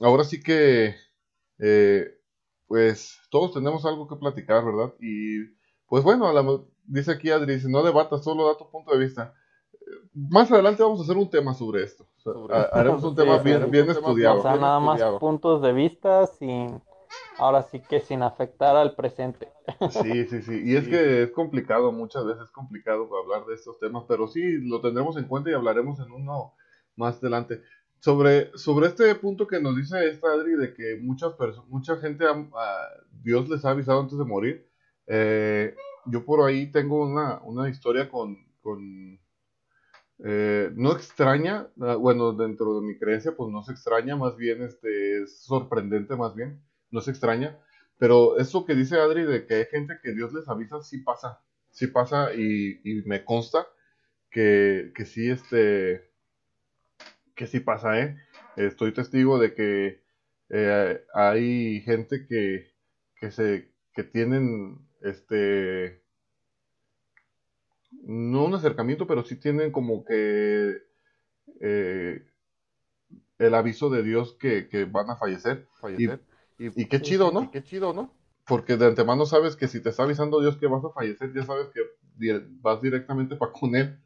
ahora 0.00 0.24
sí 0.24 0.42
que 0.42 0.94
eh, 1.58 2.18
pues 2.66 3.18
todos 3.30 3.54
tenemos 3.54 3.86
algo 3.86 4.06
que 4.06 4.16
platicar 4.16 4.64
verdad 4.64 4.92
y 5.00 5.46
pues 5.86 6.02
bueno 6.02 6.66
dice 6.84 7.12
aquí 7.12 7.30
Adri 7.30 7.54
dice 7.54 7.70
no 7.70 7.82
debatas 7.82 8.24
solo 8.24 8.48
da 8.48 8.58
tu 8.58 8.68
punto 8.70 8.92
de 8.92 8.98
vista 8.98 9.34
más 10.14 10.50
adelante 10.50 10.82
vamos 10.82 11.00
a 11.00 11.02
hacer 11.02 11.16
un 11.16 11.28
tema 11.28 11.54
sobre 11.54 11.82
esto. 11.82 12.06
haremos 12.72 13.02
un 13.02 13.14
tema 13.14 13.38
bien, 13.38 13.70
bien 13.70 13.90
estudiado. 13.90 14.38
O 14.38 14.42
sea, 14.42 14.56
nada 14.56 14.80
más 14.80 15.00
puntos 15.20 15.62
de 15.62 15.72
vista 15.72 16.26
sin, 16.26 16.80
ahora 17.38 17.62
sí 17.62 17.80
que 17.80 18.00
sin 18.00 18.22
afectar 18.22 18.76
al 18.76 18.94
presente. 18.94 19.48
Sí, 19.90 20.26
sí, 20.26 20.42
sí. 20.42 20.62
Y 20.64 20.76
es 20.76 20.88
que 20.88 21.22
es 21.22 21.30
complicado, 21.30 21.92
muchas 21.92 22.24
veces 22.24 22.44
es 22.44 22.50
complicado 22.50 23.08
hablar 23.16 23.46
de 23.46 23.54
estos 23.54 23.78
temas, 23.78 24.04
pero 24.06 24.28
sí 24.28 24.58
lo 24.66 24.80
tendremos 24.80 25.16
en 25.16 25.24
cuenta 25.24 25.50
y 25.50 25.54
hablaremos 25.54 25.98
en 26.00 26.12
uno 26.12 26.54
más 26.96 27.18
adelante. 27.18 27.62
Sobre, 28.00 28.50
sobre 28.56 28.88
este 28.88 29.14
punto 29.14 29.46
que 29.46 29.60
nos 29.60 29.76
dice 29.76 30.08
esta 30.08 30.28
Adri 30.28 30.56
de 30.56 30.74
que 30.74 30.98
muchas 31.00 31.32
personas, 31.34 31.68
mucha 31.70 31.96
gente, 31.96 32.24
Dios 33.22 33.48
les 33.48 33.64
ha 33.64 33.70
avisado 33.70 34.00
antes 34.00 34.18
de 34.18 34.24
morir. 34.24 34.68
Eh, 35.06 35.74
yo 36.06 36.24
por 36.24 36.46
ahí 36.46 36.70
tengo 36.70 37.02
una, 37.02 37.40
una 37.42 37.68
historia 37.70 38.10
con, 38.10 38.36
con 38.60 39.18
eh, 40.18 40.70
no 40.74 40.92
extraña, 40.92 41.68
ah, 41.80 41.96
bueno, 41.96 42.32
dentro 42.32 42.80
de 42.80 42.86
mi 42.86 42.98
creencia, 42.98 43.34
pues 43.36 43.50
no 43.50 43.62
se 43.62 43.72
extraña, 43.72 44.16
más 44.16 44.36
bien 44.36 44.62
este, 44.62 45.22
es 45.22 45.42
sorprendente, 45.42 46.14
más 46.14 46.34
bien, 46.34 46.62
no 46.90 47.00
se 47.00 47.10
extraña, 47.10 47.58
pero 47.98 48.38
eso 48.38 48.64
que 48.64 48.74
dice 48.74 48.98
Adri 48.98 49.24
de 49.24 49.46
que 49.46 49.54
hay 49.54 49.66
gente 49.66 49.98
que 50.02 50.12
Dios 50.12 50.32
les 50.32 50.48
avisa, 50.48 50.82
sí 50.82 50.98
pasa, 50.98 51.40
sí 51.70 51.86
pasa 51.86 52.34
y, 52.34 53.02
me 53.06 53.24
consta 53.24 53.66
que, 54.30 54.92
que 54.94 55.04
sí, 55.04 55.30
este, 55.30 56.10
que 57.34 57.46
sí 57.46 57.60
pasa, 57.60 58.00
¿eh? 58.00 58.16
Estoy 58.56 58.92
testigo 58.92 59.38
de 59.38 59.54
que 59.54 60.04
eh, 60.50 61.04
hay 61.14 61.80
gente 61.80 62.26
que, 62.26 62.72
que 63.16 63.30
se, 63.30 63.72
que 63.92 64.04
tienen, 64.04 64.86
este, 65.02 66.02
no 68.02 68.44
un 68.44 68.54
acercamiento, 68.54 69.06
pero 69.06 69.24
sí 69.24 69.36
tienen 69.36 69.72
como 69.72 70.04
que 70.04 70.76
eh, 71.60 72.22
el 73.38 73.54
aviso 73.54 73.90
de 73.90 74.02
Dios 74.02 74.36
que, 74.38 74.88
van 74.90 75.10
a 75.10 75.16
fallecer. 75.16 75.66
Y, 76.58 76.86
qué 76.86 77.00
chido, 77.00 77.32
¿no? 77.32 77.50
qué 77.50 77.62
chido, 77.62 77.92
¿no? 77.92 78.12
Porque 78.46 78.76
de 78.76 78.86
antemano 78.86 79.26
sabes 79.26 79.56
que 79.56 79.68
si 79.68 79.82
te 79.82 79.88
está 79.88 80.04
avisando 80.04 80.40
Dios 80.40 80.56
que 80.56 80.66
vas 80.66 80.84
a 80.84 80.90
fallecer, 80.90 81.32
ya 81.34 81.44
sabes 81.44 81.68
que 81.68 81.80
vas 82.60 82.80
directamente 82.80 83.36
para 83.36 83.52
con 83.52 83.74
Él. 83.74 83.98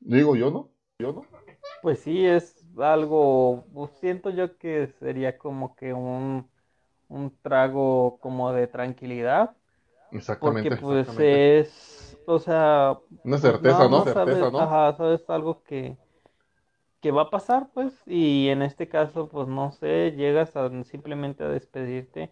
Digo 0.00 0.36
yo, 0.36 0.50
¿no? 0.50 0.70
Yo, 0.98 1.12
¿no? 1.12 1.22
Pues 1.80 2.00
sí, 2.00 2.24
es 2.24 2.64
algo, 2.78 3.64
pues 3.72 3.90
siento 4.00 4.30
yo 4.30 4.56
que 4.58 4.88
sería 5.00 5.38
como 5.38 5.74
que 5.74 5.92
un, 5.92 6.48
un 7.08 7.36
trago 7.42 8.18
como 8.20 8.52
de 8.52 8.66
tranquilidad 8.66 9.56
Exactamente. 10.12 10.76
Porque 10.76 11.04
pues 11.04 11.18
es, 11.18 12.18
o 12.26 12.38
sea... 12.38 12.98
Una 13.24 13.38
certeza, 13.38 13.88
¿no? 13.88 14.04
certeza, 14.04 14.50
¿no? 14.50 14.60
Ajá, 14.60 14.96
sabes 14.96 15.28
algo 15.28 15.62
que, 15.62 15.96
que 17.02 17.10
va 17.10 17.22
a 17.22 17.30
pasar, 17.30 17.68
pues, 17.74 17.92
y 18.06 18.48
en 18.48 18.62
este 18.62 18.88
caso, 18.88 19.28
pues 19.28 19.48
no 19.48 19.72
sé, 19.72 20.12
llegas 20.16 20.56
a 20.56 20.70
simplemente 20.84 21.44
a 21.44 21.48
despedirte 21.48 22.30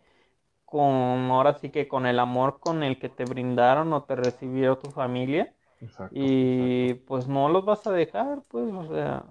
con, 0.64 1.30
ahora 1.30 1.54
sí 1.54 1.70
que 1.70 1.88
con 1.88 2.06
el 2.06 2.20
amor 2.20 2.60
con 2.60 2.82
el 2.84 2.98
que 2.98 3.08
te 3.08 3.24
brindaron 3.24 3.92
o 3.92 4.04
te 4.04 4.16
recibió 4.16 4.78
tu 4.78 4.90
familia. 4.90 5.52
Exacto, 5.80 6.14
y 6.14 6.94
pues 6.94 7.26
no 7.26 7.48
los 7.48 7.64
vas 7.64 7.86
a 7.86 7.92
dejar, 7.92 8.42
pues, 8.48 8.72
o 8.72 8.94
sea, 8.94 9.24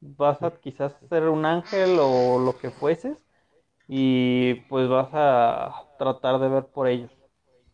vas 0.00 0.42
a 0.42 0.50
quizás 0.50 0.94
ser 1.08 1.28
un 1.28 1.46
ángel 1.46 1.98
o 1.98 2.38
lo 2.38 2.56
que 2.58 2.70
fueses 2.70 3.24
y 3.88 4.54
pues 4.68 4.88
vas 4.88 5.08
a 5.12 5.86
tratar 5.98 6.38
de 6.40 6.48
ver 6.48 6.66
por 6.66 6.88
ellos. 6.88 7.10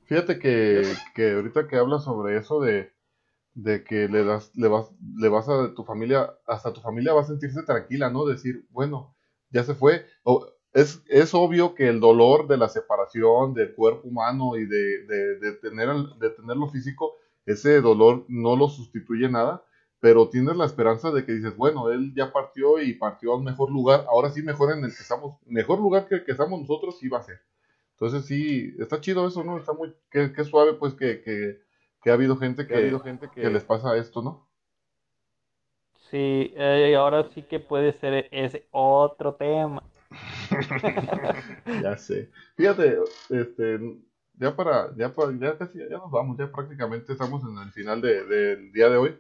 Fíjate 0.07 0.39
que, 0.39 0.83
que 1.15 1.33
ahorita 1.33 1.67
que 1.67 1.77
hablas 1.77 2.05
sobre 2.05 2.37
eso 2.37 2.61
de, 2.61 2.93
de 3.59 3.83
que 3.83 4.09
le 4.09 4.25
das, 4.25 4.53
le 4.55 4.69
vas, 4.69 4.89
le 5.17 5.29
vas 5.29 5.49
a 5.49 5.75
tu 5.75 5.83
familia, 5.85 6.33
hasta 6.47 6.73
tu 6.73 6.81
familia 6.81 7.13
va 7.13 7.23
a 7.23 7.25
sentirse 7.25 7.63
tranquila, 7.65 8.09
¿no? 8.09 8.25
Decir, 8.25 8.65
bueno, 8.71 9.17
ya 9.51 9.65
se 9.65 9.75
fue. 9.75 10.07
O, 10.23 10.47
es, 10.73 11.03
es 11.09 11.35
obvio 11.35 11.75
que 11.75 11.89
el 11.89 11.99
dolor 11.99 12.47
de 12.47 12.57
la 12.57 12.69
separación 12.69 13.55
del 13.55 13.75
cuerpo 13.75 14.07
humano 14.07 14.57
y 14.57 14.65
de, 14.67 15.07
de, 15.07 15.39
de 15.41 15.53
tener, 15.55 15.89
de 16.21 16.31
tener 16.31 16.57
lo 16.57 16.69
físico, 16.69 17.17
ese 17.47 17.81
dolor 17.81 18.25
no 18.29 18.55
lo 18.55 18.69
sustituye 18.69 19.29
nada, 19.29 19.65
pero 19.99 20.29
tienes 20.29 20.57
la 20.57 20.67
esperanza 20.67 21.11
de 21.11 21.25
que 21.25 21.33
dices, 21.33 21.57
bueno, 21.57 21.91
él 21.91 22.13
ya 22.15 22.33
partió 22.33 22.81
y 22.81 22.95
partió 22.95 23.33
a 23.33 23.39
un 23.39 23.45
mejor 23.45 23.73
lugar, 23.73 24.07
ahora 24.09 24.31
sí 24.31 24.43
mejor 24.43 24.73
en 24.73 24.85
el 24.85 24.95
que 24.95 25.03
estamos, 25.03 25.37
mejor 25.47 25.81
lugar 25.81 26.07
que 26.07 26.17
el 26.17 26.25
que 26.25 26.31
estamos 26.33 26.61
nosotros 26.61 26.97
sí 27.01 27.09
va 27.09 27.19
a 27.19 27.23
ser. 27.25 27.41
Entonces 27.95 28.25
sí, 28.27 28.73
está 28.79 29.01
chido 29.01 29.27
eso, 29.27 29.43
¿no? 29.43 29.59
Está 29.59 29.73
muy, 29.73 29.93
qué, 30.13 30.33
qué 30.33 30.45
suave 30.45 30.75
pues 30.75 30.95
que, 30.95 31.21
que 31.23 31.59
que 32.03 32.11
ha 32.11 32.15
habido 32.15 32.37
gente 32.37 32.67
que, 32.67 32.75
ha 32.75 32.79
habido 32.79 33.01
gente 33.01 33.29
que, 33.35 33.49
les 33.49 33.65
pasa 33.65 33.97
esto, 33.97 34.23
¿no? 34.23 34.49
Sí, 36.11 36.53
eh, 36.57 36.95
ahora 36.97 37.29
sí 37.35 37.43
que 37.43 37.61
puede 37.61 37.93
ser 37.93 38.29
ese 38.31 38.67
otro 38.71 39.35
tema. 39.35 39.83
ya 41.83 41.97
sé. 41.99 42.31
Fíjate, 42.57 42.99
este, 43.29 43.79
ya 44.35 44.57
para, 44.57 44.95
ya 44.97 45.13
para, 45.13 45.37
ya 45.39 45.59
casi, 45.59 45.79
ya 45.79 45.99
nos 45.99 46.11
vamos, 46.11 46.39
ya 46.39 46.51
prácticamente 46.51 47.13
estamos 47.13 47.43
en 47.43 47.59
el 47.59 47.73
final 47.73 48.01
del 48.01 48.73
día 48.73 48.89
de 48.89 48.97
hoy. 48.97 49.19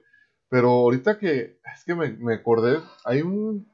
Pero 0.49 0.71
ahorita 0.71 1.19
que, 1.19 1.61
es 1.75 1.85
que 1.85 1.95
me, 1.95 2.11
me 2.13 2.35
acordé, 2.35 2.79
hay 3.05 3.21
un, 3.21 3.71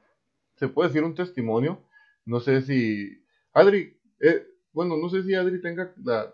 se 0.55 0.67
puede 0.67 0.89
decir 0.89 1.03
un 1.03 1.15
testimonio, 1.15 1.81
no 2.25 2.39
sé 2.41 2.61
si, 2.61 3.23
Adri, 3.53 3.97
eh, 4.19 4.45
bueno, 4.73 4.97
no 4.97 5.09
sé 5.09 5.23
si 5.23 5.35
Adri 5.35 5.61
tenga 5.61 5.93
la, 6.03 6.33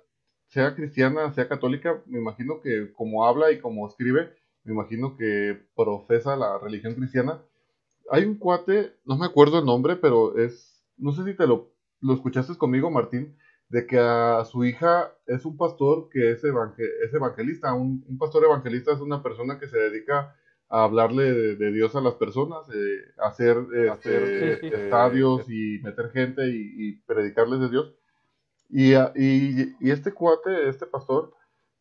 sea 0.51 0.75
cristiana, 0.75 1.31
sea 1.33 1.47
católica, 1.47 2.01
me 2.05 2.19
imagino 2.19 2.59
que 2.61 2.91
como 2.93 3.25
habla 3.25 3.51
y 3.51 3.59
como 3.59 3.87
escribe, 3.87 4.33
me 4.65 4.73
imagino 4.73 5.15
que 5.15 5.57
profesa 5.75 6.35
la 6.35 6.59
religión 6.59 6.93
cristiana. 6.93 7.41
Hay 8.09 8.25
un 8.25 8.35
cuate, 8.37 8.93
no 9.05 9.17
me 9.17 9.25
acuerdo 9.25 9.59
el 9.59 9.65
nombre, 9.65 9.95
pero 9.95 10.37
es, 10.37 10.83
no 10.97 11.13
sé 11.13 11.23
si 11.23 11.35
te 11.35 11.47
lo, 11.47 11.71
lo 12.01 12.13
escuchaste 12.13 12.57
conmigo, 12.57 12.91
Martín, 12.91 13.37
de 13.69 13.87
que 13.87 13.97
a 13.97 14.43
su 14.43 14.65
hija 14.65 15.13
es 15.25 15.45
un 15.45 15.55
pastor 15.55 16.09
que 16.09 16.31
es, 16.31 16.43
es 16.43 17.13
evangelista. 17.13 17.73
Un, 17.73 18.17
pastor 18.19 18.43
evangelista 18.43 18.91
es 18.91 18.99
una 18.99 19.23
persona 19.23 19.57
que 19.57 19.67
se 19.67 19.77
dedica 19.77 20.35
a 20.67 20.83
hablarle 20.83 21.31
de, 21.55 21.71
Dios 21.71 21.95
a 21.95 22.01
las 22.01 22.15
personas, 22.15 22.67
eh, 22.73 22.97
hacer, 23.23 23.57
este, 23.73 24.67
estadios 24.67 25.49
y 25.49 25.79
meter 25.81 26.11
gente 26.11 26.45
y, 26.49 26.73
y 26.77 26.95
predicarles 27.03 27.61
de 27.61 27.69
Dios. 27.69 27.95
Y, 28.71 28.93
y, 28.95 29.75
y, 29.81 29.91
este 29.91 30.13
cuate, 30.13 30.69
este 30.69 30.85
pastor, 30.85 31.33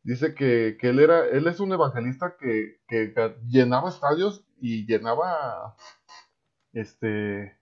dice 0.02 0.34
que, 0.34 0.76
que, 0.78 0.88
él 0.88 0.98
era, 0.98 1.24
él 1.28 1.46
es 1.46 1.60
un 1.60 1.72
evangelista 1.72 2.36
que, 2.38 2.80
que, 2.88 3.14
llenaba 3.46 3.90
estadios 3.90 4.44
y 4.60 4.86
llenaba, 4.86 5.76
este, 6.72 7.56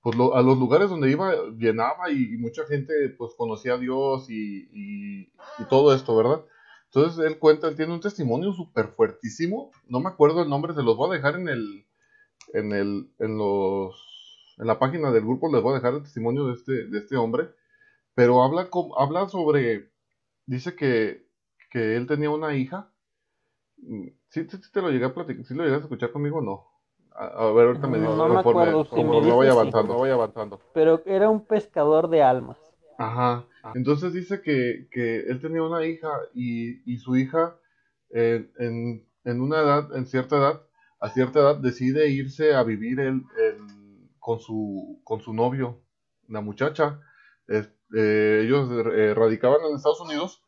pues 0.00 0.16
a 0.16 0.42
los 0.42 0.58
lugares 0.58 0.90
donde 0.90 1.10
iba, 1.10 1.34
llenaba 1.58 2.10
y, 2.12 2.36
mucha 2.38 2.64
gente 2.66 2.92
pues 3.18 3.32
conocía 3.36 3.74
a 3.74 3.78
Dios 3.78 4.30
y, 4.30 4.68
y, 4.72 5.32
todo 5.68 5.92
esto, 5.92 6.16
¿verdad? 6.16 6.44
Entonces 6.84 7.24
él 7.26 7.40
cuenta, 7.40 7.66
él 7.66 7.74
tiene 7.74 7.94
un 7.94 8.00
testimonio 8.00 8.52
súper 8.52 8.88
fuertísimo, 8.88 9.72
no 9.88 9.98
me 9.98 10.10
acuerdo 10.10 10.40
el 10.42 10.48
nombre, 10.48 10.74
se 10.74 10.84
los 10.84 10.96
voy 10.96 11.10
a 11.10 11.14
dejar 11.14 11.34
en 11.34 11.48
el, 11.48 11.86
en 12.54 12.72
el, 12.72 13.10
en 13.18 13.38
los, 13.38 14.54
en 14.58 14.68
la 14.68 14.78
página 14.78 15.10
del 15.10 15.24
grupo, 15.24 15.52
les 15.52 15.62
voy 15.62 15.72
a 15.72 15.76
dejar 15.76 15.94
el 15.94 16.02
testimonio 16.02 16.46
de 16.46 16.54
este, 16.54 16.86
de 16.86 16.98
este 16.98 17.16
hombre 17.16 17.48
pero 18.14 18.42
habla, 18.42 18.68
habla 18.96 19.28
sobre, 19.28 19.90
dice 20.46 20.74
que, 20.76 21.26
que 21.70 21.96
él 21.96 22.06
tenía 22.06 22.30
una 22.30 22.54
hija. 22.54 22.90
Mm, 23.78 24.08
¿Sí, 24.28 24.46
sí, 24.48 24.58
te 24.72 24.82
lo 24.82 24.90
llegué 24.90 25.06
a 25.06 25.14
platicar? 25.14 25.44
¿Sí 25.44 25.54
lo 25.54 25.64
llegas 25.64 25.80
a 25.80 25.84
escuchar 25.84 26.12
conmigo 26.12 26.38
o 26.38 26.42
no? 26.42 26.72
A, 27.14 27.50
ver, 27.52 27.66
ahorita 27.66 27.86
me 27.88 27.98
dices. 27.98 28.16
No, 28.16 28.28
me 28.28 28.40
acuerdo, 28.40 28.84
si 28.86 29.04
me 29.04 29.20
voy 29.20 29.46
avanzando, 29.46 29.94
voy 29.94 30.10
avanzando. 30.10 30.60
Pero 30.72 31.02
era 31.04 31.28
un 31.28 31.44
pescador 31.44 32.08
de 32.08 32.22
almas. 32.22 32.56
Ajá. 32.98 33.44
Entonces 33.74 34.12
dice 34.12 34.40
que, 34.42 34.88
que 34.90 35.20
él 35.20 35.40
tenía 35.40 35.62
una 35.62 35.84
hija 35.84 36.08
y, 36.34 36.90
y 36.90 36.98
su 36.98 37.16
hija 37.16 37.56
en, 38.10 38.50
en, 38.58 39.06
en, 39.24 39.40
una 39.40 39.60
edad, 39.60 39.96
en 39.96 40.06
cierta 40.06 40.36
edad, 40.36 40.62
a 41.00 41.10
cierta 41.10 41.40
edad 41.40 41.56
decide 41.56 42.08
irse 42.08 42.54
a 42.54 42.62
vivir 42.62 43.00
él, 43.00 43.22
con, 44.18 44.40
su, 44.40 45.00
con 45.04 45.20
su 45.20 45.32
novio, 45.32 45.80
la 46.28 46.40
muchacha. 46.40 47.00
Eh, 47.94 48.42
ellos 48.44 48.70
eh, 48.94 49.14
radicaban 49.14 49.60
en 49.68 49.76
Estados 49.76 50.00
Unidos. 50.00 50.42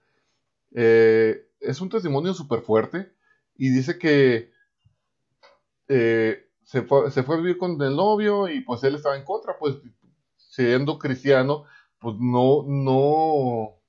Eh, 0.73 1.49
es 1.61 1.81
un 1.81 1.89
testimonio 1.89 2.35
súper 2.35 2.62
fuerte 2.62 3.12
y 3.57 3.71
dice 3.71 3.99
que 3.99 4.53
se 5.87 6.83
fue, 6.83 7.11
se, 7.11 7.23
fue, 7.23 7.37
a 7.37 7.39
vivir 7.39 7.59
con 7.59 7.81
el 7.83 7.95
novio 7.95 8.49
y 8.49 8.62
pues 8.62 8.83
él 8.85 8.95
estaba 8.95 9.16
en 9.16 9.25
contra, 9.25 9.59
pues 9.59 9.77
siendo 10.37 10.99
cristiano, 10.99 11.65
pues 11.99 12.16
no, 12.19 12.65
no, 12.66 13.81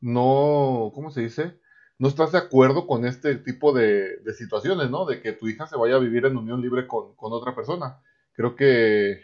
no, 0.00 0.92
¿cómo 0.94 1.10
se 1.10 1.22
dice? 1.22 1.60
No 1.98 2.08
estás 2.08 2.32
de 2.32 2.38
acuerdo 2.38 2.86
con 2.86 3.04
este 3.04 3.36
tipo 3.36 3.72
de, 3.72 4.16
de 4.18 4.32
situaciones, 4.32 4.90
¿no? 4.90 5.04
De 5.04 5.20
que 5.20 5.32
tu 5.32 5.48
hija 5.48 5.66
se 5.66 5.76
vaya 5.76 5.96
a 5.96 6.00
vivir 6.00 6.24
en 6.24 6.36
unión 6.36 6.62
libre 6.62 6.86
con, 6.86 7.14
con 7.14 7.32
otra 7.32 7.54
persona. 7.54 8.00
Creo 8.32 8.56
que, 8.56 9.20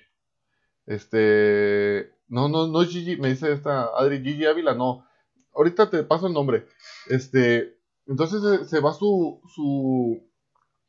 este, 0.86 2.12
no, 2.28 2.48
no, 2.48 2.68
no 2.68 2.82
es 2.82 2.88
Gigi, 2.88 3.16
me 3.16 3.28
dice 3.28 3.52
esta 3.52 3.86
Adri, 3.96 4.22
Gigi 4.22 4.46
Ávila, 4.46 4.74
no. 4.74 5.06
Ahorita 5.54 5.90
te 5.90 6.02
paso 6.04 6.26
el 6.26 6.32
nombre. 6.32 6.66
Este, 7.08 7.78
entonces 8.06 8.68
se, 8.68 8.80
va 8.80 8.92
su, 8.92 9.40
su, 9.54 10.22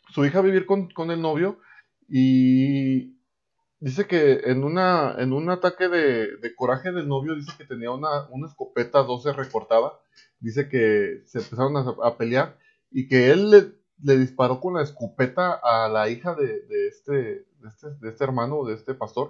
su 0.10 0.26
hija 0.26 0.40
a 0.40 0.44
vivir 0.44 0.66
con, 0.66 0.90
con, 0.92 1.10
el 1.10 1.22
novio 1.22 1.60
y 2.08 3.18
dice 3.80 4.08
que 4.08 4.42
en, 4.46 4.64
una, 4.64 5.16
en 5.18 5.34
un 5.34 5.50
ataque 5.50 5.88
de, 5.88 6.56
coraje 6.56 6.92
del 6.92 7.08
novio 7.08 7.36
dice 7.36 7.54
que 7.58 7.66
tenía 7.66 7.92
una, 7.92 8.28
una 8.30 8.48
escopeta 8.48 9.04
12 9.04 9.34
recortada. 9.34 9.94
Dice 10.40 10.70
que 10.70 11.24
se 11.26 11.40
empezaron 11.40 11.76
a, 11.78 12.08
a 12.08 12.18
pelear 12.18 12.58
y 12.92 13.08
que 13.08 13.32
él 13.32 13.50
le, 13.50 13.74
le, 14.04 14.18
disparó 14.20 14.60
con 14.60 14.76
la 14.76 14.84
escopeta 14.84 15.60
a 15.64 15.90
la 15.90 16.10
hija 16.10 16.36
de, 16.36 16.48
de 16.48 16.88
este, 16.88 17.47
de 17.68 17.72
este, 17.72 17.88
de 18.00 18.10
este 18.10 18.24
hermano, 18.24 18.66
de 18.66 18.74
este 18.76 18.94
pastor, 18.94 19.30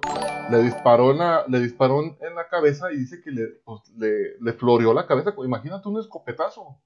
le 0.52 0.62
disparó 0.62 1.12
en 1.12 1.18
la, 1.20 1.46
le 1.48 1.60
disparó 1.60 2.02
en 2.02 2.36
la 2.36 2.48
cabeza 2.48 2.92
y 2.92 2.98
dice 2.98 3.22
que 3.22 3.32
le, 3.32 3.48
pues, 3.66 3.82
le, 3.98 4.38
le, 4.40 4.54
floreó 4.54 4.94
la 4.94 5.08
cabeza. 5.08 5.34
Imagínate 5.44 5.90
un 5.90 6.00
escopetazo. 6.00 6.80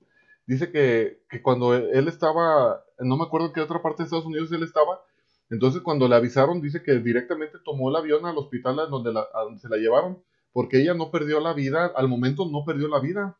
Dice 0.47 0.71
que, 0.71 1.23
que 1.29 1.41
cuando 1.41 1.75
él 1.75 2.07
estaba, 2.07 2.83
no 2.99 3.17
me 3.17 3.23
acuerdo 3.23 3.47
en 3.47 3.53
qué 3.53 3.61
otra 3.61 3.81
parte 3.81 4.03
de 4.03 4.05
Estados 4.05 4.25
Unidos 4.25 4.51
él 4.51 4.63
estaba, 4.63 5.01
entonces 5.49 5.81
cuando 5.81 6.07
le 6.07 6.15
avisaron, 6.15 6.61
dice 6.61 6.81
que 6.81 6.93
directamente 6.99 7.57
tomó 7.63 7.89
el 7.89 7.95
avión 7.97 8.25
al 8.25 8.37
hospital 8.37 8.77
donde, 8.89 9.11
a 9.11 9.41
donde 9.43 9.59
se 9.59 9.69
la 9.69 9.77
llevaron, 9.77 10.23
porque 10.53 10.81
ella 10.81 10.93
no 10.93 11.11
perdió 11.11 11.39
la 11.39 11.53
vida, 11.53 11.91
al 11.95 12.07
momento 12.07 12.49
no 12.49 12.63
perdió 12.65 12.87
la 12.87 12.99
vida, 12.99 13.37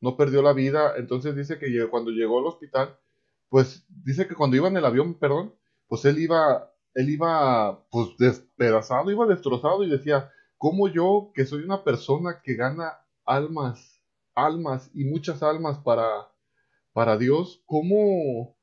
no 0.00 0.16
perdió 0.16 0.42
la 0.42 0.52
vida, 0.52 0.94
entonces 0.96 1.34
dice 1.34 1.58
que 1.58 1.88
cuando 1.88 2.10
llegó 2.10 2.38
al 2.38 2.46
hospital, 2.46 2.98
pues 3.48 3.86
dice 3.88 4.28
que 4.28 4.34
cuando 4.34 4.56
iba 4.56 4.68
en 4.68 4.76
el 4.76 4.84
avión, 4.84 5.14
perdón, 5.14 5.54
pues 5.88 6.04
él 6.04 6.18
iba 6.18 6.70
él 6.96 7.10
iba 7.10 7.84
pues 7.90 8.16
despedazado, 8.18 9.10
iba 9.10 9.26
destrozado 9.26 9.84
y 9.84 9.90
decía, 9.90 10.30
¿cómo 10.56 10.88
yo, 10.88 11.30
que 11.34 11.44
soy 11.44 11.62
una 11.62 11.84
persona 11.84 12.40
que 12.42 12.54
gana 12.54 12.94
almas, 13.26 14.00
almas 14.34 14.90
y 14.94 15.04
muchas 15.04 15.42
almas 15.42 15.78
para, 15.80 16.06
para 16.94 17.18
Dios, 17.18 17.62
cómo, 17.66 18.56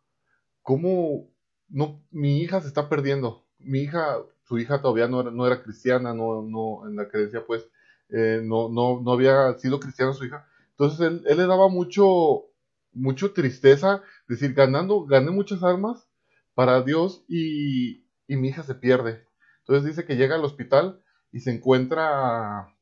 cómo 0.64 1.30
no, 1.70 2.02
mi 2.10 2.42
hija 2.42 2.60
se 2.60 2.70
está 2.70 2.90
perdiendo? 2.90 3.46
Mi 3.60 3.82
hija, 3.82 4.18
su 4.48 4.58
hija 4.58 4.82
todavía 4.82 5.08
no 5.08 5.22
era, 5.22 5.30
no 5.30 5.46
era 5.46 5.62
cristiana, 5.62 6.16
no, 6.16 6.42
no, 6.42 6.90
en 6.90 6.96
la 6.96 7.08
creencia 7.10 7.46
pues, 7.46 7.70
eh, 8.10 8.42
no, 8.44 8.68
no, 8.68 9.00
no 9.00 9.12
había 9.12 9.54
sido 9.60 9.80
cristiana 9.80 10.14
su 10.14 10.26
hija. 10.26 10.48
Entonces 10.72 11.00
él, 11.02 11.24
él 11.28 11.38
le 11.38 11.46
daba 11.46 11.70
mucho, 11.70 12.46
mucho 12.94 13.32
tristeza, 13.32 14.02
decir, 14.28 14.56
ganando, 14.56 15.06
gané 15.06 15.30
muchas 15.30 15.62
almas 15.62 16.10
para 16.56 16.82
Dios 16.82 17.24
y, 17.28 18.03
y 18.28 18.38
mi 18.38 18.50
hija 18.50 18.64
se 18.64 18.76
pierde. 18.76 19.26
Entonces 19.60 19.86
dice 19.86 20.06
que 20.06 20.16
llega 20.16 20.36
al 20.36 20.46
hospital 20.46 21.02
y 21.32 21.40
se 21.40 21.52
encuentra 21.52 22.74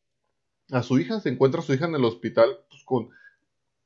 a 0.71 0.83
su 0.83 0.99
hija, 0.99 1.19
se 1.19 1.29
encuentra 1.29 1.61
a 1.61 1.63
su 1.63 1.73
hija 1.73 1.85
en 1.85 1.95
el 1.95 2.05
hospital, 2.05 2.59
pues 2.69 2.83
con 2.85 3.09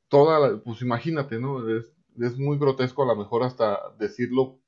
toda, 0.08 0.62
pues 0.64 0.82
imagínate, 0.82 1.40
¿no? 1.40 1.68
Es, 1.78 1.92
es 2.20 2.38
muy 2.38 2.58
grotesco 2.58 3.04
a 3.04 3.08
lo 3.08 3.16
mejor 3.16 3.44
hasta 3.44 3.80
decirlo 4.00 4.60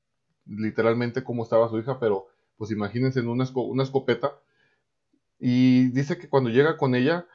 literalmente 0.46 1.24
cómo 1.24 1.42
estaba 1.42 1.68
su 1.68 1.78
hija, 1.78 1.98
pero 1.98 2.26
pues 2.56 2.70
imagínense 2.70 3.20
en 3.20 3.28
una, 3.28 3.46
una 3.54 3.82
escopeta. 3.82 4.38
Y 5.38 5.88
dice 5.90 6.18
que 6.18 6.28
cuando 6.28 6.50
llega 6.50 6.76
con 6.76 6.94
ella, 6.94 7.26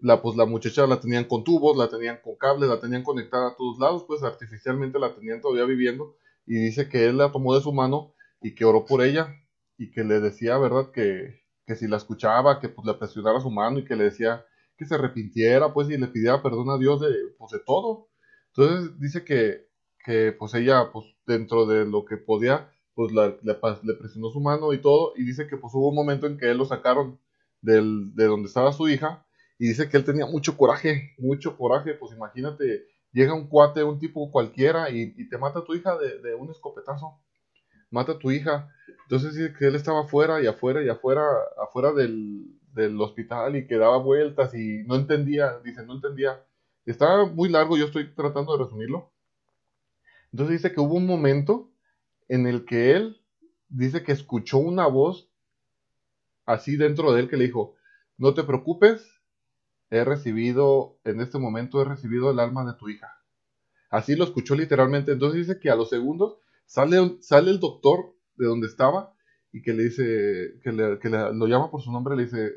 la, 0.00 0.22
pues 0.22 0.36
la 0.36 0.46
muchacha 0.46 0.86
la 0.86 1.00
tenían 1.00 1.24
con 1.24 1.44
tubos, 1.44 1.76
la 1.76 1.88
tenían 1.88 2.18
con 2.22 2.36
cables, 2.36 2.68
la 2.68 2.80
tenían 2.80 3.02
conectada 3.02 3.48
a 3.48 3.54
todos 3.54 3.78
lados, 3.78 4.04
pues 4.06 4.22
artificialmente 4.22 4.98
la 4.98 5.14
tenían 5.14 5.40
todavía 5.40 5.64
viviendo. 5.64 6.16
Y 6.46 6.54
dice 6.54 6.88
que 6.88 7.06
él 7.06 7.18
la 7.18 7.30
tomó 7.30 7.54
de 7.54 7.60
su 7.60 7.72
mano 7.72 8.14
y 8.42 8.54
que 8.54 8.64
oró 8.64 8.84
por 8.84 9.02
ella 9.02 9.34
y 9.78 9.90
que 9.90 10.04
le 10.04 10.20
decía, 10.20 10.58
¿verdad? 10.58 10.90
Que, 10.92 11.40
que 11.66 11.76
si 11.76 11.88
la 11.88 11.96
escuchaba, 11.96 12.60
que 12.60 12.68
pues 12.68 12.86
le 12.86 12.94
presionara 12.94 13.40
su 13.40 13.50
mano 13.50 13.78
y 13.78 13.84
que 13.84 13.96
le 13.96 14.04
decía 14.04 14.44
que 14.76 14.84
se 14.84 14.94
arrepintiera, 14.94 15.72
pues, 15.72 15.88
y 15.90 15.96
le 15.96 16.08
pidiera 16.08 16.42
perdón 16.42 16.70
a 16.70 16.78
Dios 16.78 17.00
de, 17.00 17.08
pues, 17.38 17.52
de 17.52 17.60
todo. 17.60 18.08
Entonces 18.48 18.98
dice 18.98 19.24
que, 19.24 19.68
que 20.04 20.32
pues 20.32 20.54
ella, 20.54 20.90
pues, 20.92 21.06
dentro 21.26 21.66
de 21.66 21.84
lo 21.86 22.04
que 22.04 22.16
podía, 22.16 22.70
pues 22.94 23.12
le, 23.12 23.38
le, 23.42 23.54
presionó 23.54 24.30
su 24.30 24.40
mano 24.40 24.72
y 24.72 24.78
todo, 24.78 25.12
y 25.16 25.24
dice 25.24 25.46
que 25.46 25.56
pues 25.56 25.72
hubo 25.74 25.88
un 25.88 25.94
momento 25.94 26.26
en 26.26 26.36
que 26.36 26.50
él 26.50 26.58
lo 26.58 26.64
sacaron 26.66 27.18
del, 27.60 28.14
de 28.14 28.26
donde 28.26 28.48
estaba 28.48 28.72
su 28.72 28.88
hija, 28.88 29.26
y 29.58 29.68
dice 29.68 29.88
que 29.88 29.96
él 29.96 30.04
tenía 30.04 30.26
mucho 30.26 30.56
coraje, 30.56 31.14
mucho 31.18 31.56
coraje, 31.56 31.94
pues 31.94 32.12
imagínate, 32.12 32.86
llega 33.12 33.34
un 33.34 33.48
cuate, 33.48 33.82
un 33.84 33.98
tipo 33.98 34.30
cualquiera, 34.30 34.90
y, 34.90 35.14
y 35.16 35.28
te 35.28 35.38
mata 35.38 35.60
a 35.60 35.64
tu 35.64 35.74
hija 35.74 35.96
de, 35.96 36.18
de, 36.20 36.34
un 36.34 36.50
escopetazo, 36.50 37.21
mata 37.92 38.12
a 38.12 38.18
tu 38.18 38.30
hija, 38.32 38.68
entonces 39.04 39.34
dice 39.34 39.54
que 39.56 39.66
él 39.66 39.76
estaba 39.76 40.00
afuera 40.00 40.42
y 40.42 40.46
afuera 40.46 40.82
y 40.82 40.88
afuera, 40.88 41.24
afuera 41.62 41.92
del, 41.92 42.46
del 42.72 43.00
hospital 43.00 43.56
y 43.56 43.66
que 43.66 43.76
daba 43.76 43.98
vueltas 43.98 44.54
y 44.54 44.82
no 44.86 44.96
entendía, 44.96 45.58
dice, 45.64 45.84
no 45.86 45.94
entendía, 45.94 46.42
estaba 46.86 47.26
muy 47.26 47.48
largo, 47.48 47.76
yo 47.76 47.86
estoy 47.86 48.12
tratando 48.12 48.56
de 48.56 48.64
resumirlo, 48.64 49.12
entonces 50.32 50.62
dice 50.62 50.74
que 50.74 50.80
hubo 50.80 50.94
un 50.94 51.06
momento 51.06 51.70
en 52.28 52.46
el 52.46 52.64
que 52.64 52.92
él 52.92 53.20
dice 53.68 54.02
que 54.02 54.12
escuchó 54.12 54.58
una 54.58 54.86
voz 54.86 55.28
así 56.46 56.76
dentro 56.76 57.12
de 57.12 57.20
él 57.20 57.28
que 57.28 57.36
le 57.36 57.44
dijo, 57.44 57.74
no 58.16 58.34
te 58.34 58.42
preocupes, 58.42 59.06
he 59.90 60.04
recibido, 60.04 60.98
en 61.04 61.20
este 61.20 61.38
momento 61.38 61.82
he 61.82 61.84
recibido 61.84 62.30
el 62.30 62.40
alma 62.40 62.64
de 62.64 62.78
tu 62.78 62.88
hija. 62.88 63.22
Así 63.90 64.16
lo 64.16 64.24
escuchó 64.24 64.54
literalmente. 64.54 65.12
Entonces 65.12 65.46
dice 65.46 65.60
que 65.60 65.70
a 65.70 65.76
los 65.76 65.90
segundos 65.90 66.38
sale, 66.72 67.18
sale 67.20 67.50
el 67.50 67.60
doctor 67.60 68.14
de 68.36 68.46
donde 68.46 68.66
estaba 68.66 69.12
y 69.52 69.60
que 69.60 69.74
le 69.74 69.84
dice, 69.84 70.58
que, 70.62 70.72
le, 70.72 70.98
que 70.98 71.10
lo 71.10 71.46
llama 71.46 71.70
por 71.70 71.82
su 71.82 71.92
nombre, 71.92 72.16
le 72.16 72.24
dice, 72.24 72.50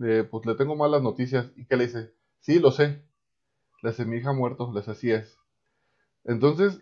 eh, 0.00 0.24
pues 0.30 0.46
le 0.46 0.54
tengo 0.54 0.76
malas 0.76 1.02
noticias. 1.02 1.50
Y 1.56 1.66
que 1.66 1.76
le 1.76 1.86
dice, 1.86 2.12
sí, 2.38 2.60
lo 2.60 2.70
sé. 2.70 3.02
Le 3.82 3.90
dice, 3.90 4.04
mi 4.04 4.18
hija 4.18 4.32
muerto, 4.32 4.70
les 4.72 4.86
así 4.86 5.10
es. 5.10 5.36
Entonces, 6.24 6.80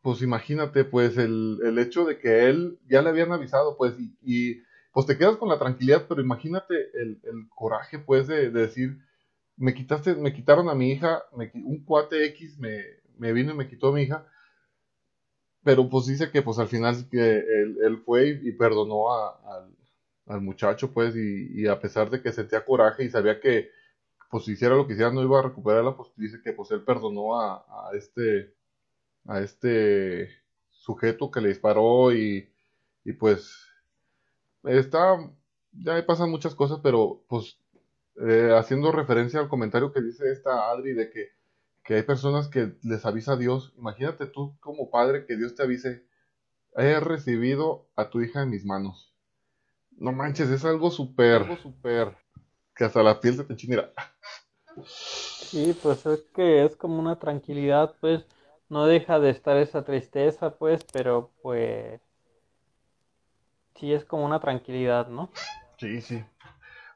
pues 0.00 0.22
imagínate, 0.22 0.84
pues 0.84 1.18
el, 1.18 1.58
el, 1.64 1.76
hecho 1.80 2.04
de 2.04 2.20
que 2.20 2.48
él 2.48 2.78
ya 2.88 3.02
le 3.02 3.08
habían 3.08 3.32
avisado, 3.32 3.76
pues, 3.76 3.94
y, 4.22 4.62
pues 4.92 5.06
te 5.06 5.18
quedas 5.18 5.38
con 5.38 5.48
la 5.48 5.58
tranquilidad, 5.58 6.06
pero 6.08 6.20
imagínate 6.20 6.74
el, 6.94 7.20
el 7.24 7.48
coraje, 7.48 7.98
pues, 7.98 8.28
de, 8.28 8.50
decir, 8.50 8.98
me 9.56 9.74
quitaste, 9.74 10.14
me 10.14 10.32
quitaron 10.32 10.68
a 10.68 10.74
mi 10.74 10.92
hija, 10.92 11.24
un 11.32 11.84
cuate 11.84 12.26
X 12.26 12.58
me, 12.60 12.80
me, 13.18 13.32
vino 13.32 13.52
y 13.52 13.56
me 13.56 13.68
quitó 13.68 13.88
a 13.88 13.92
mi 13.92 14.02
hija, 14.02 14.24
pero 15.64 15.88
pues 15.88 16.06
dice 16.06 16.30
que 16.30 16.42
pues 16.42 16.58
al 16.58 16.68
final 16.68 17.08
que 17.10 17.38
él, 17.38 18.02
fue 18.04 18.40
y, 18.42 18.52
perdonó 18.52 19.12
a, 19.12 19.66
al, 20.26 20.40
muchacho, 20.42 20.92
pues, 20.92 21.16
y, 21.16 21.62
y, 21.62 21.66
a 21.66 21.80
pesar 21.80 22.08
de 22.10 22.22
que 22.22 22.32
sentía 22.32 22.64
coraje 22.64 23.04
y 23.04 23.10
sabía 23.10 23.40
que, 23.40 23.70
pues, 24.30 24.44
si 24.44 24.52
hiciera 24.52 24.76
lo 24.76 24.86
que 24.86 24.92
hiciera 24.94 25.10
no 25.12 25.22
iba 25.22 25.40
a 25.40 25.42
recuperarla, 25.42 25.96
pues 25.96 26.10
dice 26.16 26.40
que 26.42 26.52
pues 26.52 26.70
él 26.70 26.82
perdonó 26.84 27.40
a, 27.40 27.64
a 27.68 27.96
este 27.96 28.54
a 29.26 29.40
este 29.40 30.30
sujeto 30.70 31.30
que 31.30 31.40
le 31.40 31.48
disparó 31.48 32.12
y, 32.12 32.48
y 33.04 33.12
pues 33.12 33.52
está, 34.64 35.18
ya 35.72 36.04
pasan 36.06 36.30
muchas 36.30 36.54
cosas, 36.54 36.80
pero 36.82 37.22
pues 37.28 37.58
eh, 38.26 38.50
haciendo 38.56 38.92
referencia 38.92 39.40
al 39.40 39.48
comentario 39.48 39.92
que 39.92 40.02
dice 40.02 40.30
esta 40.32 40.70
Adri 40.70 40.92
de 40.92 41.10
que, 41.10 41.28
que 41.90 41.96
hay 41.96 42.02
personas 42.04 42.46
que 42.46 42.76
les 42.84 43.04
avisa 43.04 43.32
a 43.32 43.36
Dios, 43.36 43.74
imagínate 43.76 44.26
tú 44.26 44.56
como 44.60 44.90
padre 44.90 45.26
que 45.26 45.36
Dios 45.36 45.56
te 45.56 45.64
avise, 45.64 46.06
he 46.76 47.00
recibido 47.00 47.88
a 47.96 48.10
tu 48.10 48.20
hija 48.20 48.42
en 48.42 48.50
mis 48.50 48.64
manos. 48.64 49.12
No 49.98 50.12
manches, 50.12 50.50
es 50.50 50.64
algo 50.64 50.92
súper, 50.92 51.58
súper, 51.60 52.16
que 52.76 52.84
hasta 52.84 53.02
la 53.02 53.20
piel 53.20 53.38
se 53.38 53.42
te 53.42 53.56
chinira. 53.56 53.92
Sí, 54.84 55.76
pues 55.82 56.06
es 56.06 56.20
que 56.32 56.64
es 56.64 56.76
como 56.76 57.00
una 57.00 57.18
tranquilidad, 57.18 57.96
pues, 58.00 58.24
no 58.68 58.86
deja 58.86 59.18
de 59.18 59.30
estar 59.30 59.56
esa 59.56 59.82
tristeza, 59.84 60.50
pues, 60.50 60.84
pero 60.92 61.32
pues 61.42 62.00
sí 63.74 63.92
es 63.92 64.04
como 64.04 64.24
una 64.24 64.38
tranquilidad, 64.38 65.08
¿no? 65.08 65.28
Sí, 65.76 66.00
sí. 66.00 66.24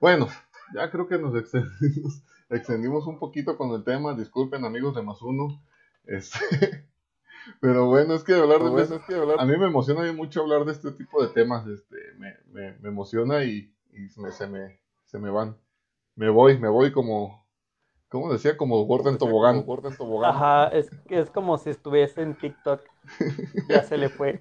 Bueno, 0.01 0.29
ya 0.73 0.89
creo 0.89 1.09
que 1.09 1.19
nos 1.19 1.35
extendimos, 1.35 2.23
extendimos 2.51 3.07
un 3.07 3.19
poquito 3.19 3.57
con 3.57 3.71
el 3.71 3.85
tema, 3.85 4.15
disculpen 4.15 4.65
amigos 4.65 4.95
de 4.95 5.03
más 5.03 5.21
uno. 5.23 5.62
Este, 6.05 6.39
pero 7.61 7.87
bueno, 7.87 8.15
es 8.15 8.25
que 8.25 8.35
hablar 8.35 8.62
de 8.62 8.83
eso, 8.83 8.97
es 8.97 9.05
que 9.05 9.15
hablar, 9.15 9.37
a 9.41 9.47
mí 9.47 9.57
me 9.57 9.66
emociona 9.66 10.11
mucho 10.12 10.43
hablar 10.43 10.65
de 10.65 10.73
este 10.73 10.93
tipo 10.93 11.23
de 11.25 11.33
temas, 11.33 11.66
este, 11.66 11.97
me, 12.19 12.35
me, 12.53 12.79
me 12.79 12.89
emociona 12.89 13.45
y, 13.45 13.75
y 13.93 14.09
se, 14.09 14.21
me, 14.47 14.81
se 15.05 15.19
me 15.19 15.31
van. 15.31 15.57
Me 16.16 16.29
voy, 16.31 16.59
me 16.59 16.69
voy 16.69 16.93
como, 16.93 17.45
¿Cómo 18.15 18.33
decía? 18.33 18.57
Como 18.57 18.85
Gordon 18.85 19.19
Tobogán. 19.19 19.66
Tobogán. 19.99 20.31
Ajá, 20.31 20.69
es, 20.69 20.89
es 21.11 21.31
como 21.31 21.59
si 21.59 21.71
estuviese 21.71 22.23
en 22.23 22.39
TikTok. 22.39 22.81
ya 23.69 23.83
se 23.83 23.99
le 23.99 24.09
fue. 24.09 24.41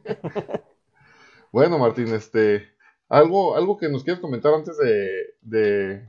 bueno, 1.52 1.80
Martín, 1.80 2.14
este. 2.14 2.70
Algo, 3.10 3.56
algo 3.56 3.78
que 3.78 3.90
nos 3.90 4.04
quieras 4.04 4.22
comentar 4.22 4.54
antes 4.54 4.78
de, 4.78 5.10
de, 5.42 6.08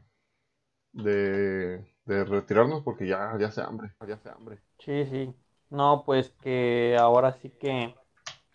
de, 0.94 1.84
retirarnos 2.06 2.82
porque 2.82 3.06
ya, 3.06 3.36
ya 3.38 3.48
hace 3.48 3.62
hambre, 3.62 3.92
ya 4.06 4.14
hace 4.14 4.30
hambre. 4.30 4.58
Sí, 4.78 5.04
sí. 5.06 5.34
No, 5.70 6.04
pues 6.04 6.30
que 6.42 6.96
ahora 6.98 7.32
sí 7.32 7.50
que, 7.50 7.94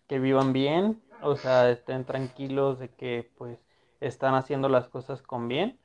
que 0.07 0.19
vivan 0.19 0.53
bien, 0.53 1.01
o 1.21 1.35
sea, 1.35 1.69
estén 1.69 2.05
tranquilos 2.05 2.79
de 2.79 2.89
que 2.89 3.29
pues 3.37 3.59
están 3.99 4.35
haciendo 4.35 4.69
las 4.69 4.87
cosas 4.87 5.21
con 5.21 5.47
bien 5.47 5.77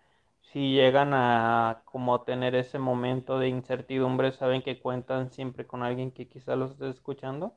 si 0.55 0.73
llegan 0.73 1.13
a 1.15 1.83
como 1.85 2.23
tener 2.23 2.55
ese 2.55 2.79
momento 2.79 3.41
de 3.41 3.49
incertidumbre, 3.49 4.31
saben 4.31 4.63
que 4.63 4.79
cuentan 4.79 5.31
siempre 5.31 5.67
con 5.67 5.83
alguien 5.83 6.13
que 6.13 6.29
quizá 6.29 6.55
los 6.55 6.73
esté 6.73 6.89
escuchando. 6.91 7.55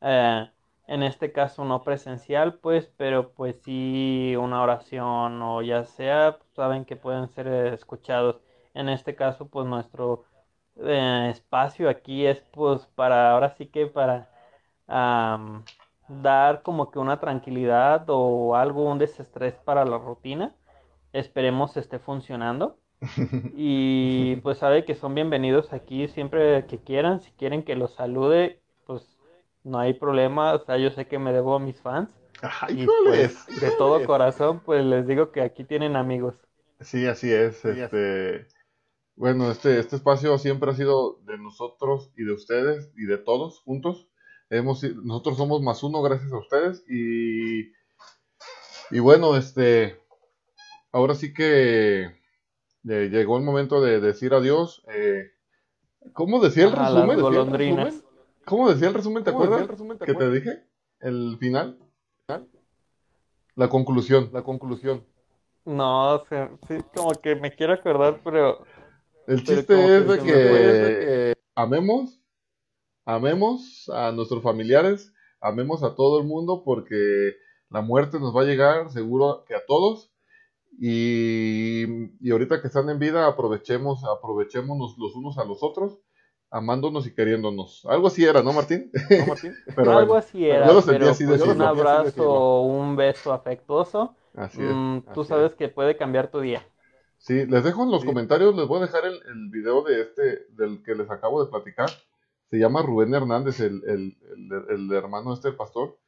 Eh, 0.00 0.50
en 0.88 1.02
este 1.04 1.32
caso 1.32 1.64
no 1.64 1.82
presencial, 1.84 2.54
pues, 2.58 2.86
pero 2.96 3.32
pues 3.34 3.56
sí 3.64 4.34
una 4.36 4.62
oración 4.62 5.40
o 5.42 5.62
ya 5.62 5.84
sea, 5.84 6.38
saben 6.54 6.84
que 6.84 6.96
pueden 6.96 7.28
ser 7.28 7.48
escuchados. 7.74 8.40
En 8.74 8.88
este 8.88 9.14
caso, 9.16 9.48
pues 9.48 9.66
nuestro 9.66 10.24
eh, 10.76 11.28
espacio 11.30 11.88
aquí 11.90 12.26
es 12.26 12.40
pues 12.52 12.86
para, 12.94 13.32
ahora 13.32 13.50
sí 13.56 13.66
que 13.66 13.86
para 13.86 14.30
dar 16.08 16.62
como 16.62 16.90
que 16.90 16.98
una 16.98 17.20
tranquilidad 17.20 18.04
o 18.08 18.54
algo, 18.56 18.84
un 18.90 18.98
desestrés 18.98 19.54
para 19.54 19.84
la 19.84 19.98
rutina 19.98 20.54
Esperemos 21.12 21.76
esté 21.76 21.98
funcionando. 21.98 22.78
Y 23.56 24.36
pues 24.36 24.58
sabe 24.58 24.84
que 24.84 24.94
son 24.94 25.14
bienvenidos 25.14 25.72
aquí 25.72 26.08
siempre 26.08 26.66
que 26.66 26.78
quieran. 26.78 27.20
Si 27.20 27.30
quieren 27.32 27.64
que 27.64 27.76
los 27.76 27.94
salude, 27.94 28.60
pues 28.60 28.67
no 29.68 29.78
hay 29.78 29.94
problema. 29.94 30.54
O 30.54 30.64
sea, 30.64 30.76
yo 30.78 30.90
sé 30.90 31.06
que 31.06 31.18
me 31.18 31.32
debo 31.32 31.54
a 31.54 31.60
mis 31.60 31.80
fans. 31.80 32.10
y 32.68 32.86
pues, 32.86 33.46
de 33.60 33.70
todo 33.72 34.04
corazón, 34.04 34.60
pues 34.64 34.84
les 34.84 35.06
digo 35.06 35.32
que 35.32 35.42
aquí 35.42 35.64
tienen 35.64 35.96
amigos. 35.96 36.36
Sí, 36.80 37.06
así 37.06 37.32
es. 37.32 37.64
este, 37.64 38.46
bueno, 39.16 39.50
este, 39.50 39.80
este 39.80 39.96
espacio 39.96 40.38
siempre 40.38 40.70
ha 40.70 40.74
sido 40.74 41.18
de 41.24 41.38
nosotros 41.38 42.12
y 42.16 42.24
de 42.24 42.32
ustedes 42.32 42.92
y 42.96 43.04
de 43.04 43.18
todos 43.18 43.60
juntos. 43.60 44.08
Hemos, 44.50 44.82
nosotros 44.82 45.36
somos 45.36 45.60
más 45.60 45.82
uno 45.82 46.00
gracias 46.02 46.32
a 46.32 46.38
ustedes 46.38 46.84
y, 46.88 47.72
y 48.90 48.98
bueno, 49.00 49.36
este, 49.36 50.00
ahora 50.92 51.14
sí 51.14 51.34
que 51.34 52.02
eh, 52.04 53.08
llegó 53.10 53.36
el 53.36 53.44
momento 53.44 53.80
de 53.80 54.00
decir 54.00 54.32
adiós. 54.32 54.82
Eh, 54.94 55.32
¿Cómo 56.12 56.40
decía 56.40 56.64
el 56.66 56.72
resumen? 56.72 58.02
¿Cómo 58.48 58.70
decía 58.70 58.88
el 58.88 58.94
resumen? 58.94 59.22
¿Te 59.22 59.30
acuerdas? 59.30 59.60
El 59.60 59.68
resumen, 59.68 59.98
que 59.98 60.14
te 60.14 60.30
dije? 60.30 60.64
¿El 61.00 61.36
final? 61.38 61.78
La 63.54 63.68
conclusión, 63.68 64.30
la 64.32 64.42
conclusión. 64.42 65.04
No, 65.64 66.22
sí, 66.66 66.76
como 66.94 67.12
que 67.12 67.36
me 67.36 67.54
quiero 67.54 67.74
acordar, 67.74 68.20
pero... 68.24 68.64
El 69.26 69.44
chiste 69.44 69.96
es 69.96 70.08
de 70.08 70.18
que 70.20 71.34
amemos, 71.54 72.22
amemos 73.04 73.90
a 73.92 74.10
nuestros 74.12 74.42
familiares, 74.42 75.12
amemos 75.40 75.82
a 75.82 75.94
todo 75.94 76.18
el 76.18 76.26
mundo 76.26 76.62
porque 76.64 77.34
la 77.68 77.82
muerte 77.82 78.18
nos 78.18 78.34
va 78.34 78.42
a 78.42 78.46
llegar 78.46 78.90
seguro 78.90 79.44
que 79.46 79.54
a 79.54 79.66
todos 79.66 80.10
Y, 80.80 81.84
y 82.20 82.30
ahorita 82.30 82.62
que 82.62 82.68
están 82.68 82.88
en 82.88 82.98
vida, 82.98 83.26
aprovechemos, 83.26 84.04
aprovechémonos 84.04 84.96
los 84.96 85.14
unos 85.16 85.36
a 85.36 85.44
los 85.44 85.62
otros 85.62 85.98
amándonos 86.50 87.06
y 87.06 87.14
queriéndonos. 87.14 87.84
Algo 87.86 88.06
así 88.06 88.24
era, 88.24 88.42
¿no, 88.42 88.52
Martín? 88.52 88.90
¿No, 89.10 89.26
Martín? 89.26 89.54
pero 89.76 89.98
algo 89.98 90.16
así 90.16 90.46
era. 90.46 90.66
Yo 90.66 90.74
lo 90.74 90.82
sentí 90.82 91.06
así 91.06 91.24
de 91.24 91.38
pues, 91.38 91.48
Un 91.48 91.62
abrazo, 91.62 92.62
un 92.62 92.96
beso 92.96 93.32
afectuoso. 93.32 94.14
Así 94.34 94.62
es. 94.62 94.70
Mm, 94.70 95.00
tú 95.14 95.24
sabes 95.24 95.54
que 95.54 95.68
puede 95.68 95.96
cambiar 95.96 96.30
tu 96.30 96.40
día. 96.40 96.66
Sí, 97.18 97.46
les 97.46 97.64
dejo 97.64 97.82
en 97.82 97.90
los 97.90 98.04
comentarios, 98.04 98.54
les 98.54 98.68
voy 98.68 98.78
a 98.78 98.82
dejar 98.82 99.04
el, 99.04 99.14
el, 99.14 99.50
video 99.50 99.82
de 99.82 100.02
este, 100.02 100.46
del 100.50 100.82
que 100.84 100.94
les 100.94 101.10
acabo 101.10 101.44
de 101.44 101.50
platicar. 101.50 101.90
Se 102.48 102.58
llama 102.58 102.80
Rubén 102.80 103.12
Hernández, 103.12 103.60
el, 103.60 103.82
el, 103.86 104.16
el 104.68 104.92
hermano 104.92 105.34
este, 105.34 105.48
el 105.48 105.56
pastor. 105.56 105.98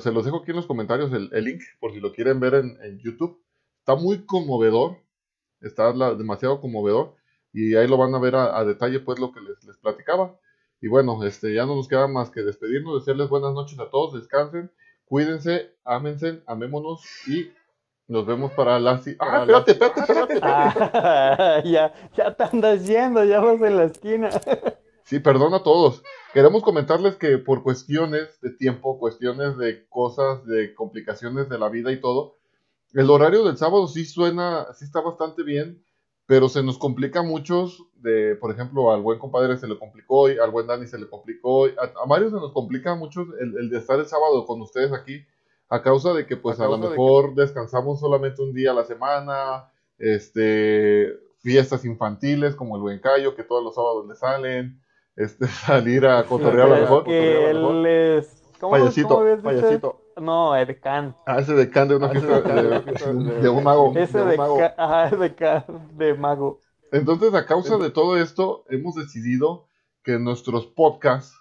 se 0.00 0.10
los 0.10 0.24
dejo 0.24 0.38
aquí 0.38 0.50
en 0.50 0.56
los 0.56 0.66
comentarios 0.66 1.12
el, 1.12 1.44
link, 1.44 1.60
por 1.78 1.92
si 1.92 2.00
lo 2.00 2.12
quieren 2.12 2.40
ver 2.40 2.54
en, 2.54 2.78
en 2.82 2.98
YouTube. 2.98 3.42
Está 3.80 3.94
muy 3.94 4.24
conmovedor, 4.24 4.96
está 5.60 5.92
demasiado 5.92 6.60
conmovedor 6.62 7.17
y 7.52 7.74
ahí 7.74 7.88
lo 7.88 7.96
van 7.96 8.14
a 8.14 8.18
ver 8.18 8.36
a, 8.36 8.64
detalle 8.64 9.00
pues 9.00 9.18
lo 9.18 9.32
que 9.32 9.40
les, 9.40 9.62
les, 9.64 9.76
platicaba. 9.78 10.38
Y 10.80 10.88
bueno, 10.88 11.24
este, 11.24 11.54
ya 11.54 11.66
no 11.66 11.74
nos 11.74 11.88
queda 11.88 12.06
más 12.06 12.30
que 12.30 12.42
despedirnos, 12.42 13.00
desearles 13.00 13.28
buenas 13.28 13.52
noches 13.52 13.78
a 13.80 13.90
todos, 13.90 14.14
descansen, 14.14 14.70
cuídense, 15.04 15.74
ámense, 15.84 16.42
amémonos 16.46 17.02
y 17.26 17.50
nos 18.08 18.24
vemos 18.24 18.52
para 18.52 18.78
la... 18.78 19.02
Ah, 19.18 19.40
espérate, 19.40 19.72
espérate, 19.72 20.00
espérate. 20.00 20.40
Ah, 20.42 21.62
ya, 21.64 21.92
ya 22.16 22.34
te 22.34 22.44
andas 22.44 22.86
yendo, 22.86 23.24
ya 23.24 23.40
vas 23.40 23.60
en 23.60 23.76
la 23.76 23.84
esquina. 23.84 24.30
Sí, 25.04 25.20
perdón 25.20 25.54
a 25.54 25.62
todos. 25.62 26.02
Queremos 26.34 26.62
comentarles 26.62 27.16
que 27.16 27.38
por 27.38 27.62
cuestiones 27.62 28.40
de 28.40 28.50
tiempo, 28.50 28.98
cuestiones 28.98 29.56
de 29.56 29.86
cosas, 29.88 30.44
de 30.44 30.74
complicaciones 30.74 31.48
de 31.48 31.58
la 31.58 31.68
vida 31.68 31.92
y 31.92 32.00
todo, 32.00 32.36
el 32.94 33.10
horario 33.10 33.44
del 33.44 33.56
sábado 33.56 33.88
sí 33.88 34.04
suena, 34.04 34.66
sí 34.74 34.84
está 34.84 35.00
bastante 35.00 35.42
bien, 35.42 35.82
pero 36.28 36.50
se 36.50 36.62
nos 36.62 36.76
complica 36.76 37.22
muchos, 37.22 37.86
de, 37.94 38.36
por 38.36 38.50
ejemplo, 38.50 38.92
al 38.92 39.00
buen 39.00 39.18
compadre 39.18 39.56
se 39.56 39.66
le 39.66 39.78
complicó 39.78 40.20
hoy, 40.20 40.36
al 40.38 40.50
buen 40.50 40.66
Dani 40.66 40.86
se 40.86 40.98
le 40.98 41.08
complicó 41.08 41.60
hoy, 41.60 41.74
a, 41.80 42.06
varios 42.06 42.32
se 42.32 42.38
nos 42.38 42.52
complica 42.52 42.94
mucho 42.94 43.24
el, 43.40 43.70
de 43.70 43.78
estar 43.78 43.98
el 43.98 44.04
sábado 44.04 44.44
con 44.44 44.60
ustedes 44.60 44.92
aquí, 44.92 45.24
a 45.70 45.80
causa 45.80 46.12
de 46.12 46.26
que 46.26 46.36
pues 46.36 46.60
a, 46.60 46.66
lo 46.66 46.76
mejor 46.76 47.34
descansamos 47.34 48.00
solamente 48.00 48.42
un 48.42 48.52
día 48.52 48.72
a 48.72 48.74
la 48.74 48.84
semana, 48.84 49.72
este, 49.96 51.14
fiestas 51.38 51.86
infantiles 51.86 52.54
como 52.54 52.76
el 52.76 52.82
buen 52.82 53.00
Cayo, 53.00 53.34
que 53.34 53.42
todos 53.42 53.64
los 53.64 53.74
sábados 53.74 54.06
le 54.06 54.14
salen, 54.14 54.82
este, 55.16 55.46
salir 55.66 56.04
a 56.04 56.26
cotorrear 56.26 56.70
a 56.70 56.74
lo 56.74 56.80
mejor. 56.82 57.04
Que 57.04 57.50
él 57.50 57.86
es... 57.86 58.34
¿Cómo, 58.60 58.72
payasito, 58.72 59.24
payasito. 59.42 60.00
No, 60.20 60.56
Edcan. 60.56 61.16
Ah, 61.26 61.38
ese 61.38 61.60
Edcan 61.60 61.88
de 61.88 61.96
una 61.96 62.08
fiesta 62.10 62.40
de, 62.40 63.48
un 63.48 63.62
mago. 63.64 63.92
Ese 63.96 64.18
de, 64.18 64.36
mago. 64.36 64.58
Ajá, 64.76 65.10
de 65.92 66.14
mago. 66.14 66.60
Entonces, 66.92 67.34
a 67.34 67.46
causa 67.46 67.76
de 67.76 67.90
todo 67.90 68.16
esto, 68.16 68.64
hemos 68.68 68.94
decidido 68.94 69.66
que 70.02 70.18
nuestros 70.18 70.66
podcasts 70.66 71.38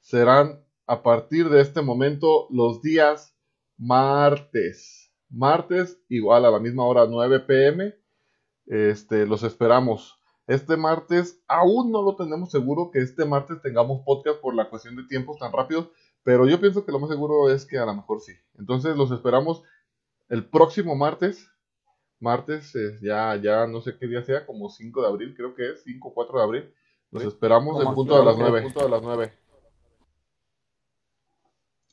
serán 0.00 0.64
a 0.86 1.02
partir 1.02 1.50
de 1.50 1.60
este 1.60 1.82
momento 1.82 2.46
los 2.50 2.80
días 2.80 3.36
martes. 3.76 5.12
Martes, 5.30 6.00
igual 6.08 6.46
a 6.46 6.50
la 6.50 6.58
misma 6.58 6.84
hora, 6.84 7.06
9 7.06 7.40
pm. 7.40 7.94
Este, 8.66 9.26
los 9.26 9.42
esperamos. 9.42 10.18
Este 10.46 10.78
martes, 10.78 11.42
aún 11.46 11.92
no 11.92 12.00
lo 12.00 12.16
tenemos 12.16 12.50
seguro 12.50 12.90
que 12.90 13.00
este 13.00 13.26
martes 13.26 13.60
tengamos 13.60 14.00
podcast 14.06 14.40
por 14.40 14.54
la 14.54 14.70
cuestión 14.70 14.96
de 14.96 15.04
tiempos 15.04 15.38
tan 15.38 15.52
rápidos, 15.52 15.90
pero 16.28 16.46
yo 16.46 16.60
pienso 16.60 16.84
que 16.84 16.92
lo 16.92 16.98
más 16.98 17.08
seguro 17.08 17.50
es 17.50 17.64
que 17.64 17.78
a 17.78 17.86
lo 17.86 17.94
mejor 17.94 18.20
sí. 18.20 18.34
Entonces 18.58 18.94
los 18.98 19.10
esperamos 19.12 19.62
el 20.28 20.44
próximo 20.44 20.94
martes. 20.94 21.50
Martes, 22.20 22.74
eh, 22.76 22.98
ya, 23.00 23.34
ya 23.36 23.66
no 23.66 23.80
sé 23.80 23.96
qué 23.96 24.06
día 24.06 24.22
sea, 24.22 24.44
como 24.44 24.68
5 24.68 25.00
de 25.00 25.08
abril, 25.08 25.34
creo 25.34 25.54
que 25.54 25.70
es, 25.70 25.84
5 25.84 26.06
o 26.06 26.12
4 26.12 26.38
de 26.38 26.44
abril. 26.44 26.74
Los 27.12 27.24
esperamos 27.24 27.82
en 27.82 27.94
punto 27.94 28.18
de 28.18 28.26
las 28.26 28.36
9. 28.36 28.60
Punto 28.60 28.82
de 28.82 28.88
las 28.90 29.02
9. 29.02 29.32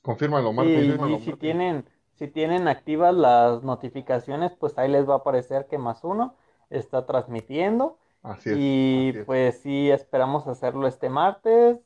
Confírmalo, 0.02 0.52
Martes. 0.52 1.00
y 1.12 1.20
si 1.24 1.32
tienen, 1.38 1.86
si 2.16 2.28
tienen 2.28 2.68
activas 2.68 3.16
las 3.16 3.64
notificaciones, 3.64 4.52
pues 4.60 4.78
ahí 4.78 4.92
les 4.92 5.08
va 5.08 5.14
a 5.14 5.18
aparecer 5.20 5.68
que 5.68 5.78
más 5.78 6.04
uno 6.04 6.36
está 6.70 7.06
transmitiendo. 7.06 8.00
Así 8.22 8.50
es, 8.50 8.58
y 8.60 9.14
pues 9.26 9.62
sí, 9.62 9.92
esperamos 9.92 10.46
hacerlo 10.46 10.88
este 10.88 11.08
martes. 11.08 11.80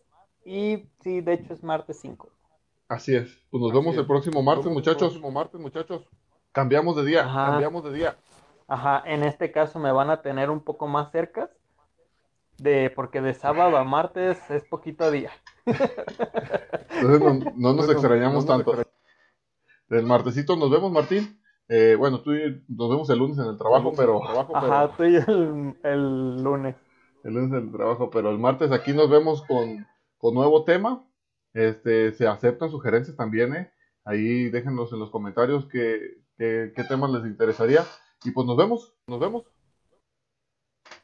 Y 0.44 0.90
sí, 1.02 1.22
de 1.22 1.34
hecho 1.34 1.54
es 1.54 1.64
martes 1.64 2.00
5. 2.02 2.39
Así 2.90 3.16
es. 3.16 3.40
Pues 3.52 3.62
nos 3.62 3.72
vemos 3.72 3.96
el 3.96 4.08
próximo 4.08 4.42
martes, 4.42 4.66
muchachos. 4.66 5.04
El 5.04 5.08
próximo 5.10 5.32
martes, 5.32 5.62
muchachos. 5.62 6.10
Cambiamos 6.52 6.96
de 6.96 7.06
día, 7.06 7.24
cambiamos 7.24 7.84
de 7.84 7.94
día. 7.94 8.18
Ajá, 8.68 9.04
en 9.06 9.24
este 9.24 9.52
caso 9.52 9.78
me 9.80 9.92
van 9.92 10.10
a 10.10 10.24
tener 10.24 10.50
un 10.50 10.60
poco 10.60 10.88
más 10.88 11.12
cerca. 11.12 11.52
De, 12.58 12.92
porque 12.94 13.22
de 13.22 13.34
sábado 13.36 13.78
a 13.78 13.86
martes 13.86 14.38
es 14.50 14.66
poquito 14.66 15.10
día. 15.12 15.32
Entonces 15.66 17.54
no, 17.56 17.74
nos 17.74 17.90
extrañamos 17.90 18.46
tanto. 18.46 18.74
El 19.90 20.06
martesito 20.06 20.56
nos 20.58 20.70
vemos, 20.70 20.92
Martín. 20.92 21.40
Eh, 21.70 21.96
bueno, 21.98 22.22
tú 22.22 22.34
y 22.34 22.64
nos 22.68 22.90
vemos 22.90 23.10
el 23.12 23.20
lunes 23.20 23.38
en 23.38 23.46
el 23.46 23.58
trabajo, 23.58 23.94
pero... 23.96 24.20
Ajá, 24.54 24.92
tú 24.98 25.04
y 25.04 25.16
el, 25.16 25.78
el 25.84 26.44
lunes. 26.44 26.76
El 27.24 27.36
lunes 27.36 27.52
en 27.52 27.68
el 27.68 27.72
trabajo, 27.72 28.10
pero 28.10 28.30
el 28.30 28.40
martes 28.40 28.72
aquí 28.72 28.92
nos 28.92 29.10
vemos 29.10 29.44
con, 29.44 29.88
con 30.18 30.34
nuevo 30.34 30.64
tema. 30.64 31.06
Este, 31.54 32.14
se 32.14 32.28
aceptan 32.28 32.70
sugerencias 32.70 33.18
también, 33.18 33.56
¿eh? 33.56 33.72
Ahí 34.06 34.50
déjenlos 34.50 34.94
en 34.94 35.00
los 35.00 35.10
comentarios 35.10 35.68
qué, 35.68 36.18
qué, 36.38 36.84
temas 36.88 37.12
les 37.12 37.26
interesaría. 37.26 37.86
Y 38.24 38.32
pues 38.32 38.48
nos 38.48 38.58
vemos, 38.58 38.94
nos 39.08 39.20
vemos. 39.20 39.46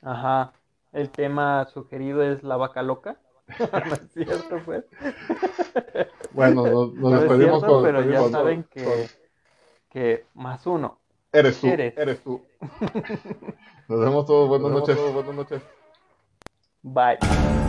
Ajá, 0.01 0.53
el 0.91 1.09
tema 1.09 1.65
sugerido 1.65 2.23
es 2.23 2.43
la 2.43 2.57
vaca 2.57 2.81
loca. 2.81 3.19
no 3.59 3.93
es 3.93 4.11
cierto, 4.13 4.59
pues. 4.65 4.85
bueno, 6.31 6.65
nos, 6.93 7.11
despedimos 7.21 7.63
con. 7.63 7.83
Pero 7.83 8.01
ya 8.01 8.27
saben 8.29 8.63
que, 8.63 9.07
que 9.89 10.25
más 10.33 10.65
uno. 10.65 10.99
Eres 11.31 11.59
tú, 11.59 11.67
eres, 11.67 12.23
tú. 12.23 12.41
nos 13.89 13.99
vemos 13.99 14.25
todos, 14.25 14.47
buenas 14.47 14.71
noches. 14.71 14.97
buenas 15.13 15.35
noches. 15.35 15.61
Bye. 16.81 17.64